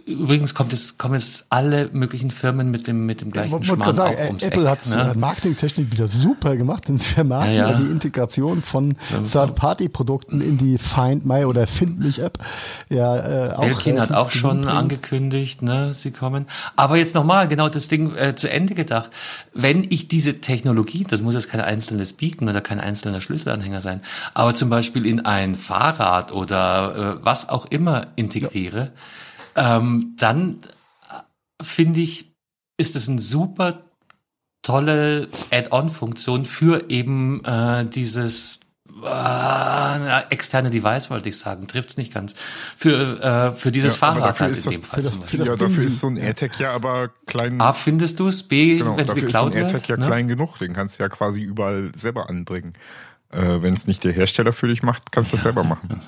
übrigens 0.06 0.54
kommt 0.54 0.74
es, 0.74 1.00
kommen 1.00 1.16
es 1.16 1.48
alle 1.50 1.90
möglichen 1.92 2.30
Firmen 2.30 2.70
mit 2.70 2.86
dem, 2.86 3.08
mit 3.08 3.22
dem 3.22 3.30
Ich 3.30 3.34
gleichen 3.34 3.52
wollte 3.54 3.66
Schmarrn 3.66 3.96
sagen, 3.96 4.16
auch 4.16 4.28
ums 4.28 4.44
Apple 4.44 4.62
Eck. 4.62 4.70
hat 4.70 4.82
es 4.82 4.96
ne? 4.96 5.14
marketingtechnisch 5.16 5.92
wieder 5.92 6.08
super 6.08 6.56
gemacht, 6.56 6.88
denn 6.88 7.00
sie 7.00 7.16
vermarkten 7.16 7.56
Ja, 7.56 7.70
ja, 7.70 7.72
ja. 7.72 7.78
die 7.80 7.90
Integration 7.90 8.62
von 8.62 8.96
Third-Party-Produkten 9.32 10.40
in 10.40 10.60
die 10.60 10.78
Find 10.78 11.26
My 11.26 11.46
oder 11.46 11.66
Find 11.66 12.00
mich 12.00 12.20
App. 12.20 12.38
Ja, 12.90 13.48
äh, 13.48 13.54
auch 13.54 13.62
Belkin 13.62 14.00
hat 14.00 14.12
relativ 14.12 14.16
auch 14.18 14.30
schon 14.30 14.68
angekündigt, 14.68 15.64
ne, 15.64 15.96
sie 15.96 16.12
kommen. 16.12 16.46
Aber 16.76 16.98
jetzt 16.98 17.16
nochmal, 17.16 17.48
genau 17.48 17.70
das 17.70 17.88
Ding 17.88 18.16
äh, 18.16 18.36
zu 18.36 18.52
Ende 18.52 18.76
gedacht. 18.76 19.10
Wenn 19.56 19.84
ich 19.90 20.08
diese 20.08 20.42
Technologie, 20.42 21.08
das 21.10 21.24
muss 21.24 21.34
jetzt 21.34 21.50
kein 21.50 21.62
einzelnes 21.62 22.14
Beacon 22.14 22.50
oder 22.50 22.62
kein 22.62 22.80
einzelner 22.80 23.20
Schlüsselanhänger 23.20 23.82
sein, 23.82 24.02
aber 24.36 24.54
zum 24.54 24.70
Beispiel 24.70 25.08
in 25.08 25.26
ein 25.26 25.56
Fahrrad 25.56 26.32
oder 26.32 27.18
äh, 27.20 27.26
was 27.26 27.50
auch 27.50 27.66
immer 27.66 27.95
integriere, 28.16 28.92
ähm, 29.56 30.16
dann 30.18 30.60
äh, 31.10 31.64
finde 31.64 32.00
ich, 32.02 32.34
ist 32.78 32.96
es 32.96 33.08
ein 33.08 33.20
super 33.20 33.82
tolle 34.62 35.28
Add-on-Funktion 35.52 36.46
für 36.46 36.90
eben 36.90 37.44
äh, 37.46 37.86
dieses 37.86 38.60
äh, 39.04 40.22
externe 40.30 40.70
Device, 40.70 41.10
wollte 41.10 41.30
ich 41.30 41.38
sagen, 41.38 41.68
trifft's 41.68 41.98
nicht 41.98 42.14
ganz. 42.14 42.34
Für, 42.78 43.52
äh, 43.54 43.56
für 43.56 43.72
dieses 43.72 43.94
Ja, 43.94 44.00
Fahrrad 44.00 44.24
dafür 44.24 44.46
halt 44.48 44.58
ist 44.58 44.66
in 44.66 44.72
das- 44.72 44.82
dem 44.82 44.84
Fall 44.84 45.04
das- 45.04 45.20
Beispiel. 45.20 45.40
für 45.42 45.46
ja, 45.52 45.56
dafür 45.56 45.84
ist 45.84 46.00
so 46.00 46.08
ein 46.08 46.18
AirTag 46.18 46.60
ja 46.60 46.72
aber 46.74 47.10
klein. 47.28 47.60
A, 47.62 47.74
findest 47.74 48.20
du 48.20 48.28
es? 48.28 48.44
B, 48.44 48.78
genau, 48.78 48.98
wenn 48.98 49.06
es 49.06 49.14
dafür 49.14 49.28
ist 49.28 49.34
so 49.34 49.46
ein 49.46 49.52
geklaut 49.52 49.56
AirTag 49.72 49.82
ja 49.84 49.90
wird? 49.90 50.00
ne? 50.00 50.06
klein 50.08 50.28
genug. 50.28 50.58
Den 50.60 50.74
kannst 50.74 50.98
du 51.00 51.04
ja 51.04 51.10
quasi 51.10 51.42
überall 51.42 51.92
selber 51.96 52.30
anbringen. 52.30 52.74
Äh, 53.32 53.62
Wenn 53.62 53.74
es 53.74 53.86
nicht 53.88 54.04
der 54.04 54.14
Hersteller 54.14 54.54
für 54.54 54.68
dich 54.68 54.82
macht, 54.82 55.12
kannst 55.12 55.32
du 55.32 55.36
das 55.36 55.44
selber 55.44 55.64
machen. 55.64 55.90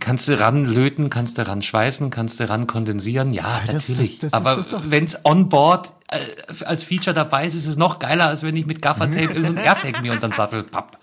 Kannst 0.00 0.26
du 0.28 0.40
ranlöten, 0.40 1.10
kannst 1.10 1.36
du 1.36 1.46
ran 1.46 1.62
schweißen, 1.62 2.08
kannst 2.10 2.40
du 2.40 2.48
ran 2.48 2.66
kondensieren. 2.66 3.32
Ja, 3.34 3.60
das- 3.66 3.88
natürlich. 3.90 4.18
das- 4.20 4.30
das 4.30 4.32
Aber 4.40 4.56
das 4.56 4.70
doch- 4.70 4.82
wenn 4.88 5.04
es 5.04 5.18
on 5.24 5.48
board 5.50 5.92
äh, 6.10 6.64
als 6.64 6.84
Feature 6.84 7.12
dabei 7.12 7.46
ist, 7.46 7.54
ist 7.54 7.66
es 7.66 7.76
noch 7.76 7.98
geiler, 7.98 8.28
als 8.28 8.42
wenn 8.42 8.56
ich 8.56 8.64
mit 8.64 8.80
Gaffertape 8.80 9.38
so 9.40 9.46
ein 9.48 9.56
AirTag 9.58 10.02
mir 10.02 10.12
unter 10.12 10.28
den 10.28 10.32
Sattel 10.34 10.62
papp. 10.62 10.96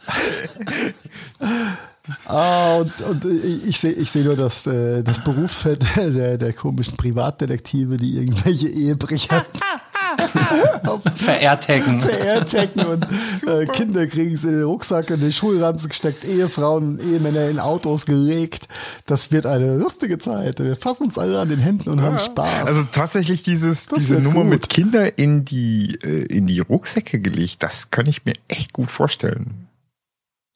Ah, 2.25 2.75
und, 2.77 2.99
und 3.01 3.25
ich 3.25 3.79
sehe 3.79 3.93
ich 3.93 4.11
sehe 4.11 4.23
nur 4.25 4.35
das, 4.35 4.65
äh, 4.67 5.03
das 5.03 5.23
Berufsfeld 5.23 5.85
der, 5.95 6.37
der 6.37 6.51
komischen 6.53 6.97
Privatdetektive, 6.97 7.95
die 7.97 8.17
irgendwelche 8.17 8.67
Ehebrecher 8.67 9.45
Ver-AirTaggen. 11.15 11.99
verärtaggen 11.99 12.85
und 12.85 13.07
äh, 13.47 13.65
Kinder 13.67 14.07
kriegen 14.07 14.35
es 14.35 14.43
in 14.43 14.51
den 14.51 14.63
Rucksack, 14.63 15.09
in 15.09 15.21
den 15.21 15.31
Schulranzen 15.31 15.89
gesteckt, 15.89 16.23
Ehefrauen, 16.25 16.99
Ehemänner 16.99 17.49
in 17.49 17.59
Autos 17.59 18.05
gelegt. 18.05 18.67
Das 19.05 19.31
wird 19.31 19.45
eine 19.45 19.75
lustige 19.77 20.17
Zeit. 20.17 20.59
Wir 20.59 20.75
fassen 20.75 21.05
uns 21.05 21.17
alle 21.17 21.39
an 21.39 21.49
den 21.49 21.59
Händen 21.59 21.89
und 21.89 22.01
haben 22.01 22.19
Spaß. 22.19 22.65
Also 22.65 22.83
tatsächlich 22.91 23.43
dieses, 23.43 23.87
Das 23.87 23.99
diese 23.99 24.21
Nummer 24.21 24.41
gut. 24.41 24.49
mit 24.49 24.69
Kinder 24.69 25.17
in 25.17 25.45
die, 25.45 25.97
äh, 26.03 26.25
in 26.25 26.47
die 26.47 26.59
Rucksäcke 26.59 27.19
gelegt, 27.19 27.63
das 27.63 27.91
kann 27.91 28.05
ich 28.05 28.25
mir 28.25 28.33
echt 28.47 28.73
gut 28.73 28.91
vorstellen. 28.91 29.67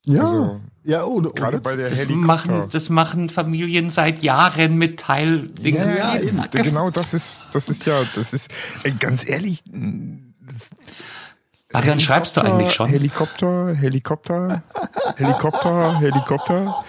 Ja, 0.08 0.20
also, 0.22 0.60
ja, 0.84 1.04
ohne, 1.04 1.30
Gerade 1.30 1.56
ohne 1.56 1.62
bei 1.62 1.76
der 1.76 1.88
Das 1.90 2.00
Helikopter. 2.00 2.26
machen, 2.26 2.68
das 2.70 2.88
machen 2.88 3.30
Familien 3.30 3.90
seit 3.90 4.22
Jahren 4.22 4.76
mit 4.76 5.00
Teildingen. 5.00 5.96
Ja, 5.96 6.16
Die- 6.16 6.26
eben. 6.28 6.42
Genau, 6.52 6.90
das 6.90 7.14
ist, 7.14 7.48
das 7.54 7.68
ist 7.68 7.84
ja, 7.84 8.02
das 8.14 8.32
ist, 8.32 8.50
äh, 8.84 8.90
ganz 8.92 9.26
ehrlich, 9.28 9.62
Marian, 11.72 12.00
schreibst 12.00 12.36
du 12.36 12.40
eigentlich 12.40 12.72
schon? 12.72 12.88
Helikopter, 12.88 13.74
Helikopter, 13.74 14.62
Helikopter, 15.16 15.98
Helikopter. 16.00 16.84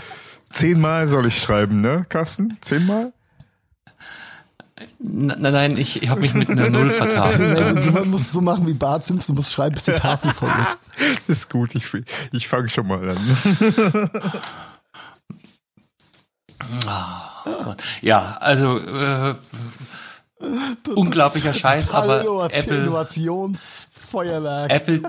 Zehnmal 0.51 1.07
soll 1.07 1.28
ich 1.28 1.38
schreiben, 1.38 1.82
ne, 1.82 2.05
Carsten? 2.09 2.57
Zehnmal? 2.61 3.11
Nein, 4.99 5.41
nein, 5.41 5.77
ich, 5.77 6.03
ich 6.03 6.09
habe 6.09 6.21
mich 6.21 6.34
mit 6.34 6.49
einer 6.49 6.69
Null 6.69 6.91
vertan. 6.91 7.93
Man 7.93 8.09
muss 8.09 8.21
es 8.21 8.32
so 8.32 8.41
machen 8.41 8.67
wie 8.67 8.73
Bart 8.73 9.03
Simpson, 9.03 9.36
muss 9.36 9.51
schreiben, 9.51 9.75
bis 9.75 9.86
die 9.86 9.93
Tafel 9.93 10.34
voll 10.34 10.53
ist. 10.61 10.80
Das 11.27 11.38
ist 11.38 11.49
gut, 11.49 11.75
ich, 11.75 11.86
ich 12.34 12.47
fange 12.49 12.67
schon 12.67 12.88
mal 12.88 13.09
an. 13.09 13.38
Ja, 18.01 18.38
also 18.39 18.77
äh, 18.77 19.36
unglaublicher 20.93 21.53
Scheiß, 21.53 21.91
aber 21.91 22.49
Apple, 22.51 22.77
Innovationsfeuerwerk. 22.82 24.71
Apple 24.71 25.01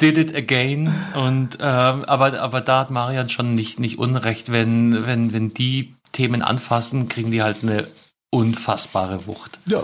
did 0.00 0.18
it 0.18 0.34
again. 0.34 0.92
Und 1.14 1.58
ähm, 1.60 2.04
aber 2.04 2.40
aber 2.40 2.60
da 2.60 2.80
hat 2.80 2.90
Marian 2.90 3.28
schon 3.28 3.54
nicht 3.54 3.78
nicht 3.78 3.98
unrecht, 3.98 4.50
wenn 4.50 5.06
wenn 5.06 5.32
wenn 5.32 5.54
die 5.54 5.94
Themen 6.12 6.42
anfassen, 6.42 7.08
kriegen 7.08 7.30
die 7.30 7.42
halt 7.42 7.62
eine 7.62 7.86
unfassbare 8.34 9.26
Wucht. 9.26 9.60
ja, 9.66 9.82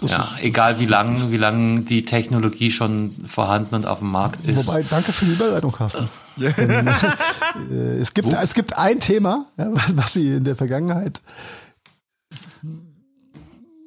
Ja, 0.00 0.28
egal 0.40 0.80
wie 0.80 0.86
lang 0.86 1.30
wie 1.30 1.36
lang 1.36 1.84
die 1.84 2.04
Technologie 2.04 2.70
schon 2.70 3.14
vorhanden 3.26 3.74
und 3.76 3.86
auf 3.86 4.00
dem 4.00 4.10
Markt 4.10 4.44
ist. 4.46 4.66
Wobei, 4.66 4.84
danke 4.88 5.12
für 5.12 5.26
die 5.26 5.32
Überleitung, 5.32 5.70
Carsten. 5.70 6.08
Denn, 6.36 6.88
äh, 7.70 7.98
es, 8.00 8.14
gibt, 8.14 8.32
es 8.32 8.54
gibt 8.54 8.76
ein 8.76 8.98
Thema, 8.98 9.46
ja, 9.56 9.70
was 9.94 10.14
sie 10.14 10.36
in 10.36 10.44
der 10.44 10.56
Vergangenheit, 10.56 11.20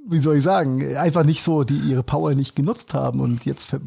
wie 0.07 0.19
soll 0.19 0.37
ich 0.37 0.43
sagen, 0.43 0.95
einfach 0.97 1.23
nicht 1.23 1.41
so, 1.41 1.63
die 1.63 1.77
ihre 1.77 2.03
Power 2.03 2.35
nicht 2.35 2.55
genutzt 2.55 2.93
haben 2.93 3.19
und 3.19 3.45
jetzt 3.45 3.65
ver 3.65 3.79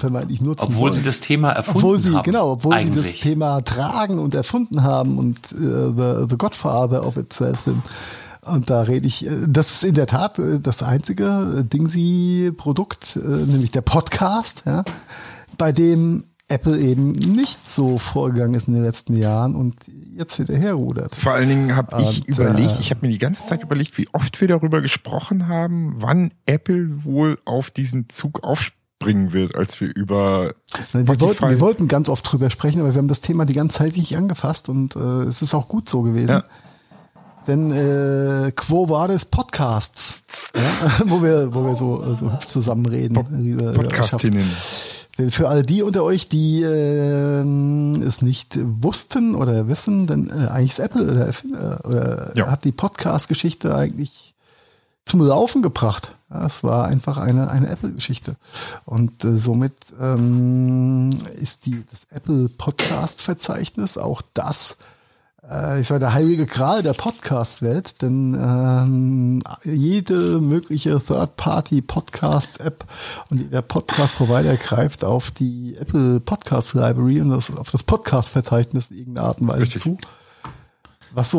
vermeintlich 0.00 0.40
nutzen 0.40 0.64
obwohl 0.68 0.84
wollen. 0.84 0.92
sie 0.94 1.02
das 1.02 1.20
Thema 1.20 1.50
erfunden 1.50 1.78
obwohl 1.78 1.98
sie, 1.98 2.14
haben. 2.14 2.22
Genau, 2.22 2.52
obwohl 2.52 2.72
sie 2.72 2.78
eigentlich. 2.78 3.12
das 3.12 3.20
Thema 3.20 3.60
tragen 3.60 4.18
und 4.18 4.34
erfunden 4.34 4.82
haben 4.82 5.18
und 5.18 5.52
äh, 5.52 5.56
the, 5.56 6.26
the 6.28 6.36
Godfather 6.38 7.06
of 7.06 7.18
itself 7.18 7.60
sind. 7.60 7.82
Und 8.42 8.70
da 8.70 8.82
rede 8.82 9.06
ich, 9.06 9.26
äh, 9.26 9.46
das 9.46 9.70
ist 9.70 9.84
in 9.84 9.94
der 9.94 10.06
Tat 10.06 10.38
äh, 10.38 10.60
das 10.60 10.82
einzige 10.82 11.64
Dingsy-Produkt, 11.70 13.16
äh, 13.16 13.26
nämlich 13.26 13.70
der 13.70 13.82
Podcast, 13.82 14.62
ja, 14.66 14.84
bei 15.58 15.72
dem 15.72 16.24
Apple 16.50 16.78
eben 16.78 17.12
nicht 17.12 17.68
so 17.68 17.98
vorgegangen 17.98 18.54
ist 18.54 18.66
in 18.66 18.74
den 18.74 18.82
letzten 18.82 19.16
Jahren 19.16 19.54
und 19.54 19.76
jetzt 20.16 20.34
hinterherrudert. 20.34 21.14
Vor 21.14 21.32
allen 21.32 21.48
Dingen 21.48 21.76
habe 21.76 22.02
ich 22.02 22.26
Und, 22.26 22.28
überlegt, 22.28 22.80
ich 22.80 22.90
habe 22.90 23.06
mir 23.06 23.12
die 23.12 23.18
ganze 23.18 23.46
Zeit 23.46 23.62
überlegt, 23.62 23.96
wie 23.98 24.08
oft 24.12 24.40
wir 24.40 24.48
darüber 24.48 24.80
gesprochen 24.80 25.46
haben, 25.46 25.94
wann 25.98 26.32
Apple 26.46 27.04
wohl 27.04 27.38
auf 27.44 27.70
diesen 27.70 28.08
Zug 28.08 28.42
aufspringen 28.42 29.32
wird, 29.32 29.54
als 29.54 29.80
wir 29.80 29.94
über 29.94 30.54
Wir 30.92 31.20
wollten, 31.20 31.48
wir 31.48 31.60
wollten 31.60 31.86
ganz 31.86 32.08
oft 32.08 32.30
drüber 32.30 32.50
sprechen, 32.50 32.80
aber 32.80 32.94
wir 32.94 32.98
haben 32.98 33.08
das 33.08 33.20
Thema 33.20 33.44
die 33.44 33.54
ganze 33.54 33.78
Zeit 33.78 33.96
nicht 33.96 34.16
angefasst 34.16 34.68
und 34.68 34.96
äh, 34.96 34.98
es 34.98 35.42
ist 35.42 35.54
auch 35.54 35.68
gut 35.68 35.88
so 35.88 36.02
gewesen. 36.02 36.30
Ja. 36.30 36.44
Denn 37.50 37.72
äh, 37.72 38.52
Quo 38.52 38.88
Vadis 38.88 39.24
Podcasts, 39.24 40.22
ja, 40.54 40.62
wo 41.06 41.20
wir, 41.20 41.52
wo 41.52 41.64
wir 41.64 41.74
so, 41.74 42.14
so 42.14 42.32
hübsch 42.32 42.46
zusammen 42.46 42.86
reden. 42.86 43.14
Pod- 43.14 43.26
über- 43.30 43.72
Podcastinnen. 43.72 44.48
Denn 45.18 45.32
Für 45.32 45.48
all 45.48 45.62
die 45.62 45.82
unter 45.82 46.04
euch, 46.04 46.28
die 46.28 46.62
äh, 46.62 47.40
es 48.06 48.22
nicht 48.22 48.56
wussten 48.62 49.34
oder 49.34 49.66
wissen, 49.66 50.06
denn 50.06 50.30
äh, 50.30 50.46
eigentlich 50.46 50.70
ist 50.70 50.78
Apple 50.78 51.06
der 51.12 51.26
Erfinder 51.26 51.80
oder 51.84 52.32
Ja. 52.36 52.46
hat 52.52 52.62
die 52.62 52.70
Podcast-Geschichte 52.70 53.74
eigentlich 53.74 54.34
zum 55.04 55.20
Laufen 55.20 55.60
gebracht. 55.60 56.14
Ja, 56.32 56.46
es 56.46 56.62
war 56.62 56.84
einfach 56.86 57.16
eine, 57.18 57.50
eine 57.50 57.68
Apple-Geschichte. 57.68 58.36
Und 58.84 59.24
äh, 59.24 59.36
somit 59.38 59.74
ähm, 60.00 61.10
ist 61.40 61.66
die, 61.66 61.82
das 61.90 62.04
Apple 62.16 62.48
Podcast-Verzeichnis 62.48 63.98
auch 63.98 64.22
das, 64.34 64.72
äh, 64.72 64.76
ich 65.80 65.86
sage, 65.88 66.00
der 66.00 66.12
heilige 66.12 66.46
Gral 66.46 66.82
der 66.82 66.92
Podcast-Welt, 66.92 68.02
denn 68.02 68.34
ähm, 68.38 69.42
jede 69.64 70.38
mögliche 70.40 71.00
Third-Party-Podcast-App 71.00 72.84
und 73.30 73.50
der 73.52 73.62
Podcast-Provider 73.62 74.56
greift 74.58 75.02
auf 75.02 75.30
die 75.30 75.76
Apple 75.80 76.20
Podcast-Library 76.20 77.22
und 77.22 77.30
das, 77.30 77.50
auf 77.56 77.70
das 77.70 77.82
Podcast-Verzeichnis 77.82 78.90
in 78.90 78.98
irgendeiner 78.98 79.28
Art 79.28 79.40
und 79.40 79.48
Weise 79.48 79.62
Richtig. 79.62 79.82
zu. 79.82 79.98
Was 81.14 81.30
so, 81.30 81.38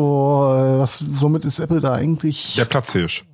äh, 0.52 0.78
was 0.78 0.98
somit 1.14 1.44
ist 1.44 1.58
Apple 1.60 1.80
da 1.80 1.94
eigentlich 1.94 2.54
Der 2.56 2.64
Platzhirsch. 2.66 3.24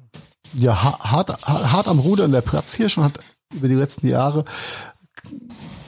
ja, 0.55 0.81
ha- 0.82 0.99
hart, 1.01 1.31
ha- 1.47 1.73
hart 1.73 1.89
am 1.89 1.99
Ruder 1.99 2.27
in 2.27 2.32
der 2.32 2.43
Platz 2.43 2.74
hier 2.74 2.89
schon 2.89 3.05
hat 3.05 3.19
über 3.55 3.69
die 3.69 3.74
letzten 3.74 4.07
Jahre 4.07 4.45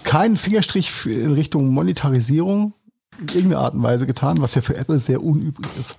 keinen 0.02 0.36
Fingerstrich 0.36 0.90
in 1.06 1.34
Richtung 1.34 1.68
Monetarisierung 1.68 2.72
in 3.18 3.28
irgendeiner 3.28 3.58
Art 3.60 3.74
und 3.74 3.82
Weise 3.82 4.06
getan, 4.06 4.40
was 4.40 4.54
ja 4.54 4.62
für 4.62 4.76
Apple 4.76 5.00
sehr 5.00 5.22
unüblich 5.22 5.70
ist. 5.78 5.96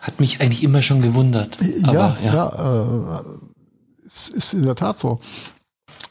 Hat 0.00 0.20
mich 0.20 0.40
eigentlich 0.40 0.62
immer 0.62 0.82
schon 0.82 1.02
gewundert. 1.02 1.58
ja, 1.60 1.88
Aber, 1.88 2.16
ja, 2.22 2.32
ja. 2.34 3.20
äh, 3.20 3.24
es 4.06 4.28
ist 4.28 4.54
in 4.54 4.62
der 4.62 4.74
Tat 4.74 4.98
so. 4.98 5.20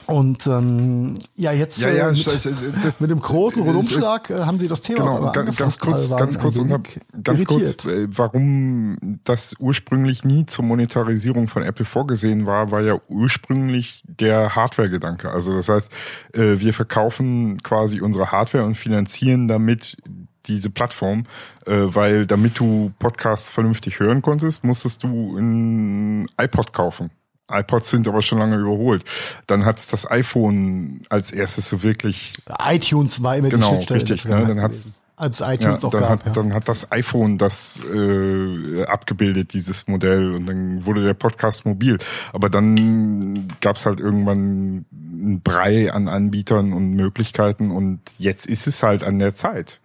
Und 0.08 0.46
ähm, 0.46 1.16
ja, 1.34 1.52
jetzt 1.52 1.82
Ja, 1.82 1.90
ja, 1.90 2.06
äh, 2.06 2.12
mit, 2.12 2.18
scheiße, 2.18 2.48
äh, 2.48 2.54
mit 2.98 3.10
dem 3.10 3.20
großen 3.20 3.62
äh, 3.62 3.66
Rundumschlag 3.66 4.30
äh, 4.30 4.40
haben 4.40 4.58
sie 4.58 4.66
das 4.66 4.80
Thema 4.80 5.00
Genau, 5.00 5.32
ganz, 5.32 5.56
ganz 5.56 5.78
kurz, 5.78 6.16
ganz 6.16 6.38
kurz, 6.38 6.56
unter, 6.56 6.80
ganz 7.22 7.44
kurz, 7.44 7.84
äh, 7.84 8.08
warum 8.08 9.18
das 9.24 9.54
ursprünglich 9.58 10.24
nie 10.24 10.46
zur 10.46 10.64
Monetarisierung 10.64 11.48
von 11.48 11.62
Apple 11.62 11.84
vorgesehen 11.84 12.46
war, 12.46 12.70
war 12.70 12.80
ja 12.80 12.98
ursprünglich 13.08 14.02
der 14.06 14.56
Hardware-Gedanke. 14.56 15.30
Also 15.30 15.52
das 15.52 15.68
heißt, 15.68 15.92
äh, 16.32 16.58
wir 16.58 16.72
verkaufen 16.72 17.58
quasi 17.62 18.00
unsere 18.00 18.32
Hardware 18.32 18.64
und 18.64 18.76
finanzieren 18.76 19.46
damit 19.46 19.98
diese 20.46 20.70
Plattform, 20.70 21.24
weil 21.66 22.24
damit 22.24 22.58
du 22.58 22.90
Podcasts 22.98 23.52
vernünftig 23.52 24.00
hören 24.00 24.22
konntest, 24.22 24.64
musstest 24.64 25.02
du 25.04 25.36
ein 25.36 26.26
iPod 26.38 26.72
kaufen. 26.72 27.10
iPods 27.50 27.90
sind 27.90 28.06
aber 28.08 28.22
schon 28.22 28.38
lange 28.38 28.56
überholt. 28.56 29.04
Dann 29.46 29.64
hat's 29.64 29.88
das 29.88 30.10
iPhone 30.10 31.02
als 31.08 31.30
erstes 31.30 31.68
so 31.68 31.82
wirklich 31.82 32.34
iTunes 32.68 33.22
war 33.22 33.36
immer 33.36 33.48
Genau, 33.48 33.76
die 33.76 33.86
Schnittstelle. 33.86 34.02
richtig, 34.02 34.24
ne, 34.26 34.46
dann 34.46 34.60
hat's- 34.60 35.00
als 35.16 35.40
iTunes 35.40 35.82
ja, 35.82 35.88
auch 35.88 35.90
dann, 35.90 36.00
gab. 36.02 36.10
hat, 36.10 36.26
ja. 36.26 36.32
dann 36.32 36.54
hat 36.54 36.68
das 36.68 36.92
iPhone 36.92 37.38
das 37.38 37.82
äh, 37.92 38.84
abgebildet, 38.84 39.52
dieses 39.52 39.88
Modell, 39.88 40.32
und 40.32 40.46
dann 40.46 40.86
wurde 40.86 41.02
der 41.04 41.14
Podcast 41.14 41.66
mobil. 41.66 41.98
Aber 42.32 42.48
dann 42.48 43.48
gab's 43.60 43.84
halt 43.84 43.98
irgendwann 43.98 44.84
ein 44.92 45.40
Brei 45.42 45.92
an 45.92 46.06
Anbietern 46.06 46.72
und 46.72 46.90
Möglichkeiten 46.92 47.72
und 47.72 48.00
jetzt 48.18 48.46
ist 48.46 48.68
es 48.68 48.84
halt 48.84 49.02
an 49.02 49.18
der 49.18 49.34
Zeit. 49.34 49.80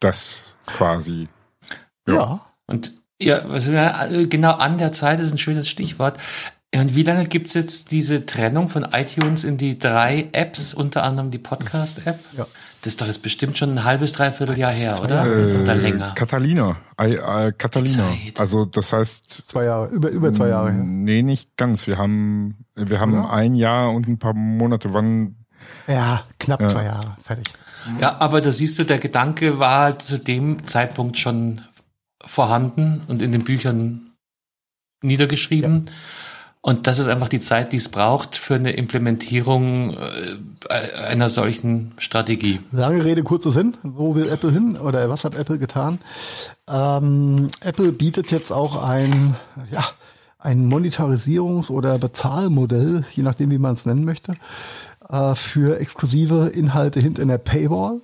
Das 0.00 0.56
quasi. 0.66 1.28
ja. 2.08 2.40
Und 2.66 2.94
ja, 3.24 3.38
also, 3.46 3.72
äh, 3.72 4.26
genau 4.26 4.52
an 4.52 4.78
der 4.78 4.92
Zeit 4.92 5.20
ist 5.20 5.32
ein 5.32 5.38
schönes 5.38 5.68
Stichwort. 5.68 6.18
Und 6.74 6.96
wie 6.96 7.04
lange 7.04 7.26
gibt's 7.26 7.54
jetzt 7.54 7.92
diese 7.92 8.26
Trennung 8.26 8.68
von 8.68 8.84
iTunes 8.92 9.44
in 9.44 9.58
die 9.58 9.78
drei 9.78 10.28
Apps, 10.32 10.74
unter 10.74 11.04
anderem 11.04 11.30
die 11.30 11.38
Podcast-App? 11.38 12.16
Ja. 12.36 12.44
Das 12.44 12.92
ist 12.92 13.00
doch 13.00 13.06
jetzt 13.06 13.22
bestimmt 13.22 13.56
schon 13.56 13.70
ein 13.70 13.84
halbes, 13.84 14.12
dreiviertel 14.12 14.58
Jahr 14.58 14.72
her, 14.72 15.00
oder? 15.00 15.26
Jahre. 15.26 15.62
oder 15.62 15.74
länger. 15.76 16.12
Catalina. 16.16 16.76
I, 17.00 17.14
äh, 17.14 17.52
Catalina. 17.52 18.12
Also 18.36 18.64
das 18.64 18.92
heißt. 18.92 19.46
Zwei 19.46 19.64
Jahre, 19.64 19.88
über, 19.88 20.10
über 20.10 20.32
zwei 20.32 20.48
Jahre 20.48 20.72
her. 20.72 20.82
Nee, 20.82 21.22
nicht 21.22 21.56
ganz. 21.56 21.86
Wir 21.86 21.96
haben, 21.96 22.66
wir 22.74 22.98
haben 22.98 23.14
Oder? 23.14 23.30
ein 23.30 23.54
Jahr 23.54 23.90
und 23.92 24.08
ein 24.08 24.18
paar 24.18 24.34
Monate. 24.34 24.92
Wann 24.92 25.36
Ja, 25.88 26.24
knapp 26.40 26.68
zwei 26.68 26.84
Jahre. 26.84 27.16
Fertig. 27.24 27.46
Ja, 28.00 28.20
aber 28.20 28.40
da 28.40 28.50
siehst 28.50 28.78
du, 28.78 28.84
der 28.84 28.98
Gedanke 28.98 29.58
war 29.58 29.98
zu 29.98 30.18
dem 30.18 30.66
Zeitpunkt 30.66 31.18
schon 31.18 31.60
vorhanden 32.26 33.02
und 33.08 33.22
in 33.22 33.32
den 33.32 33.44
Büchern 33.44 34.12
niedergeschrieben. 35.02 35.90
Und 36.66 36.86
das 36.86 36.98
ist 36.98 37.08
einfach 37.08 37.28
die 37.28 37.40
Zeit, 37.40 37.72
die 37.72 37.76
es 37.76 37.90
braucht 37.90 38.36
für 38.36 38.54
eine 38.54 38.72
Implementierung 38.72 39.98
äh, 40.70 40.74
einer 41.08 41.28
solchen 41.28 41.92
Strategie. 41.98 42.58
Lange 42.72 43.04
Rede, 43.04 43.22
kurzer 43.22 43.52
Sinn. 43.52 43.76
Wo 43.82 44.14
will 44.14 44.30
Apple 44.30 44.50
hin 44.50 44.78
oder 44.78 45.10
was 45.10 45.24
hat 45.24 45.34
Apple 45.34 45.58
getan? 45.58 45.98
Ähm, 46.66 47.50
Apple 47.60 47.92
bietet 47.92 48.30
jetzt 48.30 48.50
auch 48.50 48.82
ein, 48.82 49.36
ja, 49.70 49.84
ein 50.38 50.66
Monetarisierungs- 50.72 51.70
oder 51.70 51.98
Bezahlmodell, 51.98 53.04
je 53.12 53.22
nachdem, 53.22 53.50
wie 53.50 53.58
man 53.58 53.74
es 53.74 53.84
nennen 53.84 54.06
möchte, 54.06 54.32
äh, 55.10 55.34
für 55.34 55.78
exklusive 55.78 56.46
Inhalte 56.46 56.98
hinter 56.98 57.20
einer 57.20 57.36
Paywall. 57.36 58.00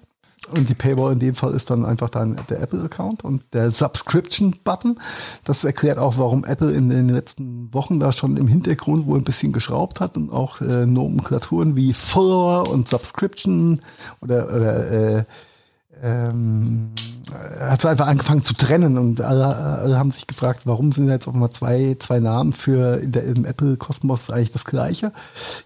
Und 0.51 0.69
die 0.69 0.75
Paywall 0.75 1.13
in 1.13 1.19
dem 1.19 1.35
Fall 1.35 1.55
ist 1.55 1.71
dann 1.71 1.85
einfach 1.85 2.11
dann 2.11 2.37
der 2.49 2.61
Apple-Account 2.61 3.25
und 3.25 3.45
der 3.53 3.71
Subscription-Button. 3.71 4.99
Das 5.45 5.65
erklärt 5.65 5.99
auch, 5.99 6.19
warum 6.19 6.45
Apple 6.45 6.73
in 6.73 6.89
den 6.89 7.09
letzten 7.09 7.73
Wochen 7.73 8.01
da 8.01 8.13
schon 8.13 8.37
im 8.37 8.49
Hintergrund 8.49 9.07
wohl 9.07 9.19
ein 9.19 9.25
bisschen 9.25 9.53
geschraubt 9.53 10.01
hat 10.01 10.17
und 10.17 10.31
auch 10.31 10.61
äh, 10.61 10.87
Nomenklaturen 10.87 11.77
wie 11.77 11.93
Follower 11.93 12.69
und 12.69 12.89
Subscription 12.89 13.81
oder, 14.21 14.47
oder 14.55 14.91
äh, 15.19 15.25
ähm, 16.03 16.91
hat 17.61 17.85
einfach 17.85 18.07
angefangen 18.07 18.43
zu 18.43 18.55
trennen 18.55 18.99
und 18.99 19.21
alle, 19.21 19.55
alle 19.55 19.99
haben 19.99 20.11
sich 20.11 20.27
gefragt, 20.27 20.63
warum 20.65 20.93
sind 20.93 21.09
jetzt 21.09 21.29
auch 21.29 21.33
mal 21.33 21.51
zwei, 21.51 21.97
zwei 21.99 22.21
Namen 22.21 22.53
für 22.53 23.01
in 23.01 23.13
der, 23.13 23.25
im 23.25 23.45
Apple-Kosmos 23.45 24.31
eigentlich 24.31 24.51
das 24.51 24.65
gleiche. 24.65 25.13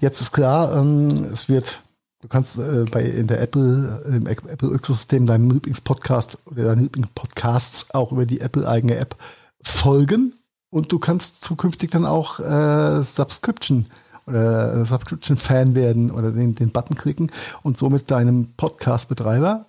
Jetzt 0.01 0.20
ist 0.20 0.32
klar, 0.32 0.77
ähm, 0.77 1.27
es 1.32 1.48
wird 1.48 1.84
Du 2.24 2.28
kannst 2.28 2.59
äh, 2.59 2.86
bei 2.90 3.02
in 3.02 3.26
der 3.26 3.42
Apple 3.42 4.02
im 4.06 4.26
Apple-Ökosystem 4.26 5.26
deinem 5.26 5.51
Lieblingspodcast 5.51 6.38
oder 6.46 6.64
deinen 6.64 6.84
Lieblingspodcasts 6.84 7.94
auch 7.94 8.12
über 8.12 8.24
die 8.24 8.40
Apple-eigene 8.40 8.96
App 8.96 9.14
folgen 9.62 10.32
und 10.70 10.90
du 10.90 10.98
kannst 10.98 11.44
zukünftig 11.44 11.90
dann 11.90 12.06
auch 12.06 12.40
äh, 12.40 13.05
Subscription 13.05 13.88
oder 14.26 14.72
äh, 14.72 14.86
Subscription-Fan 14.86 15.74
werden 15.74 16.10
oder 16.10 16.32
den, 16.32 16.55
den 16.55 16.70
Button 16.70 16.96
klicken 16.96 17.30
und 17.62 17.76
somit 17.76 18.10
deinem 18.10 18.55
Podcast-Betreiber 18.56 19.66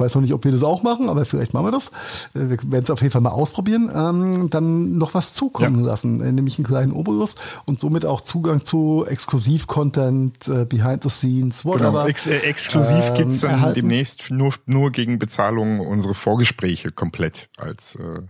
weiß 0.00 0.14
noch 0.16 0.22
nicht, 0.22 0.32
ob 0.34 0.44
wir 0.44 0.52
das 0.52 0.62
auch 0.62 0.82
machen, 0.82 1.08
aber 1.08 1.24
vielleicht 1.24 1.54
machen 1.54 1.66
wir 1.66 1.72
das. 1.72 1.88
Äh, 2.34 2.48
Wir 2.50 2.58
werden 2.72 2.84
es 2.84 2.90
auf 2.90 3.00
jeden 3.00 3.12
Fall 3.12 3.20
mal 3.22 3.30
ausprobieren. 3.30 3.90
Ähm, 3.94 4.50
dann 4.50 4.98
noch 4.98 5.14
was 5.14 5.34
zukommen 5.34 5.80
Ja. 5.80 5.86
lassen, 5.86 6.20
äh, 6.20 6.32
nämlich 6.32 6.58
einen 6.58 6.66
kleinen 6.66 6.92
Obolus 6.92 7.34
und 7.66 7.78
somit 7.78 8.04
auch 8.04 8.20
Zugang 8.22 8.64
zu 8.64 9.04
Exklusiv-Content, 9.08 10.48
äh, 10.48 10.64
Behind 10.64 11.02
the 11.02 11.08
Scenes, 11.10 11.64
whatever. 11.64 11.90
Genau, 11.92 12.06
ex 12.06 12.26
äh, 12.26 12.38
exklusiv 12.38 13.04
ähm, 13.08 13.14
gibt's 13.14 13.40
dann 13.40 13.52
erhalten. 13.52 13.80
demnächst 13.80 14.30
nur, 14.30 14.52
nur 14.66 14.90
gegen 14.90 15.18
Bezahlung 15.18 15.80
unsere 15.80 16.14
Vorgespräche 16.14 16.90
komplett 16.90 17.48
als 17.56 17.96
äh, 17.96 18.20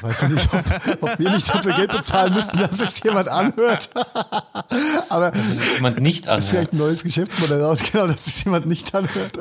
Weiß 0.00 0.22
ich 0.22 0.28
nicht, 0.30 0.48
ob, 0.52 0.64
ob 1.10 1.18
wir 1.18 1.30
nicht 1.30 1.52
dafür 1.52 1.72
Geld 1.74 1.92
bezahlen 1.92 2.34
müssten, 2.34 2.58
dass 2.58 2.78
sich 2.78 3.02
jemand 3.04 3.28
anhört. 3.28 3.90
Aber 5.08 5.30
Dass 5.30 5.46
es 5.48 5.74
jemand 5.74 6.00
nicht 6.00 6.26
Das 6.26 6.44
ist 6.44 6.50
anhört. 6.50 6.50
vielleicht 6.50 6.72
ein 6.72 6.78
neues 6.78 7.02
Geschäftsmodell 7.02 7.62
raus, 7.62 7.80
genau, 7.90 8.06
dass 8.06 8.24
sich 8.24 8.44
jemand 8.44 8.66
nicht 8.66 8.94
anhört. 8.94 9.38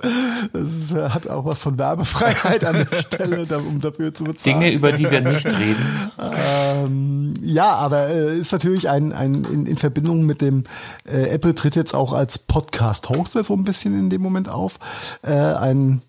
Das 0.52 0.72
ist, 0.72 0.92
äh, 0.92 1.10
hat 1.10 1.28
auch 1.28 1.46
was 1.46 1.60
von 1.60 1.78
Werbefreiheit 1.78 2.64
an 2.66 2.88
der 2.90 2.98
Stelle, 2.98 3.46
um 3.58 3.80
dafür 3.82 4.14
zu 4.14 4.24
bezahlen. 4.24 4.60
Dinge, 4.60 4.74
über 4.74 4.92
die 4.92 5.10
wir 5.10 5.22
nicht 5.22 5.46
reden. 5.46 6.12
Ähm, 6.20 7.34
ja, 7.42 7.72
aber 7.74 8.08
äh, 8.10 8.38
ist 8.38 8.52
natürlich 8.52 8.90
ein, 8.90 9.14
ein 9.14 9.46
in, 9.46 9.66
in 9.66 9.78
Verbindung 9.78 10.26
mit 10.26 10.42
dem 10.42 10.64
äh, 11.06 11.30
Apple 11.30 11.56
tritt 11.56 11.76
jetzt 11.76 11.94
auch 11.94 12.14
als 12.14 12.40
Podcast-Hoster 12.40 13.44
so 13.44 13.54
ein 13.54 13.64
bisschen 13.64 13.98
in 13.98 14.10
dem 14.10 14.22
Moment 14.22 14.50
auf. 14.50 14.80
Äh, 15.24 15.32
ein 15.34 16.02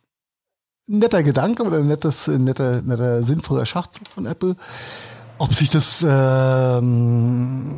netter 0.87 1.23
Gedanke 1.23 1.63
oder 1.63 1.79
ein 1.79 1.87
nettes, 1.87 2.27
netter, 2.29 2.83
netter 2.83 3.23
sinnvoller 3.25 3.67
Schachzug 3.67 4.09
von 4.09 4.27
Apple. 4.27 4.57
Ob 5.39 5.55
sich 5.55 5.71
das 5.71 6.05
ähm, 6.09 7.75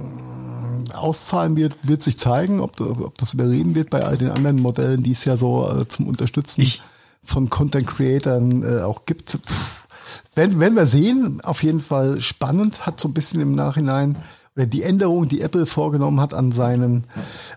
auszahlen 0.93 1.57
wird, 1.57 1.77
wird 1.83 2.03
sich 2.03 2.19
zeigen, 2.19 2.61
ob, 2.61 2.81
ob 2.81 3.17
das 3.19 3.35
überleben 3.35 3.75
wird 3.75 3.91
bei 3.91 4.05
all 4.05 4.19
den 4.19 4.31
anderen 4.31 4.61
Modellen, 4.61 5.03
die 5.03 5.13
es 5.13 5.25
ja 5.25 5.37
so 5.37 5.71
äh, 5.71 5.89
zum 5.89 6.07
Unterstützen 6.07 6.61
Ich- 6.63 6.83
von 7.27 7.49
Content 7.49 7.87
Creatern 7.87 8.63
äh, 8.63 8.83
auch 8.83 9.07
gibt. 9.07 9.39
Wenn, 10.35 10.61
wenn 10.61 10.75
wir 10.77 10.87
sehen, 10.87 11.41
auf 11.43 11.63
jeden 11.63 11.81
Fall 11.81 12.21
spannend, 12.21 12.85
hat 12.85 13.01
so 13.01 13.09
ein 13.09 13.15
bisschen 13.15 13.41
im 13.41 13.53
Nachhinein 13.53 14.19
oder 14.57 14.67
die 14.67 14.83
Änderung, 14.83 15.29
die 15.29 15.41
Apple 15.41 15.67
vorgenommen 15.67 16.21
hat 16.21 16.33
an 16.33 16.53
seinen, 16.53 17.05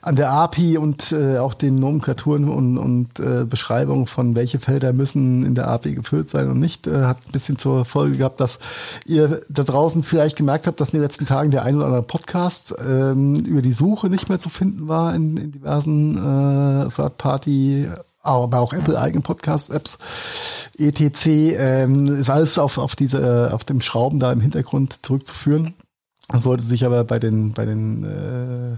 an 0.02 0.16
der 0.16 0.32
API 0.32 0.78
und 0.80 1.12
äh, 1.12 1.38
auch 1.38 1.54
den 1.54 1.76
Nomenklaturen 1.76 2.50
und, 2.50 2.78
und 2.80 3.20
äh, 3.20 3.46
Beschreibungen 3.46 4.08
von 4.08 4.36
welche 4.36 4.60
Felder 4.60 4.94
müssen 4.94 5.46
in 5.46 5.54
der 5.54 5.68
API 5.68 5.94
gefüllt 5.94 6.30
sein 6.30 6.50
und 6.50 6.60
nicht, 6.60 6.88
äh, 6.88 7.04
hat 7.04 7.20
ein 7.28 7.32
bisschen 7.32 7.60
zur 7.60 7.86
Folge 7.86 8.18
gehabt, 8.18 8.40
dass 8.40 8.58
ihr 9.06 9.42
da 9.50 9.62
draußen 9.64 10.02
vielleicht 10.02 10.38
gemerkt 10.38 10.66
habt, 10.66 10.82
dass 10.82 10.90
in 10.90 10.94
den 10.94 11.04
letzten 11.04 11.26
Tagen 11.26 11.52
der 11.52 11.64
ein 11.64 11.76
oder 11.76 11.86
andere 11.86 12.04
Podcast 12.04 12.74
ähm, 12.84 13.36
über 13.36 13.62
die 13.62 13.74
Suche 13.74 14.10
nicht 14.10 14.30
mehr 14.30 14.40
zu 14.40 14.50
finden 14.50 14.88
war 14.88 15.14
in, 15.14 15.38
in 15.38 15.52
diversen 15.52 16.18
äh, 16.18 16.90
Third-Party 16.90 17.90
aber 18.24 18.60
auch 18.60 18.74
Apple 18.74 19.00
eigenen 19.00 19.24
Podcast-Apps, 19.24 19.98
etc. 20.78 21.28
Ähm, 21.28 22.08
ist 22.08 22.30
alles 22.30 22.60
auf, 22.60 22.78
auf 22.78 22.98
diese, 22.98 23.54
auf 23.54 23.64
dem 23.64 23.80
Schrauben 23.80 24.20
da 24.20 24.34
im 24.34 24.42
Hintergrund 24.42 25.06
zurückzuführen. 25.06 25.76
Sollte 26.34 26.64
sich 26.64 26.86
aber 26.86 27.04
bei 27.04 27.20
den, 27.20 27.54
bei 27.54 27.66
den 27.66 28.04
äh, 28.04 28.78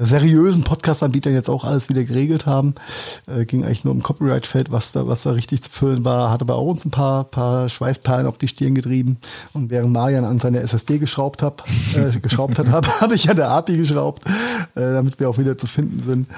seriösen 0.00 0.64
Podcast-Anbietern 0.64 1.32
jetzt 1.32 1.48
auch 1.48 1.64
alles 1.64 1.88
wieder 1.88 2.04
geregelt 2.04 2.46
haben. 2.46 2.74
Äh, 3.26 3.44
ging 3.44 3.64
eigentlich 3.64 3.84
nur 3.84 3.94
um 3.94 4.02
Copyright-Feld, 4.02 4.70
was 4.72 4.92
da, 4.92 5.06
was 5.06 5.22
da 5.22 5.30
richtig 5.30 5.62
zu 5.62 5.70
füllen 5.70 6.04
war. 6.04 6.30
Hat 6.30 6.42
aber 6.42 6.56
auch 6.56 6.66
uns 6.66 6.84
ein 6.84 6.90
paar, 6.90 7.24
paar 7.24 7.68
Schweißperlen 7.68 8.26
auf 8.26 8.38
die 8.38 8.48
Stirn 8.48 8.74
getrieben. 8.74 9.18
Und 9.52 9.70
während 9.70 9.92
Marian 9.92 10.24
an 10.24 10.40
seine 10.40 10.60
SSD 10.60 10.98
geschraubt 10.98 11.42
hat, 11.42 11.64
äh, 11.94 12.18
geschraubt 12.18 12.58
hat, 12.58 12.68
habe 12.68 12.88
hab 13.00 13.12
ich 13.12 13.30
an 13.30 13.36
der 13.36 13.50
API 13.50 13.76
geschraubt, 13.76 14.26
äh, 14.74 14.80
damit 14.80 15.20
wir 15.20 15.30
auch 15.30 15.38
wieder 15.38 15.56
zu 15.56 15.66
finden 15.66 16.00
sind. 16.00 16.28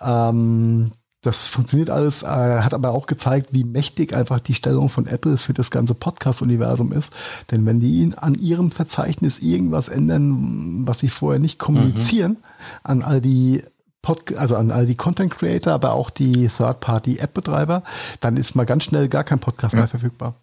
Ähm, 0.00 0.92
das 1.28 1.50
funktioniert 1.50 1.90
alles, 1.90 2.22
äh, 2.22 2.26
hat 2.26 2.72
aber 2.72 2.92
auch 2.92 3.06
gezeigt, 3.06 3.50
wie 3.52 3.62
mächtig 3.62 4.14
einfach 4.14 4.40
die 4.40 4.54
Stellung 4.54 4.88
von 4.88 5.06
Apple 5.06 5.36
für 5.36 5.52
das 5.52 5.70
ganze 5.70 5.92
Podcast-Universum 5.92 6.90
ist. 6.90 7.12
Denn 7.50 7.66
wenn 7.66 7.80
die 7.80 8.10
an 8.16 8.34
ihrem 8.34 8.70
Verzeichnis 8.70 9.38
irgendwas 9.40 9.88
ändern, 9.88 10.86
was 10.86 11.00
sie 11.00 11.10
vorher 11.10 11.38
nicht 11.38 11.58
kommunizieren, 11.58 12.38
an 12.82 13.02
all 13.02 13.20
die 13.20 13.62
Pod 14.00 14.34
also 14.36 14.56
an 14.56 14.70
all 14.70 14.86
die 14.86 14.94
Content 14.94 15.30
Creator, 15.30 15.74
aber 15.74 15.92
auch 15.92 16.08
die 16.08 16.48
Third-Party-App-Betreiber, 16.48 17.82
dann 18.20 18.38
ist 18.38 18.54
mal 18.54 18.64
ganz 18.64 18.84
schnell 18.84 19.08
gar 19.08 19.24
kein 19.24 19.38
Podcast 19.38 19.74
mehr 19.74 19.88
verfügbar. 19.88 20.34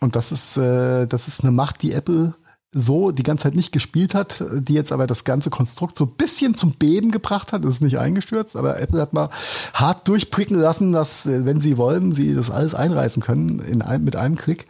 Und 0.00 0.16
das 0.16 0.32
ist, 0.32 0.58
äh, 0.58 1.06
das 1.06 1.28
ist 1.28 1.42
eine 1.42 1.52
Macht, 1.52 1.80
die 1.80 1.92
Apple 1.92 2.34
so 2.72 3.10
die 3.10 3.24
ganze 3.24 3.44
Zeit 3.44 3.56
nicht 3.56 3.72
gespielt 3.72 4.14
hat, 4.14 4.44
die 4.52 4.74
jetzt 4.74 4.92
aber 4.92 5.06
das 5.06 5.24
ganze 5.24 5.50
Konstrukt 5.50 5.96
so 5.96 6.04
ein 6.04 6.12
bisschen 6.16 6.54
zum 6.54 6.72
Beben 6.72 7.10
gebracht 7.10 7.52
hat. 7.52 7.64
Das 7.64 7.74
ist 7.74 7.80
nicht 7.80 7.98
eingestürzt, 7.98 8.54
aber 8.54 8.78
Apple 8.80 9.00
hat 9.00 9.12
mal 9.12 9.28
hart 9.74 10.06
durchpricken 10.06 10.58
lassen, 10.58 10.92
dass, 10.92 11.26
äh, 11.26 11.44
wenn 11.44 11.60
sie 11.60 11.76
wollen, 11.76 12.12
sie 12.12 12.34
das 12.34 12.50
alles 12.50 12.74
einreißen 12.74 13.22
können 13.22 13.58
in 13.58 13.82
einem, 13.82 14.04
mit 14.04 14.14
einem 14.14 14.36
Klick. 14.36 14.66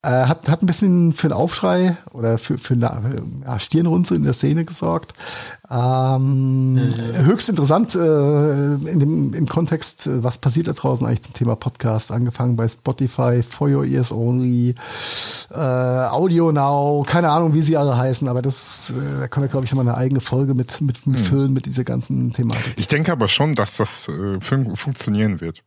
Äh, 0.00 0.10
hat, 0.10 0.48
hat 0.48 0.62
ein 0.62 0.66
bisschen 0.66 1.12
für 1.12 1.26
einen 1.26 1.32
Aufschrei 1.32 1.96
oder 2.12 2.38
für, 2.38 2.56
für 2.56 2.74
eine 2.74 3.20
ja, 3.44 3.58
Stirnrunzel 3.58 4.16
in 4.16 4.22
der 4.22 4.32
Szene 4.32 4.64
gesorgt. 4.64 5.12
Ähm, 5.68 6.78
Höchst 7.24 7.48
interessant 7.48 7.96
äh, 7.96 8.74
in 8.74 9.00
dem, 9.00 9.34
im 9.34 9.48
Kontext, 9.48 10.06
äh, 10.06 10.22
was 10.22 10.38
passiert 10.38 10.68
da 10.68 10.72
draußen 10.72 11.04
eigentlich 11.04 11.22
zum 11.22 11.34
Thema 11.34 11.56
Podcast, 11.56 12.12
angefangen 12.12 12.54
bei 12.54 12.68
Spotify, 12.68 13.42
For 13.42 13.68
Your 13.68 13.84
Ears 13.84 14.12
Only, 14.12 14.76
äh, 15.50 15.56
Audio 15.56 16.52
Now, 16.52 17.04
keine 17.04 17.30
Ahnung, 17.30 17.52
wie 17.54 17.62
sie 17.62 17.76
alle 17.76 17.96
heißen, 17.96 18.28
aber 18.28 18.40
das, 18.40 18.90
äh, 18.90 19.22
da 19.22 19.26
können 19.26 19.46
wir, 19.46 19.50
glaube 19.50 19.66
ich, 19.66 19.72
nochmal 19.72 19.88
eine 19.88 19.98
eigene 19.98 20.20
Folge 20.20 20.54
mit, 20.54 20.80
mit, 20.80 21.08
mit 21.08 21.18
füllen 21.18 21.52
mit 21.52 21.66
dieser 21.66 21.82
ganzen 21.82 22.32
Thematik. 22.32 22.74
Ich 22.76 22.86
denke 22.86 23.10
aber 23.10 23.26
schon, 23.26 23.56
dass 23.56 23.78
das 23.78 24.08
äh, 24.08 24.40
fun 24.40 24.76
funktionieren 24.76 25.40
wird. 25.40 25.64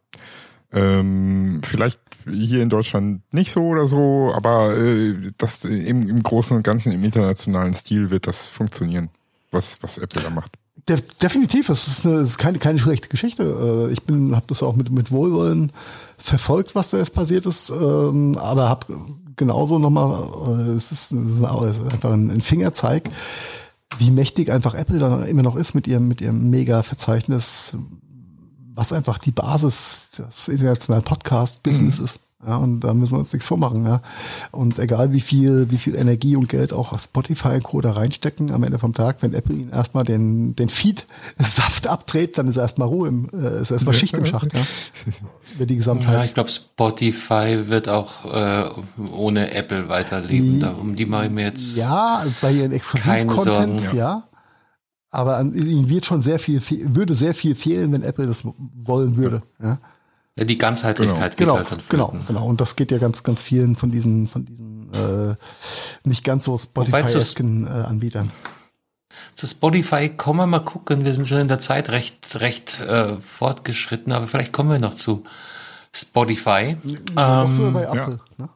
Ähm, 0.71 1.59
vielleicht 1.65 1.99
hier 2.25 2.61
in 2.61 2.69
Deutschland 2.69 3.21
nicht 3.33 3.51
so 3.51 3.61
oder 3.61 3.85
so, 3.85 4.31
aber 4.35 4.77
äh, 4.77 5.31
das 5.37 5.65
im, 5.65 6.09
im 6.09 6.23
Großen 6.23 6.55
und 6.55 6.63
Ganzen 6.63 6.91
im 6.91 7.03
internationalen 7.03 7.73
Stil 7.73 8.09
wird 8.11 8.27
das 8.27 8.45
funktionieren, 8.45 9.09
was, 9.51 9.77
was 9.81 9.97
Apple 9.97 10.21
da 10.21 10.29
macht. 10.29 10.53
De 10.89 10.97
definitiv, 11.21 11.69
es 11.69 11.87
ist, 11.87 12.05
eine, 12.05 12.15
es 12.15 12.31
ist 12.31 12.37
keine, 12.37 12.57
keine 12.57 12.79
schlechte 12.79 13.07
Geschichte. 13.07 13.43
Äh, 13.89 13.93
Ich 13.93 14.01
habe 14.35 14.47
das 14.47 14.63
auch 14.63 14.75
mit, 14.75 14.91
mit 14.91 15.11
Wohlwollen 15.11 15.71
verfolgt, 16.17 16.75
was 16.75 16.89
da 16.89 16.97
jetzt 16.97 17.13
passiert 17.13 17.45
ist, 17.45 17.69
ähm, 17.69 18.37
aber 18.37 18.69
habe 18.69 18.97
genauso 19.35 19.79
nochmal, 19.79 20.23
äh, 20.47 20.71
es 20.71 20.91
ist, 20.91 21.11
ist 21.11 21.43
einfach 21.43 22.11
ein, 22.11 22.31
ein 22.31 22.41
Fingerzeig, 22.41 23.09
wie 23.99 24.11
mächtig 24.11 24.51
einfach 24.51 24.73
Apple 24.73 24.99
dann 24.99 25.25
immer 25.25 25.43
noch 25.43 25.55
ist 25.55 25.73
mit 25.73 25.87
ihrem, 25.87 26.07
mit 26.07 26.21
ihrem 26.21 26.49
Mega-Verzeichnis, 26.49 27.77
was 28.73 28.93
einfach 28.93 29.17
die 29.17 29.31
Basis 29.31 30.11
des 30.17 30.47
internationalen 30.47 31.03
Podcast-Business 31.03 31.99
ist. 31.99 32.19
Ja, 32.43 32.55
und 32.57 32.79
da 32.79 32.95
müssen 32.95 33.13
wir 33.13 33.19
uns 33.19 33.31
nichts 33.33 33.47
vormachen. 33.47 33.85
Ja. 33.85 34.01
Und 34.49 34.79
egal 34.79 35.13
wie 35.13 35.19
viel, 35.19 35.69
wie 35.69 35.77
viel 35.77 35.95
Energie 35.95 36.35
und 36.35 36.49
Geld 36.49 36.73
auch 36.73 36.97
Spotify 36.99 37.49
und 37.49 37.63
Co. 37.63 37.81
da 37.81 37.91
reinstecken, 37.91 38.51
am 38.51 38.63
Ende 38.63 38.79
vom 38.79 38.95
Tag, 38.95 39.17
wenn 39.21 39.35
Apple 39.35 39.53
ihnen 39.55 39.69
erstmal 39.71 40.05
den, 40.05 40.55
den 40.55 40.67
Feed-Saft 40.69 41.85
abdreht, 41.85 42.39
dann 42.39 42.47
ist 42.47 42.57
erstmal 42.57 42.87
Ruhe 42.87 43.09
im, 43.09 43.29
äh, 43.31 43.61
ist 43.61 43.69
erstmal 43.69 43.93
Schicht 43.93 44.15
im 44.17 44.25
Schacht, 44.25 44.53
ja. 44.55 44.61
Über 45.55 45.67
die 45.67 45.75
Ja, 45.75 45.77
Gesamtheit. 45.77 46.25
ich 46.25 46.33
glaube, 46.33 46.49
Spotify 46.49 47.67
wird 47.67 47.87
auch 47.89 48.25
äh, 48.33 48.69
ohne 49.13 49.53
Apple 49.53 49.87
weiterleben. 49.87 50.61
Da, 50.61 50.71
um 50.71 50.95
die 50.95 51.05
mache 51.05 51.25
ich 51.25 51.31
mir 51.31 51.43
jetzt. 51.43 51.77
Ja, 51.77 52.25
bei 52.41 52.51
ihren 52.53 52.71
Exklusiv-Contents, 52.71 53.83
Sorgen. 53.83 53.97
ja. 53.97 54.23
Aber 55.11 55.37
an, 55.37 55.53
ihnen 55.53 55.89
wird 55.89 56.05
schon 56.05 56.21
sehr 56.21 56.39
viel, 56.39 56.61
würde 56.95 57.15
sehr 57.15 57.33
viel 57.33 57.53
fehlen, 57.55 57.91
wenn 57.91 58.01
Apple 58.01 58.25
das 58.25 58.43
wollen 58.45 59.17
würde. 59.17 59.43
Ja. 59.61 59.77
Ja, 60.37 60.45
die 60.45 60.57
Ganzheitlichkeit 60.57 61.35
Genau, 61.35 61.57
geht 61.57 61.69
halt 61.69 61.81
dann 61.81 61.87
genau, 61.89 62.15
genau. 62.25 62.45
Und 62.45 62.61
das 62.61 62.77
geht 62.77 62.89
ja 62.89 62.97
ganz, 62.97 63.21
ganz 63.21 63.41
vielen 63.41 63.75
von 63.75 63.91
diesen, 63.91 64.27
von 64.27 64.45
diesen 64.45 64.93
äh, 64.93 65.35
nicht 66.05 66.23
ganz 66.23 66.45
so 66.45 66.57
Spotify-esken 66.57 67.67
äh, 67.67 67.69
Anbietern. 67.69 68.31
Zu 69.35 69.47
Spotify 69.47 70.09
kommen 70.09 70.39
wir 70.39 70.47
mal 70.47 70.59
gucken. 70.59 71.03
Wir 71.03 71.13
sind 71.13 71.27
schon 71.27 71.39
in 71.39 71.47
der 71.49 71.59
Zeit 71.59 71.89
recht, 71.89 72.39
recht 72.39 72.79
äh, 72.79 73.17
fortgeschritten, 73.17 74.13
aber 74.13 74.27
vielleicht 74.27 74.53
kommen 74.53 74.69
wir 74.69 74.79
noch 74.79 74.93
zu 74.95 75.25
Spotify. 75.93 76.77
Auch 77.15 77.51
so 77.51 77.65
Ähm, 77.65 77.73
bei 77.73 77.89
Apfel. 77.89 78.19
Ne? 78.37 78.49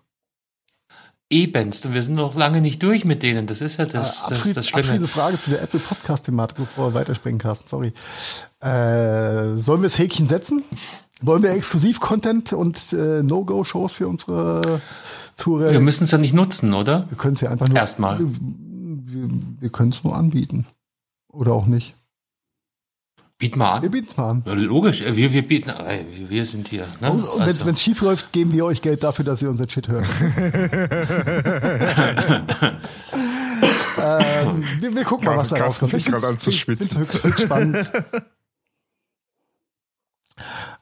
Ebenst. 1.36 1.86
Und 1.86 1.94
wir 1.94 2.02
sind 2.02 2.16
noch 2.16 2.36
lange 2.36 2.62
nicht 2.62 2.82
durch 2.82 3.04
mit 3.06 3.22
denen. 3.24 3.46
Das 3.48 3.62
ist 3.62 3.78
ja 3.78 3.86
das, 3.86 4.26
Äh, 4.26 4.30
das, 4.30 4.54
das 4.54 4.68
Schlimme. 4.68 4.80
Abschließende 4.80 5.08
Frage 5.08 5.38
zu 5.38 5.50
der 5.50 5.62
Apple 5.62 5.80
Podcast-Thematik, 5.80 6.58
bevor 6.58 6.90
wir 6.90 7.00
weiterspringen, 7.00 7.40
Carsten, 7.40 7.68
sorry. 7.68 7.94
Äh, 8.62 9.58
sollen 9.58 9.82
wir 9.82 9.90
das 9.90 9.98
Häkchen 9.98 10.28
setzen? 10.28 10.64
Wollen 11.22 11.44
wir 11.44 11.52
Exklusiv-Content 11.52 12.54
und 12.54 12.94
äh, 12.94 13.24
No-Go-Shows 13.24 13.94
für 13.94 14.08
unsere 14.08 14.82
Zuhörer? 15.36 15.72
Wir 15.72 15.80
müssen 15.80 16.04
es 16.04 16.12
ja 16.12 16.18
nicht 16.18 16.34
nutzen, 16.34 16.74
oder? 16.74 17.06
Wir 17.10 17.18
können 17.18 17.34
es 17.34 17.42
ja 17.42 17.52
einfach 17.52 17.68
nur. 17.68 17.78
Erstmal. 17.78 18.20
Wir, 18.20 19.30
wir 19.60 19.70
können 19.70 19.92
es 19.92 20.04
nur 20.04 20.16
anbieten. 20.16 20.68
Oder 21.30 21.54
auch 21.54 21.66
nicht. 21.66 21.96
Biet 23.38 23.58
mal 23.58 23.82
Wir 23.82 23.88
an. 23.88 23.92
bieten 23.92 24.08
es 24.10 24.16
mal 24.18 24.30
an. 24.30 24.44
Ja, 24.46 24.54
Logisch, 24.54 25.02
äh, 25.02 25.14
wir, 25.16 25.34
wir 25.34 25.46
bieten, 25.46 25.70
äh, 25.70 26.06
wir 26.30 26.46
sind 26.46 26.70
hier. 26.70 26.88
Ne? 27.02 27.12
Und, 27.12 27.24
und 27.26 27.42
Also, 27.42 27.66
wenn 27.66 27.74
es 27.74 27.82
schief 27.82 28.00
läuft, 28.02 28.32
geben 28.32 28.54
wir 28.54 28.64
euch 28.64 28.82
Geld 28.82 29.04
dafür, 29.04 29.26
dass 29.26 29.42
ihr 29.42 29.50
unseren 29.50 29.68
Shit 29.68 29.90
hört. 29.90 30.06
ähm, 34.02 34.64
wir, 34.80 34.96
wir 34.96 35.04
gucken 35.04 35.26
mal, 35.26 35.36
was 35.36 35.50
da 35.50 35.58
rauskommt. 35.66 35.92
fängt 35.92 36.06
gerade 36.06 36.28
an 36.28 36.38
zu 36.38 36.50
ich 36.50 36.62
schwitzen. 36.62 37.06
spannend. 37.38 37.92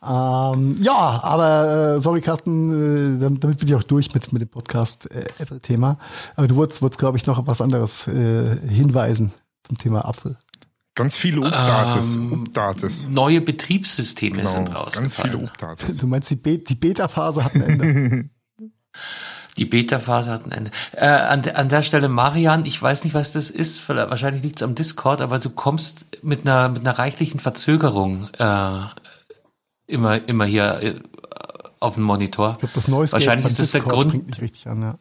ähm, 0.04 0.78
ja, 0.80 1.22
aber 1.24 1.96
äh, 1.98 2.02
sorry, 2.02 2.22
Carsten, 2.22 3.18
äh, 3.18 3.20
damit, 3.20 3.58
bin 3.58 3.68
ich 3.68 3.74
auch 3.74 3.82
durch 3.82 4.14
mit, 4.14 4.32
mit 4.32 4.44
dem 4.44 4.50
Podcast 4.50 5.10
äh, 5.10 5.26
Apple-Thema. 5.40 5.98
Aber 6.36 6.48
du 6.48 6.56
wolltest, 6.56 6.84
wolltest 6.84 7.00
glaube 7.00 7.18
ich, 7.18 7.26
noch 7.26 7.40
auf 7.40 7.48
was 7.48 7.62
anderes 7.62 8.08
äh, 8.08 8.60
hinweisen 8.68 9.34
zum 9.64 9.80
Thema 9.80 10.06
Apfel. 10.06 10.38
Ganz 10.96 11.18
viele 11.18 11.46
Updates. 11.46 12.16
Ähm, 12.16 12.44
Updates. 12.56 13.08
neue 13.10 13.42
Betriebssysteme 13.42 14.38
Genau, 14.38 14.50
sind 14.50 14.72
ganz 14.74 15.16
viele. 15.16 15.40
Updates. 15.40 15.98
Du 15.98 16.08
meinst, 16.08 16.30
die, 16.30 16.36
Be 16.36 16.60
die 16.60 16.76
Beta-Phase 16.76 17.44
hat 17.44 17.56
ein 17.56 17.62
Ende. 17.62 18.30
Die 19.58 19.66
Beta-Phase 19.66 20.32
hat 20.32 20.46
ein 20.46 20.52
Ende. 20.52 20.72
Äh, 20.94 21.06
an, 21.06 21.44
an 21.48 21.70
der 21.70 21.84
Stelle, 21.84 22.10
Marian, 22.10 22.66
ich 22.66 22.82
weiß 22.82 23.04
nicht, 23.04 23.14
was 23.14 23.32
das 23.34 23.52
ist. 23.52 23.88
Wahrscheinlich 23.88 24.42
liegt 24.42 24.56
es 24.58 24.64
am 24.64 24.74
Discord, 24.74 25.22
aber 25.22 25.38
du 25.38 25.52
kommst 25.52 26.06
mit 26.24 26.42
einer, 26.42 26.70
mit 26.70 26.82
einer 26.82 26.98
reichlichen 26.98 27.40
Verzögerung 27.40 28.30
äh, 28.40 28.80
immer, 29.86 30.28
immer 30.28 30.46
hier 30.46 30.82
äh, 30.82 30.96
auf 31.80 31.96
den 31.96 32.04
Monitor. 32.04 32.54
Ich 32.54 32.58
glaube, 32.60 32.74
das 32.74 32.88
Neues 32.88 33.14
Wahrscheinlich 33.14 33.46
ist 33.46 33.60
das 33.60 33.72
der 33.72 33.82
Grund. 33.82 34.26
nicht 34.26 34.42
richtig 34.42 34.68
an, 34.68 34.82
ja. 34.82 34.98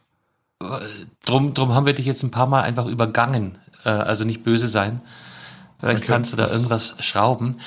Drum, 1.25 1.55
drum 1.55 1.75
haben 1.75 1.87
wir 1.87 1.95
dich 1.95 2.07
jetzt 2.07 2.23
ein 2.23 2.31
paar 2.31 2.47
Mal 2.47 2.61
einfach 2.63 2.87
übergangen. 2.87 3.59
Äh, 3.85 3.89
also 3.89 4.25
nicht 4.25 4.43
böse 4.43 4.69
sein. 4.69 5.01
Vielleicht 5.83 6.05
kannst 6.05 6.33
du 6.33 6.37
da 6.37 6.49
irgendwas 6.49 6.95
schrauben. 7.01 7.59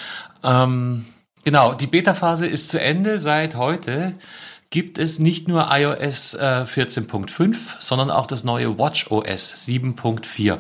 Ähm, 0.42 1.06
genau, 1.44 1.74
die 1.74 1.86
Beta-Phase 1.86 2.48
ist 2.48 2.70
zu 2.70 2.80
Ende. 2.80 3.20
Seit 3.20 3.56
heute 3.56 4.16
gibt 4.70 4.98
es 4.98 5.20
nicht 5.20 5.50
nur 5.50 5.68
iOS 5.70 6.34
äh, 6.36 6.64
14.5, 6.66 7.58
sondern 7.80 8.10
auch 8.10 8.26
das 8.26 8.46
neue 8.46 8.78
WatchOS 8.78 9.68
7.4. 9.68 10.60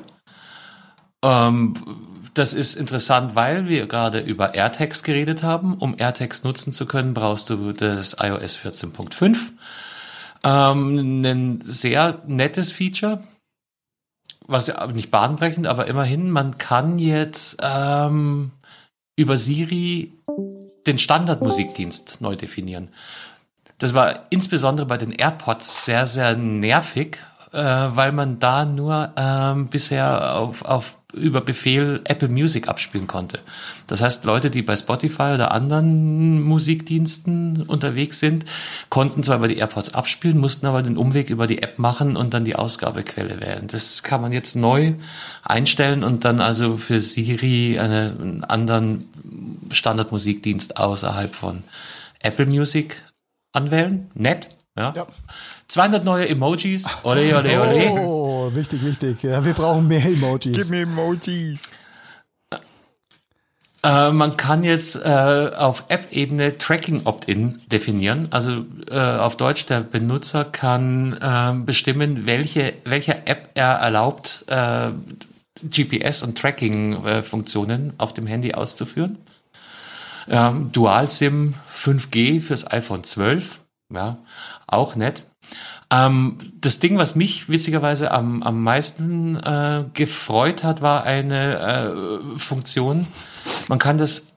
Ähm, 1.23 1.73
das 2.33 2.53
ist 2.53 2.75
interessant, 2.75 3.35
weil 3.35 3.69
wir 3.69 3.87
gerade 3.87 4.19
über 4.19 4.53
AirTags 4.53 5.03
geredet 5.03 5.41
haben. 5.41 5.75
Um 5.75 5.95
AirTags 5.97 6.43
nutzen 6.43 6.73
zu 6.73 6.85
können, 6.85 7.13
brauchst 7.13 7.49
du 7.49 7.71
das 7.71 8.17
iOS 8.19 8.57
14.5. 8.57 9.37
Ähm, 10.43 11.23
ein 11.23 11.61
sehr 11.63 12.21
nettes 12.27 12.73
Feature, 12.73 13.23
was 14.47 14.67
ja 14.67 14.85
nicht 14.87 15.11
bahnbrechend, 15.11 15.67
aber 15.67 15.87
immerhin, 15.87 16.31
man 16.31 16.57
kann 16.57 16.99
jetzt 16.99 17.57
ähm, 17.61 18.51
über 19.15 19.37
Siri 19.37 20.13
den 20.85 20.99
Standardmusikdienst 20.99 22.21
neu 22.21 22.35
definieren. 22.35 22.89
Das 23.77 23.93
war 23.93 24.27
insbesondere 24.29 24.85
bei 24.85 24.97
den 24.97 25.11
AirPods 25.11 25.85
sehr, 25.85 26.05
sehr 26.05 26.35
nervig, 26.37 27.17
äh, 27.55 27.95
weil 27.95 28.11
man 28.11 28.39
da 28.39 28.65
nur 28.65 29.13
ähm, 29.15 29.69
bisher 29.69 30.37
auf, 30.37 30.63
auf 30.63 30.97
über 31.13 31.39
Befehl 31.41 32.01
Apple 32.03 32.27
Music 32.27 32.67
abspielen 32.67 33.07
konnte. 33.07 33.39
Das 33.87 34.01
heißt, 34.01 34.25
Leute, 34.25 34.49
die 34.49 34.61
bei 34.61 34.75
Spotify 34.75 35.31
oder 35.33 35.51
anderen 35.51 36.41
Musikdiensten 36.41 37.63
unterwegs 37.63 38.19
sind, 38.19 38.43
konnten 38.89 39.23
zwar 39.23 39.37
über 39.37 39.47
die 39.47 39.57
AirPods 39.57 39.93
abspielen, 39.93 40.37
mussten 40.37 40.65
aber 40.65 40.83
den 40.83 40.97
Umweg 40.97 41.29
über 41.29 41.47
die 41.47 41.61
App 41.61 41.79
machen 41.79 42.17
und 42.17 42.33
dann 42.33 42.43
die 42.43 42.55
Ausgabequelle 42.55 43.39
wählen. 43.39 43.67
Das 43.67 44.03
kann 44.03 44.21
man 44.21 44.33
jetzt 44.33 44.55
neu 44.55 44.95
einstellen 45.43 46.03
und 46.03 46.25
dann 46.25 46.41
also 46.41 46.77
für 46.77 46.99
Siri 46.99 47.79
einen 47.79 48.43
anderen 48.43 49.07
Standardmusikdienst 49.71 50.77
außerhalb 50.77 51.33
von 51.33 51.63
Apple 52.19 52.47
Music 52.47 53.03
anwählen. 53.53 54.11
Nett, 54.13 54.49
ja. 54.77 54.93
ja. 54.95 55.07
200 55.67 56.03
neue 56.03 56.29
Emojis. 56.29 56.85
Ole, 57.03 57.35
ole, 57.37 57.61
ole. 57.61 57.91
Oh, 57.91 58.51
wichtig, 58.53 58.83
wichtig. 58.83 59.23
Ja, 59.23 59.43
wir 59.43 59.53
brauchen 59.53 59.87
mehr 59.87 60.05
Emojis. 60.05 60.55
Gib 60.55 60.69
mir 60.69 60.81
Emojis. 60.81 61.59
Äh, 63.85 64.11
man 64.11 64.35
kann 64.35 64.63
jetzt 64.63 64.95
äh, 64.95 65.51
auf 65.55 65.85
App-Ebene 65.89 66.57
Tracking 66.57 67.01
Opt-in 67.05 67.61
definieren. 67.71 68.27
Also 68.31 68.65
äh, 68.89 68.97
auf 68.97 69.37
Deutsch, 69.37 69.67
der 69.67 69.81
Benutzer 69.81 70.43
kann 70.43 71.13
äh, 71.13 71.53
bestimmen, 71.63 72.25
welche, 72.25 72.73
welcher 72.83 73.27
App 73.27 73.51
er 73.53 73.73
erlaubt, 73.73 74.45
äh, 74.47 74.89
GPS- 75.63 76.23
und 76.23 76.37
Tracking-Funktionen 76.37 77.93
auf 77.97 78.13
dem 78.13 78.25
Handy 78.25 78.55
auszuführen. 78.55 79.19
Ähm, 80.27 80.71
Dual-SIM 80.71 81.53
5G 81.71 82.41
fürs 82.41 82.69
iPhone 82.71 83.03
12, 83.03 83.59
ja, 83.93 84.17
auch 84.65 84.95
nett. 84.95 85.27
Ähm, 85.91 86.37
das 86.61 86.79
Ding, 86.79 86.97
was 86.97 87.15
mich 87.15 87.49
witzigerweise 87.49 88.11
am, 88.11 88.43
am 88.43 88.63
meisten 88.63 89.37
äh, 89.37 89.85
gefreut 89.93 90.63
hat, 90.63 90.81
war 90.81 91.03
eine 91.03 91.59
äh, 91.59 92.39
Funktion. 92.39 93.07
Man 93.67 93.79
kann 93.79 93.97
das 93.97 94.27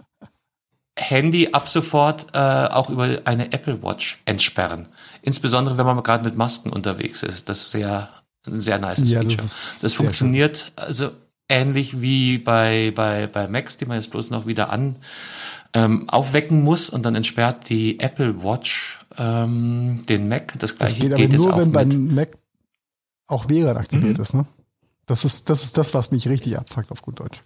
Handy 0.96 1.50
ab 1.52 1.68
sofort 1.68 2.26
äh, 2.34 2.38
auch 2.38 2.90
über 2.90 3.20
eine 3.24 3.52
Apple 3.52 3.82
Watch 3.82 4.20
entsperren. 4.24 4.88
Insbesondere, 5.22 5.78
wenn 5.78 5.86
man 5.86 6.02
gerade 6.02 6.24
mit 6.24 6.36
Masken 6.36 6.70
unterwegs 6.70 7.22
ist. 7.22 7.48
Das 7.48 7.62
ist 7.62 7.70
sehr, 7.70 8.08
ein 8.46 8.60
sehr 8.60 8.78
nice 8.78 9.10
ja, 9.10 9.20
Feature. 9.20 9.36
Das, 9.36 9.78
das 9.80 9.94
funktioniert 9.94 10.58
schön. 10.58 10.72
also 10.76 11.10
ähnlich 11.48 12.00
wie 12.00 12.38
bei, 12.38 12.92
bei, 12.94 13.26
bei 13.26 13.48
Macs, 13.48 13.76
die 13.78 13.86
man 13.86 13.96
jetzt 13.96 14.10
bloß 14.10 14.30
noch 14.30 14.46
wieder 14.46 14.70
an 14.70 14.96
ähm, 15.74 16.08
aufwecken 16.08 16.62
muss 16.62 16.90
und 16.90 17.04
dann 17.04 17.14
entsperrt 17.14 17.68
die 17.68 18.00
Apple 18.00 18.42
Watch 18.42 19.00
ähm, 19.16 20.04
den 20.08 20.28
Mac. 20.28 20.54
Das 20.58 20.76
gleiche 20.76 21.08
das 21.08 21.18
geht, 21.18 21.30
geht 21.30 21.40
aber 21.40 21.50
nur, 21.50 21.58
wenn 21.58 21.72
beim 21.72 22.14
Mac 22.14 22.30
auch 23.26 23.48
WLAN 23.48 23.76
aktiviert 23.76 24.16
mhm. 24.18 24.22
ist. 24.22 24.34
Ne? 24.34 24.46
Das 25.06 25.24
ist 25.24 25.48
das 25.48 25.64
ist 25.64 25.78
das, 25.78 25.94
was 25.94 26.10
mich 26.10 26.28
richtig 26.28 26.58
abfuckt 26.58 26.90
auf 26.90 27.02
gut 27.02 27.20
Deutsch. 27.20 27.42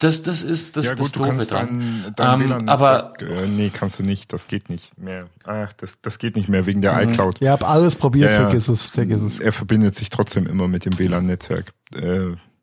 Das, 0.00 0.22
das 0.22 0.42
ist 0.42 0.78
das, 0.78 0.86
ja, 0.86 0.90
gut, 0.92 1.00
das 1.00 1.12
du 1.12 1.22
kannst 1.22 1.52
dein, 1.52 2.14
dein 2.16 2.40
ähm, 2.40 2.68
aber 2.70 3.12
äh, 3.20 3.46
nee, 3.46 3.70
kannst 3.70 3.98
du 3.98 4.02
nicht, 4.02 4.32
das 4.32 4.48
geht 4.48 4.70
nicht 4.70 4.96
mehr. 4.96 5.28
Ach, 5.44 5.74
das, 5.74 5.98
das 6.00 6.18
geht 6.18 6.36
nicht 6.36 6.48
mehr 6.48 6.64
wegen 6.64 6.80
der 6.80 6.94
mhm. 6.94 7.10
iCloud. 7.10 7.40
Ja, 7.40 7.52
hab 7.52 7.68
alles 7.68 7.96
probiert, 7.96 8.30
ja, 8.30 8.36
vergiss 8.40 8.68
es, 8.68 8.86
vergiss 8.86 9.20
es. 9.20 9.40
Er 9.40 9.52
verbindet 9.52 9.94
sich 9.94 10.08
trotzdem 10.08 10.46
immer 10.46 10.68
mit 10.68 10.86
dem 10.86 10.98
WLAN-Netzwerk. 10.98 11.74
Äh, 11.94 12.00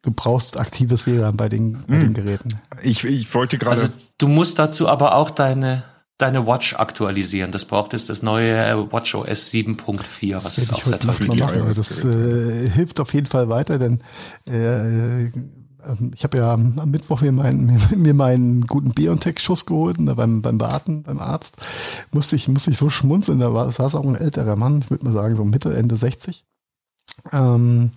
du 0.02 0.12
brauchst 0.16 0.58
aktives 0.58 1.06
WLAN 1.06 1.38
bei 1.38 1.48
den, 1.48 1.84
bei 1.88 2.00
den 2.00 2.08
hm. 2.08 2.14
Geräten. 2.16 2.50
Ich, 2.82 3.04
ich 3.04 3.32
wollte 3.36 3.60
gerade. 3.60 3.82
Also 3.82 3.94
du 4.18 4.28
musst 4.28 4.60
dazu 4.60 4.88
aber 4.88 5.16
auch 5.16 5.30
deine 5.30 5.84
deine 6.18 6.48
Watch 6.48 6.74
aktualisieren. 6.74 7.52
Das 7.52 7.66
braucht 7.66 7.94
jetzt 7.94 8.10
das 8.10 8.24
neue 8.24 8.92
WatchOS 8.92 9.52
7.4, 9.52 10.44
was 10.44 10.58
ist 10.58 10.74
auch 10.74 10.84
sehr 10.84 10.98
toll 10.98 11.16
ist. 11.70 11.78
Das 11.80 12.04
äh, 12.04 12.70
hilft 12.70 13.00
auf 13.00 13.14
jeden 13.14 13.28
Fall 13.28 13.50
weiter, 13.50 13.78
denn 13.78 14.02
äh, 14.48 15.30
ähm, 15.88 16.12
ich 16.16 16.24
habe 16.24 16.38
ja 16.38 16.54
am 16.54 16.90
Mittwoch 16.90 17.22
mir 17.22 17.32
meinen, 17.32 17.80
mir 17.96 18.14
meinen 18.14 18.66
guten 18.66 18.92
Biontech-Schuss 18.92 19.66
geholt, 19.66 19.98
da 20.00 20.14
beim, 20.14 20.42
beim 20.42 20.58
Beaten, 20.58 21.04
beim 21.04 21.20
Arzt, 21.20 21.58
musste 22.12 22.36
ich, 22.36 22.48
musste 22.48 22.72
ich 22.72 22.78
so 22.78 22.90
schmunzeln, 22.90 23.40
da 23.40 23.54
war, 23.54 23.72
saß 23.72 23.96
auch 23.96 24.06
ein 24.06 24.16
älterer 24.16 24.56
Mann, 24.56 24.82
ich 24.82 24.90
würde 24.90 25.06
mal 25.06 25.14
sagen, 25.14 25.36
so 25.36 25.44
Mitte, 25.44 25.76
Ende 25.76 25.98
60. 25.98 26.44
Ähm, 27.32 27.92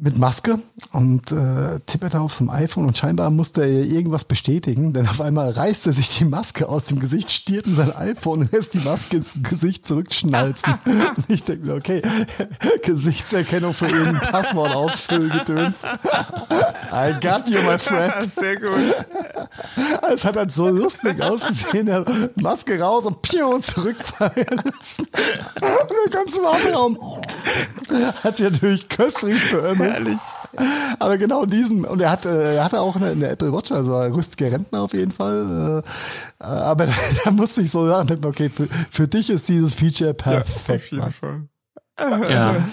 mit 0.00 0.16
Maske 0.16 0.60
und 0.92 1.32
äh, 1.32 1.80
tipperte 1.86 2.20
auf 2.20 2.32
seinem 2.32 2.50
iPhone 2.50 2.86
und 2.86 2.96
scheinbar 2.96 3.30
musste 3.30 3.62
er 3.62 3.84
irgendwas 3.84 4.22
bestätigen, 4.22 4.92
denn 4.92 5.08
auf 5.08 5.20
einmal 5.20 5.50
reißt 5.50 5.86
er 5.86 5.92
sich 5.92 6.16
die 6.16 6.24
Maske 6.24 6.68
aus 6.68 6.86
dem 6.86 7.00
Gesicht, 7.00 7.32
stiert 7.32 7.66
in 7.66 7.74
sein 7.74 7.94
iPhone 7.96 8.42
und 8.42 8.52
lässt 8.52 8.74
die 8.74 8.78
Maske 8.78 9.16
ins 9.16 9.34
Gesicht 9.42 9.86
zurückschnalzen. 9.86 10.72
und 10.84 11.28
ich 11.28 11.42
denke 11.42 11.66
mir, 11.66 11.74
okay, 11.74 12.00
Gesichtserkennung 12.82 13.74
für 13.74 13.86
irgendein 13.86 14.30
Passwort 14.30 14.74
ausfüllen, 14.74 15.30
Gedöns. 15.30 15.82
I 16.92 17.14
got 17.20 17.48
you, 17.48 17.60
my 17.62 17.78
friend. 17.78 18.14
Sehr 18.38 18.56
gut. 18.56 18.70
Es 20.14 20.24
hat 20.24 20.36
halt 20.36 20.52
so 20.52 20.68
lustig 20.68 21.20
ausgesehen, 21.20 21.88
Maske 22.36 22.78
raus 22.78 23.04
und 23.04 23.20
piu, 23.22 23.58
zurückfallen 23.58 24.62
lassen. 24.64 25.06
Und 25.06 25.90
der 25.90 26.12
ganze 26.12 26.36
Warteraum 26.40 26.98
hat 28.22 28.36
sich 28.36 28.48
natürlich 28.48 28.88
köstlich 28.88 29.50
beömmelt 29.50 29.87
Herrlich. 29.92 30.20
Aber 30.98 31.18
genau 31.18 31.46
diesen, 31.46 31.84
und 31.84 32.00
er, 32.00 32.10
hat, 32.10 32.26
äh, 32.26 32.56
er 32.56 32.64
hatte 32.64 32.80
auch 32.80 32.96
eine, 32.96 33.10
eine 33.10 33.28
Apple 33.28 33.52
Watch, 33.52 33.72
also 33.72 33.96
ein 33.96 34.12
rüstiger 34.12 34.52
Rentner 34.52 34.82
auf 34.82 34.92
jeden 34.92 35.12
Fall. 35.12 35.82
Äh, 36.38 36.44
aber 36.44 36.86
da, 36.86 36.92
da 37.24 37.30
musste 37.30 37.62
ich 37.62 37.70
so 37.70 37.86
sagen, 37.86 38.24
okay, 38.24 38.48
für, 38.48 38.66
für 38.90 39.08
dich 39.08 39.30
ist 39.30 39.48
dieses 39.48 39.74
Feature 39.74 40.14
perfekt. 40.14 40.92
Ja, 40.92 40.98
auf 40.98 41.22
jeden 41.22 41.48
Fall. 41.98 42.30
Ja. 42.30 42.56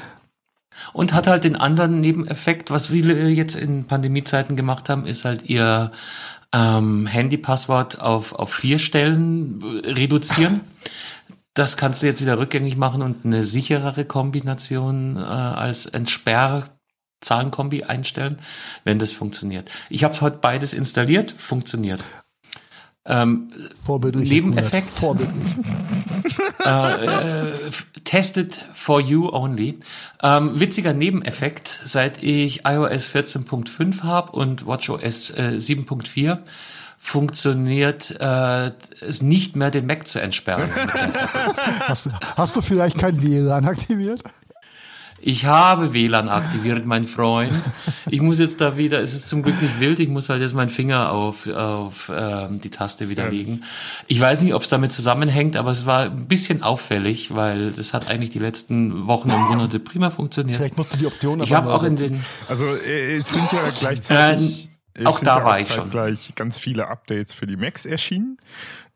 Und 0.93 1.13
hat 1.13 1.27
halt 1.27 1.45
den 1.45 1.55
anderen 1.55 2.01
Nebeneffekt, 2.01 2.69
was 2.69 2.87
viele 2.87 3.29
jetzt 3.29 3.55
in 3.55 3.85
Pandemiezeiten 3.85 4.55
gemacht 4.55 4.89
haben, 4.89 5.05
ist 5.05 5.23
halt 5.23 5.43
ihr 5.43 5.91
ähm, 6.53 7.07
Handypasswort 7.07 8.01
auf, 8.01 8.33
auf 8.33 8.53
vier 8.53 8.79
Stellen 8.79 9.61
reduzieren. 9.83 10.61
Das 11.57 11.77
kannst 11.77 12.03
du 12.03 12.07
jetzt 12.07 12.19
wieder 12.19 12.37
rückgängig 12.37 12.75
machen 12.75 13.01
und 13.01 13.23
eine 13.23 13.45
sicherere 13.45 14.03
Kombination 14.03 15.15
äh, 15.15 15.21
als 15.21 15.85
Entsperr 15.85 16.74
Zahlenkombi 17.25 17.83
einstellen, 17.83 18.37
wenn 18.83 18.99
das 18.99 19.11
funktioniert. 19.11 19.69
Ich 19.89 20.03
habe 20.03 20.19
heute 20.21 20.37
beides 20.37 20.73
installiert, 20.73 21.31
funktioniert. 21.31 22.03
Ähm, 23.07 23.51
Vorbildlich. 23.85 24.29
Nebeneffekt. 24.29 24.89
Vorbildlich. 24.89 25.53
äh, 26.65 27.05
äh, 27.05 27.51
tested 28.03 28.59
for 28.73 28.99
you 28.99 29.29
only. 29.31 29.79
Ähm, 30.23 30.59
witziger 30.59 30.93
Nebeneffekt, 30.93 31.81
seit 31.85 32.23
ich 32.23 32.65
iOS 32.65 33.09
14.5 33.09 34.01
habe 34.01 34.31
und 34.31 34.65
WatchOS 34.65 35.31
äh, 35.31 35.53
7.4 35.57 36.39
funktioniert 36.97 38.19
äh, 38.19 38.71
es 38.99 39.21
nicht 39.21 39.55
mehr, 39.55 39.69
den 39.69 39.85
Mac 39.85 40.07
zu 40.07 40.19
entsperren. 40.19 40.67
hast, 41.81 42.09
hast 42.35 42.55
du 42.55 42.61
vielleicht 42.61 42.97
kein 42.97 43.21
WLAN 43.21 43.65
aktiviert? 43.65 44.23
Ich 45.27 45.45
habe 45.45 45.95
WLAN 45.95 46.29
aktiviert, 46.29 46.85
mein 46.85 47.05
Freund. 47.05 47.51
Ich 48.11 48.21
muss 48.21 48.37
jetzt 48.37 48.61
da 48.61 48.77
wieder, 48.77 49.01
es 49.01 49.15
ist 49.15 49.27
zum 49.27 49.41
Glück 49.41 49.59
nicht 49.59 49.79
wild, 49.79 49.99
ich 49.99 50.07
muss 50.07 50.29
halt 50.29 50.39
jetzt 50.39 50.53
meinen 50.53 50.69
Finger 50.69 51.11
auf, 51.11 51.47
auf 51.47 52.11
ähm, 52.15 52.61
die 52.61 52.69
Taste 52.69 53.09
wieder 53.09 53.27
legen. 53.27 53.63
Ich 54.05 54.21
weiß 54.21 54.43
nicht, 54.43 54.53
ob 54.53 54.61
es 54.61 54.69
damit 54.69 54.93
zusammenhängt, 54.93 55.57
aber 55.57 55.71
es 55.71 55.87
war 55.87 56.03
ein 56.03 56.27
bisschen 56.27 56.61
auffällig, 56.61 57.33
weil 57.33 57.71
das 57.71 57.95
hat 57.95 58.07
eigentlich 58.07 58.29
die 58.29 58.39
letzten 58.39 59.07
Wochen 59.07 59.31
und 59.31 59.41
Monate 59.49 59.79
prima 59.79 60.11
funktioniert. 60.11 60.57
Vielleicht 60.57 60.77
musst 60.77 60.93
du 60.93 60.97
die 60.97 61.07
Option 61.07 61.41
Ich 61.41 61.53
habe 61.53 61.73
auch 61.73 61.81
in 61.81 61.95
den... 61.95 62.23
Also 62.47 62.75
äh, 62.75 63.15
es 63.15 63.31
sind 63.31 63.51
ja 63.51 63.71
gleichzeitig... 63.79 64.69
Äh, 64.93 65.05
auch 65.05 65.21
da 65.21 65.39
ja 65.39 65.43
war 65.43 65.59
ich 65.59 65.73
schon. 65.73 65.89
gleich 65.89 66.33
ganz 66.35 66.59
viele 66.59 66.87
Updates 66.87 67.33
für 67.33 67.47
die 67.47 67.57
Macs 67.57 67.87
erschienen. 67.87 68.37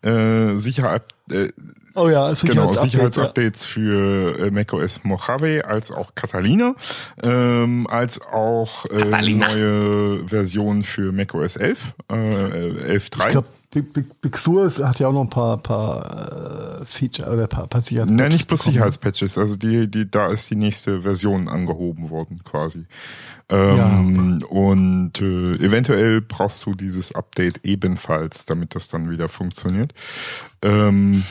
Äh, 0.04 0.58
Sicherheit, 0.58 1.04
äh, 1.32 1.50
Oh 1.96 2.10
ja, 2.10 2.34
Sicherheitsupdates, 2.36 2.46
genau, 2.46 2.74
Sicherheitsupdates 2.74 3.64
ja. 3.64 3.70
für 3.70 4.40
äh, 4.40 4.52
macOS 4.52 5.04
Mojave 5.04 5.66
als 5.66 5.92
auch 5.92 6.14
Catalina, 6.16 6.76
ähm, 7.24 7.88
als 7.88 8.22
auch 8.22 8.86
äh, 8.86 9.34
neue 9.34 10.28
Versionen 10.28 10.84
für 10.84 11.12
macOS 11.12 11.56
11, 11.56 11.94
äh, 12.10 12.14
11.3. 12.14 12.98
Ich 12.98 13.10
glaube, 13.10 13.48
Big, 13.72 13.94
Big, 13.94 14.22
Big 14.22 14.36
Sur 14.38 14.68
hat 14.68 15.00
ja 15.00 15.08
auch 15.08 15.14
noch 15.14 15.22
ein 15.22 15.30
paar, 15.30 15.58
paar 15.58 16.82
äh, 16.82 16.86
Feature 16.86 17.32
oder 17.32 17.44
ein 17.44 17.50
paar, 17.50 17.68
paar 17.68 17.82
Sicherheitspatches. 17.82 18.20
Nein, 18.20 18.32
nicht 18.32 18.48
bloß 18.48 18.64
Sicherheitspatches. 18.64 19.38
Also 19.38 19.58
die, 19.58 19.88
die, 19.90 20.10
da 20.10 20.32
ist 20.32 20.50
die 20.50 20.56
nächste 20.56 21.04
Version 21.04 21.48
angehoben 21.48 22.10
worden, 22.10 22.42
quasi. 22.44 22.86
Ähm, 23.48 24.40
ja. 24.42 24.48
Und 24.48 25.22
äh, 25.22 25.52
eventuell 25.64 26.22
brauchst 26.22 26.66
du 26.66 26.74
dieses 26.74 27.14
Update 27.14 27.64
ebenfalls, 27.64 28.46
damit 28.48 28.74
das 28.74 28.90
dann 28.90 29.12
wieder 29.12 29.30
funktioniert. 29.30 29.94
Ähm, 30.64 31.24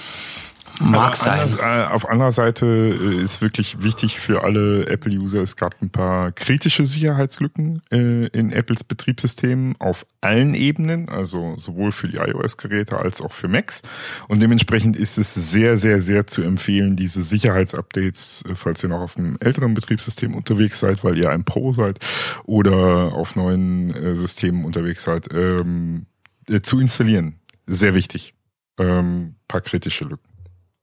Mag 0.80 1.16
sein. 1.16 1.40
Anders, 1.40 1.56
äh, 1.56 1.92
auf 1.92 2.09
anderer 2.09 2.30
Seite 2.30 2.66
äh, 2.66 3.22
ist 3.22 3.40
wirklich 3.40 3.82
wichtig 3.82 4.20
für 4.20 4.44
alle 4.44 4.86
Apple-User, 4.86 5.40
es 5.40 5.56
gab 5.56 5.80
ein 5.82 5.90
paar 5.90 6.32
kritische 6.32 6.84
Sicherheitslücken 6.84 7.82
äh, 7.90 8.26
in 8.28 8.52
Apples 8.52 8.84
Betriebssystemen 8.84 9.74
auf 9.80 10.06
allen 10.20 10.55
Ebenen, 10.55 11.09
also 11.09 11.55
sowohl 11.56 11.90
für 11.90 12.09
die 12.09 12.18
iOS-Geräte 12.18 12.98
als 12.98 13.20
auch 13.20 13.32
für 13.32 13.48
Macs. 13.48 13.82
Und 14.28 14.40
dementsprechend 14.40 14.96
ist 14.96 15.18
es 15.18 15.34
sehr, 15.34 15.78
sehr, 15.78 16.00
sehr 16.00 16.26
zu 16.26 16.42
empfehlen, 16.42 16.96
diese 16.96 17.22
Sicherheitsupdates, 17.22 18.44
falls 18.55 18.82
ihr 18.82 18.90
noch 18.90 19.00
auf 19.00 19.16
einem 19.16 19.36
älteren 19.40 19.74
Betriebssystem 19.74 20.34
unterwegs 20.34 20.80
seid, 20.80 21.02
weil 21.02 21.18
ihr 21.18 21.30
ein 21.30 21.44
Pro 21.44 21.72
seid 21.72 21.98
oder 22.44 23.12
auf 23.14 23.34
neuen 23.36 23.94
äh, 23.94 24.14
Systemen 24.14 24.64
unterwegs 24.64 25.05
seid, 25.05 25.28
ähm, 25.34 26.06
äh, 26.48 26.60
zu 26.60 26.78
installieren. 26.78 27.40
Sehr 27.66 27.94
wichtig. 27.94 28.34
Ähm, 28.78 29.34
paar 29.48 29.60
kritische 29.60 30.05
Lücken 30.05 30.27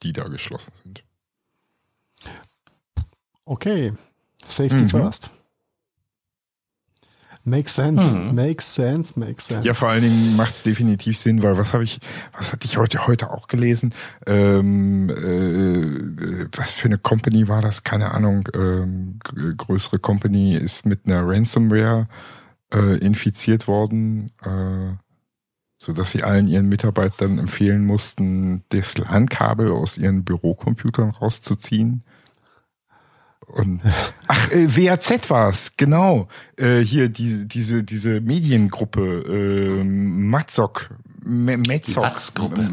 die 0.06 0.14
da 0.14 0.28
geschlossen 0.28 0.72
sind. 0.84 1.04
Okay, 3.46 3.94
Safety 4.48 4.84
mhm. 4.84 4.90
first. 4.90 5.30
Makes 7.48 7.76
sense, 7.76 8.12
mhm. 8.12 8.34
makes 8.34 8.74
sense, 8.74 9.20
makes 9.20 9.46
sense. 9.46 9.68
Ja, 9.68 9.76
vor 9.76 9.90
allen 9.90 10.02
Dingen 10.02 10.36
macht 10.36 10.56
es 10.56 10.64
definitiv 10.64 11.16
Sinn, 11.16 11.44
weil 11.44 11.56
was 11.60 11.74
habe 11.74 11.84
ich, 11.84 12.00
was 12.36 12.52
hatte 12.52 12.66
ich 12.66 12.78
heute 12.78 13.06
heute 13.06 13.30
auch 13.30 13.48
gelesen? 13.48 13.94
Ähm, 14.26 15.12
äh, 15.12 16.48
was 16.58 16.72
für 16.72 16.88
eine 16.88 16.98
Company 16.98 17.48
war 17.48 17.62
das? 17.62 17.84
Keine 17.84 18.12
Ahnung. 18.12 18.50
Ähm, 18.56 19.20
größere 19.20 20.00
Company 20.00 20.56
ist 20.56 20.88
mit 20.88 21.02
einer 21.06 21.22
Ransomware 21.28 22.08
äh, 22.74 22.98
infiziert 22.98 23.68
worden. 23.68 24.32
Äh, 24.42 24.96
so 25.78 25.94
dass 25.94 26.12
sie 26.12 26.24
allen 26.24 26.48
ihren 26.48 26.70
Mitarbeitern 26.70 27.38
empfehlen 27.38 27.86
mussten, 27.86 28.64
das 28.70 28.98
LAN-Kabel 28.98 29.72
aus 29.72 29.98
ihren 29.98 30.24
Bürocomputern 30.24 31.10
rauszuziehen. 31.10 32.04
Und 33.46 33.82
ach, 34.28 34.52
äh, 34.52 34.76
WAZ 34.76 35.30
war's, 35.30 35.74
genau. 35.78 36.28
Äh, 36.58 36.80
hier 36.80 37.10
diese 37.10 37.46
diese 37.46 37.84
diese 37.84 38.22
Mediengruppe 38.22 39.02
äh, 39.82 39.84
Matzok, 39.84 40.90
Metzok, 41.24 42.04
Matzgruppe. 42.04 42.68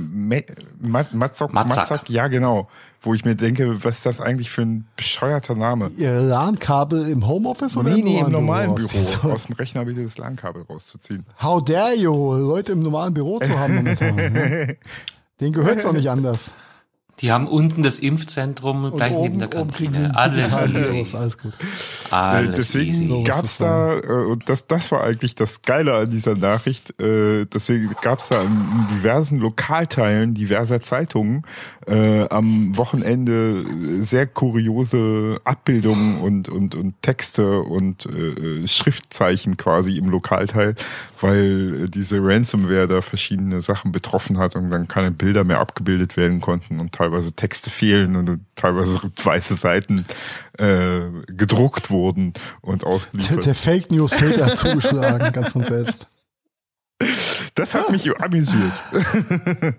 Matzok, 0.80 1.52
Matzok, 1.52 2.08
ja 2.08 2.28
genau 2.28 2.68
wo 3.02 3.14
ich 3.14 3.24
mir 3.24 3.34
denke, 3.34 3.84
was 3.84 3.96
ist 3.96 4.06
das 4.06 4.20
eigentlich 4.20 4.50
für 4.50 4.62
ein 4.62 4.86
bescheuerter 4.96 5.54
Name? 5.54 5.90
Ihr 5.96 6.14
LAN-Kabel 6.14 7.08
im 7.08 7.26
Homeoffice 7.26 7.76
oder 7.76 7.90
nee, 7.90 8.00
im, 8.00 8.04
nee, 8.04 8.20
im 8.20 8.30
normalen 8.30 8.74
Büro? 8.74 8.88
Büro. 8.88 9.32
Aus 9.32 9.46
dem 9.46 9.56
Rechner 9.56 9.84
bitte 9.84 10.02
das 10.02 10.18
LAN-Kabel 10.18 10.62
rauszuziehen. 10.62 11.26
How 11.42 11.62
dare 11.62 11.94
you, 11.96 12.34
Leute 12.34 12.72
im 12.72 12.82
normalen 12.82 13.12
Büro 13.12 13.40
zu 13.40 13.58
haben 13.58 13.74
momentan. 13.76 14.14
ne? 14.14 14.76
Den 15.40 15.52
gehört's 15.52 15.84
auch 15.84 15.92
nicht 15.92 16.08
anders. 16.08 16.52
Die 17.20 17.30
haben 17.30 17.46
unten 17.46 17.82
das 17.82 17.98
Impfzentrum 17.98 18.84
und 18.84 18.96
gleich 18.96 19.12
oben, 19.12 19.22
neben 19.22 19.38
der 19.38 19.48
Kantine. 19.48 20.12
Alles 20.16 20.60
easy. 20.62 21.16
Alles 21.16 21.38
gut. 21.38 21.52
Alles 22.10 22.56
deswegen 22.56 22.90
easy. 22.90 23.22
gab's 23.24 23.58
da, 23.58 23.98
äh, 23.98 24.06
und 24.26 24.48
das, 24.48 24.66
das 24.66 24.90
war 24.90 25.04
eigentlich 25.04 25.34
das 25.34 25.62
Geile 25.62 25.94
an 25.94 26.10
dieser 26.10 26.34
Nachricht, 26.34 26.98
äh, 27.00 27.44
deswegen 27.44 27.94
gab's 28.02 28.28
da 28.28 28.42
in 28.42 28.86
diversen 28.90 29.38
Lokalteilen 29.38 30.34
diverser 30.34 30.82
Zeitungen 30.82 31.44
äh, 31.86 32.26
am 32.28 32.76
Wochenende 32.76 33.64
sehr 34.04 34.26
kuriose 34.26 35.40
Abbildungen 35.44 36.20
und, 36.20 36.48
und, 36.48 36.74
und 36.74 37.00
Texte 37.02 37.60
und 37.60 38.06
äh, 38.06 38.66
Schriftzeichen 38.66 39.56
quasi 39.56 39.96
im 39.96 40.08
Lokalteil, 40.08 40.74
weil 41.22 41.88
diese 41.88 42.18
Ransomware 42.20 42.88
da 42.88 43.00
verschiedene 43.00 43.62
Sachen 43.62 43.92
betroffen 43.92 44.38
hat 44.38 44.56
und 44.56 44.70
dann 44.70 44.88
keine 44.88 45.10
Bilder 45.10 45.44
mehr 45.44 45.60
abgebildet 45.60 46.16
werden 46.16 46.40
konnten 46.40 46.80
und 46.80 46.92
teilweise 46.92 47.32
Texte 47.32 47.70
fehlen 47.70 48.16
und 48.16 48.40
teilweise 48.56 49.00
weiße 49.22 49.54
Seiten 49.54 50.04
äh, 50.58 51.00
gedruckt 51.28 51.90
wurden 51.90 52.34
und 52.60 52.84
ausgeliefert. 52.84 53.38
Der, 53.38 53.44
der 53.44 53.54
Fake 53.54 53.90
News 53.90 54.14
Filter 54.14 54.46
hat 54.46 54.58
zugeschlagen, 54.58 55.32
ganz 55.32 55.50
von 55.50 55.64
selbst. 55.64 56.08
Das 57.54 57.74
hat 57.74 57.90
mich 57.90 58.08
amüsiert. 58.20 58.72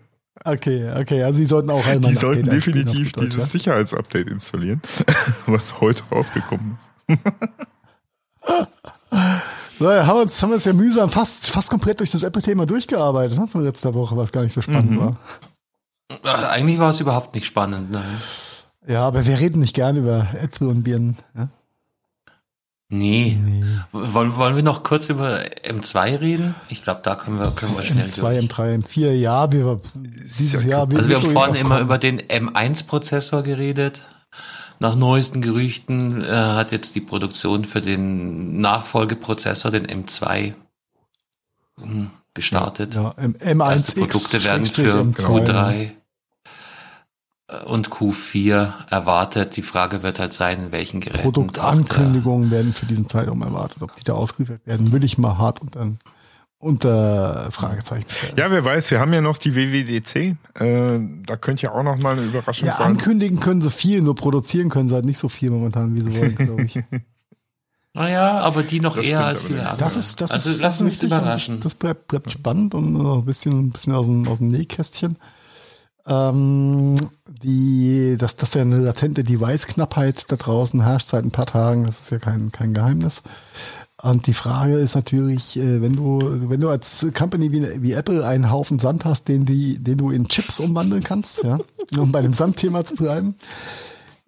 Okay, 0.45 0.91
okay, 0.99 1.23
also 1.23 1.37
Sie 1.37 1.45
sollten 1.45 1.69
auch 1.69 1.85
einmal. 1.85 2.11
Die 2.11 2.17
sollten 2.17 2.49
definitiv 2.49 3.13
dieses 3.13 3.51
Sicherheitsupdate 3.51 4.27
installieren, 4.27 4.81
was 5.45 5.79
heute 5.79 6.03
rausgekommen 6.11 6.77
ist. 7.07 7.19
So, 9.83 9.91
haben 9.91 10.17
wir, 10.17 10.21
uns, 10.21 10.41
haben 10.41 10.49
wir 10.49 10.55
uns 10.55 10.65
ja 10.65 10.73
mühsam 10.73 11.09
fast, 11.09 11.49
fast 11.49 11.69
komplett 11.69 11.99
durch 11.99 12.11
das 12.11 12.23
Apple-Thema 12.23 12.65
durchgearbeitet 12.65 13.37
ne, 13.37 13.47
von 13.47 13.63
letzter 13.63 13.93
Woche, 13.93 14.15
was 14.15 14.31
gar 14.31 14.43
nicht 14.43 14.53
so 14.53 14.61
spannend 14.61 14.91
mhm. 14.91 14.99
war. 14.99 16.49
Eigentlich 16.49 16.79
war 16.79 16.89
es 16.89 16.99
überhaupt 16.99 17.35
nicht 17.35 17.45
spannend, 17.45 17.91
nein. 17.91 18.21
Ja, 18.87 19.07
aber 19.07 19.25
wir 19.25 19.39
reden 19.39 19.59
nicht 19.59 19.75
gern 19.75 19.97
über 19.97 20.27
Äpfel 20.41 20.67
und 20.67 20.83
Birnen. 20.83 21.17
Ja? 21.35 21.49
Nee. 22.89 23.37
nee. 23.43 23.63
Wollen, 23.91 24.35
wollen 24.35 24.55
wir 24.55 24.63
noch 24.63 24.83
kurz 24.83 25.09
über 25.09 25.39
M2 25.67 26.21
reden? 26.21 26.55
Ich 26.69 26.83
glaube, 26.83 27.01
da 27.03 27.15
können 27.15 27.39
wir, 27.39 27.51
können 27.51 27.75
wir 27.75 27.83
schnell 27.83 28.05
M2, 28.05 28.19
durch. 28.21 28.45
M3, 28.45 28.83
M4, 28.83 29.11
ja, 29.11 29.51
wir, 29.51 29.81
dieses 29.95 30.63
Jahr. 30.63 30.89
Wir 30.91 30.97
also 30.97 31.09
wir 31.09 31.17
haben 31.17 31.31
vorhin 31.31 31.55
immer 31.55 31.79
über 31.79 31.97
den 31.97 32.21
M1-Prozessor 32.21 33.41
geredet. 33.41 34.01
Nach 34.83 34.95
neuesten 34.95 35.41
Gerüchten 35.41 36.21
äh, 36.25 36.27
hat 36.27 36.73
jetzt 36.73 36.93
die 36.95 36.99
Produktion 36.99 37.63
für 37.63 37.79
den 37.79 38.59
Nachfolgeprozessor, 38.59 39.71
den 39.71 39.87
M2, 39.87 40.55
hm, 41.79 42.09
gestartet. 42.33 42.93
Ja, 42.93 43.15
ja 43.17 43.23
M1 43.23 43.71
Erste 43.71 44.01
Produkte 44.01 44.43
werden 44.43 44.65
für 44.65 44.91
Q3 44.91 45.91
und 47.65 47.91
Q4 47.91 48.89
erwartet. 48.89 49.55
Die 49.55 49.61
Frage 49.61 50.03
wird 50.03 50.19
halt 50.19 50.33
sein, 50.33 50.65
in 50.65 50.71
welchen 50.73 50.99
Geräten. 50.99 51.23
Produktankündigungen 51.23 52.51
werden 52.51 52.73
für 52.73 52.85
diesen 52.85 53.07
Zeitraum 53.07 53.41
erwartet. 53.41 53.81
Ob 53.81 53.95
die 53.95 54.03
da 54.03 54.15
ausgeliefert 54.15 54.67
werden, 54.67 54.91
würde 54.91 55.05
ich 55.05 55.17
mal 55.17 55.37
hart 55.37 55.61
unter, 55.61 55.93
unter 56.63 57.51
Fragezeichen 57.51 58.09
stellen. 58.09 58.33
Ja, 58.37 58.49
wer 58.49 58.63
weiß, 58.63 58.89
wir 58.91 58.99
haben 58.99 59.13
ja 59.13 59.21
noch 59.21 59.37
die 59.37 59.55
WWDC. 59.55 60.15
Äh, 60.15 60.99
da 61.25 61.35
könnte 61.37 61.63
ja 61.63 61.71
auch 61.73 61.83
noch 61.83 61.99
mal 62.01 62.17
eine 62.17 62.21
Überraschung 62.21 62.67
ja, 62.67 62.77
sein. 62.77 62.87
ankündigen 62.87 63.39
können 63.39 63.61
sie 63.61 63.71
viel, 63.71 64.01
nur 64.01 64.15
produzieren 64.15 64.69
können 64.69 64.89
sie 64.89 64.95
halt 64.95 65.05
nicht 65.05 65.19
so 65.19 65.29
viel 65.29 65.49
momentan, 65.49 65.95
wie 65.95 66.01
sie 66.01 66.15
wollen, 66.15 66.35
glaube 66.37 66.63
ich. 66.63 66.79
Naja, 67.93 68.39
aber 68.39 68.63
die 68.63 68.79
noch 68.79 68.95
das 68.95 69.05
eher 69.05 69.23
als 69.23 69.43
viele 69.43 69.61
andere. 69.61 69.77
Das 69.77 69.97
ist, 69.97 70.19
das 70.19 70.31
also 70.31 70.49
ist, 70.49 70.61
lass 70.61 70.81
uns 70.81 71.03
überraschen. 71.03 71.57
Das, 71.57 71.63
das 71.63 71.75
bleibt, 71.75 72.07
bleibt 72.07 72.31
spannend 72.31 72.73
und 72.73 72.93
noch 72.93 73.19
ein 73.19 73.25
bisschen, 73.25 73.67
ein 73.67 73.69
bisschen 73.69 73.93
aus 73.93 74.07
dem, 74.07 74.27
aus 74.27 74.39
dem 74.39 74.47
Nähkästchen. 74.47 75.17
Ähm, 76.05 76.95
die, 77.27 78.17
dass, 78.17 78.35
dass 78.35 78.55
ja 78.55 78.61
eine 78.61 78.77
latente 78.77 79.23
Device-Knappheit 79.23 80.25
da 80.31 80.35
draußen 80.35 80.83
herrscht 80.83 81.09
seit 81.09 81.23
ein 81.23 81.31
paar 81.31 81.45
Tagen, 81.45 81.85
das 81.85 82.01
ist 82.01 82.11
ja 82.11 82.19
kein, 82.19 82.51
kein 82.51 82.73
Geheimnis. 82.73 83.21
Und 84.03 84.27
die 84.27 84.33
Frage 84.33 84.73
ist 84.75 84.95
natürlich, 84.95 85.55
äh, 85.55 85.81
wenn 85.81 85.95
du, 85.95 86.19
wenn 86.49 86.59
du 86.59 86.69
als 86.69 87.07
Company 87.17 87.51
wie, 87.51 87.81
wie 87.81 87.93
Apple 87.93 88.25
einen 88.25 88.51
Haufen 88.51 88.77
Sand 88.77 89.05
hast, 89.05 89.29
den, 89.29 89.45
die, 89.45 89.79
den 89.79 89.97
du 89.97 90.11
in 90.11 90.27
Chips 90.27 90.59
umwandeln 90.59 91.03
kannst, 91.03 91.41
ja, 91.43 91.57
um 91.97 92.11
bei 92.11 92.21
dem 92.21 92.33
Sandthema 92.33 92.83
zu 92.83 92.95
bleiben, 92.95 93.35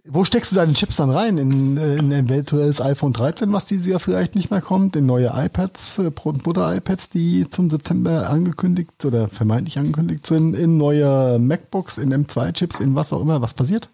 wo 0.07 0.23
steckst 0.23 0.53
du 0.53 0.56
deine 0.56 0.72
Chips 0.73 0.95
dann 0.95 1.10
rein? 1.10 1.38
In, 1.38 1.76
äh, 1.76 1.97
in 1.97 2.14
ein 2.14 2.30
virtuelles 2.30 2.80
iPhone 2.80 3.11
13, 3.11 3.52
was 3.52 3.65
dieses 3.65 3.85
Jahr 3.85 3.99
vielleicht 3.99 4.35
nicht 4.35 4.49
mehr 4.49 4.61
kommt, 4.61 4.95
in 4.95 5.06
neue 5.06 5.34
iPads, 5.35 5.99
äh, 5.99 6.10
Brot- 6.10 6.35
und 6.35 6.43
Butter-iPads, 6.43 7.10
die 7.10 7.49
zum 7.49 7.69
September 7.69 8.30
angekündigt 8.30 9.03
oder 9.03 9.27
vermeintlich 9.27 9.77
angekündigt 9.77 10.26
sind, 10.26 10.56
in 10.56 10.77
neue 10.77 11.38
MacBooks, 11.38 11.97
in 11.97 12.14
M2-Chips, 12.14 12.80
in 12.80 12.95
was 12.95 13.11
auch 13.11 13.22
immer. 13.22 13.41
Was 13.41 13.53
passiert? 13.53 13.89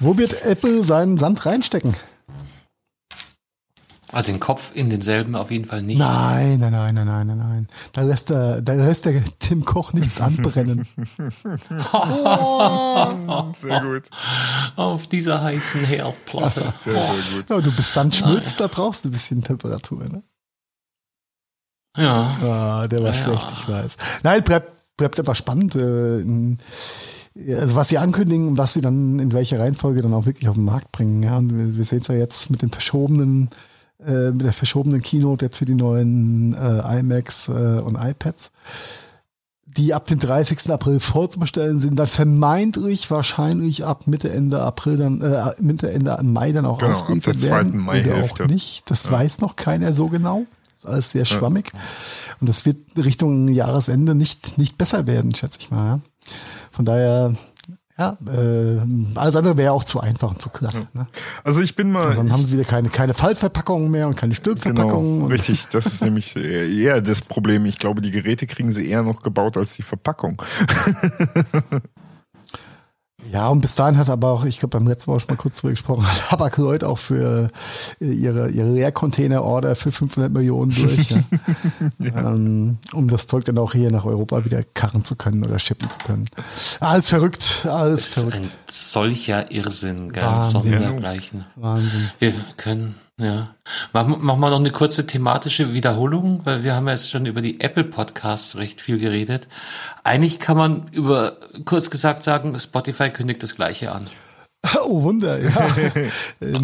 Wo 0.00 0.18
wird 0.18 0.44
Apple 0.44 0.82
seinen 0.82 1.18
Sand 1.18 1.46
reinstecken? 1.46 1.94
Ah, 4.10 4.22
den 4.22 4.40
Kopf 4.40 4.70
in 4.74 4.88
denselben 4.88 5.34
auf 5.34 5.50
jeden 5.50 5.66
Fall 5.66 5.82
nicht. 5.82 5.98
Nein, 5.98 6.58
nein, 6.60 6.72
nein, 6.72 6.94
nein, 6.94 7.06
nein, 7.06 7.26
nein, 7.26 7.38
nein. 7.38 7.68
Da 7.92 8.02
lässt 8.02 8.30
der, 8.30 8.62
da 8.62 8.72
lässt 8.72 9.04
der 9.04 9.22
Tim 9.38 9.64
Koch 9.66 9.92
nichts 9.92 10.18
anbrennen. 10.20 10.86
oh. 11.92 13.52
Sehr 13.60 13.80
gut. 13.82 14.08
Auf 14.76 15.08
dieser 15.08 15.42
heißen 15.42 15.84
Herdplatte. 15.84 16.60
Sehr, 16.84 16.94
sehr 16.94 17.36
gut. 17.36 17.50
Ja, 17.50 17.60
du 17.60 17.70
bist 17.70 17.92
Sandschmutz, 17.92 18.56
da 18.56 18.66
brauchst 18.66 19.04
du 19.04 19.08
ein 19.08 19.12
bisschen 19.12 19.42
Temperatur, 19.42 20.04
ne? 20.04 20.22
Ja. 21.96 22.36
Ah, 22.42 22.86
der 22.86 23.02
war 23.02 23.14
ja, 23.14 23.24
schlecht, 23.24 23.46
ich 23.52 23.68
weiß. 23.68 23.96
Nein, 24.22 24.42
bleibt, 24.42 24.96
bleibt 24.96 25.18
aber 25.18 25.34
spannend. 25.34 25.74
Äh, 25.74 26.56
also 27.54 27.74
was 27.74 27.88
sie 27.88 27.98
ankündigen, 27.98 28.56
was 28.56 28.72
sie 28.72 28.80
dann 28.80 29.18
in 29.18 29.32
welcher 29.32 29.60
Reihenfolge 29.60 30.00
dann 30.00 30.14
auch 30.14 30.24
wirklich 30.24 30.48
auf 30.48 30.54
den 30.56 30.64
Markt 30.64 30.92
bringen. 30.92 31.22
Ja, 31.22 31.36
und 31.36 31.56
wir, 31.56 31.76
wir 31.76 31.84
sehen 31.84 31.98
es 31.98 32.06
ja 32.08 32.14
jetzt 32.14 32.50
mit 32.50 32.62
den 32.62 32.70
verschobenen 32.70 33.50
äh, 34.04 34.30
mit 34.30 34.42
der 34.42 34.52
verschobenen 34.52 35.02
Keynote 35.02 35.46
jetzt 35.46 35.56
für 35.58 35.64
die 35.64 35.74
neuen 35.74 36.54
äh, 36.54 36.98
iMacs 37.00 37.48
äh, 37.48 37.52
und 37.80 37.96
iPads. 37.96 38.50
die 39.66 39.94
ab 39.94 40.06
dem 40.06 40.18
30. 40.18 40.70
April 40.70 40.98
vorzubestellen 40.98 41.78
sind, 41.78 41.96
dann 41.96 42.06
vermeintlich 42.06 43.10
wahrscheinlich 43.10 43.84
ab 43.84 44.06
Mitte 44.06 44.30
Ende 44.30 44.60
April 44.62 44.96
dann 44.96 45.20
äh, 45.20 45.52
Mitte 45.60 45.90
Ende 45.92 46.18
Mai 46.22 46.52
dann 46.52 46.64
auch 46.66 46.78
Genau, 46.78 46.92
ausgeliefert 46.92 47.36
ab 47.36 47.40
der 47.42 47.50
werden 47.50 47.76
Maihälfte. 47.78 48.42
oder 48.42 48.44
auch 48.44 48.48
nicht. 48.48 48.90
Das 48.90 49.10
weiß 49.10 49.40
noch 49.40 49.56
keiner 49.56 49.94
so 49.94 50.08
genau. 50.08 50.44
Das 50.70 50.78
ist 50.78 50.86
alles 50.86 51.10
sehr 51.10 51.24
schwammig 51.24 51.72
und 52.40 52.48
das 52.48 52.64
wird 52.64 52.78
Richtung 52.96 53.48
Jahresende 53.48 54.14
nicht 54.14 54.58
nicht 54.58 54.78
besser 54.78 55.06
werden, 55.06 55.34
schätze 55.34 55.58
ich 55.60 55.70
mal. 55.70 55.84
Ja. 55.84 56.00
Von 56.70 56.84
daher 56.84 57.34
ja, 57.98 58.16
äh, 58.26 58.78
alles 59.16 59.34
andere 59.34 59.56
wäre 59.56 59.72
auch 59.72 59.82
zu 59.82 59.98
einfach 59.98 60.30
und 60.30 60.40
zu 60.40 60.50
glatt. 60.50 60.78
Ne? 60.94 61.08
Also 61.42 61.60
ich 61.60 61.74
bin 61.74 61.90
mal. 61.90 62.10
Und 62.10 62.16
dann 62.16 62.32
haben 62.32 62.44
sie 62.44 62.52
wieder 62.52 62.64
keine, 62.64 62.90
keine 62.90 63.12
Faltverpackungen 63.12 63.90
mehr 63.90 64.06
und 64.06 64.16
keine 64.16 64.34
Stülpverpackungen. 64.34 65.16
Genau, 65.16 65.26
richtig. 65.26 65.66
Das 65.72 65.86
ist 65.86 66.02
nämlich 66.02 66.36
eher 66.36 67.00
das 67.00 67.22
Problem. 67.22 67.66
Ich 67.66 67.78
glaube, 67.78 68.00
die 68.00 68.12
Geräte 68.12 68.46
kriegen 68.46 68.72
sie 68.72 68.88
eher 68.88 69.02
noch 69.02 69.22
gebaut 69.22 69.56
als 69.56 69.74
die 69.74 69.82
Verpackung. 69.82 70.40
Ja, 73.32 73.48
und 73.48 73.60
bis 73.60 73.74
dahin 73.74 73.98
hat 73.98 74.08
aber 74.08 74.30
auch, 74.30 74.44
ich 74.44 74.60
glaube, 74.60 74.78
beim 74.78 74.86
letzten 74.86 75.10
Mal 75.10 75.18
schon 75.18 75.28
mal 75.28 75.36
kurz 75.36 75.60
drüber 75.60 75.72
gesprochen, 75.72 76.06
hat 76.08 76.30
Habak 76.30 76.58
auch 76.84 76.98
für 76.98 77.48
äh, 78.00 78.04
ihre, 78.04 78.48
ihre 78.50 78.70
Leercontainer-Order 78.72 79.74
für 79.74 79.90
500 79.92 80.32
Millionen 80.32 80.72
durch, 80.74 81.10
ja. 81.98 82.32
ähm, 82.32 82.78
um 82.92 83.08
das 83.08 83.26
Zeug 83.26 83.44
dann 83.44 83.58
auch 83.58 83.72
hier 83.72 83.90
nach 83.90 84.04
Europa 84.04 84.44
wieder 84.44 84.62
karren 84.62 85.04
zu 85.04 85.16
können 85.16 85.44
oder 85.44 85.58
shippen 85.58 85.90
zu 85.90 85.98
können. 85.98 86.26
Alles 86.80 87.08
verrückt, 87.08 87.66
alles 87.68 87.96
Das 87.96 88.06
ist 88.08 88.14
verrückt. 88.14 88.36
ein 88.36 88.50
solcher 88.70 89.50
Irrsinn, 89.50 90.12
gell? 90.12 90.22
Wahnsinn. 90.22 90.62
Sondergleichen. 90.62 91.44
Wahnsinn. 91.56 92.10
Wir 92.20 92.32
können, 92.56 92.94
ja. 93.18 93.54
Machen, 93.92 94.24
machen 94.24 94.40
wir 94.40 94.50
noch 94.50 94.60
eine 94.60 94.70
kurze 94.70 95.06
thematische 95.06 95.74
Wiederholung, 95.74 96.42
weil 96.44 96.62
wir 96.62 96.74
haben 96.74 96.88
jetzt 96.88 97.10
schon 97.10 97.26
über 97.26 97.40
die 97.42 97.60
Apple 97.60 97.84
Podcasts 97.84 98.56
recht 98.56 98.80
viel 98.80 98.98
geredet. 98.98 99.48
Eigentlich 100.04 100.38
kann 100.38 100.56
man 100.56 100.86
über, 100.92 101.36
kurz 101.64 101.90
gesagt 101.90 102.22
sagen, 102.22 102.58
Spotify 102.58 103.10
kündigt 103.10 103.42
das 103.42 103.56
Gleiche 103.56 103.92
an. 103.92 104.06
Oh, 104.84 105.02
Wunder, 105.04 105.38
ja. 105.40 105.50
Äh, 106.40 106.58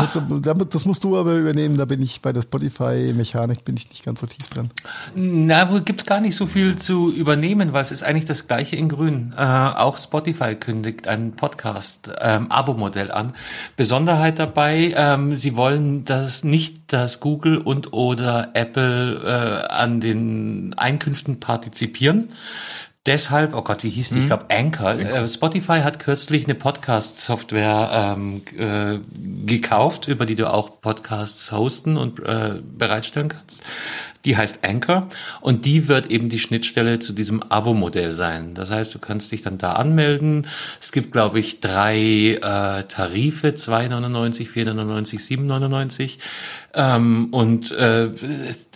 Das 0.68 0.84
musst 0.84 1.04
du 1.04 1.16
aber 1.16 1.36
übernehmen, 1.36 1.76
da 1.76 1.84
bin 1.84 2.02
ich 2.02 2.20
bei 2.20 2.32
der 2.32 2.42
Spotify-Mechanik 2.42 3.64
bin 3.64 3.76
ich 3.76 3.88
nicht 3.88 4.04
ganz 4.04 4.20
so 4.20 4.26
tief 4.26 4.48
drin. 4.48 4.70
Na, 5.14 5.70
wohl 5.70 5.80
gibt's 5.82 6.04
gar 6.04 6.20
nicht 6.20 6.34
so 6.34 6.46
viel 6.46 6.76
zu 6.76 7.12
übernehmen, 7.12 7.72
weil 7.72 7.82
es 7.82 7.92
ist 7.92 8.02
eigentlich 8.02 8.24
das 8.24 8.48
gleiche 8.48 8.74
in 8.74 8.88
Grün. 8.88 9.32
Äh, 9.36 9.42
auch 9.42 9.96
Spotify 9.96 10.56
kündigt 10.56 11.06
ein 11.06 11.36
Podcast-Abo-Modell 11.36 13.12
an. 13.12 13.32
Besonderheit 13.76 14.40
dabei, 14.40 14.92
ähm, 14.96 15.36
sie 15.36 15.56
wollen 15.56 16.04
das 16.04 16.42
nicht, 16.42 16.92
dass 16.92 17.20
Google 17.20 17.58
und 17.58 17.92
oder 17.92 18.50
Apple 18.54 19.20
äh, 19.68 19.72
an 19.72 20.00
den 20.00 20.74
Einkünften 20.76 21.38
partizipieren. 21.38 22.30
Deshalb, 23.06 23.54
oh 23.54 23.60
Gott, 23.60 23.82
wie 23.82 23.90
hieß 23.90 24.10
die? 24.10 24.20
Ich 24.20 24.26
glaube 24.28 24.46
Anchor. 24.48 24.98
Äh, 24.98 25.28
Spotify 25.28 25.80
hat 25.80 25.98
kürzlich 25.98 26.44
eine 26.44 26.54
Podcast-Software 26.54 28.16
ähm, 28.16 28.42
äh, 28.56 28.98
gekauft, 29.44 30.08
über 30.08 30.24
die 30.24 30.36
du 30.36 30.50
auch 30.50 30.80
Podcasts 30.80 31.52
hosten 31.52 31.98
und 31.98 32.20
äh, 32.20 32.62
bereitstellen 32.62 33.28
kannst. 33.28 33.62
Die 34.24 34.36
heißt 34.36 34.60
Anchor 34.64 35.08
und 35.40 35.66
die 35.66 35.88
wird 35.88 36.10
eben 36.10 36.28
die 36.28 36.38
Schnittstelle 36.38 36.98
zu 36.98 37.12
diesem 37.12 37.42
Abo-Modell 37.42 38.12
sein. 38.12 38.54
Das 38.54 38.70
heißt, 38.70 38.94
du 38.94 38.98
kannst 38.98 39.32
dich 39.32 39.42
dann 39.42 39.58
da 39.58 39.72
anmelden. 39.74 40.46
Es 40.80 40.92
gibt, 40.92 41.12
glaube 41.12 41.38
ich, 41.38 41.60
drei 41.60 41.96
äh, 41.96 42.84
Tarife, 42.84 43.48
2,99, 43.48 44.48
4,99, 44.50 45.20
7,99. 45.20 46.18
Ähm, 46.72 47.28
und 47.32 47.70
äh, 47.72 48.10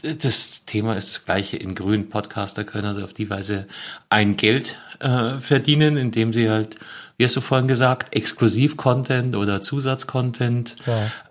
das 0.02 0.64
Thema 0.66 0.96
ist 0.96 1.08
das 1.08 1.24
gleiche 1.24 1.56
in 1.56 1.74
grün. 1.74 2.10
Podcaster 2.10 2.64
können 2.64 2.86
also 2.86 3.02
auf 3.02 3.14
die 3.14 3.30
Weise 3.30 3.66
ein 4.10 4.36
Geld 4.36 4.76
äh, 5.00 5.38
verdienen, 5.40 5.96
indem 5.96 6.32
sie 6.32 6.50
halt, 6.50 6.76
wie 7.16 7.24
hast 7.24 7.36
du 7.36 7.40
vorhin 7.40 7.68
gesagt, 7.68 8.14
Exklusiv-Content 8.14 9.34
oder 9.34 9.62
Zusatzcontent 9.62 10.76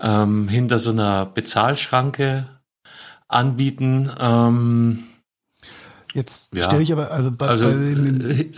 ähm, 0.02 0.48
hinter 0.49 0.80
so 0.80 0.89
einer 0.91 1.26
Bezahlschranke 1.26 2.45
anbieten. 3.28 4.10
Ähm, 4.20 4.99
Jetzt 6.14 6.56
Ja. 6.56 6.64
stelle 6.64 6.82
ich 6.82 6.91
aber, 6.91 7.12
also 7.12 7.32
bei, 7.32 7.48
also 7.48 7.66
bei 7.66 7.72
dem, 7.74 8.22
äh, 8.22 8.52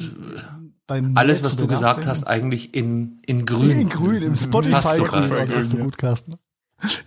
beim 0.88 1.18
alles, 1.18 1.44
was 1.44 1.58
du 1.58 1.68
gesagt 1.68 2.06
hast, 2.08 2.26
eigentlich 2.26 2.74
in, 2.74 3.20
in 3.26 3.46
grün. 3.46 3.72
In 3.72 3.90
grün, 3.90 4.22
im 4.22 4.36
Spotify 4.36 4.72
Passt 4.72 4.96
grün. 4.98 5.06
sogar. 5.06 5.32
Oh, 5.32 5.46
das 5.46 5.66
ist 5.66 5.72
so 5.72 5.78
gut, 5.78 5.98
Carsten. 5.98 6.36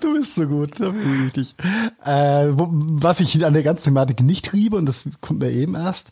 Du 0.01 0.13
bist 0.13 0.35
so 0.35 0.47
gut, 0.47 0.79
da 0.79 0.91
bin 0.91 1.27
ich 1.27 1.33
dich. 1.33 1.55
Äh, 2.05 2.49
wo, 2.53 2.69
was 2.71 3.21
ich 3.21 3.43
an 3.47 3.55
der 3.55 3.63
ganzen 3.63 3.85
Thematik 3.85 4.21
nicht 4.21 4.53
liebe, 4.53 4.77
und 4.77 4.85
das 4.85 5.05
kommt 5.23 5.41
mir 5.41 5.51
eben 5.51 5.75
erst, 5.75 6.11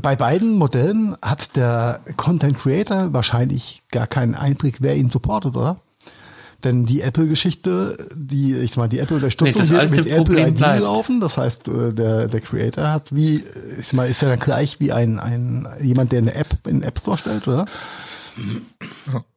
bei 0.00 0.16
beiden 0.16 0.56
Modellen 0.56 1.14
hat 1.20 1.56
der 1.56 2.00
Content 2.16 2.58
Creator 2.58 3.12
wahrscheinlich 3.12 3.82
gar 3.90 4.06
keinen 4.06 4.34
Einblick, 4.34 4.80
wer 4.80 4.96
ihn 4.96 5.10
supportet, 5.10 5.54
oder? 5.56 5.76
Denn 6.66 6.84
die 6.84 7.00
Apple-Geschichte, 7.00 7.96
die, 8.12 8.56
ich 8.56 8.72
sag 8.72 8.78
mal, 8.78 8.88
die 8.88 8.98
Apple-Unterstützung 8.98 9.62
Nee, 9.62 9.72
wird 9.72 9.90
mit 10.04 10.06
Apple 10.08 10.48
ID 10.48 10.56
bleibt. 10.56 10.82
laufen. 10.82 11.20
Das 11.20 11.38
heißt, 11.38 11.68
äh, 11.68 11.92
der, 11.94 12.26
der 12.26 12.40
Creator 12.40 12.90
hat 12.90 13.14
wie, 13.14 13.44
ich 13.78 13.86
sag 13.86 13.94
mal, 13.94 14.08
ist 14.08 14.20
er 14.22 14.30
dann 14.30 14.40
gleich 14.40 14.80
wie 14.80 14.90
ein, 14.90 15.20
ein, 15.20 15.68
jemand, 15.80 16.10
der 16.10 16.18
eine 16.18 16.34
App 16.34 16.48
in 16.66 16.80
den 16.80 16.82
App 16.82 16.98
Store 16.98 17.16
stellt, 17.16 17.46
oder? 17.46 17.66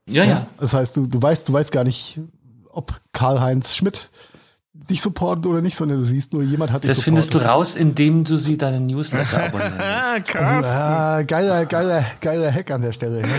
Ja, 0.08 0.24
ja. 0.24 0.48
Das 0.60 0.74
heißt, 0.74 0.98
du, 0.98 1.06
du 1.06 1.22
weißt, 1.22 1.48
du 1.48 1.54
weißt 1.54 1.72
gar 1.72 1.84
nicht, 1.84 2.20
ob 2.72 3.00
Karl-Heinz 3.14 3.76
Schmidt 3.76 4.10
dich 4.90 5.02
supportet 5.02 5.46
oder 5.48 5.62
nicht, 5.62 5.76
sondern 5.78 5.98
du 6.00 6.04
siehst 6.06 6.34
nur, 6.34 6.44
jemand 6.44 6.72
hat 6.72 6.84
dich 6.84 6.90
Das 6.90 7.02
findest 7.02 7.34
du 7.34 7.40
supportet. 7.40 7.58
raus, 7.58 7.76
indem 7.76 8.24
du 8.24 8.38
sie 8.38 8.58
deinen 8.58 8.86
Newsletter 8.88 9.44
abonnieren 9.46 9.78
lässt. 9.78 10.06
Ah, 10.08 10.20
krass. 10.20 10.66
Ja, 10.66 11.22
geiler, 11.24 11.66
geiler, 11.66 12.06
geiler 12.22 12.52
Hack 12.54 12.72
an 12.72 12.82
der 12.82 12.92
Stelle. 12.92 13.22
Ne? 13.22 13.34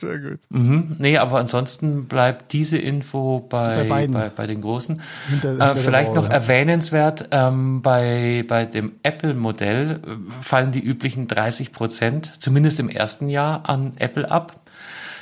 Sehr 0.00 0.18
gut. 0.18 0.38
Mhm. 0.50 0.94
Nee, 0.98 1.18
aber 1.18 1.38
ansonsten 1.38 2.06
bleibt 2.06 2.52
diese 2.52 2.78
Info 2.78 3.40
bei, 3.40 3.64
Bei 3.64 3.82
bei, 3.82 3.88
beiden. 3.88 4.30
bei, 4.36 4.46
den 4.46 4.60
Großen. 4.60 5.02
Hinter- 5.28 5.48
äh, 5.48 5.50
hinter 5.52 5.74
der 5.74 5.76
vielleicht 5.76 6.14
noch 6.14 6.24
ja. 6.26 6.30
erwähnenswert, 6.30 7.28
ähm, 7.32 7.82
bei, 7.82 8.44
bei 8.46 8.64
dem 8.64 8.92
Apple-Modell 9.02 10.00
äh, 10.06 10.42
fallen 10.42 10.70
die 10.70 10.82
üblichen 10.84 11.26
30 11.26 11.72
Prozent, 11.72 12.32
zumindest 12.38 12.78
im 12.78 12.88
ersten 12.88 13.28
Jahr, 13.28 13.68
an 13.68 13.92
Apple 13.96 14.30
ab. 14.30 14.60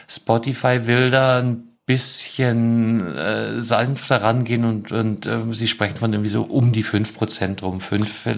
Spotify 0.09 0.87
will 0.87 1.11
da 1.11 1.39
ein 1.39 1.65
bisschen 1.87 3.01
äh, 3.17 3.63
sanfter 3.63 4.21
rangehen 4.21 4.65
und, 4.65 4.91
und 4.91 5.27
äh, 5.27 5.39
sie 5.53 5.69
sprechen 5.69 5.97
von 5.97 6.13
irgendwie 6.13 6.31
so 6.31 6.43
um 6.43 6.73
die 6.73 6.83
5 6.83 7.15
Prozent 7.15 7.63
rum. 7.63 7.81
Fünf, 7.81 8.27
äh, 8.27 8.37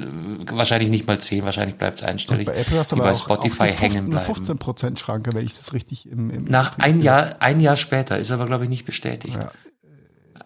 wahrscheinlich 0.53 0.91
nicht 0.91 1.07
mal 1.07 1.19
10, 1.19 1.45
wahrscheinlich 1.45 1.77
bleibt 1.77 1.99
es 1.99 2.05
einstellig. 2.05 2.45
Bei 2.45 2.57
Apple 2.57 2.79
hast 2.79 2.93
du 2.93 2.97
aber 2.97 3.07
bei 3.07 3.13
auch, 3.13 3.17
Spotify 3.17 3.63
eine 3.63 3.73
hängen 3.73 4.11
bleiben. 4.11 4.27
15 4.27 4.59
Prozent 4.59 5.01
Schranke, 5.01 5.33
wenn 5.33 5.47
ich 5.47 5.57
das 5.57 5.73
richtig 5.73 6.11
im, 6.11 6.29
im 6.29 6.45
Nach 6.45 6.79
ein 6.79 7.01
Jahr, 7.01 7.37
ein 7.41 7.61
Jahr 7.61 7.77
später, 7.77 8.19
ist 8.19 8.31
aber, 8.31 8.45
glaube 8.45 8.65
ich, 8.65 8.71
nicht 8.71 8.85
bestätigt. 8.85 9.39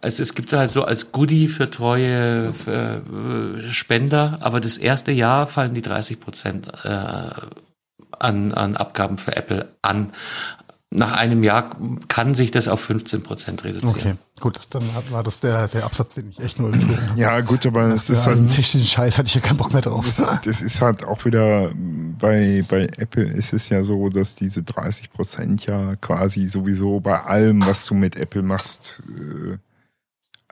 Also 0.00 0.22
es 0.22 0.34
gibt 0.34 0.52
halt 0.52 0.70
so 0.70 0.84
als 0.84 1.10
Goodie 1.10 1.48
für 1.48 1.70
treue 1.70 2.52
für, 2.52 3.02
äh, 3.64 3.70
Spender, 3.70 4.38
aber 4.40 4.60
das 4.60 4.78
erste 4.78 5.10
Jahr 5.10 5.48
fallen 5.48 5.74
die 5.74 5.82
30 5.82 6.20
Prozent 6.20 6.68
äh, 6.84 7.30
an, 8.22 8.52
an 8.52 8.76
Abgaben 8.76 9.18
für 9.18 9.36
Apple 9.36 9.74
an. 9.82 10.12
Nach 10.94 11.16
einem 11.16 11.42
Jahr 11.42 11.70
kann 12.08 12.34
sich 12.34 12.50
das 12.50 12.68
auf 12.68 12.80
15 12.80 13.22
Prozent 13.22 13.64
reduzieren. 13.64 13.94
Okay, 13.94 14.14
gut, 14.40 14.58
das, 14.58 14.68
dann 14.68 14.82
war 15.10 15.22
das 15.22 15.40
der, 15.40 15.68
der 15.68 15.84
Absatz, 15.84 16.14
den 16.14 16.28
ich 16.28 16.38
echt 16.38 16.60
nur 16.60 16.70
geflogen 16.70 17.08
habe. 17.10 17.20
Ja, 17.20 17.40
gut, 17.40 17.64
aber 17.66 17.84
es 17.94 18.10
ist 18.10 18.20
Ja, 18.20 18.26
halt 18.26 18.38
den 18.38 18.48
technischen 18.48 18.84
Scheiß 18.86 19.18
hatte 19.18 19.28
ich 19.28 19.34
ja 19.34 19.40
keinen 19.40 19.56
Bock 19.56 19.72
mehr 19.72 19.82
drauf. 19.82 20.06
das 20.44 20.60
ist 20.60 20.80
halt 20.80 21.04
auch 21.04 21.24
wieder 21.24 21.70
bei, 21.74 22.62
bei 22.68 22.88
Apple 22.98 23.24
ist 23.24 23.52
es 23.52 23.68
ja 23.70 23.84
so, 23.84 24.08
dass 24.10 24.34
diese 24.34 24.62
30 24.62 25.12
Prozent 25.12 25.66
ja 25.66 25.96
quasi 25.96 26.48
sowieso 26.48 27.00
bei 27.00 27.22
allem, 27.22 27.64
was 27.66 27.86
du 27.86 27.94
mit 27.94 28.16
Apple 28.16 28.42
machst, 28.42 29.02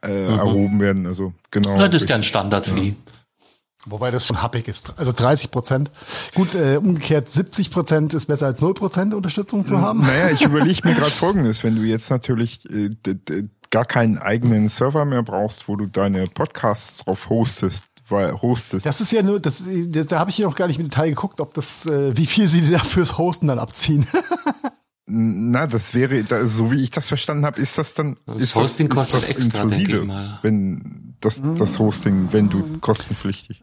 äh, 0.03 0.09
äh, 0.09 0.27
erhoben 0.27 0.81
werden. 0.81 1.07
Also 1.07 1.35
genau. 1.51 1.79
Ja, 1.79 1.89
das 1.89 2.03
ist 2.03 2.09
ja 2.09 2.17
ein 2.17 2.23
Standard-Fee. 2.23 2.95
Wobei 3.87 4.11
das 4.11 4.27
schon 4.27 4.43
happig 4.43 4.69
ist. 4.69 4.93
Also 4.99 5.13
30 5.13 5.51
Prozent. 5.51 5.91
Gut, 6.35 6.55
äh, 6.55 6.77
umgekehrt 6.77 7.31
70 7.31 7.71
Prozent 7.71 8.13
ist 8.13 8.27
besser 8.27 8.47
als 8.47 8.61
0 8.61 8.75
Prozent 8.75 9.15
Unterstützung 9.15 9.65
zu 9.65 9.81
haben. 9.81 10.03
Naja, 10.03 10.31
ich 10.31 10.43
überlege 10.45 10.87
mir 10.87 10.95
gerade 10.95 11.11
folgendes, 11.11 11.65
wenn 11.65 11.77
du 11.77 11.83
jetzt 11.83 12.11
natürlich 12.11 12.61
äh, 12.71 12.91
gar 13.71 13.87
keinen 13.87 14.19
eigenen 14.19 14.69
Server 14.69 15.05
mehr 15.07 15.23
brauchst, 15.23 15.67
wo 15.69 15.77
du 15.77 15.87
deine 15.87 16.27
Podcasts 16.27 17.05
drauf 17.05 17.31
hostest, 17.31 17.87
weil 18.09 18.33
hostest. 18.43 18.85
Das 18.85 19.01
ist 19.01 19.13
ja 19.13 19.23
nur, 19.23 19.41
das, 19.41 19.65
das 19.87 20.07
da 20.09 20.19
habe 20.19 20.31
ich 20.31 20.37
hier 20.37 20.47
noch 20.47 20.57
gar 20.57 20.67
nicht 20.67 20.79
im 20.79 20.91
Detail 20.91 21.09
geguckt, 21.09 21.41
ob 21.41 21.55
das, 21.55 21.87
äh, 21.87 22.15
wie 22.17 22.27
viel 22.27 22.49
sie 22.49 22.71
da 22.71 22.81
fürs 22.81 23.17
Hosten 23.17 23.47
dann 23.47 23.59
abziehen. 23.59 24.07
Na, 25.13 25.67
das 25.67 25.93
wäre, 25.93 26.23
da, 26.23 26.47
so 26.47 26.71
wie 26.71 26.83
ich 26.83 26.91
das 26.91 27.09
verstanden 27.09 27.45
habe, 27.45 27.61
ist 27.61 27.77
das 27.79 27.95
dann 27.95 28.17
Das 28.27 28.41
ist 28.41 28.55
Hosting 28.55 28.89
das, 28.89 29.09
ist 29.09 29.13
kostet 29.13 29.31
das 29.31 29.37
extra, 29.37 29.61
denke 29.65 29.77
inklusive, 29.77 30.03
ich 30.03 30.07
mal. 30.07 30.39
wenn 30.43 31.15
das, 31.21 31.43
das 31.59 31.79
Hosting, 31.79 32.29
wenn 32.31 32.49
du 32.49 32.79
kostenpflichtig. 32.79 33.63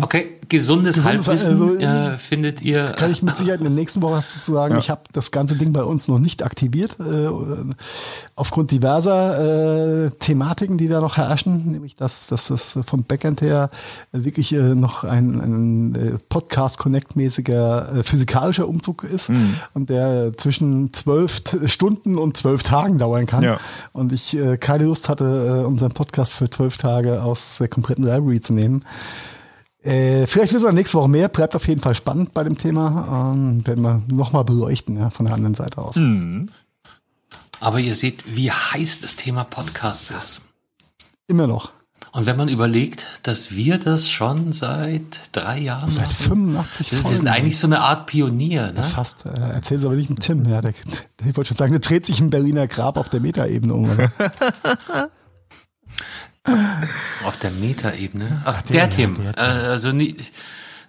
Okay, 0.00 0.38
gesundes, 0.48 0.96
Gesundes- 0.96 1.04
Halbwissen 1.28 1.50
also, 1.50 1.74
äh, 1.76 2.16
findet 2.16 2.62
ihr. 2.62 2.86
Kann 2.96 3.10
ich 3.10 3.22
mit 3.22 3.36
Sicherheit 3.36 3.60
in 3.60 3.64
der 3.64 3.72
nächsten 3.74 4.00
Woche 4.00 4.14
was 4.14 4.32
dazu 4.32 4.54
sagen. 4.54 4.78
Ich 4.78 4.88
habe 4.88 5.02
das 5.12 5.30
ganze 5.30 5.56
Ding 5.56 5.74
bei 5.74 5.84
uns 5.84 6.08
noch 6.08 6.18
nicht 6.18 6.42
aktiviert, 6.42 6.96
äh, 7.00 7.28
aufgrund 8.34 8.70
diverser 8.70 10.06
äh, 10.06 10.10
Thematiken, 10.10 10.78
die 10.78 10.88
da 10.88 11.02
noch 11.02 11.18
herrschen, 11.18 11.70
nämlich 11.70 11.96
dass, 11.96 12.28
dass 12.28 12.48
das 12.48 12.78
vom 12.86 13.04
Backend 13.04 13.42
her 13.42 13.68
wirklich 14.10 14.54
äh, 14.54 14.74
noch 14.74 15.04
ein, 15.04 15.40
ein 15.40 15.94
äh, 15.94 16.18
Podcast-Connect-mäßiger 16.30 17.98
äh, 17.98 18.04
physikalischer 18.04 18.66
Umzug 18.66 19.04
ist 19.04 19.30
und 19.74 19.90
der 19.90 20.32
zwischen 20.38 20.94
zwölf 20.94 21.42
Stunden 21.66 22.16
und 22.16 22.38
zwölf 22.38 22.62
Tagen 22.62 22.96
dauern 22.96 23.26
kann. 23.26 23.42
Ja. 23.42 23.60
Und 23.92 24.14
ich 24.14 24.34
äh, 24.34 24.56
keine 24.56 24.84
Lust 24.84 25.10
hatte, 25.10 25.24
äh, 25.24 25.66
unseren 25.66 25.92
Podcast 25.92 26.36
für 26.36 26.48
zwölf 26.48 26.78
Tage 26.78 27.22
aus 27.22 27.58
der 27.58 27.68
kompletten 27.68 28.04
Library 28.04 28.40
zu 28.40 28.54
nehmen. 28.54 28.82
Äh, 29.84 30.26
vielleicht 30.26 30.54
wissen 30.54 30.64
wir 30.64 30.72
nächste 30.72 30.96
Woche 30.96 31.08
mehr. 31.08 31.28
Bleibt 31.28 31.54
auf 31.54 31.68
jeden 31.68 31.82
Fall 31.82 31.94
spannend 31.94 32.32
bei 32.32 32.42
dem 32.42 32.56
Thema. 32.56 33.32
Ähm, 33.34 33.66
werden 33.66 33.82
wir 33.82 34.02
nochmal 34.08 34.44
beleuchten, 34.44 34.96
ja, 34.96 35.10
von 35.10 35.26
der 35.26 35.34
anderen 35.34 35.54
Seite 35.54 35.78
aus. 35.78 35.96
Aber 37.60 37.80
ihr 37.80 37.94
seht, 37.94 38.34
wie 38.34 38.50
heiß 38.50 39.02
das 39.02 39.16
Thema 39.16 39.44
Podcast 39.44 40.10
ist. 40.10 40.42
Immer 41.26 41.46
noch. 41.46 41.72
Und 42.12 42.26
wenn 42.26 42.36
man 42.36 42.48
überlegt, 42.48 43.04
dass 43.24 43.56
wir 43.56 43.76
das 43.78 44.08
schon 44.08 44.52
seit 44.52 45.02
drei 45.32 45.58
Jahren 45.58 45.90
Seit 45.90 46.04
machen, 46.04 46.14
85 46.14 46.92
wir 46.92 46.98
Folgen. 47.00 47.16
sind 47.16 47.28
eigentlich 47.28 47.58
so 47.58 47.66
eine 47.66 47.80
Art 47.80 48.06
Pionier. 48.06 48.72
Ne? 48.72 48.84
Fast. 48.84 49.26
Äh, 49.26 49.30
Erzähl's 49.30 49.84
aber 49.84 49.94
nicht 49.96 50.10
mit 50.10 50.20
Tim. 50.20 50.44
Ja, 50.48 50.60
der, 50.60 50.72
der, 50.72 51.26
ich 51.28 51.36
wollte 51.36 51.48
schon 51.48 51.56
sagen, 51.56 51.72
der 51.72 51.80
dreht 51.80 52.06
sich 52.06 52.20
im 52.20 52.30
Berliner 52.30 52.68
Grab 52.68 52.98
auf 52.98 53.08
der 53.08 53.20
Metaebene 53.20 53.74
um. 53.74 53.90
Auf 57.24 57.36
der 57.36 57.50
Metaebene. 57.50 58.42
Ach, 58.44 58.62
der, 58.62 58.86
der, 58.86 58.90
Tim. 58.90 59.14
der 59.16 59.36
äh, 59.36 59.66
also 59.66 59.92
nicht, 59.92 60.18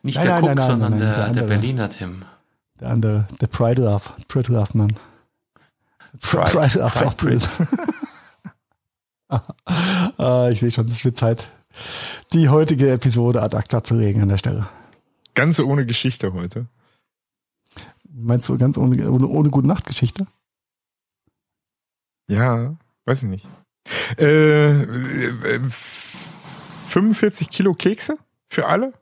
nicht 0.03 0.17
Nein, 0.17 0.25
der 0.25 0.33
nein, 0.33 0.43
Cook, 0.43 0.55
nein, 0.55 0.65
sondern 0.67 0.91
nein, 0.91 0.99
der 0.99 1.07
der, 1.09 1.17
der, 1.17 1.25
andere. 1.25 1.47
Berliner 1.47 1.89
Tim. 1.89 2.25
Der 2.79 2.89
andere, 2.89 3.27
der 3.39 3.47
Pride 3.47 3.81
Love. 3.81 4.03
Pride 4.27 4.51
Love, 4.51 4.77
Mann. 4.77 4.95
Pride, 6.21 6.51
Pride 6.51 6.79
Love 6.79 6.95
ist 6.95 7.03
auch 7.03 7.13
blöd. 7.13 7.47
Ah, 9.27 10.49
ich 10.51 10.59
sehe 10.59 10.71
schon, 10.71 10.85
es 10.87 11.03
wird 11.03 11.17
Zeit, 11.17 11.47
die 12.31 12.47
heutige 12.47 12.91
Episode 12.91 13.41
ad 13.41 13.57
acta 13.57 13.83
zu 13.83 13.95
legen 13.95 14.21
an 14.21 14.29
der 14.29 14.37
Stelle. 14.37 14.69
Ganz 15.33 15.59
ohne 15.59 15.85
Geschichte 15.85 16.31
heute. 16.31 16.67
Meinst 18.09 18.47
du 18.47 18.57
ganz 18.57 18.77
ohne, 18.77 19.09
ohne, 19.09 19.27
ohne 19.27 19.49
gute 19.49 19.67
Nachtgeschichte? 19.67 20.27
Ja, 22.27 22.77
weiß 23.05 23.23
ich 23.23 23.29
nicht. 23.29 23.47
Äh, 24.17 24.81
äh, 24.81 25.59
45 26.95 27.49
Kilo 27.49 27.73
Kekse 27.73 28.17
für 28.47 28.67
alle? 28.67 28.93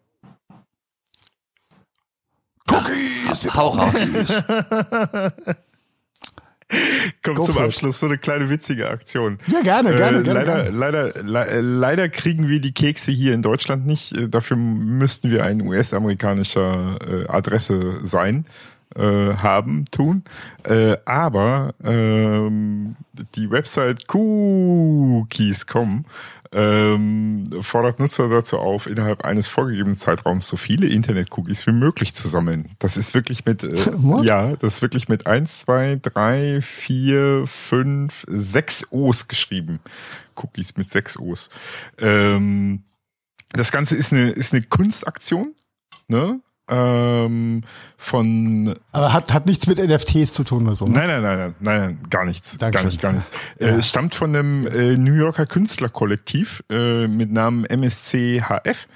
Cookies! 2.67 3.53
Hau 3.53 3.67
raus. 3.69 3.93
Kommt 7.21 7.37
Go 7.37 7.43
zum. 7.45 7.57
Abschluss 7.59 7.99
so 7.99 8.07
eine 8.07 8.17
kleine 8.17 8.49
witzige 8.49 8.89
Aktion. 8.89 9.37
Ja, 9.45 9.61
gerne, 9.61 9.93
gerne, 9.93 10.21
äh, 10.21 10.23
gerne. 10.23 10.39
leider, 10.39 10.63
gerne. 10.63 10.75
leider, 10.75 11.23
le 11.23 11.45
äh, 11.45 11.59
leider 11.59 12.09
kriegen 12.09 12.49
wir 12.49 12.59
die 12.61 12.71
Kekse 12.71 13.11
hier 13.11 13.35
in 13.35 13.43
Deutschland 13.43 13.85
nicht. 13.85 14.17
Äh, 14.17 14.27
Dafür 14.27 14.57
müssten 14.57 15.29
wir 15.29 15.45
ein 15.45 15.61
US-amerikanischer 15.61 16.97
äh, 16.99 17.27
Adresse 17.27 17.99
sein, 18.01 18.45
äh, 18.95 19.35
haben, 19.35 19.85
tun. 19.91 20.23
Äh, 20.63 20.97
aber 21.05 21.75
ähm, 21.83 22.95
die 23.35 23.51
Website 23.51 24.11
Cookies.com 24.11 26.05
ähm, 26.53 27.45
fordert 27.61 27.99
Nutzer 27.99 28.29
dazu 28.29 28.59
auf, 28.59 28.87
innerhalb 28.87 29.25
eines 29.25 29.47
vorgegebenen 29.47 29.97
Zeitraums 29.97 30.47
so 30.47 30.57
viele 30.57 30.87
Internet-Cookies 30.87 31.65
wie 31.67 31.71
möglich 31.71 32.13
zu 32.13 32.27
sammeln. 32.27 32.69
Das 32.79 32.95
ist 32.95 33.13
wirklich 33.13 33.45
mit, 33.45 33.63
äh, 33.63 33.75
ja, 34.23 34.55
das 34.55 34.75
ist 34.75 34.81
wirklich 34.81 35.09
mit 35.09 35.25
eins, 35.25 35.61
zwei, 35.61 35.99
drei, 36.01 36.61
vier, 36.61 37.45
fünf, 37.47 38.25
sechs 38.27 38.85
O's 38.91 39.27
geschrieben. 39.27 39.79
Cookies 40.35 40.77
mit 40.77 40.89
sechs 40.89 41.17
O's. 41.17 41.49
Ähm, 41.97 42.83
das 43.51 43.71
Ganze 43.71 43.95
ist 43.95 44.13
eine, 44.13 44.29
ist 44.31 44.53
eine 44.53 44.63
Kunstaktion, 44.63 45.55
ne? 46.07 46.39
Ähm, 46.69 47.63
von 47.97 48.75
Aber 48.93 49.11
hat, 49.11 49.33
hat 49.33 49.45
nichts 49.45 49.67
mit 49.67 49.79
NFTs 49.79 50.33
zu 50.33 50.45
tun 50.45 50.65
oder 50.65 50.77
so. 50.77 50.85
Ne? 50.85 50.93
Nein, 50.93 51.07
nein, 51.07 51.21
nein, 51.21 51.37
nein, 51.37 51.55
nein, 51.59 51.79
nein, 51.79 52.09
gar 52.09 52.25
nichts. 52.25 52.57
Gar 52.57 52.71
Dankeschön. 52.71 52.87
nicht, 52.87 53.01
gar 53.01 53.13
nichts. 53.13 53.31
Ja. 53.59 53.67
Äh, 53.67 53.81
stammt 53.83 54.15
von 54.15 54.33
einem 54.33 54.67
äh, 54.67 54.95
New 54.97 55.13
Yorker 55.13 55.45
Künstlerkollektiv 55.45 56.63
äh, 56.69 57.07
mit 57.07 57.31
Namen 57.31 57.65
MSCHF 57.65 58.87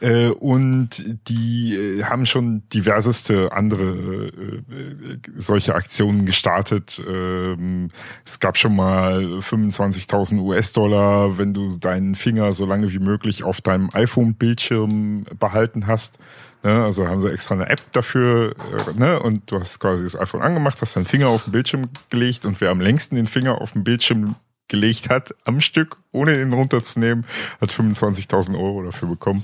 äh, 0.00 0.28
und 0.28 1.04
die 1.28 1.76
äh, 1.76 2.04
haben 2.04 2.26
schon 2.26 2.66
diverseste 2.74 3.52
andere 3.52 4.28
äh, 4.28 5.18
solche 5.36 5.76
Aktionen 5.76 6.26
gestartet. 6.26 7.00
Ähm, 7.06 7.88
es 8.24 8.40
gab 8.40 8.56
schon 8.56 8.74
mal 8.74 9.38
25.000 9.38 10.40
US-Dollar, 10.40 11.38
wenn 11.38 11.54
du 11.54 11.76
deinen 11.78 12.16
Finger 12.16 12.52
so 12.52 12.66
lange 12.66 12.92
wie 12.92 12.98
möglich 12.98 13.44
auf 13.44 13.60
deinem 13.60 13.90
iPhone-Bildschirm 13.92 15.26
behalten 15.38 15.86
hast. 15.86 16.18
Ne, 16.62 16.84
also 16.84 17.08
haben 17.08 17.20
sie 17.20 17.32
extra 17.32 17.54
eine 17.54 17.68
App 17.68 17.80
dafür, 17.92 18.54
äh, 18.54 18.98
ne, 18.98 19.20
und 19.20 19.50
du 19.50 19.58
hast 19.58 19.80
quasi 19.80 20.04
das 20.04 20.16
iPhone 20.18 20.42
angemacht, 20.42 20.80
hast 20.80 20.94
deinen 20.94 21.06
Finger 21.06 21.28
auf 21.28 21.44
den 21.44 21.52
Bildschirm 21.52 21.88
gelegt 22.08 22.44
und 22.44 22.60
wer 22.60 22.70
am 22.70 22.80
längsten 22.80 23.16
den 23.16 23.26
Finger 23.26 23.60
auf 23.60 23.72
den 23.72 23.82
Bildschirm 23.82 24.36
gelegt 24.68 25.10
hat, 25.10 25.34
am 25.44 25.60
Stück, 25.60 25.96
ohne 26.12 26.40
ihn 26.40 26.52
runterzunehmen, 26.52 27.26
hat 27.60 27.70
25.000 27.70 28.54
Euro 28.54 28.82
dafür 28.82 29.08
bekommen. 29.08 29.42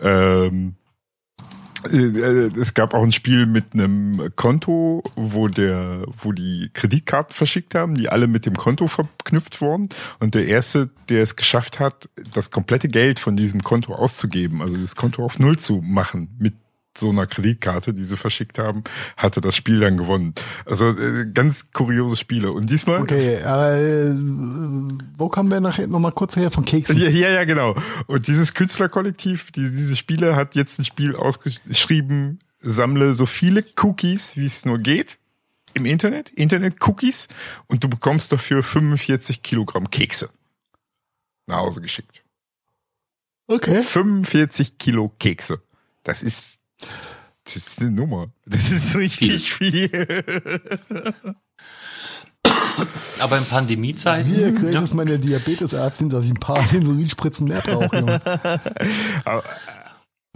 Ähm, 0.00 0.02
äh, 0.02 0.80
äh, 0.80 0.83
es 1.90 2.74
gab 2.74 2.94
auch 2.94 3.02
ein 3.02 3.12
Spiel 3.12 3.46
mit 3.46 3.74
einem 3.74 4.30
Konto, 4.36 5.02
wo 5.16 5.48
der, 5.48 6.04
wo 6.18 6.32
die 6.32 6.70
Kreditkarten 6.72 7.34
verschickt 7.34 7.74
haben, 7.74 7.94
die 7.94 8.08
alle 8.08 8.26
mit 8.26 8.46
dem 8.46 8.56
Konto 8.56 8.86
verknüpft 8.86 9.60
wurden. 9.60 9.88
Und 10.18 10.34
der 10.34 10.46
erste, 10.46 10.90
der 11.08 11.22
es 11.22 11.36
geschafft 11.36 11.80
hat, 11.80 12.08
das 12.32 12.50
komplette 12.50 12.88
Geld 12.88 13.18
von 13.18 13.36
diesem 13.36 13.62
Konto 13.62 13.94
auszugeben, 13.94 14.62
also 14.62 14.76
das 14.76 14.96
Konto 14.96 15.24
auf 15.24 15.38
Null 15.38 15.58
zu 15.58 15.80
machen 15.82 16.34
mit 16.38 16.54
so 16.96 17.10
einer 17.10 17.26
Kreditkarte, 17.26 17.94
die 17.94 18.04
sie 18.04 18.16
verschickt 18.16 18.58
haben, 18.58 18.84
hatte 19.16 19.40
das 19.40 19.56
Spiel 19.56 19.80
dann 19.80 19.96
gewonnen. 19.96 20.34
Also 20.64 20.90
äh, 20.90 21.26
ganz 21.32 21.72
kuriose 21.72 22.16
Spiele. 22.16 22.52
Und 22.52 22.70
diesmal 22.70 23.00
Okay, 23.00 23.34
äh, 23.34 24.14
wo 25.16 25.28
kommen 25.28 25.50
wir 25.50 25.60
nachher 25.60 25.86
nochmal 25.86 26.12
kurz 26.12 26.36
her 26.36 26.50
von 26.50 26.64
Keksen? 26.64 26.96
Ja, 26.98 27.08
ja, 27.08 27.30
ja, 27.30 27.44
genau. 27.44 27.74
Und 28.06 28.26
dieses 28.26 28.54
Künstlerkollektiv, 28.54 29.50
die, 29.52 29.70
diese 29.70 29.96
Spiele 29.96 30.36
hat 30.36 30.54
jetzt 30.54 30.78
ein 30.78 30.84
Spiel 30.84 31.16
ausgeschrieben, 31.16 32.38
sammle 32.60 33.14
so 33.14 33.26
viele 33.26 33.64
Cookies, 33.82 34.36
wie 34.36 34.46
es 34.46 34.64
nur 34.64 34.78
geht, 34.78 35.18
im 35.74 35.86
Internet, 35.86 36.30
Internet-Cookies, 36.30 37.28
und 37.66 37.82
du 37.82 37.88
bekommst 37.88 38.32
dafür 38.32 38.62
45 38.62 39.42
Kilogramm 39.42 39.90
Kekse 39.90 40.30
nach 41.46 41.58
Hause 41.58 41.80
geschickt. 41.80 42.22
Okay. 43.46 43.82
45 43.82 44.78
Kilo 44.78 45.12
Kekse. 45.18 45.62
Das 46.02 46.22
ist, 46.22 46.60
das 47.44 47.56
ist 47.56 47.80
eine 47.80 47.90
Nummer. 47.90 48.28
Das 48.46 48.70
ist 48.70 48.96
richtig 48.96 49.52
viel. 49.52 50.62
Aber 53.20 53.38
in 53.38 53.44
Pandemiezeiten. 53.44 54.34
Wie 54.34 54.42
erklärt 54.42 54.74
ja, 54.74 54.82
es 54.82 54.94
meine 54.94 55.18
Diabetesärztin, 55.18 56.10
dass 56.10 56.24
ich 56.24 56.32
ein 56.32 56.40
paar 56.40 56.60
Insulinspritzen 56.72 57.48
mehr 57.48 57.60
brauche? 57.60 58.20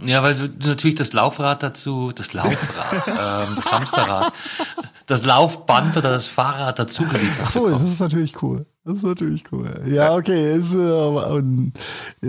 Ja, 0.01 0.23
weil 0.23 0.35
du 0.35 0.67
natürlich 0.69 0.95
das 0.95 1.11
Laufrad 1.11 1.61
dazu, 1.61 2.13
das 2.13 2.31
Laufrad, 2.33 3.07
ähm, 3.49 3.55
das 3.55 3.71
Hamsterrad, 3.71 4.33
das 5.07 5.25
Laufband 5.25 5.97
oder 5.97 6.09
das 6.09 6.27
Fahrrad 6.27 6.79
dazu 6.79 7.03
geliefert 7.03 7.45
Ach 7.47 7.51
so, 7.51 7.69
das 7.69 7.83
ist 7.83 7.99
natürlich 7.99 8.41
cool. 8.41 8.65
Das 8.89 8.97
ist 8.97 9.03
natürlich 9.03 9.43
cool. 9.51 9.69
Ja, 9.85 10.15
okay, 10.15 10.55
ist 10.57 10.73
äh, 10.73 10.77
aber 10.79 11.27
eine 11.35 11.71
äh, 12.23 12.27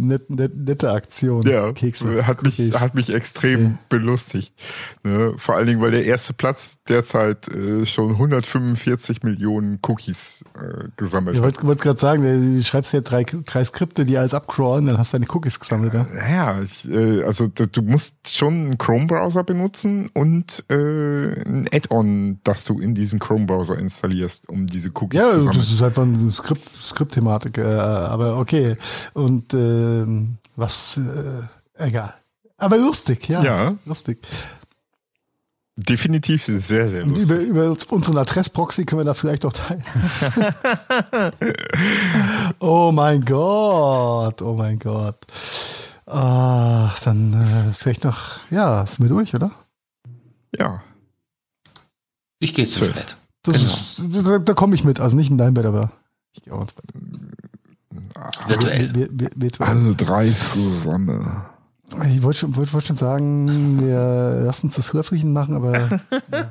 net, 0.00 0.30
net, 0.30 0.56
nette 0.56 0.92
Aktion. 0.92 1.42
Ja, 1.42 1.72
Kekse. 1.72 2.24
hat 2.26 2.44
mich, 2.44 2.58
hat 2.78 2.94
mich 2.94 3.10
extrem 3.10 3.56
Okay. 3.66 3.74
belustigt. 3.88 4.54
Ne? 5.02 5.32
Vor 5.36 5.56
allen 5.56 5.66
Dingen, 5.66 5.80
weil 5.80 5.90
der 5.90 6.04
erste 6.04 6.32
Platz 6.32 6.78
derzeit 6.88 7.48
äh, 7.48 7.84
schon 7.86 8.12
145 8.12 9.24
Millionen 9.24 9.80
Cookies 9.86 10.44
äh, 10.54 10.88
gesammelt 10.96 11.34
Ich 11.36 11.42
hat. 11.42 11.46
wollte 11.46 11.66
wollt 11.66 11.80
gerade 11.80 11.98
sagen, 11.98 12.22
du 12.56 12.62
schreibst 12.62 12.92
ja 12.92 13.00
drei, 13.00 13.24
drei 13.24 13.64
Skripte, 13.64 14.04
die 14.04 14.16
alles 14.16 14.32
abcrawlen, 14.32 14.86
dann 14.86 14.98
hast 14.98 15.12
du 15.12 15.16
deine 15.18 15.26
Cookies 15.34 15.58
gesammelt. 15.58 15.92
Ja? 15.94 16.06
Naja, 16.14 16.62
ich, 16.62 16.88
äh, 16.88 17.24
also 17.24 17.48
du 17.48 17.82
musst 17.82 18.14
schon 18.36 18.54
einen 18.54 18.78
Chrome-Browser 18.78 19.42
benutzen 19.42 20.08
und 20.14 20.64
äh, 20.70 20.74
ein 21.44 21.68
Add-on, 21.72 22.38
das 22.44 22.64
du 22.64 22.78
in 22.78 22.94
diesen 22.94 23.18
Chrome-Browser 23.18 23.76
installierst, 23.76 24.48
um 24.48 24.66
diese 24.68 24.90
Cookies 24.94 25.18
Ja, 25.18 25.30
zu 25.30 25.40
sammeln. 25.40 25.58
das 25.58 25.72
ist 25.72 25.82
einfach 25.98 26.20
eine 26.20 26.30
Skript, 26.30 26.74
Skriptthematik, 26.74 27.58
äh, 27.58 27.62
aber 27.64 28.38
okay. 28.38 28.76
Und 29.14 29.54
ähm, 29.54 30.38
was, 30.56 30.98
äh, 30.98 31.42
egal. 31.74 32.14
Aber 32.56 32.78
lustig, 32.78 33.28
ja. 33.28 33.42
Ja. 33.42 33.74
Lustig. 33.84 34.18
Definitiv 35.78 36.44
sehr, 36.46 36.88
sehr 36.88 37.02
Und 37.04 37.10
lustig. 37.10 37.48
über, 37.48 37.66
über 37.66 37.76
unseren 37.90 38.16
Adressproxy 38.16 38.86
können 38.86 39.00
wir 39.00 39.04
da 39.04 39.14
vielleicht 39.14 39.44
auch 39.44 39.52
teilen. 39.52 39.84
oh 42.60 42.92
mein 42.92 43.22
Gott, 43.22 44.40
oh 44.40 44.54
mein 44.54 44.78
Gott. 44.78 45.18
Ah, 46.06 46.94
dann 47.04 47.34
äh, 47.34 47.74
vielleicht 47.74 48.04
noch, 48.04 48.40
ja, 48.50 48.86
sind 48.86 49.00
wir 49.00 49.08
durch, 49.08 49.34
oder? 49.34 49.50
Ja. 50.58 50.82
Ich 52.38 52.54
gehe 52.54 52.64
jetzt 52.64 52.78
ins 52.78 52.90
Bett. 52.90 53.16
Das 53.52 53.96
Genau. 53.96 54.22
da 54.22 54.38
da 54.38 54.54
komme 54.54 54.74
ich 54.74 54.84
mit, 54.84 55.00
also 55.00 55.16
nicht 55.16 55.30
in 55.30 55.38
dein 55.38 55.54
Bett, 55.54 55.64
aber 55.66 55.92
ich 56.32 56.42
gehe 56.42 56.52
auch 56.52 56.62
ins 56.62 56.74
Bett. 56.74 56.84
Virtuell. 58.48 58.94
Wir, 58.94 59.08
wir, 59.10 59.30
virtuell. 59.36 59.68
Alle 59.68 59.94
drei 59.94 60.30
zusammen. 60.30 61.42
Ich 62.08 62.22
wollte 62.22 62.40
schon, 62.40 62.56
wollte, 62.56 62.72
wollte 62.72 62.88
schon 62.88 62.96
sagen, 62.96 63.80
wir 63.80 64.42
lassen 64.44 64.66
uns 64.66 64.74
das 64.74 64.92
Hörfrieden 64.92 65.32
machen, 65.32 65.54
aber 65.54 65.78
ja. 65.78 65.88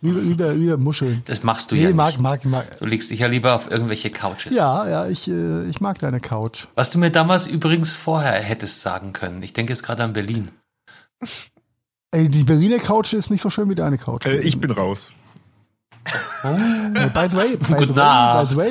lieber, 0.00 0.20
lieber, 0.20 0.52
lieber 0.54 0.76
Muscheln. 0.78 1.22
Das 1.26 1.42
machst 1.42 1.70
du 1.70 1.74
Nee, 1.74 1.82
ja 1.82 1.86
nicht. 1.88 1.96
mag, 1.96 2.18
mag, 2.20 2.44
mag. 2.46 2.78
Du 2.78 2.86
legst 2.86 3.10
dich 3.10 3.20
ja 3.20 3.26
lieber 3.26 3.54
auf 3.54 3.70
irgendwelche 3.70 4.10
Couches. 4.10 4.54
Ja, 4.54 4.88
ja, 4.88 5.06
ich, 5.08 5.28
äh, 5.28 5.64
ich 5.66 5.80
mag 5.80 5.98
deine 5.98 6.20
Couch. 6.20 6.66
Was 6.74 6.90
du 6.90 6.98
mir 6.98 7.10
damals 7.10 7.46
übrigens 7.46 7.94
vorher 7.94 8.32
hättest 8.32 8.80
sagen 8.82 9.12
können. 9.12 9.42
Ich 9.42 9.52
denke 9.52 9.72
jetzt 9.72 9.82
gerade 9.82 10.02
an 10.04 10.12
Berlin. 10.14 10.48
Ey, 12.10 12.28
die 12.28 12.44
Berliner 12.44 12.78
Couch 12.78 13.12
ist 13.12 13.30
nicht 13.30 13.40
so 13.42 13.50
schön 13.50 13.68
wie 13.68 13.74
deine 13.74 13.98
Couch. 13.98 14.24
Äh, 14.26 14.38
ich 14.38 14.58
bin 14.60 14.70
raus. 14.70 15.10
Äh, 16.42 17.10
by 17.10 17.28
the 17.30 17.36
way, 17.36 17.56
by 17.56 17.66
the 17.66 17.74
Gute 17.74 17.88
way, 17.90 17.94
Nacht. 17.96 18.48
by 18.48 18.54
the 18.54 18.56
way 18.60 18.68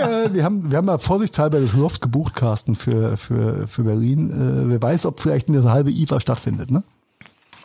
äh, 0.00 0.32
wir 0.32 0.44
haben, 0.44 0.70
wir 0.70 0.78
haben 0.78 0.84
mal 0.86 0.98
vorsichtshalber 0.98 1.60
das 1.60 1.74
Loft 1.74 2.00
gebucht, 2.00 2.34
Carsten, 2.34 2.74
für, 2.76 3.16
für, 3.16 3.66
für 3.66 3.82
Berlin. 3.82 4.30
Äh, 4.30 4.70
wer 4.70 4.82
weiß, 4.82 5.06
ob 5.06 5.20
vielleicht 5.20 5.48
eine 5.48 5.64
halbe 5.64 5.90
IFA 5.90 6.20
stattfindet, 6.20 6.70
ne? 6.70 6.82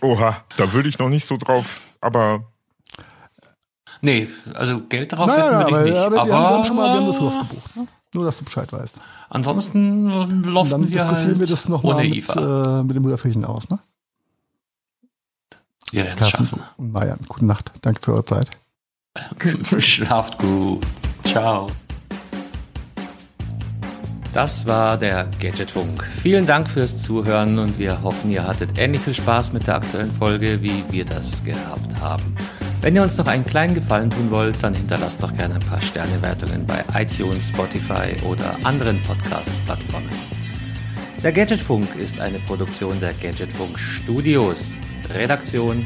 Oha, 0.01 0.37
da 0.57 0.73
würde 0.73 0.89
ich 0.89 0.99
noch 0.99 1.09
nicht 1.09 1.25
so 1.25 1.37
drauf, 1.37 1.95
aber 2.01 2.43
Nee, 4.01 4.27
also 4.55 4.81
Geld 4.89 5.13
drauf 5.13 5.27
Nein, 5.27 5.37
hätten 5.37 5.49
wir 5.59 5.65
aber, 5.67 5.81
nicht. 5.83 5.95
aber, 5.95 6.19
aber 6.21 6.29
wir, 6.29 6.37
haben, 6.37 6.65
schon 6.65 6.75
mal 6.75 6.87
wir 6.93 6.99
haben 6.99 7.07
das 7.07 7.19
Loft 7.21 7.39
gebucht. 7.49 7.75
Ne? 7.77 7.87
Nur, 8.13 8.25
dass 8.25 8.37
du 8.39 8.43
Bescheid 8.45 8.71
weißt. 8.71 8.97
ansonsten 9.29 10.07
loften 10.43 10.71
dann 10.71 10.81
wir 10.81 10.91
diskutieren 10.91 11.27
halt 11.27 11.39
wir 11.39 11.47
das 11.47 11.69
nochmal 11.69 12.05
mit, 12.05 12.29
äh, 12.35 12.83
mit 12.83 12.95
dem 12.97 13.07
Hörfrieden 13.07 13.45
aus, 13.45 13.69
ne? 13.69 13.79
werden 15.93 16.07
es 16.09 16.15
Carsten 16.19 16.45
schaffen. 16.45 16.63
und 16.77 16.91
Marian, 16.91 17.19
gute 17.27 17.45
Nacht. 17.45 17.71
Danke 17.81 18.01
für 18.01 18.13
eure 18.13 18.25
Zeit. 18.25 18.49
Schlaft 19.79 20.37
gut. 20.37 20.85
Ciao. 21.25 21.67
Das 24.33 24.65
war 24.65 24.97
der 24.97 25.27
Gadgetfunk. 25.39 26.03
Vielen 26.03 26.47
Dank 26.47 26.67
fürs 26.67 27.03
Zuhören 27.03 27.59
und 27.59 27.77
wir 27.77 28.01
hoffen, 28.01 28.31
ihr 28.31 28.47
hattet 28.47 28.71
ähnlich 28.77 29.01
viel 29.01 29.13
Spaß 29.13 29.53
mit 29.53 29.67
der 29.67 29.75
aktuellen 29.75 30.11
Folge, 30.11 30.59
wie 30.63 30.83
wir 30.89 31.05
das 31.05 31.43
gehabt 31.43 31.95
haben. 32.01 32.35
Wenn 32.81 32.95
ihr 32.95 33.03
uns 33.03 33.15
noch 33.17 33.27
einen 33.27 33.45
kleinen 33.45 33.75
Gefallen 33.75 34.09
tun 34.09 34.31
wollt, 34.31 34.55
dann 34.63 34.73
hinterlasst 34.73 35.21
doch 35.21 35.33
gerne 35.37 35.55
ein 35.55 35.61
paar 35.61 35.81
Sternewertungen 35.81 36.65
bei 36.65 36.83
iTunes, 36.99 37.49
Spotify 37.49 38.15
oder 38.25 38.57
anderen 38.63 39.01
Podcast-Plattformen. 39.03 40.09
Der 41.21 41.31
Gadgetfunk 41.31 41.95
ist 41.95 42.19
eine 42.19 42.39
Produktion 42.39 42.99
der 42.99 43.13
Gadgetfunk 43.13 43.77
Studios. 43.79 44.73
Redaktion 45.13 45.85